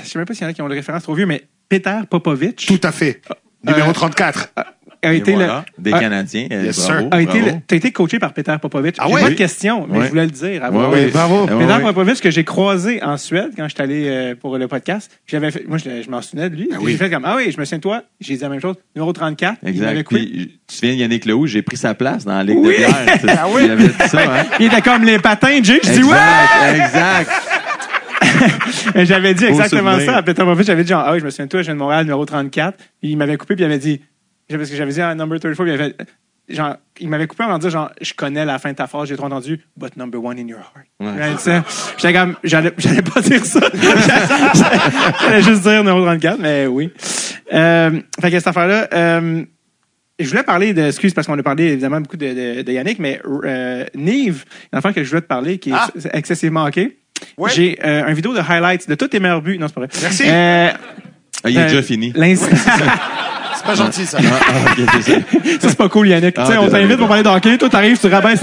Je 0.03 0.09
sais 0.09 0.19
même 0.19 0.27
pas 0.27 0.35
s'il 0.35 0.45
y 0.45 0.47
en 0.47 0.51
a 0.51 0.53
qui 0.55 0.63
ont 0.63 0.69
le 0.69 0.75
référence 0.75 1.03
trop 1.03 1.15
vieux, 1.15 1.27
mais 1.27 1.45
Peter 1.69 1.99
Popovich 2.09 2.67
Tout 2.67 2.81
à 2.83 2.93
fait. 2.93 3.21
Numéro 3.67 3.91
Euh, 3.91 3.93
34. 3.95 4.49
a 5.03 5.13
été 5.13 5.33
voilà, 5.35 5.65
le. 5.77 5.83
des 5.83 5.93
Ah, 5.93 6.01
Canadiens 6.01 6.47
euh, 6.51 6.65
Yes, 6.65 6.79
bravo, 6.87 7.01
sir. 7.01 7.09
a 7.11 7.21
été, 7.21 7.39
bravo. 7.41 7.47
le- 7.57 7.61
t'as 7.67 7.77
été 7.77 7.93
coaché 7.93 8.19
par 8.19 8.33
Peter 8.33 8.55
Popovich. 8.61 8.95
Ah 8.99 9.07
J'ai 9.09 9.15
pas 9.23 9.29
de 9.31 9.35
question, 9.35 9.87
mais 9.87 10.05
je 10.05 10.09
voulais 10.09 10.25
le 10.25 10.31
dire. 10.31 10.63
voix 10.71 10.89
ouais. 10.89 11.05
haute. 11.07 11.13
Bravo. 11.13 11.47
Peter. 11.47 11.77
Popovich 11.83 12.21
que 12.23 12.31
j'ai 12.31 12.45
croisé 12.45 13.03
en 13.03 13.19
Suède 13.19 13.51
quand 13.55 13.69
j'étais 13.69 13.83
allé 13.83 14.09
euh, 14.09 14.35
pour 14.35 14.57
le 14.57 14.67
podcast. 14.67 15.11
J'avais 15.27 15.51
fait, 15.51 15.67
moi, 15.69 15.77
je, 15.77 16.01
je 16.03 16.09
m'en 16.11 16.23
souvenais 16.23 16.49
de 16.49 16.57
lui. 16.57 16.69
Ah 16.73 16.77
oui. 16.81 16.93
J'ai 16.93 16.97
fait 16.99 17.11
comme, 17.11 17.25
ah 17.27 17.35
oui, 17.37 17.51
je 17.53 17.61
me 17.61 17.67
souviens 17.67 17.79
de 17.79 17.83
toi. 17.83 18.03
J'ai 18.21 18.37
dit 18.37 18.41
la 18.43 18.49
même 18.49 18.61
chose. 18.63 18.77
Numéro 18.97 19.13
34. 19.13 19.59
Il 19.63 19.81
m'avait 19.83 20.01
Exact. 20.01 20.09
Puis, 20.09 20.31
tu 20.31 20.49
te 20.69 20.73
souviens 20.73 20.95
de 20.95 21.01
Yannick 21.01 21.27
Lehoux, 21.27 21.47
j'ai 21.47 21.61
pris 21.61 21.77
sa 21.77 21.93
place 21.95 22.25
dans 22.25 22.33
la 22.37 22.45
Ligue 22.45 22.59
Oui. 22.61 22.73
de 22.73 22.79
bière. 22.79 23.37
Ah 23.41 23.47
oui. 23.51 23.63
Il 23.67 23.71
avait 23.73 23.89
dit 23.89 23.95
ça, 24.09 24.21
hein? 24.41 24.45
Il 24.59 24.67
était 24.67 24.81
comme 24.81 25.05
les 25.05 25.19
patins, 25.19 25.63
Jay. 25.63 25.81
Je 25.83 25.91
dis, 25.93 26.03
ouais! 26.03 26.77
Exact, 26.77 27.31
Et 28.95 29.07
J'avais 29.07 29.35
dit 29.35 29.45
exactement 29.45 29.99
ça 30.01 30.17
à 30.17 30.23
Peter 30.23 30.43
Popovich. 30.43 30.67
J'avais 30.67 30.83
dit 30.85 30.91
genre, 30.91 31.03
ah 31.07 31.13
oui, 31.13 31.21
je 31.21 31.25
me 31.25 31.31
souviens 31.31 31.47
de 31.47 31.51
toi, 31.51 31.61
je 31.63 31.67
viens 31.67 31.75
de 31.75 31.79
Montréal, 31.79 32.05
numéro 32.05 32.25
34. 32.25 32.77
Puis 32.77 32.87
il 33.11 33.17
m'avait 33.17 33.37
coupé, 33.37 33.55
puis 33.55 33.63
il 33.65 33.67
avait 33.67 33.79
dit, 33.79 34.01
parce 34.49 34.71
que 34.71 34.77
j'avais 34.77 34.93
dit 34.93 35.01
ah, 35.01 35.15
number 35.15 35.39
34, 35.41 35.65
puis 35.65 35.73
il 35.73 35.81
avait 35.81 35.95
genre, 36.49 36.77
il 37.01 37.09
m'avait 37.09 37.27
coupé 37.27 37.43
en 37.45 37.57
disant 37.59 37.71
genre, 37.71 37.91
je 38.01 38.13
connais 38.13 38.45
la 38.45 38.59
fin 38.59 38.71
de 38.71 38.77
ta 38.77 38.87
phrase, 38.87 39.09
j'ai 39.09 39.17
trop 39.17 39.27
entendu, 39.27 39.61
but 39.77 39.97
number 39.97 40.23
one 40.23 40.39
in 40.39 40.47
your 40.47 40.61
heart. 40.61 40.87
Ouais. 41.01 41.63
J'étais 41.97 42.13
comme, 42.13 42.37
j'allais, 42.45 42.71
pas 42.71 43.21
dire 43.23 43.45
ça. 43.45 43.61
j'allais 45.21 45.43
juste 45.43 45.63
dire 45.63 45.83
numéro 45.83 46.03
34, 46.05 46.39
mais 46.39 46.67
oui. 46.67 46.93
Euh, 47.53 47.91
fait 48.21 48.31
que 48.31 48.39
cette 48.39 48.47
affaire-là, 48.49 48.89
euh, 48.93 49.45
je 50.19 50.29
voulais 50.29 50.43
parler 50.43 50.73
de, 50.75 50.83
excuse 50.83 51.13
parce 51.15 51.27
qu'on 51.27 51.39
a 51.39 51.43
parlé 51.43 51.65
évidemment 51.73 52.01
beaucoup 52.01 52.17
de, 52.17 52.27
de, 52.59 52.63
de 52.63 52.73
Yannick, 52.73 52.99
mais 52.99 53.21
euh, 53.27 53.85
Nive, 53.95 54.45
une 54.73 54.79
affaire 54.79 54.95
que 54.95 55.03
je 55.03 55.09
voulais 55.09 55.23
te 55.23 55.27
parler 55.27 55.59
qui 55.59 55.71
est 55.71 55.75
Ah. 55.75 55.89
excessivement 56.13 56.65
ok. 56.65 56.81
Ouais. 57.39 57.51
J'ai 57.55 57.79
euh, 57.85 58.05
un 58.07 58.13
vidéo 58.13 58.35
de 58.35 58.41
highlights 58.41 58.89
de 58.89 58.95
tous 58.95 59.09
tes 59.09 59.21
meilleurs 59.21 59.43
buts. 59.43 59.59
Non, 59.59 59.67
c'est 59.69 59.75
pas 59.75 59.81
vrai. 59.83 59.91
Merci. 60.03 60.23
Euh, 60.27 60.71
Ah, 61.45 61.51
il 61.51 61.57
est 61.57 61.61
euh, 61.61 61.69
déjà 61.69 61.83
fini. 61.83 62.13
C'est 63.57 63.67
pas 63.67 63.75
gentil, 63.77 64.05
ça. 64.05 64.19
Ah, 64.21 64.41
ah, 64.47 64.73
ok, 64.73 64.89
c'est 65.01 65.13
ça. 65.61 65.69
c'est 65.69 65.77
pas 65.79 65.89
cool, 65.89 66.09
Yannick. 66.09 66.35
Ah, 66.37 66.45
tu 66.45 66.53
sais, 66.53 66.59
on 66.59 66.69
t'invite 66.69 66.99
pour 66.99 67.09
parler 67.09 67.23
d'hockey. 67.23 67.57
Toi, 67.57 67.71
t'arrives, 67.71 67.99
tu 67.99 68.09
rabaisses. 68.09 68.43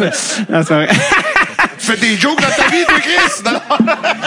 Non, 0.50 0.64
c'est 0.66 0.74
vrai. 0.74 0.88
Fais 1.82 1.98
des 1.98 2.16
jokes 2.16 2.40
dans 2.40 2.48
ta 2.48 2.70
vie, 2.70 2.84
toi, 2.88 3.00
Chris! 3.00 3.44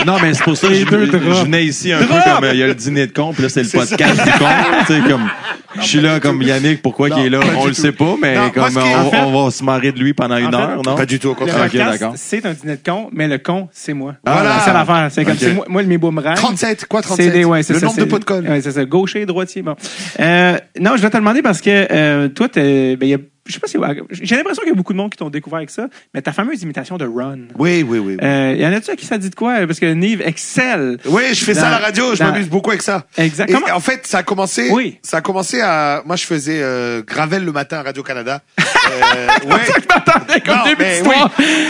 Non, 0.06 0.12
non. 0.14 0.18
Mais 0.20 0.34
c'est 0.34 0.42
pour 0.44 0.56
ça 0.56 0.68
que 0.68 0.74
je, 0.74 0.80
je 0.84 1.44
venais 1.44 1.64
ici 1.64 1.92
un 1.92 1.98
peu 2.00 2.06
comme 2.06 2.44
euh, 2.44 2.52
il 2.52 2.58
y 2.58 2.62
a 2.62 2.66
le 2.66 2.74
dîner 2.74 3.06
de 3.06 3.12
con, 3.12 3.32
puis 3.32 3.44
là, 3.44 3.48
c'est 3.48 3.62
le 3.62 3.68
podcast 3.68 4.22
du 4.24 4.30
con. 4.32 4.46
Tu 4.86 4.92
sais, 4.94 5.00
comme, 5.08 5.28
je 5.76 5.82
suis 5.82 6.00
là 6.00 6.18
comme 6.20 6.42
Yannick, 6.42 6.82
pourquoi 6.82 7.08
Non, 7.08 7.16
il 7.20 7.26
est 7.26 7.30
là? 7.30 7.40
On 7.56 7.66
le 7.66 7.72
sait 7.72 7.92
pas, 7.92 8.16
mais 8.20 8.34
Non, 8.34 8.50
comme 8.50 8.76
est- 8.76 8.94
on, 8.96 9.06
en 9.06 9.10
fait- 9.10 9.20
on 9.20 9.44
va 9.44 9.50
se 9.50 9.62
marrer 9.62 9.92
de 9.92 9.98
lui 10.00 10.14
pendant 10.14 10.36
une 10.36 10.50
fait, 10.50 10.56
heure, 10.56 10.82
non? 10.84 10.96
Pas 10.96 11.06
du 11.06 11.18
tout, 11.20 11.28
au 11.28 11.30
Le 11.30 11.36
contraire. 11.36 11.56
Ok, 11.58 11.62
podcast, 11.72 11.90
d'accord. 12.00 12.14
c'est 12.16 12.44
un 12.44 12.52
dîner 12.52 12.76
de 12.76 12.82
con, 12.90 13.08
mais 13.12 13.28
le 13.28 13.38
con, 13.38 13.68
c'est 13.72 13.94
moi. 13.94 14.14
Voilà. 14.26 14.58
C'est 14.58 14.64
ça 14.66 14.72
l'affaire. 14.72 15.08
C'est 15.12 15.24
comme 15.24 15.34
Ok. 15.34 15.38
c'est 15.40 15.54
moi, 15.54 15.64
moi, 15.68 15.82
mes 15.84 15.98
boomerangs. 15.98 16.34
37, 16.34 16.86
quoi, 16.86 17.02
37? 17.02 17.26
C'est 17.26 17.32
des, 17.38 17.44
ouais, 17.44 17.62
c'est 17.62 17.72
le 17.74 17.78
ça, 17.78 17.86
nombre 17.86 17.94
c'est- 17.98 18.04
de 18.04 18.10
pots 18.10 18.18
de 18.18 18.24
colle. 18.24 18.48
Ouais, 18.48 18.60
c'est 18.62 18.72
ça, 18.72 18.84
gaucher 18.84 19.22
et 19.22 19.26
droitier. 19.26 19.62
Bon. 19.62 19.76
Euh, 20.20 20.58
non, 20.80 20.96
je 20.96 21.02
vais 21.02 21.10
te 21.10 21.16
demander 21.16 21.40
parce 21.42 21.60
que 21.60 21.86
euh, 21.90 22.28
toi, 22.28 22.48
t'es- 22.48 22.96
ben, 22.96 23.06
il 23.06 23.10
y 23.10 23.14
a, 23.14 23.18
je 23.46 23.52
sais 23.52 23.60
pas 23.60 23.66
si 23.66 23.76
j'ai 24.10 24.36
l'impression 24.36 24.62
qu'il 24.62 24.70
y 24.70 24.72
a 24.72 24.76
beaucoup 24.76 24.92
de 24.92 24.98
monde 24.98 25.10
qui 25.10 25.18
t'ont 25.18 25.30
découvert 25.30 25.58
avec 25.58 25.70
ça, 25.70 25.88
mais 26.14 26.22
ta 26.22 26.32
fameuse 26.32 26.62
imitation 26.62 26.96
de 26.96 27.04
Ron. 27.06 27.40
Oui, 27.58 27.84
oui, 27.86 27.98
oui. 27.98 28.16
Euh, 28.22 28.54
y 28.58 28.66
en 28.66 28.72
a-tu 28.72 28.90
à 28.90 28.96
qui 28.96 29.06
ça 29.06 29.18
dit 29.18 29.30
de 29.30 29.34
quoi? 29.34 29.66
Parce 29.66 29.80
que 29.80 29.86
Nive 29.92 30.22
excelle. 30.24 30.98
Oui, 31.06 31.22
je 31.34 31.44
fais 31.44 31.54
ça 31.54 31.68
à 31.68 31.70
la 31.70 31.78
radio, 31.78 32.14
je 32.14 32.20
dans- 32.20 32.32
m'amuse 32.32 32.48
beaucoup 32.48 32.70
avec 32.70 32.82
ça. 32.82 33.06
Exact. 33.16 33.50
Et 33.50 33.52
Comment- 33.52 33.66
en 33.74 33.80
fait, 33.80 34.06
ça 34.06 34.18
a 34.18 34.22
commencé. 34.22 34.68
Oui. 34.70 34.98
Ça 35.02 35.18
a 35.18 35.20
commencé 35.20 35.60
à. 35.60 36.02
Moi, 36.06 36.16
je 36.16 36.24
faisais 36.24 36.58
euh, 36.62 37.02
Gravel 37.06 37.44
le 37.44 37.52
matin 37.52 37.78
à 37.78 37.82
Radio 37.82 38.02
Canada. 38.02 38.40
Euh, 38.84 39.26
ouais. 39.46 40.40
Comme 40.44 40.56
Non, 40.56 40.64
début 40.64 40.84
oui, 41.06 41.14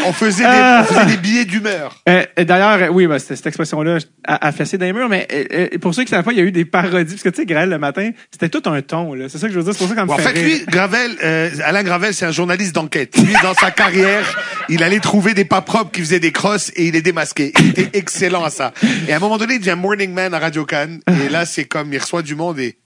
on 0.04 0.12
faisait 0.12 0.42
des, 0.42 0.80
on 0.80 0.84
faisait 0.84 1.06
des 1.06 1.16
billets 1.16 1.44
d'humeur. 1.44 2.02
Euh, 2.08 2.24
euh, 2.38 2.44
D'ailleurs, 2.44 2.92
oui, 2.92 3.06
bah, 3.06 3.20
cette, 3.20 3.46
expression-là 3.46 3.98
a, 4.26 4.48
a 4.48 4.52
fessé 4.52 4.78
dans 4.78 4.84
les 4.86 4.92
murs, 4.92 5.08
mais 5.08 5.26
euh, 5.32 5.78
pour 5.78 5.94
ceux 5.94 6.02
qui 6.02 6.10
savent 6.10 6.24
pas, 6.24 6.32
il 6.32 6.38
y 6.38 6.40
a 6.40 6.44
eu 6.44 6.50
des 6.50 6.64
parodies. 6.64 7.12
Parce 7.14 7.22
que 7.22 7.28
tu 7.28 7.36
sais, 7.36 7.46
Graël, 7.46 7.68
le 7.70 7.78
matin, 7.78 8.10
c'était 8.32 8.48
tout 8.48 8.68
un 8.68 8.82
ton. 8.82 9.14
là. 9.14 9.28
C'est 9.28 9.38
ça 9.38 9.46
que 9.46 9.52
je 9.54 9.58
veux 9.58 9.64
dire. 9.64 9.72
C'est 9.74 9.78
pour 9.78 9.88
ça 9.88 9.94
qu'on 9.94 10.06
me 10.06 10.12
En 10.12 10.18
fait 10.18 10.32
lui, 10.42 10.64
Gravel, 10.66 11.12
Alain 11.64 11.82
Gravel, 11.82 12.14
c'est 12.14 12.26
un 12.26 12.30
journaliste 12.30 12.74
d'enquête. 12.74 13.16
Dans 13.42 13.54
sa 13.54 13.70
carrière, 13.70 14.38
il 14.68 14.82
allait 14.82 15.00
trouver 15.00 15.34
des 15.34 15.44
pas 15.44 15.62
propres 15.62 15.90
qui 15.90 16.00
faisaient 16.00 16.20
des 16.20 16.32
crosses 16.32 16.70
et 16.76 16.86
il 16.86 16.92
les 16.92 17.02
démasquait. 17.02 17.52
Il 17.58 17.70
était 17.70 17.90
excellent 17.94 18.44
à 18.44 18.50
ça. 18.50 18.72
Et 19.08 19.12
à 19.12 19.16
un 19.16 19.18
moment 19.18 19.38
donné, 19.38 19.54
il 19.54 19.60
devient 19.60 19.76
morning 19.76 20.12
man 20.12 20.34
à 20.34 20.38
Radio 20.38 20.64
Cannes. 20.64 21.00
Et 21.24 21.28
là, 21.28 21.46
c'est 21.46 21.64
comme, 21.64 21.92
il 21.92 21.98
reçoit 21.98 22.22
du 22.22 22.34
monde 22.34 22.58
et 22.58 22.76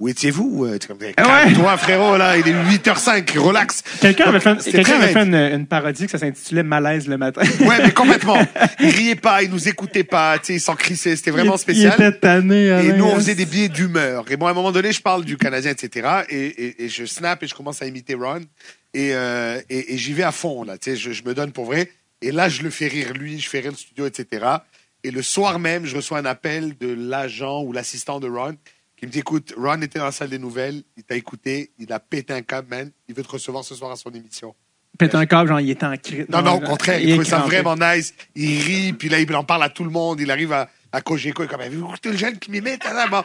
Où 0.00 0.08
étiez-vous? 0.08 0.64
Euh, 0.64 0.78
Ah 1.16 1.46
ouais. 1.46 1.52
Toi, 1.54 1.76
frérot, 1.76 2.16
là, 2.16 2.36
il 2.36 2.48
est 2.48 2.52
8h05, 2.52 3.38
relax. 3.38 3.82
Quelqu'un 4.00 4.26
avait 4.26 4.40
fait, 4.40 4.56
quelqu'un 4.70 4.96
avait 4.96 5.12
fait 5.12 5.22
une, 5.22 5.34
une 5.34 5.66
parodie 5.66 6.06
que 6.06 6.10
ça 6.10 6.18
s'intitulait 6.18 6.64
Malaise 6.64 7.06
le 7.06 7.16
matin. 7.16 7.42
Ouais, 7.60 7.78
mais 7.80 7.92
complètement. 7.92 8.36
Il 8.80 8.90
riait 8.90 9.14
pas, 9.14 9.42
il 9.44 9.50
nous 9.50 9.68
écoutait 9.68 10.04
pas, 10.04 10.38
tu 10.38 10.46
sais, 10.46 10.54
il 10.54 10.60
s'en 10.60 10.74
crissait. 10.74 11.14
C'était 11.16 11.30
vraiment 11.30 11.56
spécial. 11.56 11.94
Il 11.98 12.04
était 12.04 12.18
tanné. 12.18 12.64
Et 12.64 12.70
Alain, 12.72 12.96
nous, 12.96 13.04
on 13.04 13.12
hein. 13.12 13.16
faisait 13.16 13.34
des 13.36 13.46
billets 13.46 13.68
d'humeur. 13.68 14.24
Et 14.30 14.36
bon, 14.36 14.46
à 14.46 14.50
un 14.50 14.54
moment 14.54 14.72
donné, 14.72 14.92
je 14.92 15.00
parle 15.00 15.24
du 15.24 15.36
Canadien, 15.36 15.70
etc. 15.70 16.24
Et, 16.28 16.44
et, 16.44 16.84
et 16.84 16.88
je 16.88 17.04
snap 17.04 17.42
et 17.42 17.46
je 17.46 17.54
commence 17.54 17.80
à 17.80 17.86
imiter 17.86 18.14
Ron. 18.14 18.40
Et, 18.92 19.14
euh, 19.14 19.60
et, 19.70 19.94
et 19.94 19.98
j'y 19.98 20.12
vais 20.12 20.24
à 20.24 20.32
fond, 20.32 20.64
là. 20.64 20.76
Tu 20.76 20.90
sais, 20.90 20.96
je, 20.96 21.12
je 21.12 21.22
me 21.24 21.34
donne 21.34 21.52
pour 21.52 21.66
vrai. 21.66 21.90
Et 22.20 22.32
là, 22.32 22.48
je 22.48 22.62
le 22.62 22.70
fais 22.70 22.88
rire 22.88 23.12
lui, 23.14 23.38
je 23.38 23.48
fais 23.48 23.60
rire 23.60 23.70
le 23.70 23.76
studio, 23.76 24.06
etc. 24.06 24.44
Et 25.04 25.10
le 25.10 25.22
soir 25.22 25.58
même, 25.58 25.86
je 25.86 25.96
reçois 25.96 26.18
un 26.18 26.24
appel 26.24 26.76
de 26.78 26.92
l'agent 26.92 27.62
ou 27.62 27.72
l'assistant 27.72 28.18
de 28.20 28.28
Ron 28.28 28.56
qui 29.04 29.08
me 29.08 29.12
dit 29.12 29.18
Écoute, 29.18 29.54
Ron 29.56 29.82
était 29.82 29.98
dans 29.98 30.06
la 30.06 30.12
salle 30.12 30.30
des 30.30 30.38
nouvelles, 30.38 30.82
il 30.96 31.04
t'a 31.04 31.14
écouté, 31.14 31.72
il 31.78 31.92
a 31.92 32.00
pété 32.00 32.32
un 32.32 32.42
câble, 32.42 32.68
man. 32.68 32.90
Il 33.08 33.14
veut 33.14 33.22
te 33.22 33.28
recevoir 33.28 33.64
ce 33.64 33.74
soir 33.74 33.90
à 33.90 33.96
son 33.96 34.10
émission. 34.10 34.54
Pète 34.98 35.14
un 35.14 35.26
câble, 35.26 35.48
genre, 35.48 35.60
il 35.60 35.70
était 35.70 35.84
en 35.84 35.96
cri. 35.96 36.24
Non, 36.28 36.40
non, 36.40 36.54
au 36.54 36.60
contraire, 36.60 37.00
il, 37.00 37.10
est 37.10 37.12
trouvait 37.14 37.28
ça 37.28 37.40
vraiment 37.40 37.74
nice. 37.76 38.14
Il 38.36 38.62
rit, 38.62 38.92
puis 38.92 39.08
là, 39.08 39.20
il 39.20 39.34
en 39.34 39.44
parle 39.44 39.64
à 39.64 39.68
tout 39.68 39.84
le 39.84 39.90
monde. 39.90 40.20
Il 40.20 40.30
arrive 40.30 40.52
à, 40.52 40.70
à 40.92 41.00
Cogeco, 41.00 41.42
il 41.42 41.46
est 41.46 41.48
comme, 41.48 41.60
écouté 41.60 42.12
le 42.12 42.16
jeune 42.16 42.38
qui 42.38 42.52
m'imite? 42.52 42.80
Ah, 42.84 43.08
bon. 43.08 43.22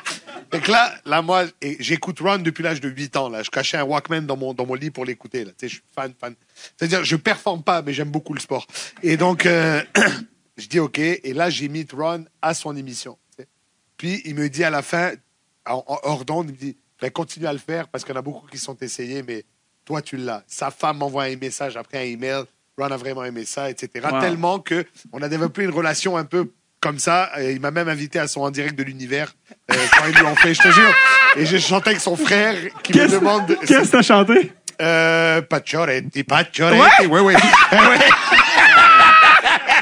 Fait 0.52 0.60
que 0.60 0.72
là, 0.72 0.96
là, 1.06 1.22
moi, 1.22 1.46
j'écoute 1.80 2.20
Ron 2.20 2.40
depuis 2.40 2.64
l'âge 2.64 2.82
de 2.82 2.90
8 2.90 3.16
ans, 3.18 3.30
là. 3.30 3.44
Je 3.44 3.52
cachais 3.52 3.78
un 3.78 3.84
Walkman 3.84 4.22
dans 4.22 4.36
mon, 4.36 4.56
dans 4.56 4.66
mon 4.66 4.74
lit 4.74 4.90
pour 4.90 5.06
l'écouter, 5.06 5.46
là. 5.46 5.52
Tu 5.52 5.56
sais, 5.60 5.68
je 5.68 5.74
suis 5.76 5.84
fan, 5.94 6.12
fan. 6.20 6.34
C'est-à-dire, 6.76 7.06
je 7.06 7.16
performe 7.16 7.62
pas, 7.62 7.84
mais 7.84 7.94
j'aime 7.94 8.10
beaucoup 8.10 8.34
le 8.34 8.40
sport. 8.40 8.66
Et 9.04 9.16
donc, 9.16 9.46
euh, 9.46 9.84
je 10.58 10.66
dis 10.68 10.80
OK. 10.80 10.98
Et 10.98 11.34
là, 11.34 11.52
j'imite 11.52 11.92
Ron 11.94 12.26
à 12.42 12.56
son 12.56 12.76
émission. 12.76 13.18
Puis, 13.98 14.22
il 14.26 14.34
me 14.34 14.50
dit 14.50 14.64
à 14.64 14.72
la 14.72 14.82
fin, 14.82 15.12
il 15.70 16.48
me 16.48 16.52
dit, 16.52 16.78
ben, 17.02 17.12
continue 17.12 17.48
à 17.48 17.54
le 17.54 17.60
faire 17.60 17.88
parce 17.88 18.04
qu'il 18.04 18.14
y 18.14 18.18
en 18.18 18.20
a 18.20 18.24
beaucoup 18.24 18.48
qui 18.48 18.58
sont 18.58 18.76
essayés, 18.82 19.24
mais 19.24 19.46
toi, 19.86 20.02
tu 20.02 20.18
l'as. 20.18 20.44
Sa 20.48 20.72
femme 20.72 20.98
m'envoie 20.98 21.24
un 21.24 21.36
message 21.36 21.78
après 21.78 21.98
un 22.00 22.12
email. 22.12 22.44
Ron 22.78 22.92
a 22.92 22.98
vraiment 22.98 23.24
aimé 23.26 23.46
ça, 23.46 23.70
etc. 23.70 24.08
Wow. 24.12 24.22
Tellement 24.22 24.60
que 24.60 24.86
on 25.12 25.22
a 25.22 25.28
développé 25.28 25.64
une 25.64 25.72
relation 25.72 26.16
un 26.16 26.26
peu 26.26 26.52
comme 26.80 27.00
ça. 27.00 27.32
Et 27.40 27.52
il 27.52 27.60
m'a 27.60 27.72
même 27.72 27.90
invité 27.90 28.20
à 28.20 28.28
son 28.28 28.42
en 28.42 28.52
direct 28.52 28.78
de 28.78 28.84
l'univers 28.84 29.34
euh, 29.72 29.76
quand 29.98 30.06
ils 30.08 30.16
lui 30.16 30.26
ont 30.26 30.36
fait, 30.36 30.54
je 30.54 30.62
te 30.62 30.72
jure. 30.72 30.94
Et 31.36 31.46
j'ai 31.46 31.60
chanté 31.60 31.90
avec 31.90 32.02
son 32.02 32.16
frère 32.16 32.56
qui 32.84 32.98
me 32.98 33.08
demande. 33.08 33.58
qu'est-ce 33.66 33.92
que 33.92 33.98
t'as 33.98 34.02
chanté? 34.02 34.52
Euh, 34.82 35.42
Pacioretti, 35.42 36.24
Pacioretti. 36.24 37.06
Oui, 37.08 37.20
oui. 37.20 37.34
Oui. 37.74 37.80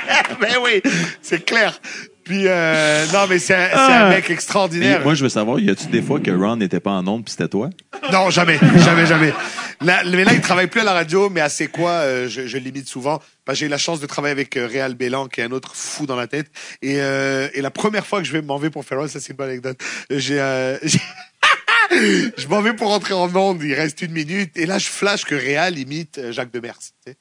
Mais 0.42 0.58
oui, 0.58 0.82
c'est 1.22 1.46
clair. 1.46 1.80
Puis, 2.28 2.44
euh, 2.46 3.06
non, 3.14 3.26
mais 3.30 3.40
c'est 3.40 3.56
un, 3.56 3.70
c'est 3.70 3.76
un 3.76 4.06
Ah. 4.06 4.10
mec 4.10 4.30
extraordinaire. 4.30 5.02
moi, 5.04 5.14
je 5.14 5.24
veux 5.24 5.30
savoir, 5.30 5.60
y 5.60 5.70
a-tu 5.70 5.88
des 5.88 6.02
fois 6.02 6.20
que 6.20 6.30
Ron 6.32 6.58
n'était 6.58 6.82
pas 6.82 6.92
en 6.92 7.08
onde 7.08 7.24
puis 7.24 7.32
c'était 7.32 7.48
toi? 7.48 7.70
Non, 8.12 8.30
jamais, 8.30 8.60
jamais, 8.78 9.06
jamais. 9.06 9.34
Là, 9.82 10.02
mais 10.06 10.24
là, 10.26 10.34
il 10.34 10.42
travaille 10.42 10.68
plus 10.68 10.82
à 10.82 10.84
la 10.84 10.94
radio, 10.94 11.30
mais 11.30 11.40
à 11.40 11.50
C'est 11.50 11.68
quoi, 11.68 11.92
euh, 11.92 12.28
je, 12.28 12.46
je 12.48 12.58
l'imite 12.58 12.88
souvent. 12.90 13.20
Que 13.48 13.54
j'ai 13.54 13.68
eu 13.68 13.70
la 13.70 13.78
chance 13.78 14.02
de 14.02 14.06
travailler 14.08 14.34
avec 14.34 14.58
euh, 14.58 14.68
Réal 14.68 14.96
Bélan, 14.96 15.28
qui 15.28 15.40
est 15.40 15.44
un 15.46 15.52
autre 15.52 15.74
fou 15.76 16.06
dans 16.06 16.16
la 16.18 16.28
tête. 16.28 16.48
Et, 16.82 16.96
euh, 17.00 17.48
et 17.54 17.62
la 17.62 17.72
première 17.72 18.06
fois 18.06 18.20
que 18.20 18.28
je 18.28 18.34
vais 18.34 18.42
m'en 18.42 18.58
vais 18.58 18.70
pour 18.70 18.84
Ferrol, 18.84 19.08
ça 19.08 19.20
c'est 19.22 19.30
une 19.30 19.38
bonne 19.38 19.50
anecdote. 19.50 19.80
J'ai, 20.10 20.40
euh, 20.42 20.78
j'ai- 20.84 21.00
je 22.38 22.48
m'en 22.48 22.62
vais 22.62 22.74
pour 22.74 22.90
rentrer 22.90 23.14
en 23.14 23.34
onde, 23.34 23.64
il 23.64 23.74
reste 23.74 24.02
une 24.02 24.12
minute, 24.12 24.58
et 24.58 24.66
là 24.66 24.78
je 24.78 24.88
flash 24.88 25.24
que 25.24 25.36
Réal 25.36 25.78
imite 25.78 26.20
Jacques 26.32 26.52
Demers. 26.52 26.78
tu 26.80 26.88
sais. 27.12 27.16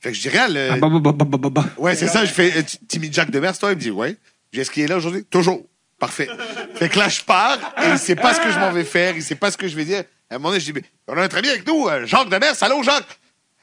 Fait 0.00 0.10
que 0.10 0.16
je 0.16 0.22
dis 0.22 0.28
Réal, 0.28 0.56
euh, 0.56 0.70
Ah, 0.72 0.76
bah, 0.78 0.88
bah, 0.90 0.98
bah, 1.00 1.12
bah, 1.12 1.24
bah, 1.28 1.38
bah, 1.38 1.62
bah. 1.62 1.64
Ouais, 1.78 1.94
c'est 1.94 2.08
ça. 2.08 2.24
Je 2.24 2.32
fais, 2.32 2.62
tu- 2.64 2.76
t'imites 2.88 3.14
Jacques 3.14 3.30
Demers, 3.30 3.56
toi? 3.56 3.70
Il 3.72 3.76
me 3.76 3.80
dit, 3.80 3.90
ouais. 3.90 4.16
Je 4.52 4.58
dis, 4.58 4.60
est-ce 4.60 4.70
qu'il 4.70 4.82
est 4.82 4.86
là 4.88 4.96
aujourd'hui? 4.98 5.24
Toujours. 5.24 5.64
Parfait. 5.98 6.28
Fait 6.74 6.88
que 6.88 6.98
là, 6.98 7.08
je 7.08 7.22
pars 7.22 7.58
et 7.82 7.90
il 7.92 7.98
sait 7.98 8.16
pas 8.16 8.34
ce 8.34 8.40
que 8.40 8.50
je 8.50 8.58
m'en 8.58 8.72
vais 8.72 8.84
faire. 8.84 9.14
Il 9.16 9.22
sait 9.22 9.36
pas 9.36 9.50
ce 9.52 9.56
que 9.56 9.68
je 9.68 9.76
vais 9.76 9.84
dire. 9.84 10.02
À 10.28 10.34
un 10.34 10.38
moment 10.38 10.48
donné, 10.48 10.60
je 10.60 10.72
dis, 10.72 10.80
on 11.06 11.16
a 11.16 11.28
très 11.28 11.42
bien 11.42 11.52
avec 11.52 11.66
nous, 11.66 11.86
euh, 11.88 12.04
Jacques 12.06 12.28
Demers. 12.28 12.54
Allô, 12.60 12.82
Jacques? 12.82 13.06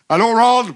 Allô, 0.08 0.28
Ron? 0.34 0.68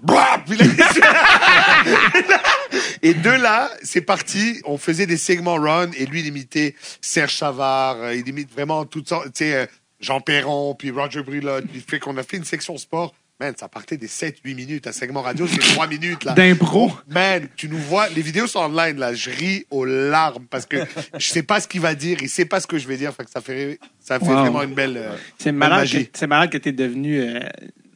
Et 3.02 3.14
de 3.14 3.30
là, 3.30 3.72
c'est 3.82 4.02
parti. 4.02 4.62
On 4.66 4.78
faisait 4.78 5.06
des 5.08 5.18
segments 5.18 5.56
Ron 5.56 5.90
et 5.98 6.06
lui, 6.06 6.20
il 6.20 6.28
imitait 6.28 6.76
Serge 7.02 7.36
Savard. 7.36 7.96
euh, 7.98 8.16
Il 8.16 8.28
imite 8.28 8.52
vraiment 8.52 8.86
toutes 8.86 9.10
sortes, 9.10 9.28
tu 9.34 9.46
sais, 9.46 9.56
euh, 9.56 9.66
Jean 10.00 10.20
Perron, 10.22 10.76
puis 10.76 10.92
Roger 10.92 11.24
Brilotte. 11.24 11.66
Puis 11.72 11.84
fait 11.88 12.00
qu'on 12.00 12.18
a 12.18 12.24
fait 12.24 12.38
une 12.38 12.44
section 12.46 12.78
sport. 12.78 13.14
Man, 13.44 13.54
ça 13.60 13.68
partait 13.68 13.98
des 13.98 14.08
7-8 14.08 14.56
minutes. 14.56 14.88
Un 14.88 14.94
segment 14.94 15.22
radio, 15.22 15.46
c'est 15.48 15.58
3 15.60 15.88
minutes, 15.88 16.24
là. 16.24 16.32
D'impro. 16.32 16.90
Man, 17.10 17.50
tu 17.58 17.68
nous 17.68 17.78
vois, 17.78 18.08
les 18.08 18.22
vidéos 18.22 18.48
sont 18.48 18.60
online, 18.60 18.98
là. 18.98 19.14
Je 19.14 19.30
ris 19.30 19.66
aux 19.70 19.84
larmes 19.84 20.46
parce 20.50 20.66
que 20.66 20.78
je 21.18 21.28
sais 21.28 21.44
pas 21.44 21.60
ce 21.60 21.68
qu'il 21.68 21.82
va 21.82 21.94
dire, 21.94 22.20
il 22.22 22.30
sait 22.30 22.46
pas 22.46 22.62
ce 22.62 22.68
que 22.68 22.78
je 22.78 22.88
vais 22.88 22.96
dire. 22.96 23.14
Fait 23.14 23.26
que 23.26 23.30
ça 23.32 23.42
fait, 23.42 23.80
ça 24.00 24.18
fait 24.20 24.26
Wow. 24.28 24.36
vraiment 24.44 24.64
une 24.64 24.74
belle, 24.74 24.96
euh, 24.96 25.16
C'est 25.38 25.52
malade, 25.52 25.90
que, 25.92 25.98
c'est 26.14 26.28
malade 26.28 26.50
que 26.52 26.58
t'es 26.58 26.72
devenu, 26.72 27.20
euh, 27.20 27.42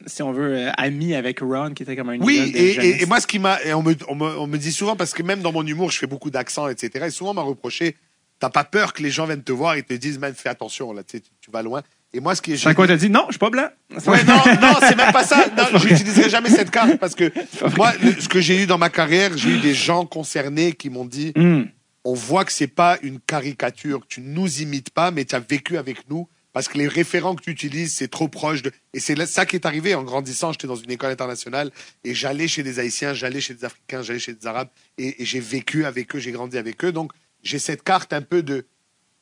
si 0.05 0.21
on 0.21 0.33
veut, 0.33 0.53
euh, 0.57 0.71
ami 0.77 1.15
avec 1.15 1.39
Ron, 1.39 1.73
qui 1.73 1.83
était 1.83 1.95
comme 1.95 2.09
un 2.09 2.19
Oui, 2.19 2.51
et, 2.53 2.73
jeunesse. 2.73 2.99
et, 2.99 3.03
et 3.03 3.05
moi, 3.05 3.21
ce 3.21 3.27
qui 3.27 3.39
m'a, 3.39 3.57
on 3.73 3.83
me, 3.83 3.95
on, 4.09 4.15
me, 4.15 4.25
on 4.39 4.47
me 4.47 4.57
dit 4.57 4.73
souvent, 4.73 4.97
parce 4.97 5.13
que 5.13 5.23
même 5.23 5.41
dans 5.41 5.53
mon 5.53 5.65
humour, 5.65 5.91
je 5.91 5.97
fais 5.97 6.07
beaucoup 6.07 6.29
d'accents, 6.29 6.67
etc. 6.67 7.05
Et 7.07 7.09
souvent, 7.09 7.31
on 7.31 7.35
m'a 7.35 7.41
reproché, 7.41 7.95
t'as 8.39 8.49
pas 8.49 8.65
peur 8.65 8.91
que 8.91 9.01
les 9.01 9.11
gens 9.11 9.25
viennent 9.25 9.43
te 9.43 9.53
voir 9.53 9.75
et 9.75 9.83
te 9.83 9.93
disent, 9.93 10.19
man, 10.19 10.33
fais 10.35 10.49
attention, 10.49 10.91
là, 10.91 11.03
tu 11.03 11.21
tu, 11.21 11.29
tu 11.39 11.51
vas 11.51 11.61
loin. 11.61 11.81
Et 12.13 12.19
moi, 12.19 12.35
ce 12.35 12.41
qui 12.41 12.53
est 12.53 12.57
C'est 12.57 12.73
quoi 12.73 12.87
t'as 12.87 12.95
dit? 12.95 13.09
Non, 13.09 13.25
je 13.27 13.33
suis 13.33 13.39
pas 13.39 13.49
blanc. 13.49 13.67
Ouais, 14.07 14.23
non, 14.23 14.35
non, 14.61 14.75
c'est 14.79 14.95
même 14.95 15.11
pas 15.11 15.23
ça. 15.25 15.45
Non, 15.57 15.77
j'utiliserai 15.77 16.29
jamais 16.29 16.49
cette 16.49 16.71
carte 16.71 16.97
parce 16.97 17.15
que 17.15 17.31
moi, 17.75 17.91
le- 18.01 18.19
ce 18.19 18.29
que 18.29 18.39
j'ai 18.39 18.63
eu 18.63 18.65
dans 18.65 18.77
ma 18.77 18.89
carrière, 18.89 19.37
j'ai 19.37 19.49
eu 19.49 19.59
des 19.59 19.73
gens 19.73 20.05
concernés 20.05 20.71
qui 20.73 20.89
m'ont 20.89 21.05
dit, 21.05 21.33
Hmm. 21.35 21.63
on 22.05 22.13
voit 22.13 22.45
que 22.45 22.51
c'est 22.53 22.67
pas 22.67 22.97
une 23.01 23.19
caricature, 23.19 24.01
tu 24.07 24.21
nous 24.21 24.61
imites 24.61 24.89
pas, 24.91 25.11
mais 25.11 25.25
tu 25.25 25.35
as 25.35 25.39
vécu 25.39 25.77
avec 25.77 26.09
nous 26.09 26.27
parce 26.53 26.69
que 26.69 26.77
les 26.77 26.87
référents 26.87 27.35
que 27.35 27.43
tu 27.43 27.51
utilises, 27.51 27.93
c'est 27.93 28.07
trop 28.07 28.29
proche 28.29 28.63
de. 28.63 28.71
Et 28.93 28.99
c'est 28.99 29.23
ça 29.27 29.45
qui 29.45 29.57
est 29.57 29.65
arrivé 29.67 29.93
en 29.93 30.03
grandissant. 30.03 30.53
J'étais 30.53 30.65
dans 30.65 30.75
une 30.75 30.89
école 30.89 31.11
internationale 31.11 31.71
et 32.03 32.15
j'allais 32.15 32.47
chez 32.47 32.63
des 32.63 32.79
Haïtiens, 32.79 33.13
j'allais 33.13 33.41
chez 33.41 33.53
des 33.53 33.65
Africains, 33.65 34.01
j'allais 34.01 34.17
chez 34.19 34.33
des 34.33 34.47
Arabes 34.47 34.69
et, 34.97 35.21
et 35.21 35.25
j'ai 35.25 35.39
vécu 35.41 35.85
avec 35.85 36.15
eux, 36.15 36.19
j'ai 36.19 36.31
grandi 36.31 36.57
avec 36.57 36.83
eux. 36.85 36.91
Donc 36.91 37.11
j'ai 37.43 37.59
cette 37.59 37.83
carte 37.83 38.11
un 38.13 38.21
peu 38.21 38.41
de. 38.41 38.65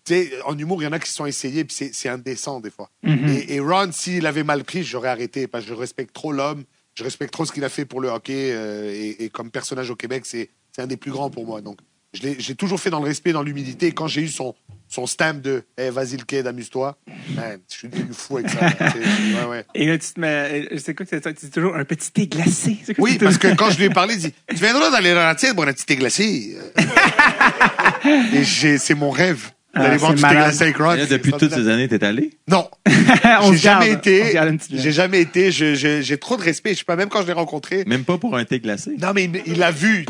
Sais, 0.08 0.32
en 0.46 0.58
humour, 0.58 0.82
il 0.82 0.86
y 0.86 0.88
en 0.88 0.92
a 0.92 1.00
qui 1.00 1.10
se 1.10 1.16
sont 1.16 1.26
essayés, 1.26 1.64
puis 1.66 1.76
c'est- 1.92 2.10
indécent 2.10 2.60
des 2.60 2.70
fois. 2.70 2.90
et, 3.04 3.56
et 3.56 3.60
Ron, 3.60 3.90
s'il 3.92 4.26
avait 4.28 4.44
mal 4.44 4.64
pris, 4.64 4.84
j'aurais 4.84 5.10
arrêté 5.10 5.48
parce 5.48 5.64
que 5.66 5.70
je 5.72 5.76
respecte 5.76 6.14
trop 6.14 6.32
l'homme, 6.32 6.64
je 6.94 7.04
respecte 7.04 7.34
trop 7.34 7.46
ce 7.46 7.52
qu'il 7.52 7.64
a 7.64 7.70
fait 7.70 7.86
pour 7.86 8.02
le 8.02 8.10
hockey 8.10 8.52
euh, 8.54 8.92
et, 8.94 9.26
et 9.26 9.30
comme 9.30 9.50
personnage 9.52 9.90
au 9.90 9.96
Québec, 9.96 10.24
c'est 10.26 10.50
un 10.78 10.88
des 10.88 10.98
plus 10.98 11.12
grands 11.12 11.30
pour 11.32 11.46
moi. 11.46 11.62
Donc 11.62 11.80
j'ai 12.14 12.56
toujours 12.56 12.80
fait 12.80 12.90
dans 12.90 13.00
le 13.02 13.08
respect, 13.08 13.34
dans 13.34 13.44
l'humilité. 13.44 13.88
Et 13.88 13.92
Quand 13.92 14.08
j'ai 14.08 14.22
eu 14.22 14.30
son, 14.30 14.56
son 14.88 15.06
stamp 15.06 15.42
de 15.42 15.64
hey, 15.78 15.90
vas-y 15.90 16.16
le 16.16 16.24
kid, 16.24 16.48
amuse-toi, 16.48 16.98
man, 17.36 17.60
je 17.70 17.76
suis 17.76 17.88
devenu 17.90 18.14
fou 18.14 18.38
avec 18.38 18.52
ça. 18.52 18.60
ouais, 18.96 19.46
ouais. 19.50 19.66
Et 19.74 19.86
là, 19.88 19.98
tu 19.98 20.14
te 20.14 20.20
mets, 20.22 20.70
c'est 20.78 20.94
quoi 20.96 21.06
que? 21.06 21.16
Tu 21.18 21.34
dis 21.46 21.50
toujours 21.52 21.76
un 21.76 21.84
petit 21.84 22.12
thé 22.12 22.28
glacé. 22.28 22.78
Oui, 23.00 23.18
parce 23.18 23.38
que 23.38 23.54
quand 23.56 23.70
je 23.72 23.78
lui 23.80 23.86
ai 23.86 23.90
parlé, 23.90 24.14
il 24.14 24.20
dit 24.22 24.34
Tu 24.48 24.56
viendras 24.56 24.92
dans 24.92 25.00
les 25.00 25.14
Laurentides 25.14 25.56
boire 25.56 25.68
un 25.68 25.74
petit 25.74 25.86
thé 25.86 25.98
glacé. 25.98 26.56
Et 28.34 28.44
c'est 28.78 28.96
mon 28.96 29.10
rêve 29.10 29.52
Ah, 29.76 29.98
glacé 29.98 30.64
avec 30.64 30.78
Ron. 30.78 30.94
Et 30.94 30.98
là, 30.98 31.06
C'est 31.08 31.18
depuis 31.18 31.32
toutes 31.34 31.54
ces 31.54 31.68
années, 31.68 31.88
t'es 31.88 32.04
allé? 32.04 32.32
Non, 32.48 32.70
on 33.42 33.52
j'ai 33.52 33.58
jamais 33.58 33.92
été. 33.92 34.34
J'ai 34.72 34.92
jamais 34.92 35.22
été. 35.22 35.52
J'ai 35.52 36.18
trop 36.18 36.38
de 36.38 36.42
respect. 36.42 36.74
Je 36.74 36.80
sais 36.80 36.84
pas, 36.86 36.96
même 36.96 37.10
quand 37.10 37.22
je 37.22 37.28
l'ai 37.28 37.34
rencontré. 37.34 37.84
Même 37.86 38.04
pas 38.06 38.18
pour 38.18 38.36
un 38.38 38.46
thé 38.46 38.60
glacé? 38.60 38.92
Non, 38.98 39.12
mais 39.14 39.30
il- 39.46 39.58
l'a 39.58 39.72
vu. 39.72 40.06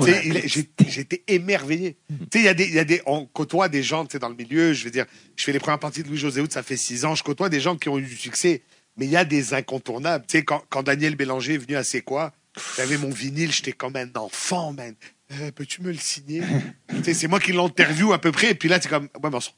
J'étais 0.87 1.23
émerveillé. 1.27 1.97
Tu 2.09 2.15
sais, 2.33 2.39
il 2.39 2.45
y 2.45 2.47
a 2.47 2.53
des, 2.53 2.65
il 2.65 2.73
y 2.73 2.79
a 2.79 2.83
des, 2.85 3.01
on 3.05 3.25
côtoie 3.25 3.69
des 3.69 3.83
gens, 3.83 4.05
tu 4.05 4.13
sais, 4.13 4.19
dans 4.19 4.29
le 4.29 4.35
milieu. 4.35 4.73
Je 4.73 4.83
veux 4.85 4.91
dire, 4.91 5.05
je 5.35 5.43
fais 5.43 5.51
les 5.51 5.59
premières 5.59 5.79
parties 5.79 6.03
de 6.03 6.07
Louis-José 6.09 6.41
Hood, 6.41 6.51
ça 6.51 6.63
fait 6.63 6.77
six 6.77 7.05
ans. 7.05 7.15
Je 7.15 7.23
côtoie 7.23 7.49
des 7.49 7.59
gens 7.59 7.75
qui 7.75 7.89
ont 7.89 7.97
eu 7.97 8.03
du 8.03 8.15
succès. 8.15 8.61
Mais 8.97 9.05
il 9.05 9.11
y 9.11 9.17
a 9.17 9.25
des 9.25 9.53
incontournables. 9.53 10.25
Tu 10.27 10.37
sais, 10.37 10.43
quand, 10.43 10.63
quand 10.69 10.83
Daniel 10.83 11.15
Bélanger 11.15 11.55
est 11.55 11.57
venu 11.57 11.75
à 11.75 11.83
C'est 11.83 12.01
quoi, 12.01 12.31
j'avais 12.77 12.97
mon 12.97 13.09
vinyle, 13.09 13.51
j'étais 13.51 13.73
comme 13.73 13.95
un 13.97 14.07
enfant, 14.15 14.71
man. 14.73 14.93
Euh, 15.31 15.49
Peux-tu 15.55 15.81
me 15.81 15.87
le 15.91 15.97
signer? 15.97 16.41
c'est 17.03 17.27
moi 17.27 17.39
qui 17.39 17.51
l'interview 17.51 18.13
à 18.13 18.19
peu 18.21 18.31
près. 18.31 18.51
Et 18.51 18.55
puis 18.55 18.69
là, 18.69 18.77
c'est 18.79 18.89
comme, 18.89 19.03
ouais, 19.05 19.29
mais 19.29 19.35
on 19.35 19.39
s'en 19.39 19.51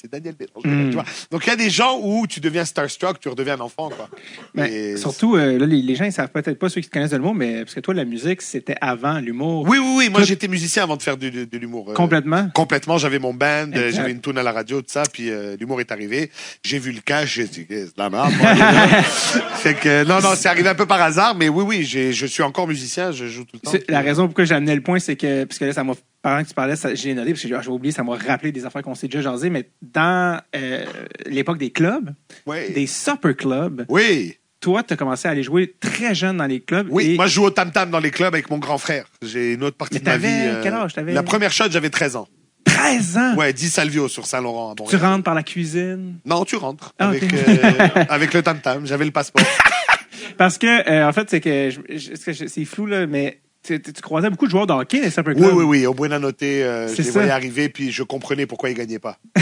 c'est 0.00 0.10
Daniel 0.10 0.36
Bélanger. 0.36 0.68
Mm. 0.68 0.88
tu 0.90 0.94
vois. 0.94 1.04
Donc, 1.32 1.44
il 1.46 1.50
y 1.50 1.52
a 1.52 1.56
des 1.56 1.68
gens 1.68 1.98
où 2.00 2.28
tu 2.28 2.38
deviens 2.38 2.64
starstruck, 2.64 3.18
tu 3.18 3.28
redeviens 3.28 3.54
un 3.54 3.60
enfant, 3.60 3.88
quoi. 3.90 4.08
Mais 4.54 4.70
Et- 4.72 4.96
surtout, 4.96 5.34
euh, 5.34 5.58
là, 5.58 5.66
les, 5.66 5.82
les 5.82 5.96
gens, 5.96 6.04
ils 6.04 6.12
savent 6.12 6.28
peut-être 6.30 6.60
pas 6.60 6.68
ceux 6.68 6.80
qui 6.80 6.86
te 6.88 6.92
connaissent 6.92 7.10
de 7.10 7.16
le 7.16 7.24
mot, 7.24 7.32
mais 7.32 7.64
parce 7.64 7.74
que 7.74 7.80
toi, 7.80 7.92
la 7.92 8.04
musique, 8.04 8.40
c'était 8.40 8.76
avant 8.80 9.18
l'humour. 9.18 9.66
Oui, 9.68 9.78
oui, 9.78 9.94
oui. 9.96 10.08
Moi, 10.10 10.20
Tout- 10.20 10.26
j'étais 10.28 10.46
musicien 10.46 10.84
avant 10.84 10.96
de 10.96 11.02
faire 11.02 11.16
de, 11.16 11.28
de- 11.28 11.44
de 11.44 11.58
l'humour. 11.58 11.90
euh, 11.90 11.94
Complètement. 11.94 12.48
Complètement, 12.54 12.96
j'avais 12.98 13.18
mon 13.18 13.34
band, 13.34 13.70
j'avais 13.90 14.12
une 14.12 14.20
tune 14.20 14.38
à 14.38 14.44
la 14.44 14.52
radio, 14.52 14.80
tout 14.80 14.86
ça, 14.90 15.02
puis 15.12 15.28
l'humour 15.58 15.80
est 15.80 15.90
arrivé. 15.90 16.30
J'ai 16.62 16.78
vu 16.78 16.92
le 16.92 17.00
cash, 17.00 17.34
j'ai 17.34 17.46
dit, 17.48 17.66
c'est 17.68 17.84
de 17.86 17.92
la 17.96 18.10
merde. 18.10 18.30
que, 19.82 20.04
non, 20.04 20.20
non, 20.20 20.34
c'est 20.36 20.48
arrivé 20.48 20.68
un 20.68 20.74
peu 20.76 20.86
par 20.86 21.00
hasard, 21.02 21.34
mais 21.34 21.48
oui, 21.48 21.64
oui, 21.66 21.84
je 21.84 22.26
suis 22.26 22.42
encore 22.44 22.68
musicien, 22.68 23.10
je 23.10 23.26
joue 23.26 23.42
tout 23.44 23.56
le 23.56 23.60
temps. 23.60 23.84
La 23.88 24.02
raison 24.02 24.26
pourquoi 24.26 24.44
j'ai 24.44 24.54
amené 24.54 24.74
le 24.76 24.82
point, 24.82 24.99
c'est 25.00 25.16
que, 25.16 25.44
parce 25.44 25.58
que 25.58 25.64
là, 25.64 25.72
ça 25.72 25.82
m'a, 25.84 25.94
pendant 26.22 26.42
que 26.42 26.48
tu 26.48 26.54
parlais, 26.54 26.74
j'ai 26.94 27.14
noté, 27.14 27.30
parce 27.32 27.42
que 27.42 27.48
j'ai 27.48 27.54
ah, 27.54 27.60
j'ai 27.62 27.70
oublié, 27.70 27.92
ça 27.92 28.02
m'a 28.04 28.14
rappelé 28.16 28.52
des 28.52 28.64
affaires 28.66 28.82
qu'on 28.82 28.94
s'est 28.94 29.08
déjà 29.08 29.22
jasé, 29.22 29.50
mais 29.50 29.68
dans 29.82 30.40
euh, 30.54 30.84
l'époque 31.26 31.58
des 31.58 31.70
clubs, 31.70 32.12
Oui. 32.46 32.72
des 32.74 32.86
supper 32.86 33.34
clubs, 33.34 33.84
Oui, 33.88 34.36
toi, 34.60 34.82
tu 34.82 34.92
as 34.92 34.96
commencé 34.96 35.26
à 35.26 35.30
aller 35.30 35.42
jouer 35.42 35.74
très 35.80 36.14
jeune 36.14 36.36
dans 36.36 36.46
les 36.46 36.60
clubs. 36.60 36.86
oui. 36.90 37.12
et 37.12 37.16
Moi, 37.16 37.26
je 37.26 37.34
joue 37.34 37.44
au 37.44 37.50
tam-tam 37.50 37.90
dans 37.90 37.98
les 38.00 38.10
clubs 38.10 38.34
avec 38.34 38.50
mon 38.50 38.58
grand 38.58 38.78
frère. 38.78 39.06
J'ai 39.22 39.54
une 39.54 39.64
autre 39.64 39.76
partie 39.78 39.94
Mais 39.94 40.00
de 40.00 40.04
ma 40.04 40.16
vie. 40.18 40.22
t'avais- 40.24 40.62
quel 40.62 40.74
âge? 40.74 40.92
T'avais? 40.94 41.12
La 41.14 41.22
première 41.22 41.50
shot, 41.52 41.64
j'avais 41.70 41.90
13 41.90 42.16
ans. 42.16 42.28
13 42.64 43.16
ans! 43.16 43.34
Ouais, 43.36 43.54
10 43.54 43.70
Salvio 43.70 44.06
sur 44.08 44.26
Saint-Laurent 44.26 44.74
Tu 44.88 44.96
rentres 44.96 45.24
par 45.24 45.34
la 45.34 45.42
cuisine? 45.42 46.18
Non, 46.26 46.44
tu 46.44 46.56
rentres 46.56 46.92
Ah, 46.98 47.08
avec, 47.08 47.22
euh, 47.32 47.88
avec 48.10 48.34
le 48.34 48.42
tam-tam. 48.42 48.86
J'avais 48.86 49.06
le 49.06 49.10
passeport. 49.10 49.42
Parce 50.36 50.58
que, 50.58 50.88
euh, 50.88 51.08
en 51.08 51.12
fait, 51.12 51.28
c'est 51.30 51.40
que, 51.40 51.70
je- 51.70 51.96
je- 51.96 52.46
c'est 52.46 52.64
flou, 52.64 52.86
là, 52.86 53.06
mais 53.06 53.40
tu, 53.62 53.80
croisais 54.02 54.30
beaucoup 54.30 54.46
de 54.46 54.50
joueurs 54.50 54.66
de 54.66 54.72
hockey 54.72 54.98
dans 54.98 55.04
les 55.04 55.10
Super 55.10 55.34
Oui, 55.34 55.40
Club? 55.42 55.54
oui, 55.54 55.64
oui. 55.64 55.86
Au 55.86 55.94
Buena 55.94 56.18
Note, 56.18 56.42
euh, 56.42 56.88
je 56.88 56.94
C'est 56.94 57.02
les 57.02 57.08
ça. 57.08 57.12
voyais 57.12 57.30
arriver, 57.30 57.68
puis 57.68 57.92
je 57.92 58.02
comprenais 58.02 58.46
pourquoi 58.46 58.70
ils 58.70 58.76
gagnaient 58.76 58.98
pas. 58.98 59.18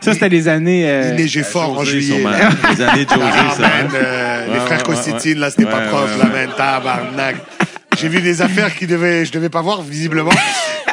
Ça, 0.00 0.12
c'était 0.12 0.28
des 0.28 0.48
années. 0.48 0.88
euh, 0.88 1.10
Il 1.10 1.16
neigeait 1.22 1.42
fort 1.42 1.78
en 1.78 1.84
juillet. 1.84 2.22
Les 2.70 2.82
années 2.82 3.04
de 3.06 3.10
José, 3.14 3.22
Ah, 3.24 3.54
ça. 3.56 3.62
man, 3.62 3.70
hein? 3.86 3.88
euh, 3.94 4.46
les 4.46 4.52
Ouais, 4.52 4.60
frères 4.60 4.78
ouais, 4.78 4.84
Costitine, 4.84 5.38
là, 5.38 5.50
c'était 5.50 5.64
pas 5.64 5.78
Ouais, 5.78 5.88
propre, 5.88 6.16
ouais, 6.18 6.24
ouais. 6.24 6.46
man, 6.46 6.50
tabarnak. 6.56 7.36
J'ai 7.96 8.08
vu 8.08 8.20
des 8.20 8.42
affaires 8.42 8.74
qui 8.74 8.86
devaient, 8.86 9.24
je 9.24 9.32
devais 9.32 9.48
pas 9.48 9.62
voir, 9.62 9.82
visiblement. 9.82 10.30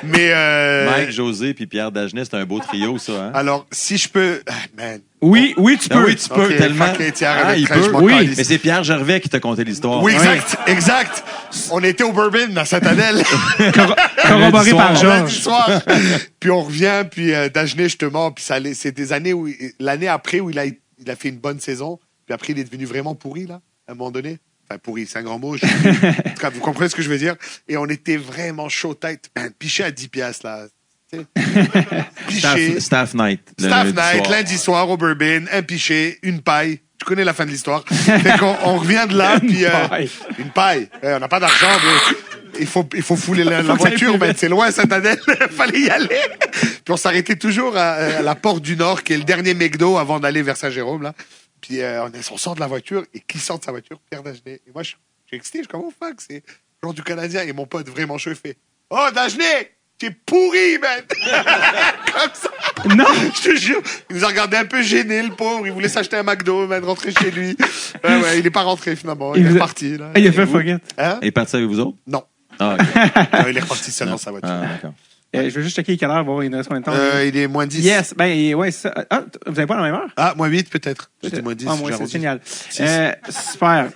Mais, 0.03 0.31
euh, 0.33 0.89
Mike, 0.89 1.11
José 1.11 1.53
puis 1.53 1.67
Pierre 1.67 1.91
Dagenet, 1.91 2.25
c'est 2.25 2.33
un 2.35 2.45
beau 2.45 2.59
trio, 2.59 2.97
ça. 2.97 3.11
Hein? 3.25 3.31
alors, 3.35 3.67
si 3.71 3.97
je 3.99 4.09
peux, 4.09 4.41
ah, 4.47 4.53
man. 4.75 4.99
Oui, 5.21 5.53
oui, 5.57 5.77
tu 5.77 5.89
Ah 5.91 5.95
peux. 5.97 6.05
oui, 6.05 6.15
tu 6.15 6.27
peux 6.29 6.55
tellement. 6.55 6.85
Ah, 7.23 7.55
il 7.55 7.67
peut. 7.67 7.91
Oui. 8.01 8.31
Mais 8.35 8.43
c'est 8.43 8.57
Pierre 8.57 8.83
Gervais 8.83 9.21
qui 9.21 9.29
t'a 9.29 9.39
conté 9.39 9.63
l'histoire. 9.63 10.01
Oui, 10.01 10.13
exact, 10.13 10.57
exact. 10.65 11.23
On 11.69 11.83
était 11.83 12.03
au 12.03 12.11
Bourbon, 12.13 12.55
à 12.55 12.65
Saint-Adèle. 12.65 13.21
Corroboré 14.27 14.71
par 14.71 14.95
Georges. 14.95 15.39
soir. 15.39 15.69
puis 16.39 16.49
on 16.49 16.61
revient, 16.63 17.03
puis 17.09 17.33
euh, 17.33 17.49
Dagenet, 17.49 17.83
justement, 17.83 18.31
puis 18.31 18.43
ça 18.43 18.55
allait- 18.55 18.73
c'est 18.73 18.91
des 18.91 19.13
années 19.13 19.33
où, 19.33 19.47
l'année 19.79 20.07
après 20.07 20.39
où 20.39 20.49
il 20.49 20.57
a, 20.57 20.65
il 20.65 21.09
a 21.11 21.15
fait 21.15 21.29
une 21.29 21.37
bonne 21.37 21.59
saison, 21.59 21.99
puis 22.25 22.33
après 22.33 22.53
il 22.53 22.59
est 22.59 22.63
devenu 22.63 22.85
vraiment 22.85 23.13
pourri, 23.13 23.45
là, 23.45 23.61
à 23.87 23.91
un 23.91 23.95
moment 23.95 24.09
donné. 24.11 24.39
Enfin, 24.71 24.79
pourri, 24.81 25.05
c'est 25.05 25.19
un 25.19 25.23
grand 25.23 25.37
mot. 25.39 25.57
je- 25.57 25.65
en 26.29 26.33
tout 26.33 26.39
cas, 26.41 26.49
vous 26.49 26.61
comprenez 26.61 26.89
ce 26.89 26.95
que 26.95 27.01
je 27.01 27.09
veux 27.09 27.17
dire. 27.17 27.35
Et 27.67 27.75
on 27.75 27.85
était 27.87 28.15
vraiment 28.17 28.69
chaud 28.69 28.93
tête. 28.93 29.29
Man, 29.35 29.51
Piché 29.59 29.83
à 29.83 29.91
10 29.91 30.07
piastres, 30.07 30.45
là. 30.45 30.65
Staff, 32.29 32.79
staff 32.79 33.13
night. 33.13 33.41
Staff 33.59 33.87
night, 33.87 34.23
soir. 34.25 34.31
lundi 34.31 34.57
soir 34.57 34.89
au 34.89 34.95
Bourbon, 34.95 35.45
un 35.51 35.61
piché, 35.61 36.17
une 36.23 36.41
paille. 36.41 36.79
Tu 36.97 37.05
connais 37.05 37.23
la 37.25 37.33
fin 37.33 37.45
de 37.45 37.51
l'histoire. 37.51 37.83
Fait 37.89 38.37
qu'on 38.39 38.55
on 38.63 38.77
revient 38.77 39.05
de 39.09 39.17
là, 39.17 39.39
puis... 39.39 39.65
euh. 39.65 39.71
Une 40.39 40.51
paille. 40.51 40.87
On 41.03 41.19
n'a 41.19 41.27
pas 41.27 41.39
d'argent, 41.41 41.67
il 42.59 42.67
faut, 42.67 42.87
il 42.95 43.01
faut 43.01 43.15
fouler 43.15 43.43
la, 43.43 43.61
la 43.61 43.73
voiture, 43.73 44.17
mais 44.19 44.33
c'est 44.37 44.47
loin, 44.49 44.71
Saint-Adèle. 44.71 45.19
fallait 45.51 45.79
y 45.81 45.89
aller. 45.89 46.07
Puis 46.51 46.91
on 46.91 46.97
s'arrêtait 46.97 47.35
toujours 47.35 47.75
à, 47.75 47.91
à 47.93 48.21
la 48.21 48.35
porte 48.35 48.61
du 48.61 48.75
Nord, 48.77 49.03
qui 49.03 49.13
est 49.13 49.17
le 49.17 49.23
dernier 49.23 49.53
McDo 49.53 49.97
avant 49.97 50.19
d'aller 50.19 50.41
vers 50.43 50.55
Saint-Jérôme, 50.57 51.01
là. 51.01 51.13
Puis 51.61 51.81
euh, 51.81 52.03
on, 52.05 52.11
est- 52.11 52.31
on 52.31 52.37
sort 52.37 52.55
de 52.55 52.59
la 52.59 52.67
voiture, 52.67 53.05
et 53.13 53.19
qui 53.21 53.37
sort 53.39 53.59
de 53.59 53.63
sa 53.63 53.71
voiture? 53.71 53.99
Pierre 54.09 54.23
Dagenet. 54.23 54.61
Et 54.67 54.71
moi, 54.73 54.83
je 54.83 54.89
suis 54.89 54.97
excité, 55.37 55.59
je 55.59 55.63
suis 55.63 55.67
comme, 55.69 55.81
oh 55.85 55.93
fuck, 55.97 56.15
c'est 56.19 56.43
le 56.43 56.87
genre 56.87 56.93
du 56.93 57.03
Canadien. 57.03 57.43
Et 57.43 57.53
mon 57.53 57.65
pote, 57.65 57.87
vraiment 57.89 58.17
chaud, 58.17 58.31
il 58.31 58.35
fait, 58.35 58.57
oh, 58.89 59.07
Dagenet! 59.13 59.71
T'es 59.97 60.09
pourri, 60.09 60.79
man! 60.79 61.03
Comme 62.11 62.31
ça. 62.33 62.49
Non! 62.95 63.05
Je 63.35 63.41
te 63.51 63.55
jure, 63.55 63.79
il 64.09 64.15
nous 64.15 64.23
a 64.25 64.29
regardé 64.29 64.57
un 64.57 64.65
peu 64.65 64.81
gêné, 64.81 65.21
le 65.21 65.29
pauvre. 65.35 65.67
Il 65.67 65.71
voulait 65.73 65.89
s'acheter 65.89 66.17
un 66.17 66.23
McDo, 66.23 66.65
man, 66.65 66.83
rentrer 66.83 67.11
chez 67.11 67.29
lui. 67.29 67.55
Ouais, 68.03 68.19
ouais, 68.19 68.39
il 68.39 68.47
est 68.47 68.49
pas 68.49 68.63
rentré 68.63 68.95
finalement. 68.95 69.35
Il, 69.35 69.41
Il 69.41 69.45
est 69.45 69.49
vous 69.49 69.57
a- 69.57 69.61
reparti. 69.61 69.95
Là. 69.97 70.09
Ah, 70.15 70.19
il 70.19 70.27
a 70.27 70.31
fait 70.31 70.47
fuck 70.47 70.65
it. 70.65 70.81
Hein? 70.97 71.19
Il 71.21 71.27
est 71.27 71.31
parti 71.31 71.55
avec 71.55 71.67
vous 71.67 71.79
autres? 71.79 71.97
Non. 72.07 72.23
Ah. 72.57 72.77
Non, 73.33 73.47
il 73.47 73.55
est 73.55 73.59
reparti 73.61 73.91
seul 73.91 74.09
dans 74.09 74.17
sa 74.17 74.31
voiture. 74.31 74.49
Ah, 74.51 74.65
d'accord. 74.65 74.93
Euh, 75.33 75.49
je 75.49 75.55
vais 75.55 75.63
juste 75.63 75.77
checker 75.77 75.95
quelle 75.95 76.09
heure, 76.09 76.25
voir 76.25 76.43
il 76.43 76.49
nous 76.49 76.57
reste 76.57 76.67
combien 76.67 76.81
de 76.81 76.85
temps. 76.85 76.93
Euh, 76.93 77.25
il 77.25 77.37
est 77.37 77.47
moins 77.47 77.65
10. 77.65 77.85
yes, 77.85 78.13
ben, 78.17 78.53
ouais, 78.53 78.71
c'est 78.71 78.89
ça. 78.89 79.05
Ah, 79.09 79.23
vous 79.45 79.57
avez 79.57 79.65
pas 79.65 79.77
la 79.77 79.83
même 79.83 79.93
heure? 79.93 80.09
Ah, 80.17 80.33
moins 80.35 80.47
8 80.47 80.69
peut-être. 80.69 81.09
J'étais 81.23 81.41
moins 81.41 81.55
10. 81.55 81.67
Ah, 81.69 81.75
moi, 81.75 81.91
c'est 81.93 82.11
génial. 82.11 82.41
Six. 82.43 82.81
Euh, 82.81 83.11
super. 83.29 83.89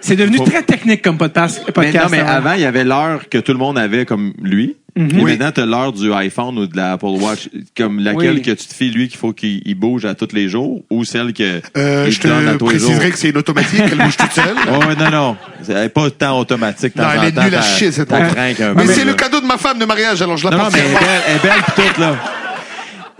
C'est 0.00 0.16
devenu 0.16 0.38
très 0.40 0.62
technique 0.62 1.02
comme 1.02 1.16
podcast. 1.16 1.62
Mais 1.76 1.92
non, 1.92 2.08
mais 2.10 2.20
hein. 2.20 2.26
avant, 2.26 2.52
il 2.52 2.60
y 2.60 2.66
avait 2.66 2.84
l'heure 2.84 3.28
que 3.28 3.38
tout 3.38 3.52
le 3.52 3.58
monde 3.58 3.78
avait 3.78 4.04
comme 4.04 4.34
lui. 4.40 4.76
Mhm. 4.98 5.10
Et 5.18 5.22
Oui. 5.22 5.30
maintenant, 5.32 5.52
tu 5.52 5.60
as 5.60 5.66
l'heure 5.66 5.92
du 5.92 6.12
iPhone 6.12 6.58
ou 6.58 6.66
de 6.66 6.76
l'Apple 6.76 7.06
Watch, 7.06 7.48
comme 7.76 8.00
laquelle 8.00 8.34
Oui. 8.36 8.42
que 8.42 8.50
tu 8.50 8.66
te 8.66 8.74
fies, 8.74 8.90
lui, 8.90 9.08
qu'il 9.08 9.16
faut 9.18 9.32
qu'il 9.32 9.62
il 9.64 9.74
bouge 9.76 10.04
à 10.04 10.14
tous 10.14 10.28
les 10.34 10.48
jours, 10.48 10.82
ou 10.90 11.04
celle 11.04 11.32
que 11.32 11.60
Euh, 11.76 12.04
il 12.06 12.12
je 12.12 12.20
donne 12.20 12.48
à 12.48 12.52
te 12.54 12.58
tous 12.58 12.68
les 12.70 12.78
jours? 12.78 12.88
préciserai 12.88 13.10
que 13.12 13.18
c'est 13.18 13.28
une 13.30 13.38
automatique, 13.38 13.80
elle 13.90 13.96
bouge 13.98 14.16
toute 14.16 14.32
seule. 14.32 14.56
Oh, 14.70 14.78
ouais, 14.84 14.96
non, 14.96 15.10
non. 15.10 15.36
C'est 15.62 15.88
pas 15.94 16.10
tant 16.10 16.38
automatique. 16.40 16.96
Non, 16.96 17.04
elle 17.14 17.28
est 17.28 17.40
nulle 17.44 17.54
à 17.54 17.62
chier, 17.62 17.92
cette 17.92 18.10
Mais 18.10 18.18
peu, 18.18 18.86
c'est 18.92 19.04
là. 19.04 19.10
le 19.12 19.14
cadeau 19.14 19.40
de 19.40 19.46
ma 19.46 19.56
femme 19.56 19.78
de 19.78 19.84
mariage, 19.84 20.20
alors 20.20 20.36
je 20.36 20.44
la 20.44 20.50
Non, 20.50 20.56
non, 20.58 20.62
porte 20.64 20.74
mais 20.74 20.80
elle 20.80 20.90
est 20.90 20.98
belle, 20.98 21.22
elle 21.28 21.36
est 21.36 21.42
belle 21.42 21.62
pis 21.64 21.82
toute, 21.82 21.98
là. 21.98 22.16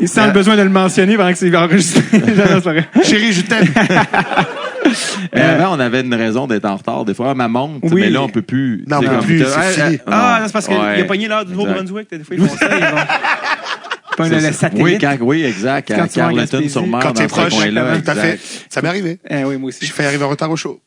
Il 0.01 0.09
sent 0.09 0.27
le 0.27 0.33
besoin 0.33 0.57
de 0.57 0.63
le 0.63 0.69
mentionner 0.69 1.17
pendant 1.17 1.31
que 1.33 1.39
c'est 1.39 1.55
enregistré. 1.57 2.03
Chérie, 3.05 3.33
je 3.33 3.41
t'aime. 3.43 3.67
Mais 5.35 5.41
avant, 5.41 5.77
on 5.77 5.81
avait 5.81 6.01
une 6.03 6.15
raison 6.15 6.47
d'être 6.47 6.65
en 6.65 6.77
retard. 6.77 7.05
Des 7.05 7.15
fois, 7.15 7.35
ma 7.35 7.49
montre, 7.49 7.81
Oui. 7.93 8.01
mais 8.03 8.11
là, 8.11 8.23
on 8.23 8.29
peut 8.29 8.43
plus. 8.43 8.85
Non, 8.87 8.99
on 8.99 9.01
peut 9.03 9.19
plus, 9.27 9.45
c'est 9.45 10.01
ah. 10.07 10.11
Ah, 10.11 10.39
non. 10.41 10.47
c'est 10.47 10.53
parce 10.53 10.67
qu'il 10.69 10.77
Ouais. 10.77 11.01
a 11.01 11.05
pogné 11.05 11.29
l'heure 11.29 11.45
du. 11.45 11.53
Nouveau-Brunswick. 11.53 12.11
Des 12.11 12.25
fois, 12.25 12.37
ils 12.37 12.47
font 12.47 12.57
ça. 12.57 12.67
Ils 12.77 12.85
vont... 12.85 14.83
Oui, 14.83 14.99
quand- 15.01 15.17
oui, 15.21 15.45
exact. 15.45 15.89
Quand 15.95 16.03
À 16.03 16.09
tu 16.09 16.19
vas 16.19 16.27
en 16.27 16.35
Carleton 16.35 16.47
sur 16.47 16.61
Gaspésie. 16.83 16.89
mer, 16.91 17.01
Quand 17.01 17.09
dans 17.09 17.15
t'es 17.15 17.23
ce 17.25 17.29
proche, 17.29 17.55
coin-là. 17.55 17.99
tout 17.99 18.11
à 18.11 18.15
fait. 18.15 18.41
Ça 18.69 18.83
m'est 18.83 18.89
arrivé. 18.89 19.19
Eh 19.31 19.45
oui, 19.45 19.57
moi 19.59 19.69
aussi. 19.69 19.87
J'ai 19.87 19.93
fait 19.93 20.05
arriver 20.07 20.25
en 20.25 20.29
retard 20.29 20.51
au 20.51 20.57
show. 20.57 20.81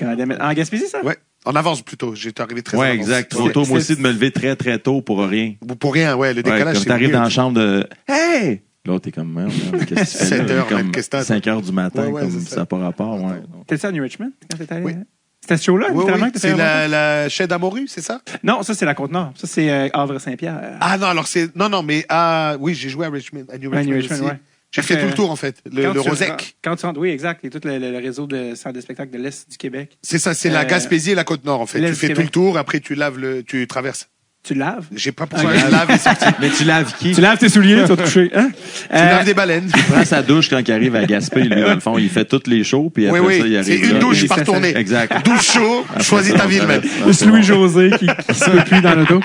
It. 0.00 0.40
En 0.40 0.52
Gaspésie, 0.54 0.86
ça? 0.86 1.04
Ouais. 1.04 1.16
En 1.44 1.54
avance 1.56 1.82
plutôt. 1.82 2.14
J'étais 2.14 2.40
arrivé 2.42 2.62
très 2.62 2.76
en 2.76 2.80
Ouais, 2.80 2.88
avance. 2.90 3.00
exact. 3.00 3.30
Trop 3.30 3.44
Ouais. 3.46 3.52
tôt, 3.52 3.64
moi 3.66 3.78
aussi, 3.78 3.96
de 3.96 4.00
me 4.00 4.10
lever 4.10 4.30
très, 4.30 4.56
très 4.56 4.78
tôt 4.78 5.02
pour 5.02 5.20
rien. 5.26 5.54
Pour 5.78 5.92
rien, 5.92 6.14
ouais. 6.16 6.30
Le 6.32 6.38
Ouais, 6.38 6.42
décalage, 6.42 6.74
comme 6.74 6.82
c'est 6.82 6.88
t'arrives 6.88 7.12
dans 7.12 7.22
la 7.22 7.28
chambre 7.30 7.58
de 7.58 7.86
Hey! 8.08 8.62
Là, 8.86 8.98
t'es 8.98 9.12
comme, 9.12 9.32
merde, 9.32 9.52
qu'est-ce 9.86 9.86
que 9.86 9.88
tu 9.88 9.94
fais? 9.94 10.04
Sept 10.04 10.48
là? 10.48 10.54
heures, 10.54 10.66
Comme 10.68 10.76
même, 10.78 10.90
qu'est-ce 10.92 11.08
que 11.10 11.16
t'as? 11.16 11.24
5 11.24 11.46
heures 11.48 11.60
du 11.62 11.70
matin, 11.72 12.06
Ouais, 12.06 12.12
ouais, 12.12 12.20
comme 12.22 12.30
c'est 12.40 12.48
ça 12.48 12.56
n'a 12.60 12.66
pas 12.66 12.78
rapport. 12.78 13.22
Ouais. 13.22 13.42
T'étais 13.66 13.86
à 13.86 13.92
New 13.92 14.02
Richmond 14.02 14.32
quand 14.50 14.56
t'étais 14.56 14.74
allé? 14.74 14.84
Oui. 14.84 14.94
C'était 15.42 15.56
ce 15.58 15.64
show-là, 15.64 15.88
Oui, 15.92 15.98
littéralement, 16.00 16.26
oui. 16.26 16.32
C'est 16.34 16.56
la, 16.56 16.86
la 16.88 17.28
chaîne 17.28 17.50
Amoru, 17.52 17.86
c'est 17.88 18.00
ça? 18.02 18.20
Non, 18.42 18.62
ça, 18.62 18.74
c'est 18.74 18.84
la 18.86 18.94
Côte-Nord. 18.94 19.32
Ça, 19.36 19.46
c'est 19.46 19.70
euh, 19.70 19.88
Havre-Saint-Pierre. 19.92 20.76
Ah 20.80 20.96
non, 20.98 21.06
alors 21.08 21.26
c'est. 21.26 21.54
Non, 21.56 21.68
non, 21.68 21.82
mais 21.82 22.04
ah, 22.08 22.56
oui, 22.60 22.74
j'ai 22.74 22.88
joué 22.88 23.06
à 23.06 23.10
Richmond. 23.10 23.44
À 23.52 23.58
New 23.58 23.70
Richmond. 23.70 23.84
New 23.90 24.00
Richmond, 24.00 24.26
ouais. 24.28 24.40
J'ai 24.70 24.82
fait 24.82 25.00
tout 25.00 25.06
le 25.08 25.14
tour, 25.14 25.30
en 25.30 25.36
fait. 25.36 25.56
Le, 25.70 25.82
Quand 25.82 25.92
le 25.94 26.00
Rosec. 26.00 26.56
Quand 26.62 26.76
tu 26.76 26.86
rentres, 26.86 27.00
oui, 27.00 27.08
exact. 27.10 27.44
Et 27.44 27.50
tout 27.50 27.60
le, 27.64 27.78
le- 27.78 27.90
le 27.90 27.98
réseau 27.98 28.26
de 28.26 28.54
centres 28.54 28.76
de 28.76 28.80
spectacle 28.80 29.10
de 29.12 29.18
l'Est 29.18 29.50
du 29.50 29.56
Québec. 29.56 29.98
C'est 30.02 30.18
ça, 30.20 30.32
c'est 30.32 30.48
la 30.50 30.60
Euh, 30.60 30.64
Gaspésie 30.66 31.10
et 31.10 31.14
la 31.16 31.24
Côte-Nord, 31.24 31.60
en 31.60 31.66
fait. 31.66 31.80
Tu 31.86 31.94
fais 31.94 32.12
tout 32.14 32.22
le 32.22 32.28
tour, 32.28 32.56
après 32.56 32.80
tu 32.80 32.94
laves 32.94 33.18
le. 33.18 33.42
Tu 33.42 33.66
traverses. 33.66 34.08
Tu 34.42 34.54
laves? 34.54 34.86
J'ai 34.96 35.12
pas 35.12 35.24
Ok. 35.24 35.30
je 35.42 35.70
lave. 35.70 36.34
Mais 36.40 36.48
tu 36.48 36.64
laves 36.64 36.94
qui? 36.98 37.12
Tu 37.12 37.20
laves 37.20 37.36
tes 37.36 37.50
souliers, 37.50 37.74
tu 37.82 37.88
vas 37.88 37.96
te 37.96 38.02
toucher. 38.02 38.30
Hein? 38.34 38.50
Tu 38.88 38.94
laves 38.96 39.24
des 39.26 39.34
baleines. 39.34 39.70
Il 39.76 39.82
prend 39.84 40.04
sa 40.04 40.22
douche 40.22 40.48
quand 40.48 40.60
il 40.66 40.72
arrive 40.72 40.96
à 40.96 41.04
Gaspé, 41.04 41.42
lui, 41.42 41.60
dans 41.60 41.74
le 41.74 41.80
fond. 41.80 41.98
Il 41.98 42.08
fait 42.08 42.24
toutes 42.24 42.46
les 42.46 42.64
shows, 42.64 42.88
puis 42.88 43.06
après 43.06 43.20
Oui, 43.20 43.38
ça, 43.38 43.46
il 43.46 43.50
oui. 43.50 43.56
arrive. 43.58 43.66
C'est 43.82 43.86
une 43.88 43.92
là. 43.94 43.98
douche 43.98 44.22
Il 44.22 44.28
par 44.28 44.38
fait 44.38 44.44
ça. 44.46 44.52
tournée. 44.52 44.74
Exact. 44.76 45.24
Douche 45.26 45.52
chaud, 45.52 45.84
choisis 46.00 46.32
ta 46.34 46.46
ville, 46.46 46.64
c'est 47.12 47.26
bon. 47.26 47.32
Louis-José 47.32 47.90
qui, 47.98 48.06
qui 48.06 48.34
se 48.34 48.50
peut 48.50 48.64
plus 48.66 48.80
dans 48.80 48.94
l'auto. 48.94 49.20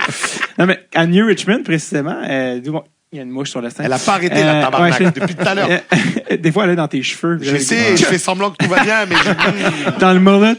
Non, 0.60 0.66
mais 0.66 0.80
à 0.94 1.08
New 1.08 1.26
Richmond, 1.26 1.64
précisément, 1.64 2.18
euh, 2.30 2.60
d'où- 2.60 2.82
il 3.16 3.18
y 3.18 3.20
a 3.22 3.24
une 3.24 3.30
mouche 3.32 3.50
sur 3.50 3.62
le 3.62 3.70
sein. 3.70 3.84
Elle 3.84 3.94
a 3.94 4.00
pas 4.00 4.14
arrêté, 4.14 4.36
la 4.44 4.60
Euh, 4.60 4.62
tabarnak, 4.62 5.00
ouais, 5.00 5.12
depuis 5.12 5.36
tout 5.36 5.48
à 5.48 5.56
l'heure. 5.56 5.70
Des 6.40 6.52
fois, 6.52 6.66
elle 6.66 6.72
est 6.72 6.76
dans 6.76 6.88
tes 6.88 7.02
cheveux. 7.04 7.38
Je 7.42 7.58
sais, 7.58 7.96
je 7.98 8.06
fais 8.06 8.18
semblant 8.18 8.52
que 8.52 8.58
tout 8.64 8.70
va 8.70 8.84
bien, 8.84 9.06
mais 9.06 9.16
je- 9.16 10.00
dans 10.00 10.14
le 10.14 10.20
mullet. 10.20 10.58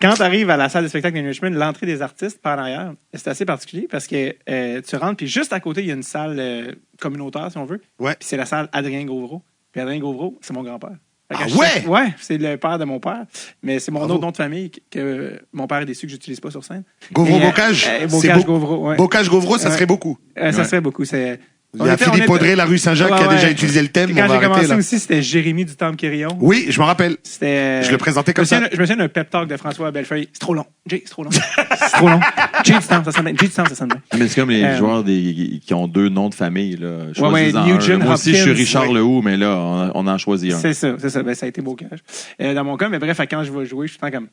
Quand 0.00 0.14
tu 0.14 0.22
arrives 0.22 0.50
à 0.50 0.56
la 0.56 0.68
salle 0.68 0.84
de 0.84 0.88
spectacle 0.88 1.16
de 1.16 1.20
New 1.22 1.28
Richmond, 1.28 1.50
l'entrée 1.50 1.86
des 1.86 2.02
artistes 2.02 2.40
par 2.40 2.58
en 2.58 2.62
arrière, 2.62 2.92
c'est 3.14 3.28
assez 3.28 3.44
particulier 3.44 3.88
parce 3.90 4.06
que 4.06 4.34
euh, 4.48 4.80
tu 4.86 4.96
rentres, 4.96 5.16
puis 5.16 5.26
juste 5.26 5.52
à 5.52 5.60
côté, 5.60 5.80
il 5.82 5.88
y 5.88 5.90
a 5.90 5.94
une 5.94 6.02
salle 6.02 6.36
euh, 6.38 6.72
communautaire, 7.00 7.50
si 7.50 7.58
on 7.58 7.64
veut. 7.64 7.80
Ouais. 7.98 8.14
Puis 8.18 8.28
c'est 8.28 8.36
la 8.36 8.46
salle 8.46 8.68
Adrien 8.72 9.04
Gauvreau. 9.04 9.42
Puis 9.72 9.80
Adrien 9.80 9.98
Gauvreau, 9.98 10.38
c'est 10.40 10.52
mon 10.54 10.62
grand-père. 10.62 10.96
Ah 11.30 11.46
sais- 11.46 11.54
ouais? 11.56 11.86
Ouais, 11.86 12.14
c'est 12.18 12.38
le 12.38 12.56
père 12.56 12.78
de 12.78 12.86
mon 12.86 13.00
père. 13.00 13.26
Mais 13.62 13.80
c'est 13.80 13.90
mon 13.90 13.98
Bravo. 13.98 14.14
autre 14.14 14.22
nom 14.22 14.30
de 14.30 14.36
famille 14.38 14.70
que, 14.70 14.78
que 14.90 15.40
mon 15.52 15.66
père 15.66 15.78
est 15.80 15.84
déçu 15.84 16.06
que 16.06 16.12
j'utilise 16.12 16.40
pas 16.40 16.50
sur 16.50 16.64
scène. 16.64 16.84
Gauvreau 17.12 17.36
Et, 17.36 17.42
euh, 17.42 17.46
Bocage, 17.48 17.86
euh, 17.86 17.98
c'est 18.00 18.06
Bocage 18.10 18.36
beau- 18.46 18.52
Gauvreau, 18.54 18.88
ouais. 18.88 18.96
Bocage 18.96 19.28
Gauvreau, 19.28 19.58
ça 19.58 19.70
serait 19.70 19.84
beaucoup. 19.84 20.16
Ça 20.34 20.64
serait 20.64 20.80
beaucoup. 20.80 21.04
C'est... 21.04 21.38
Il 21.74 21.84
y 21.84 21.88
a 21.90 21.96
Philippe 21.98 22.30
Audrey, 22.30 22.56
la 22.56 22.64
rue 22.64 22.78
Saint-Jacques, 22.78 23.08
qui 23.08 23.22
a 23.22 23.28
Ouais, 23.28 23.34
déjà 23.34 23.46
ouais. 23.48 23.52
utilisé 23.52 23.82
le 23.82 23.88
thème. 23.88 24.14
Quand 24.14 24.24
on 24.24 24.26
va 24.28 24.34
j'ai 24.40 24.46
commencé 24.46 24.66
là. 24.68 24.76
aussi, 24.76 24.98
c'était 24.98 25.20
Jérémy 25.20 25.66
du 25.66 25.76
Temple-Quérillon. 25.76 26.30
Oui, 26.40 26.66
je 26.70 26.80
me 26.80 26.86
rappelle. 26.86 27.18
C'était. 27.22 27.82
Je 27.82 27.90
le 27.90 27.98
présentais 27.98 28.32
comme 28.32 28.46
je 28.46 28.54
me 28.54 28.60
ça. 28.60 28.66
souviens- 28.66 28.70
Je 28.76 28.80
me 28.80 28.86
souviens 28.86 29.04
d'un 29.04 29.08
pep 29.10 29.28
talk 29.28 29.48
de 29.48 29.56
François 29.58 29.90
Bellefeuille. 29.90 30.28
C'est 30.32 30.38
trop 30.38 30.54
long. 30.54 30.64
Jay, 30.86 31.02
c'est 31.04 31.10
trop 31.10 31.24
long. 31.24 31.30
c'est 31.30 31.90
trop 31.92 32.08
long. 32.08 32.20
Jay 32.64 32.72
du 32.78 32.86
temps, 32.86 33.04
ça 33.04 33.12
sonne 33.12 33.24
bien. 33.26 33.34
Jay 33.38 33.46
du 33.48 33.52
temps, 33.52 33.66
ça 33.66 33.74
sonne 33.74 33.88
bien. 33.88 34.00
Ah, 34.10 34.16
Mais 34.18 34.28
c'est 34.28 34.40
comme 34.40 34.48
les 34.50 34.64
Euh, 34.64 34.76
joueurs 34.78 35.04
des, 35.04 35.60
qui 35.64 35.74
ont 35.74 35.86
deux 35.86 36.08
noms 36.08 36.30
de 36.30 36.34
famille. 36.34 36.76
Là. 36.76 36.88
Ouais, 37.30 37.52
Moi 37.52 38.14
aussi, 38.14 38.34
je 38.34 38.40
suis 38.42 38.52
Richard. 38.52 38.90
Lehoux, 38.90 39.20
mais 39.20 39.36
là, 39.36 39.54
on, 39.58 39.92
on 39.94 40.06
en 40.06 40.16
choisit 40.16 40.54
un. 40.54 40.58
C'est 40.58 40.72
ça, 40.72 40.94
c'est 40.98 41.10
ça. 41.10 41.22
Ben, 41.22 41.34
ça 41.34 41.44
a 41.44 41.48
été 41.50 41.60
beau 41.60 41.74
cash. 41.74 41.98
Euh, 42.40 42.54
dans 42.54 42.64
mon 42.64 42.78
cas, 42.78 42.88
mais 42.88 42.98
bref, 42.98 43.20
quand 43.30 43.44
je 43.44 43.52
vais 43.52 43.66
jouer, 43.66 43.86
je 43.86 43.92
suis 43.92 43.98
tout 44.00 44.06
le 44.06 44.10
temps 44.10 44.18
comme. 44.18 44.28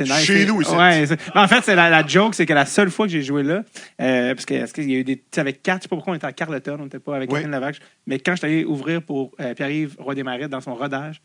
Nice. 0.00 0.24
Chez 0.24 0.46
nous, 0.46 0.60
ici. 0.62 0.70
Ouais, 0.74 1.06
en 1.34 1.48
fait, 1.48 1.60
c'est 1.62 1.74
la, 1.74 1.88
la 1.90 2.06
joke, 2.06 2.34
c'est 2.34 2.46
que 2.46 2.52
la 2.52 2.66
seule 2.66 2.90
fois 2.90 3.06
que 3.06 3.12
j'ai 3.12 3.22
joué 3.22 3.42
là, 3.42 3.62
euh, 4.00 4.34
parce 4.34 4.44
qu'il 4.46 4.90
y 4.90 4.94
a 4.96 4.98
eu 4.98 5.04
des. 5.04 5.16
Tu 5.18 5.22
sais, 5.34 5.40
avec 5.40 5.62
Kat, 5.62 5.76
je 5.78 5.82
sais 5.82 5.88
pas 5.88 5.96
pourquoi 5.96 6.12
on 6.12 6.16
était 6.16 6.26
à 6.26 6.32
Carleton, 6.32 6.76
on 6.80 6.84
n'était 6.84 6.98
pas 6.98 7.16
avec. 7.16 7.30
Catherine 7.30 7.50
Lavache, 7.50 7.78
mais 8.06 8.18
quand 8.18 8.32
je 8.32 8.38
suis 8.38 8.46
allé 8.46 8.64
ouvrir 8.64 9.02
pour 9.02 9.32
euh, 9.40 9.54
Pierre-Yves 9.54 9.96
Roy 9.98 10.14
des 10.14 10.22
Marais 10.22 10.48
dans 10.48 10.60
son 10.60 10.74
rodage, 10.74 11.20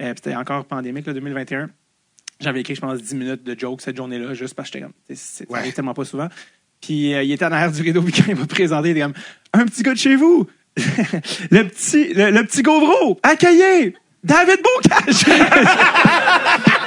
euh, 0.00 0.12
puis 0.12 0.20
c'était 0.24 0.36
encore 0.36 0.64
pandémique, 0.64 1.06
là, 1.06 1.12
2021, 1.12 1.70
j'avais 2.40 2.60
écrit, 2.60 2.74
je 2.74 2.80
pense, 2.80 3.00
10 3.02 3.14
minutes 3.14 3.42
de 3.44 3.58
joke 3.58 3.80
cette 3.80 3.96
journée-là, 3.96 4.34
juste 4.34 4.54
parce 4.54 4.70
que 4.70 4.78
j'étais 4.78 4.84
comme. 4.90 5.16
c'est- 5.16 5.50
Ouais. 5.50 5.70
tellement 5.72 5.94
pas 5.94 6.04
souvent. 6.04 6.28
Puis 6.80 7.14
euh, 7.14 7.22
il 7.22 7.30
était 7.32 7.44
en 7.44 7.52
arrière 7.52 7.70
du 7.70 7.80
rideau, 7.82 8.02
puis 8.02 8.12
quand 8.12 8.24
il 8.28 8.36
m'a 8.36 8.46
présenté, 8.46 8.88
il 8.88 8.90
était 8.92 9.00
comme 9.02 9.14
Un 9.52 9.64
petit 9.66 9.82
gars 9.82 9.92
de 9.94 9.98
chez 9.98 10.16
vous 10.16 10.48
Le 11.50 11.62
petit, 11.68 12.12
le, 12.14 12.30
le 12.30 12.42
petit 12.44 12.62
Gauvreau, 12.62 13.20
accueillez 13.22 13.94
David 14.24 14.58
Bocage 14.62 15.24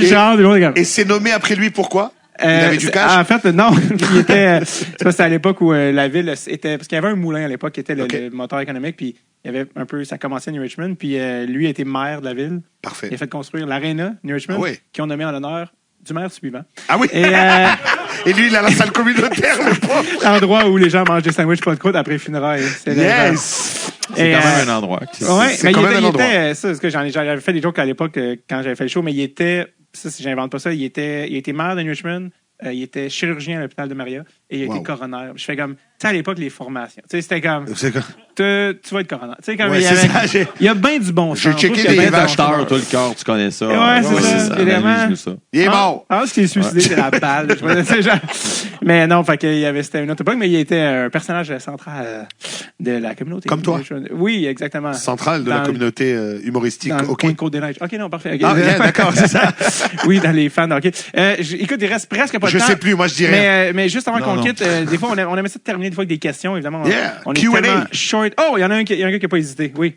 genre, 0.00 0.36
comme, 0.36 0.72
Et 0.76 0.84
c'est 0.84 1.04
nommé 1.04 1.32
après 1.32 1.54
lui, 1.54 1.70
pourquoi? 1.70 2.12
Euh, 2.42 2.68
avait 2.68 2.76
du 2.76 2.90
cash? 2.90 3.18
En 3.18 3.24
fait, 3.24 3.44
non. 3.52 3.70
il 4.12 4.18
était, 4.18 4.32
euh, 4.32 4.60
c'est 4.64 4.86
parce 4.90 5.04
que 5.04 5.10
c'était 5.10 5.22
à 5.22 5.28
l'époque 5.28 5.60
où 5.60 5.72
euh, 5.72 5.92
la 5.92 6.08
ville 6.08 6.32
était, 6.46 6.76
parce 6.76 6.88
qu'il 6.88 6.96
y 6.96 6.98
avait 6.98 7.08
un 7.08 7.16
moulin 7.16 7.44
à 7.44 7.48
l'époque 7.48 7.72
qui 7.72 7.80
était 7.80 7.94
le, 7.94 8.30
moteur 8.30 8.60
économique, 8.60 8.96
puis 8.96 9.16
il 9.44 9.52
y 9.52 9.56
avait 9.56 9.68
un 9.76 9.86
peu, 9.86 10.04
ça 10.04 10.18
commençait 10.18 10.50
à 10.50 10.52
New 10.52 10.62
Richmond, 10.62 10.94
puis 10.94 11.18
euh, 11.18 11.46
lui 11.46 11.66
était 11.66 11.84
maire 11.84 12.20
de 12.20 12.26
la 12.26 12.34
ville. 12.34 12.60
Parfait. 12.80 13.08
Il 13.10 13.14
a 13.14 13.18
fait 13.18 13.28
construire 13.28 13.66
l'aréna 13.66 14.14
New 14.24 14.34
Richmond, 14.34 14.56
Ah 14.58 14.62
oui. 14.62 14.78
qui 14.92 15.00
ont 15.02 15.06
nommé 15.06 15.24
en 15.24 15.32
l'honneur 15.32 15.72
du 16.04 16.12
maire 16.14 16.32
suivant. 16.32 16.62
Ah 16.88 16.96
oui. 16.98 17.08
Et 17.12 17.24
euh, 17.24 17.66
Et 18.26 18.32
lui, 18.32 18.46
il 18.48 18.56
a 18.56 18.62
la 18.62 18.70
salle 18.70 18.92
communautaire, 18.92 19.56
le 19.58 19.74
pauvre. 19.74 20.04
l'endroit 20.22 20.68
où 20.68 20.76
les 20.76 20.90
gens 20.90 21.04
mangent 21.06 21.22
des 21.22 21.32
sandwichs 21.32 21.60
pas 21.60 21.74
de 21.74 21.78
croûte 21.80 21.96
après 21.96 22.12
les 22.12 22.18
funérailles. 22.18 22.62
Yes. 22.86 23.90
C'est 24.14 24.32
quand 24.32 24.44
même 24.44 24.68
un 24.68 24.76
endroit. 24.76 25.00
c'est 25.12 25.64
mais 25.64 25.72
quand 25.72 25.80
il 25.80 25.86
même 25.86 25.92
était, 25.92 25.96
un 25.96 26.00
il 26.00 26.06
endroit. 26.06 26.24
était, 26.24 26.54
ça, 26.54 26.68
parce 26.68 26.80
que 26.80 26.88
j'en 26.90 27.02
ai, 27.02 27.10
j'avais 27.10 27.40
fait 27.40 27.52
des 27.52 27.62
jokes 27.62 27.78
à 27.78 27.84
l'époque 27.84 28.18
quand 28.48 28.62
j'avais 28.62 28.74
fait 28.74 28.84
le 28.84 28.90
show, 28.90 29.02
mais 29.02 29.12
il 29.12 29.20
était, 29.20 29.66
ça, 29.92 30.08
j'invente 30.20 30.50
pas 30.50 30.58
ça, 30.58 30.72
il 30.72 30.82
était, 30.82 31.28
il 31.28 31.36
était 31.36 31.52
maire 31.52 31.76
de 31.76 31.82
Richmond, 31.82 32.30
euh, 32.64 32.72
il 32.72 32.82
était 32.82 33.08
chirurgien 33.08 33.58
à 33.58 33.62
l'hôpital 33.62 33.88
de 33.88 33.94
Maria 33.94 34.24
et 34.52 34.58
il 34.60 34.68
Wow. 34.68 34.74
était 34.76 34.84
coroner. 34.84 35.30
Je 35.34 35.44
fais 35.44 35.56
comme, 35.56 35.74
tu 35.74 35.80
sais, 35.98 36.08
à 36.08 36.12
l'époque, 36.12 36.38
les 36.38 36.50
formations, 36.50 37.02
tu 37.08 37.16
sais, 37.16 37.22
c'était 37.22 37.40
comme, 37.40 37.64
tu, 37.66 37.74
tu 38.34 38.94
vas 38.94 39.00
être 39.00 39.08
coroner. 39.08 39.34
Tu 39.38 39.44
sais, 39.44 39.56
comme, 39.56 39.70
Ouais, 39.70 39.78
il 39.78 39.82
y 39.82 39.86
avait- 39.86 40.28
j'ai- 40.28 40.46
il 40.60 40.66
y 40.66 40.68
a 40.68 40.74
bien 40.74 40.98
du 40.98 41.12
bon 41.12 41.34
J'ai 41.34 41.52
sens. 41.52 41.60
checké 41.60 41.80
Je 41.80 41.86
y 41.94 41.98
a 42.00 42.10
des 42.10 42.16
sens. 42.16 42.36
toi, 42.36 42.56
le 42.78 42.90
corps, 42.90 43.14
tu 43.14 43.24
connais 43.24 43.50
ça. 43.50 43.66
Ouais, 43.68 44.02
c'est 44.02 44.20
ça, 44.48 44.56
évidemment. 44.60 44.86
analyse-nous 44.88 45.16
ça. 45.16 45.30
Il 45.52 45.60
est 45.60 45.66
Ah, 45.68 45.70
mort. 45.70 46.06
Ah, 46.08 46.22
ce 46.26 46.34
qui 46.34 46.40
est 46.40 46.46
suicidé, 46.46 46.80
c'est 46.80 46.96
la 46.96 47.10
balle. 47.10 47.48
Je 47.58 48.02
genre- 48.02 48.16
Mais 48.82 49.06
non, 49.06 49.22
fait 49.24 49.36
qu'il 49.38 49.58
y 49.58 49.64
avait, 49.66 49.82
c'était 49.82 50.02
une 50.02 50.10
autre 50.10 50.22
époque, 50.22 50.36
mais 50.38 50.48
il 50.48 50.56
était 50.56 50.80
un 50.80 51.10
personnage 51.10 51.56
central 51.58 52.26
de 52.80 52.92
la 52.92 53.14
communauté. 53.14 53.48
Comme 53.48 53.62
toi. 53.62 53.80
Oui, 54.12 54.44
exactement. 54.46 54.92
Centrale 54.92 55.44
de 55.44 55.50
la 55.50 55.60
communauté 55.60 56.12
euh, 56.12 56.40
humoristique. 56.42 56.90
Dans 56.90 56.98
le 57.02 57.08
OK. 57.10 57.24
non, 57.98 58.10
parfait. 58.10 58.38
Ah, 58.42 58.54
bien, 58.54 58.78
d'accord, 58.78 59.12
c'est 59.14 59.28
ça. 59.28 59.52
oui, 60.06 60.20
dans 60.20 60.32
les 60.34 60.48
fans. 60.48 60.70
OK. 60.70 60.90
Euh, 61.16 61.36
écoute, 61.38 61.78
il 61.80 61.86
reste 61.86 62.08
presque 62.08 62.38
pas 62.38 62.46
de 62.46 62.52
Je 62.52 62.58
temps. 62.58 62.64
sais 62.66 62.76
plus, 62.76 62.94
moi, 62.94 63.06
je 63.06 63.14
rien. 63.14 63.30
Mais, 63.30 63.46
euh, 63.48 63.72
mais 63.74 63.88
juste 63.88 64.08
avant 64.08 64.18
qu'on. 64.20 64.41
Quitte, 64.42 64.62
euh, 64.62 64.84
des 64.84 64.98
fois, 64.98 65.10
on, 65.12 65.16
aime- 65.16 65.28
on 65.28 65.36
aimait 65.36 65.48
ça 65.48 65.58
de 65.58 65.64
terminer 65.64 65.90
des 65.90 65.94
fois 65.94 66.02
avec 66.02 66.08
des 66.10 66.18
questions, 66.18 66.54
évidemment. 66.56 66.82
On- 66.84 66.88
Yeah, 66.88 67.20
On 67.26 67.32
est 67.32 67.40
Q&A. 67.40 67.60
tellement 67.62 67.84
short. 67.92 68.32
Oh, 68.40 68.54
il 68.56 68.60
y 68.60 68.64
en 68.64 68.70
a 68.70 68.74
un 68.76 68.84
qui, 68.84 68.92
il 68.94 68.98
y 69.00 69.04
a 69.04 69.06
un 69.06 69.10
gars 69.10 69.18
qui 69.18 69.24
n'a 69.24 69.28
pas 69.28 69.38
hésité. 69.38 69.72
Oui. 69.76 69.96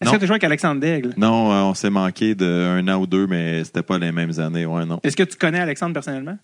Est-ce 0.00 0.10
que 0.10 0.16
tu 0.16 0.24
as 0.24 0.26
joué 0.26 0.34
avec 0.34 0.44
Alexandre 0.44 0.80
Daigle? 0.80 1.14
Non, 1.16 1.50
euh, 1.52 1.62
on 1.62 1.74
s'est 1.74 1.88
manqué 1.88 2.34
d'un 2.34 2.86
an 2.88 2.96
ou 3.00 3.06
deux, 3.06 3.26
mais 3.26 3.64
c'était 3.64 3.82
pas 3.82 3.96
les 3.96 4.12
mêmes 4.12 4.38
années. 4.38 4.66
Ouais, 4.66 4.84
non. 4.84 5.00
Est-ce 5.02 5.16
que 5.16 5.22
tu 5.22 5.36
connais 5.36 5.60
Alexandre 5.60 5.94
personnellement? 5.94 6.36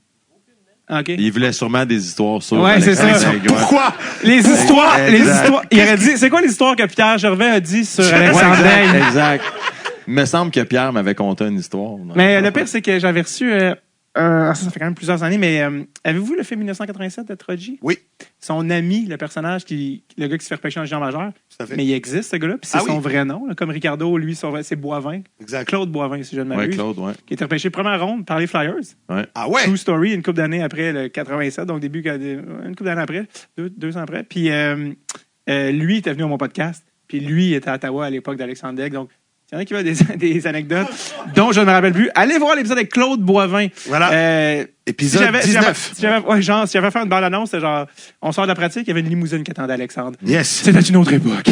Ah, 0.93 1.01
OK. 1.01 1.09
Il 1.11 1.30
voulait 1.30 1.53
sûrement 1.53 1.84
des 1.86 2.05
histoires 2.05 2.43
sur 2.43 2.61
Ouais, 2.61 2.80
c'est 2.80 2.99
Alexandre 2.99 3.16
ça. 3.18 3.30
Daigle. 3.30 3.47
Pourquoi? 3.47 3.95
Les 4.24 4.38
histoires, 4.38 4.99
les 5.09 5.20
histoires. 5.20 5.62
Il 5.70 5.80
aurait 5.80 5.97
dit, 5.97 6.16
c'est 6.16 6.28
quoi 6.30 6.41
les 6.41 6.49
histoires 6.49 6.74
que 6.74 6.84
Pierre 6.86 7.16
Gervais 7.18 7.49
a 7.51 7.61
dit 7.61 7.84
sur 7.84 8.03
Ouais, 8.03 8.12
Alexandre 8.12 8.57
exact, 8.57 8.93
Daigle? 8.93 9.07
exact. 9.07 9.45
Il 10.07 10.15
me 10.15 10.25
semble 10.25 10.51
que 10.51 10.61
Pierre 10.61 10.93
m'avait 10.93 11.15
conté 11.15 11.45
une 11.47 11.59
histoire. 11.59 11.97
Mais 12.17 12.41
le 12.41 12.51
pire, 12.51 12.69
c'est 12.69 12.83
que 12.83 12.99
j'avais 12.99 13.23
reçu. 13.23 13.53
euh, 13.53 13.75
euh, 14.19 14.53
ça, 14.55 14.65
ça 14.65 14.71
fait 14.71 14.81
quand 14.81 14.87
même 14.87 14.97
plusieurs 14.97 15.23
années, 15.23 15.39
mais 15.39 15.63
euh, 15.63 15.85
avez-vous 16.03 16.35
le 16.35 16.43
film 16.43 16.59
1987 16.61 17.29
de 17.29 17.35
Troji? 17.37 17.79
Oui, 17.81 17.97
Son 18.41 18.69
ami, 18.69 19.07
le 19.07 19.17
personnage, 19.17 19.65
qui, 19.65 20.03
le 20.19 20.27
gars 20.27 20.37
qui 20.37 20.43
se 20.43 20.49
fait 20.49 20.57
repêcher 20.57 20.81
en 20.81 20.85
géant 20.85 20.99
majeur. 20.99 21.31
tout 21.49 21.63
à 21.63 21.67
fait. 21.67 21.77
Mais 21.77 21.85
il 21.85 21.93
existe, 21.93 22.33
ce 22.33 22.37
gars-là, 22.37 22.55
puis 22.59 22.69
c'est 22.69 22.79
Ah 22.79 22.83
oui. 22.83 22.91
son 22.91 22.99
vrai 22.99 23.25
nom. 23.25 23.47
là. 23.47 23.55
comme 23.55 23.71
Ricardo, 23.71 24.19
lui, 24.19 24.35
c'est 24.35 24.75
Boivin. 24.75 25.21
Exact. 25.41 25.69
Claude 25.69 25.93
Boivin, 25.93 26.21
si 26.25 26.35
je 26.35 26.41
ne 26.41 26.51
Ouais, 26.51 26.57
m'abuse. 26.57 26.75
Claude, 26.75 26.99
ouais. 26.99 27.13
Qui 27.25 27.35
était 27.35 27.45
repêché 27.45 27.71
première 27.71 28.05
ronde 28.05 28.27
par 28.27 28.41
les 28.41 28.49
Flyers. 28.49 28.75
Ah 29.37 29.49
ouais? 29.49 29.63
True 29.63 29.77
Story, 29.77 30.13
une 30.13 30.23
couple 30.25 30.39
d'années 30.39 30.63
après 30.65 30.93
le 30.93 31.09
87, 31.09 31.67
donc 31.67 31.79
début, 31.79 32.03
une 32.05 32.71
couple 32.71 32.85
d'années 32.87 33.03
après, 33.03 33.29
deux, 33.57 33.71
deux 33.71 33.97
ans 33.97 34.01
après. 34.03 34.25
Puis 34.25 34.51
euh, 34.51 34.91
euh, 35.49 35.71
lui 35.71 35.99
était 35.99 36.13
venu 36.13 36.25
à 36.25 36.27
mon 36.27 36.37
podcast, 36.37 36.85
puis 37.07 37.21
lui 37.21 37.55
était 37.55 37.71
à 37.71 37.75
Ottawa 37.77 38.07
à 38.07 38.11
l'époque 38.11 38.39
d'Alexandre 38.39 38.75
Daigle. 38.75 38.95
Donc, 38.97 39.11
s'il 39.51 39.57
y 39.57 39.59
en 39.59 39.63
a 39.63 39.65
qui 39.65 39.75
veulent 39.75 39.83
des, 39.85 39.95
des 40.17 40.47
anecdotes 40.47 40.87
dont 41.35 41.51
je 41.51 41.59
ne 41.61 41.65
me 41.65 41.71
rappelle 41.73 41.93
plus, 41.93 42.09
allez 42.15 42.39
voir 42.39 42.55
l'épisode 42.55 42.79
avec 42.79 42.93
Claude 42.93 43.21
Boivin. 43.21 43.67
Voilà. 43.89 44.13
Euh, 44.13 44.63
si 44.65 44.69
Épisode 44.87 45.21
si 45.21 45.25
j'avais- 45.27 45.43
19. 45.45 45.91
si 45.95 46.03
j'avais- 46.03 46.27
ouais, 46.27 46.43
genre, 46.43 46.67
si 46.69 46.73
j'avais 46.75 46.91
fait 46.93 46.99
une 47.01 47.09
bande 47.09 47.25
annonce, 47.25 47.51
c'était 47.51 47.61
genre, 47.61 47.87
on 48.23 48.31
sort 48.33 48.45
de 48.45 48.49
la 48.49 48.55
pratique, 48.55 48.83
il 48.87 48.89
y 48.89 48.91
avait 48.93 49.01
une 49.01 49.09
limousine 49.09 49.43
qui 49.43 49.51
attendait 49.51 49.73
Alexandre. 49.73 50.17
Yes. 50.25 50.49
C'était 50.49 50.81
une 50.81 50.97
autre 50.97 51.13
époque. 51.13 51.49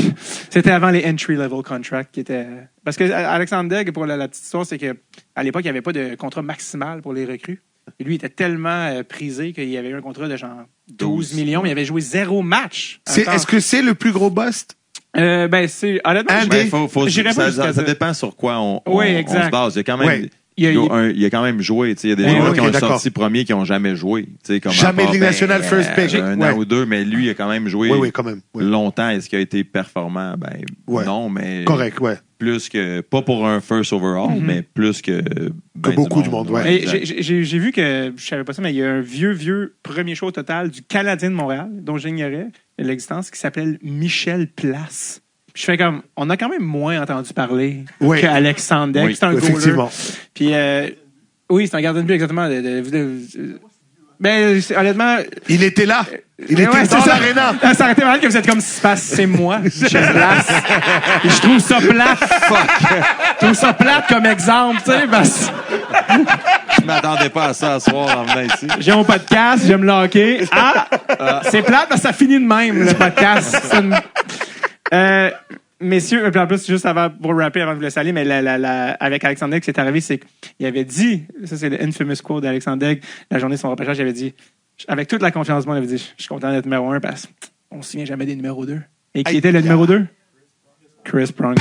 C'était 0.50 0.70
avant 0.70 0.90
les 0.90 1.04
entry-level 1.04 1.62
contracts 1.62 2.12
qui 2.14 2.20
étaient. 2.20 2.46
Parce 2.84 2.96
que 2.96 3.04
euh, 3.04 3.28
Alexandre 3.28 3.68
Degg, 3.68 3.90
pour 3.92 4.06
la, 4.06 4.16
la 4.16 4.28
petite 4.28 4.44
histoire, 4.44 4.64
c'est 4.64 4.78
qu'à 4.78 5.42
l'époque, 5.42 5.62
il 5.62 5.66
n'y 5.66 5.70
avait 5.70 5.82
pas 5.82 5.92
de 5.92 6.14
contrat 6.14 6.42
maximal 6.42 7.02
pour 7.02 7.12
les 7.12 7.24
recrues. 7.26 7.62
Et 7.98 8.04
lui, 8.04 8.14
il 8.14 8.16
était 8.16 8.28
tellement 8.28 8.68
euh, 8.86 9.02
prisé 9.02 9.52
qu'il 9.52 9.68
y 9.68 9.76
avait 9.76 9.88
eu 9.88 9.94
un 9.96 10.02
contrat 10.02 10.28
de 10.28 10.36
genre 10.36 10.50
12 10.88 11.30
12. 11.30 11.34
millions, 11.34 11.62
mais 11.62 11.70
il 11.70 11.72
avait 11.72 11.84
joué 11.84 12.00
zéro 12.00 12.42
match. 12.42 13.00
C'est-. 13.06 13.26
Est-ce 13.28 13.46
que 13.46 13.60
c'est 13.60 13.82
le 13.82 13.94
plus 13.94 14.12
gros 14.12 14.30
bust? 14.30 14.76
Euh, 15.18 15.48
ben, 15.48 15.66
c'est. 15.68 16.00
Honnêtement, 16.04 16.42
des- 16.42 16.48
Ben, 16.48 16.68
faut, 16.68 16.88
faut, 16.88 17.08
ça, 17.08 17.82
dépend 17.82 18.14
sur 18.14 18.34
quoi 18.36 18.58
on, 18.58 18.82
Oui, 18.86 19.24
se 19.44 19.50
base. 19.50 19.74
Il 19.74 19.78
y 19.78 19.80
a 19.80 19.84
quand 19.84 19.96
même, 19.98 20.06
Ouais. 20.06 20.30
Il 20.58 20.64
y 20.64 20.66
a- 20.66 20.72
il 20.72 20.78
un- 20.90 21.08
il 21.08 21.18
y 21.20 21.24
a 21.24 21.30
quand 21.30 21.42
même 21.42 21.60
joué. 21.62 21.94
tu 21.94 22.02
sais, 22.02 22.08
Il 22.08 22.10
y 22.10 22.12
a 22.12 22.16
des 22.16 22.24
ouais, 22.24 22.52
qui 22.52 22.60
ont 22.60 22.72
sorti 22.72 23.10
premier 23.10 23.44
qui 23.44 23.52
n'ont 23.52 23.64
jamais 23.64 23.96
joué. 23.96 24.24
tu 24.24 24.30
sais, 24.42 24.60
Comme 24.60 24.72
Jamais 24.72 25.04
part, 25.04 25.12
Ligue 25.12 25.22
nationale 25.22 25.62
first 25.62 25.94
pick. 25.94 26.14
Un 26.14 26.38
Ouais. 26.38 26.50
an 26.50 26.56
ou 26.56 26.64
deux, 26.64 26.84
mais 26.84 27.04
lui, 27.04 27.26
il 27.26 27.30
a 27.30 27.34
quand 27.34 27.48
même 27.48 27.68
joué 27.68 27.90
Oui, 27.90 27.98
oui, 28.00 28.12
quand 28.12 28.24
même. 28.24 28.40
Ouais. 28.54 28.64
longtemps. 28.64 29.08
Est-ce 29.08 29.28
qu'il 29.28 29.38
a 29.38 29.40
été 29.42 29.64
performant? 29.64 30.34
Ben, 30.36 30.60
Ouais. 30.86 31.04
non, 31.06 31.30
mais 31.30 31.64
Correct, 31.64 31.98
ouais. 32.00 32.18
plus 32.38 32.68
que, 32.68 33.00
pas 33.00 33.22
pour 33.22 33.46
un 33.46 33.60
first 33.60 33.92
overall, 33.92 34.38
mais 34.40 34.62
plus 34.62 35.00
que, 35.02 35.22
ben 35.74 35.94
beaucoup 35.94 36.22
du 36.22 36.30
monde, 36.30 36.50
ouais. 36.50 36.82
J'ai 37.04 37.40
vu 37.58 37.72
que, 37.72 38.12
je 38.16 38.24
savais 38.26 38.44
pas 38.44 38.52
ça, 38.52 38.60
mais 38.62 38.72
il 38.72 38.76
y 38.76 38.82
a 38.82 38.90
un 38.90 39.00
vieux, 39.00 39.32
vieux 39.32 39.76
premier 39.82 40.14
show 40.14 40.30
total 40.30 40.70
du 40.70 40.82
Canadien 40.82 41.30
de 41.30 41.34
Montréal, 41.36 41.68
dont 41.82 41.96
j'ignorais 41.98 42.48
l'existence, 42.78 43.30
qui 43.30 43.38
s'appelle 43.38 43.78
Michel 43.82 44.48
Place. 44.48 45.20
Je 45.58 45.64
fais 45.64 45.76
comme, 45.76 46.02
on 46.16 46.30
a 46.30 46.36
quand 46.36 46.48
même 46.48 46.62
moins 46.62 47.02
entendu 47.02 47.32
parler 47.32 47.84
Oui. 48.00 48.20
qu'Alexandre. 48.20 49.00
Oui, 49.02 49.16
c'est 49.18 49.24
un 49.24 49.32
goaler. 49.32 49.48
Effectivement. 49.48 49.90
Puis, 50.32 50.54
euh, 50.54 50.86
oui, 51.50 51.66
c'est 51.66 51.76
un 51.76 51.80
gardien 51.80 52.02
de 52.02 52.06
but, 52.06 52.14
exactement. 52.14 52.48
De, 52.48 52.60
de- 52.60 52.88
de- 52.88 53.60
ben, 54.20 54.60
honnêtement. 54.76 55.16
Il 55.48 55.64
était 55.64 55.84
là. 55.86 56.04
Il 56.48 56.56
mais 56.56 56.62
était 56.62 56.72
ouais, 56.72 56.86
dans 56.86 57.00
c'est 57.00 57.08
ça. 57.10 57.18
l'aréna. 57.18 57.54
Ah, 57.60 57.74
Ça 57.74 57.84
aurait 57.84 57.92
été 57.94 58.04
mal 58.04 58.20
que 58.20 58.26
vous 58.28 58.36
êtes 58.36 58.46
comme 58.48 58.60
c'est 58.60 59.26
moi, 59.26 59.58
Michel 59.64 60.12
Place. 60.12 60.48
Et 61.24 61.28
je 61.28 61.40
trouve 61.40 61.58
ça 61.58 61.78
plate. 61.80 62.18
Je 63.40 63.44
trouve 63.46 63.54
ça 63.56 63.72
plate 63.72 64.06
comme 64.08 64.26
exemple, 64.26 64.80
tu 64.84 64.92
sais, 64.92 65.06
parce 65.10 65.50
Je 66.80 66.84
m'attendais 66.84 67.30
pas 67.30 67.46
à 67.46 67.54
ça 67.54 67.74
à 67.74 67.80
soir 67.80 68.18
en 68.18 68.22
venant 68.24 68.42
ici. 68.54 68.68
J'ai 68.78 68.92
mon 68.92 69.02
podcast, 69.04 69.64
j'aime 69.66 69.82
le 69.82 69.90
hockey. 69.92 70.44
Ah! 70.52 70.86
C'est 71.50 71.62
plate 71.62 71.88
parce 71.88 72.00
que 72.02 72.06
ça 72.06 72.12
finit 72.12 72.38
de 72.40 72.46
même, 72.46 72.84
le 72.84 72.94
podcast. 72.94 73.56
C'est 73.64 73.78
une- 73.78 73.96
Euh, 74.92 75.30
messieurs, 75.80 76.26
en 76.36 76.46
plus, 76.46 76.66
juste 76.66 76.86
avant, 76.86 77.10
pour 77.10 77.36
rapper, 77.36 77.60
avant 77.60 77.72
de 77.72 77.76
vous 77.76 77.82
laisser 77.82 78.00
aller, 78.00 78.12
mais 78.12 78.24
la, 78.24 78.40
la, 78.42 78.58
la- 78.58 78.92
avec 78.92 79.24
Alexandre 79.24 79.52
Degg, 79.52 79.62
ce 79.64 79.70
qui 79.70 79.76
est 79.78 79.80
arrivé, 79.80 80.00
c'est 80.00 80.20
qu'il 80.56 80.66
avait 80.66 80.84
dit, 80.84 81.24
ça 81.44 81.56
c'est 81.56 81.68
le 81.70 81.82
infamous 81.82 82.14
quote 82.22 82.42
d'Alexandre 82.42 82.78
Degg, 82.78 83.02
la 83.30 83.38
journée 83.38 83.56
de 83.56 83.60
son 83.60 83.70
repêchage, 83.70 83.98
il 83.98 84.02
avait 84.02 84.12
dit, 84.12 84.34
avec 84.86 85.08
toute 85.08 85.22
la 85.22 85.30
confiance 85.30 85.64
du 85.64 85.68
monde, 85.68 85.78
il 85.78 85.84
avait 85.84 85.96
dit, 85.96 86.12
je 86.16 86.22
suis 86.22 86.28
content 86.28 86.50
d'être 86.52 86.64
numéro 86.64 86.90
un 86.90 87.00
parce 87.00 87.28
qu'on 87.70 87.82
se 87.82 87.92
souvient 87.92 88.06
jamais 88.06 88.26
des 88.26 88.36
numéros 88.36 88.64
2. 88.64 88.80
Et 89.14 89.24
qui 89.24 89.36
était 89.36 89.52
le 89.52 89.60
numéro 89.60 89.86
2? 89.86 90.06
Chris 91.04 91.32
Pronger. 91.32 91.60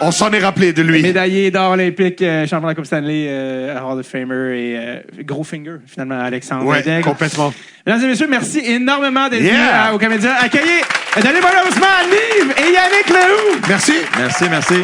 On 0.00 0.10
s'en 0.10 0.30
est 0.32 0.38
rappelé 0.40 0.72
de 0.72 0.82
lui. 0.82 1.02
Médaillé 1.02 1.50
d'or 1.50 1.72
olympique, 1.72 2.20
euh, 2.20 2.46
champion 2.46 2.62
de 2.66 2.72
la 2.72 2.74
Coupe 2.74 2.84
Stanley, 2.86 3.26
euh, 3.28 3.78
Hall 3.80 4.00
of 4.00 4.06
Famer 4.06 4.58
et 4.58 4.76
euh, 4.78 5.00
gros 5.22 5.44
finger, 5.44 5.76
finalement, 5.86 6.20
Alexandre 6.20 6.64
Ouais, 6.66 6.82
Degg. 6.82 7.02
complètement. 7.04 7.52
Mesdames 7.86 8.02
et 8.02 8.06
messieurs, 8.08 8.26
merci 8.28 8.58
énormément 8.66 9.28
d'être 9.28 9.42
Yeah. 9.42 9.52
venus 9.52 9.70
à- 9.72 9.94
au 9.94 9.98
Comédien. 9.98 10.32
Accueillez, 10.40 10.82
donnez 11.16 11.40
bon 11.40 11.46
applaudissement 11.46 11.86
à 11.86 12.04
Nive 12.04 12.54
et 12.58 12.72
Yannick 12.72 13.08
Lehoux. 13.08 13.60
Merci. 13.68 13.94
Merci, 14.18 14.44
merci. 14.50 14.74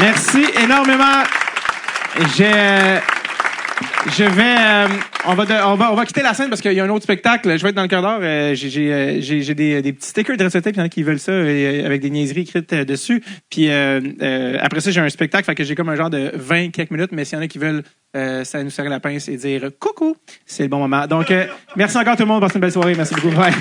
Merci 0.00 0.44
énormément. 0.62 1.22
J'ai, 2.36 2.50
euh, 2.54 2.98
je 4.16 4.24
vais, 4.24 4.56
euh, 4.58 4.86
on 5.26 5.34
va, 5.34 5.44
de- 5.46 5.66
on 5.66 5.74
va, 5.74 5.92
on 5.92 5.94
va 5.96 6.04
quitter 6.04 6.22
la 6.22 6.34
scène 6.34 6.48
parce 6.48 6.60
qu'il 6.60 6.72
y 6.72 6.80
a 6.80 6.84
un 6.84 6.88
autre 6.90 7.02
spectacle. 7.04 7.56
Je 7.56 7.62
vais 7.62 7.70
être 7.70 7.74
dans 7.74 7.82
le 7.82 7.88
cœur 7.88 8.02
d'or. 8.02 8.18
Euh, 8.22 8.54
j'ai, 8.54 8.70
j'ai, 8.70 8.92
euh, 8.92 9.20
j'ai, 9.20 9.42
j'ai 9.42 9.54
des, 9.54 9.82
des 9.82 9.92
petits 9.92 10.08
stickers 10.10 10.36
de 10.36 10.44
recette, 10.44 10.62
puis 10.64 10.72
il 10.74 10.78
y 10.78 10.82
en 10.82 10.84
a 10.84 10.88
qui 10.88 11.02
veulent 11.02 11.18
ça 11.18 11.32
euh, 11.32 11.84
avec 11.86 12.00
des 12.00 12.10
niaiseries 12.10 12.42
écrites 12.42 12.72
euh, 12.72 12.84
dessus. 12.84 13.22
Puis 13.50 13.70
euh, 13.70 14.58
après 14.60 14.80
ça, 14.80 14.90
j'ai 14.90 15.00
un 15.00 15.08
spectacle, 15.08 15.44
fait 15.44 15.54
que 15.54 15.64
j'ai 15.64 15.74
comme 15.74 15.88
un 15.88 15.96
genre 15.96 16.10
de 16.10 16.30
20 16.34 16.70
quelques 16.70 16.90
minutes. 16.90 17.10
Mais 17.12 17.24
s'il 17.24 17.36
y 17.38 17.40
en 17.40 17.44
a 17.44 17.48
qui 17.48 17.58
veulent, 17.58 17.82
ça 18.14 18.62
nous 18.62 18.70
serrer 18.70 18.88
la 18.90 19.00
pince 19.00 19.28
et 19.28 19.36
dire 19.36 19.70
coucou, 19.80 20.16
c'est 20.46 20.62
le 20.64 20.68
bon 20.68 20.78
moment. 20.78 21.06
Donc, 21.08 21.32
merci 21.76 21.98
encore 21.98 22.14
tout 22.16 22.22
le 22.22 22.28
monde. 22.28 22.40
Passez 22.42 22.54
une 22.56 22.60
belle 22.60 22.70
soirée. 22.72 22.94
Merci 22.94 23.14
beaucoup. 23.14 23.30
Bye. 23.34 23.52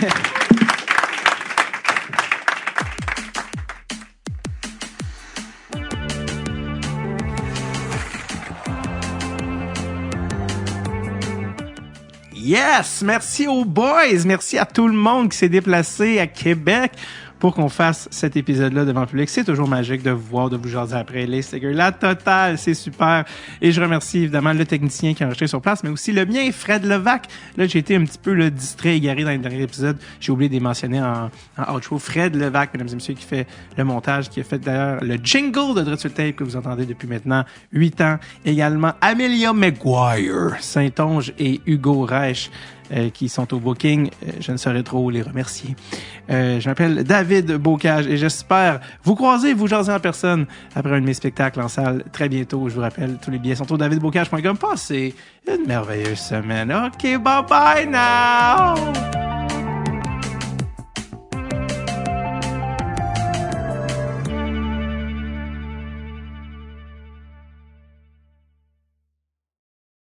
Yes! 12.44 13.02
Merci 13.06 13.48
aux 13.48 13.64
boys! 13.64 14.26
Merci 14.26 14.57
à 14.57 14.65
tout 14.65 14.90
le 14.90 14.94
monde 14.94 15.30
qui 15.32 15.38
s'est 15.38 15.48
déplacé 15.48 16.20
à 16.20 16.28
Québec 16.28 16.91
pour 17.44 17.53
qu'on 17.53 17.68
fasse 17.68 18.07
cet 18.10 18.38
épisode-là 18.38 18.86
devant 18.86 19.02
le 19.02 19.06
public. 19.06 19.28
C'est 19.28 19.44
toujours 19.44 19.68
magique 19.68 20.02
de 20.02 20.11
vous 20.11 20.26
voir, 20.26 20.49
de 20.49 20.56
vous 20.56 20.70
jaser 20.70 20.95
après 20.95 21.26
les 21.26 21.41
stickers. 21.41 21.74
La 21.74 21.91
totale, 21.91 22.57
c'est 22.57 22.74
super. 22.74 23.26
Et 23.61 23.74
je 23.74 23.82
remercie 23.82 24.20
évidemment 24.20 24.53
le 24.53 24.64
technicien 24.64 25.14
qui 25.14 25.24
a 25.24 25.26
enregistré 25.26 25.48
sur 25.48 25.60
place, 25.60 25.84
mais 25.84 25.90
aussi 25.90 26.14
le 26.14 26.26
mien, 26.26 26.49
Fred 26.53 26.86
Levac. 26.86 27.28
Là, 27.57 27.68
j'ai 27.68 27.80
été 27.80 27.98
un 27.98 28.06
petit 28.06 28.18
peu 28.18 28.32
là, 28.32 28.49
distrait, 28.49 28.95
égaré 28.95 29.26
dans 29.26 29.32
le 29.32 29.40
dernier 29.40 29.64
épisode. 29.64 29.98
J'ai 30.22 30.32
oublié 30.32 30.48
de 30.48 30.53
les 30.53 30.61
mentionner 30.61 31.02
en, 31.02 31.30
outro. 31.76 31.99
Fred 31.99 32.34
Levac, 32.34 32.74
mesdames 32.74 32.88
et 32.88 32.95
messieurs, 32.95 33.15
qui 33.15 33.26
fait 33.26 33.45
le 33.78 33.84
montage, 33.84 34.30
qui 34.30 34.40
a 34.40 34.45
fait 34.45 34.60
d'ailleurs 34.60 35.03
le 35.03 35.18
jingle 35.22 35.76
de 35.76 35.82
Dread 35.82 35.99
sur 35.99 36.07
le 36.07 36.15
Tape 36.15 36.38
que 36.38 36.45
vous 36.45 36.56
entendez 36.56 36.86
depuis 36.86 37.10
maintenant 37.10 37.44
8 37.74 37.99
ans. 37.99 38.20
Également 38.45 38.94
Amelia 39.02 39.52
McGuire, 39.52 40.56
Saint-Onge 40.61 41.34
et 41.38 41.60
Hugo 41.65 42.06
Reich. 42.06 42.49
Euh, 42.91 43.10
qui 43.10 43.30
sont 43.30 43.53
au 43.53 43.60
booking. 43.60 44.10
Euh, 44.10 44.31
je 44.39 44.51
ne 44.51 44.57
saurais 44.57 44.84
trop 44.84 45.10
les 45.10 45.22
remercier. 45.22 45.76
Euh, 46.30 46.60
je 46.60 46.69
m'appelle 46.69 47.03
David 47.03 47.53
Bocage 47.53 48.07
et 48.07 48.18
j'espère 48.18 48.80
vous 49.03 49.15
croiser, 49.15 49.53
vous 49.53 49.68
jaser 49.68 49.91
en 49.91 49.99
personne 49.99 50.45
après 50.76 50.95
un 50.95 51.01
de 51.01 51.05
mes 51.05 51.14
spectacles 51.14 51.61
en 51.61 51.68
salle 51.68 52.03
très 52.11 52.30
bientôt. 52.30 52.69
Je 52.69 52.76
vous 52.76 52.81
rappelle, 52.81 53.18
tous 53.22 53.31
les 53.31 53.39
billets 53.39 53.55
sont 53.55 53.72
au 53.72 53.77
davidbocage.com. 53.77 54.57
Passez 54.57 55.15
une 55.47 55.65
merveilleuse 55.68 56.19
semaine. 56.19 56.72
OK, 56.72 57.18
bye 57.19 57.43
bye 57.47 57.88
now! 57.88 59.52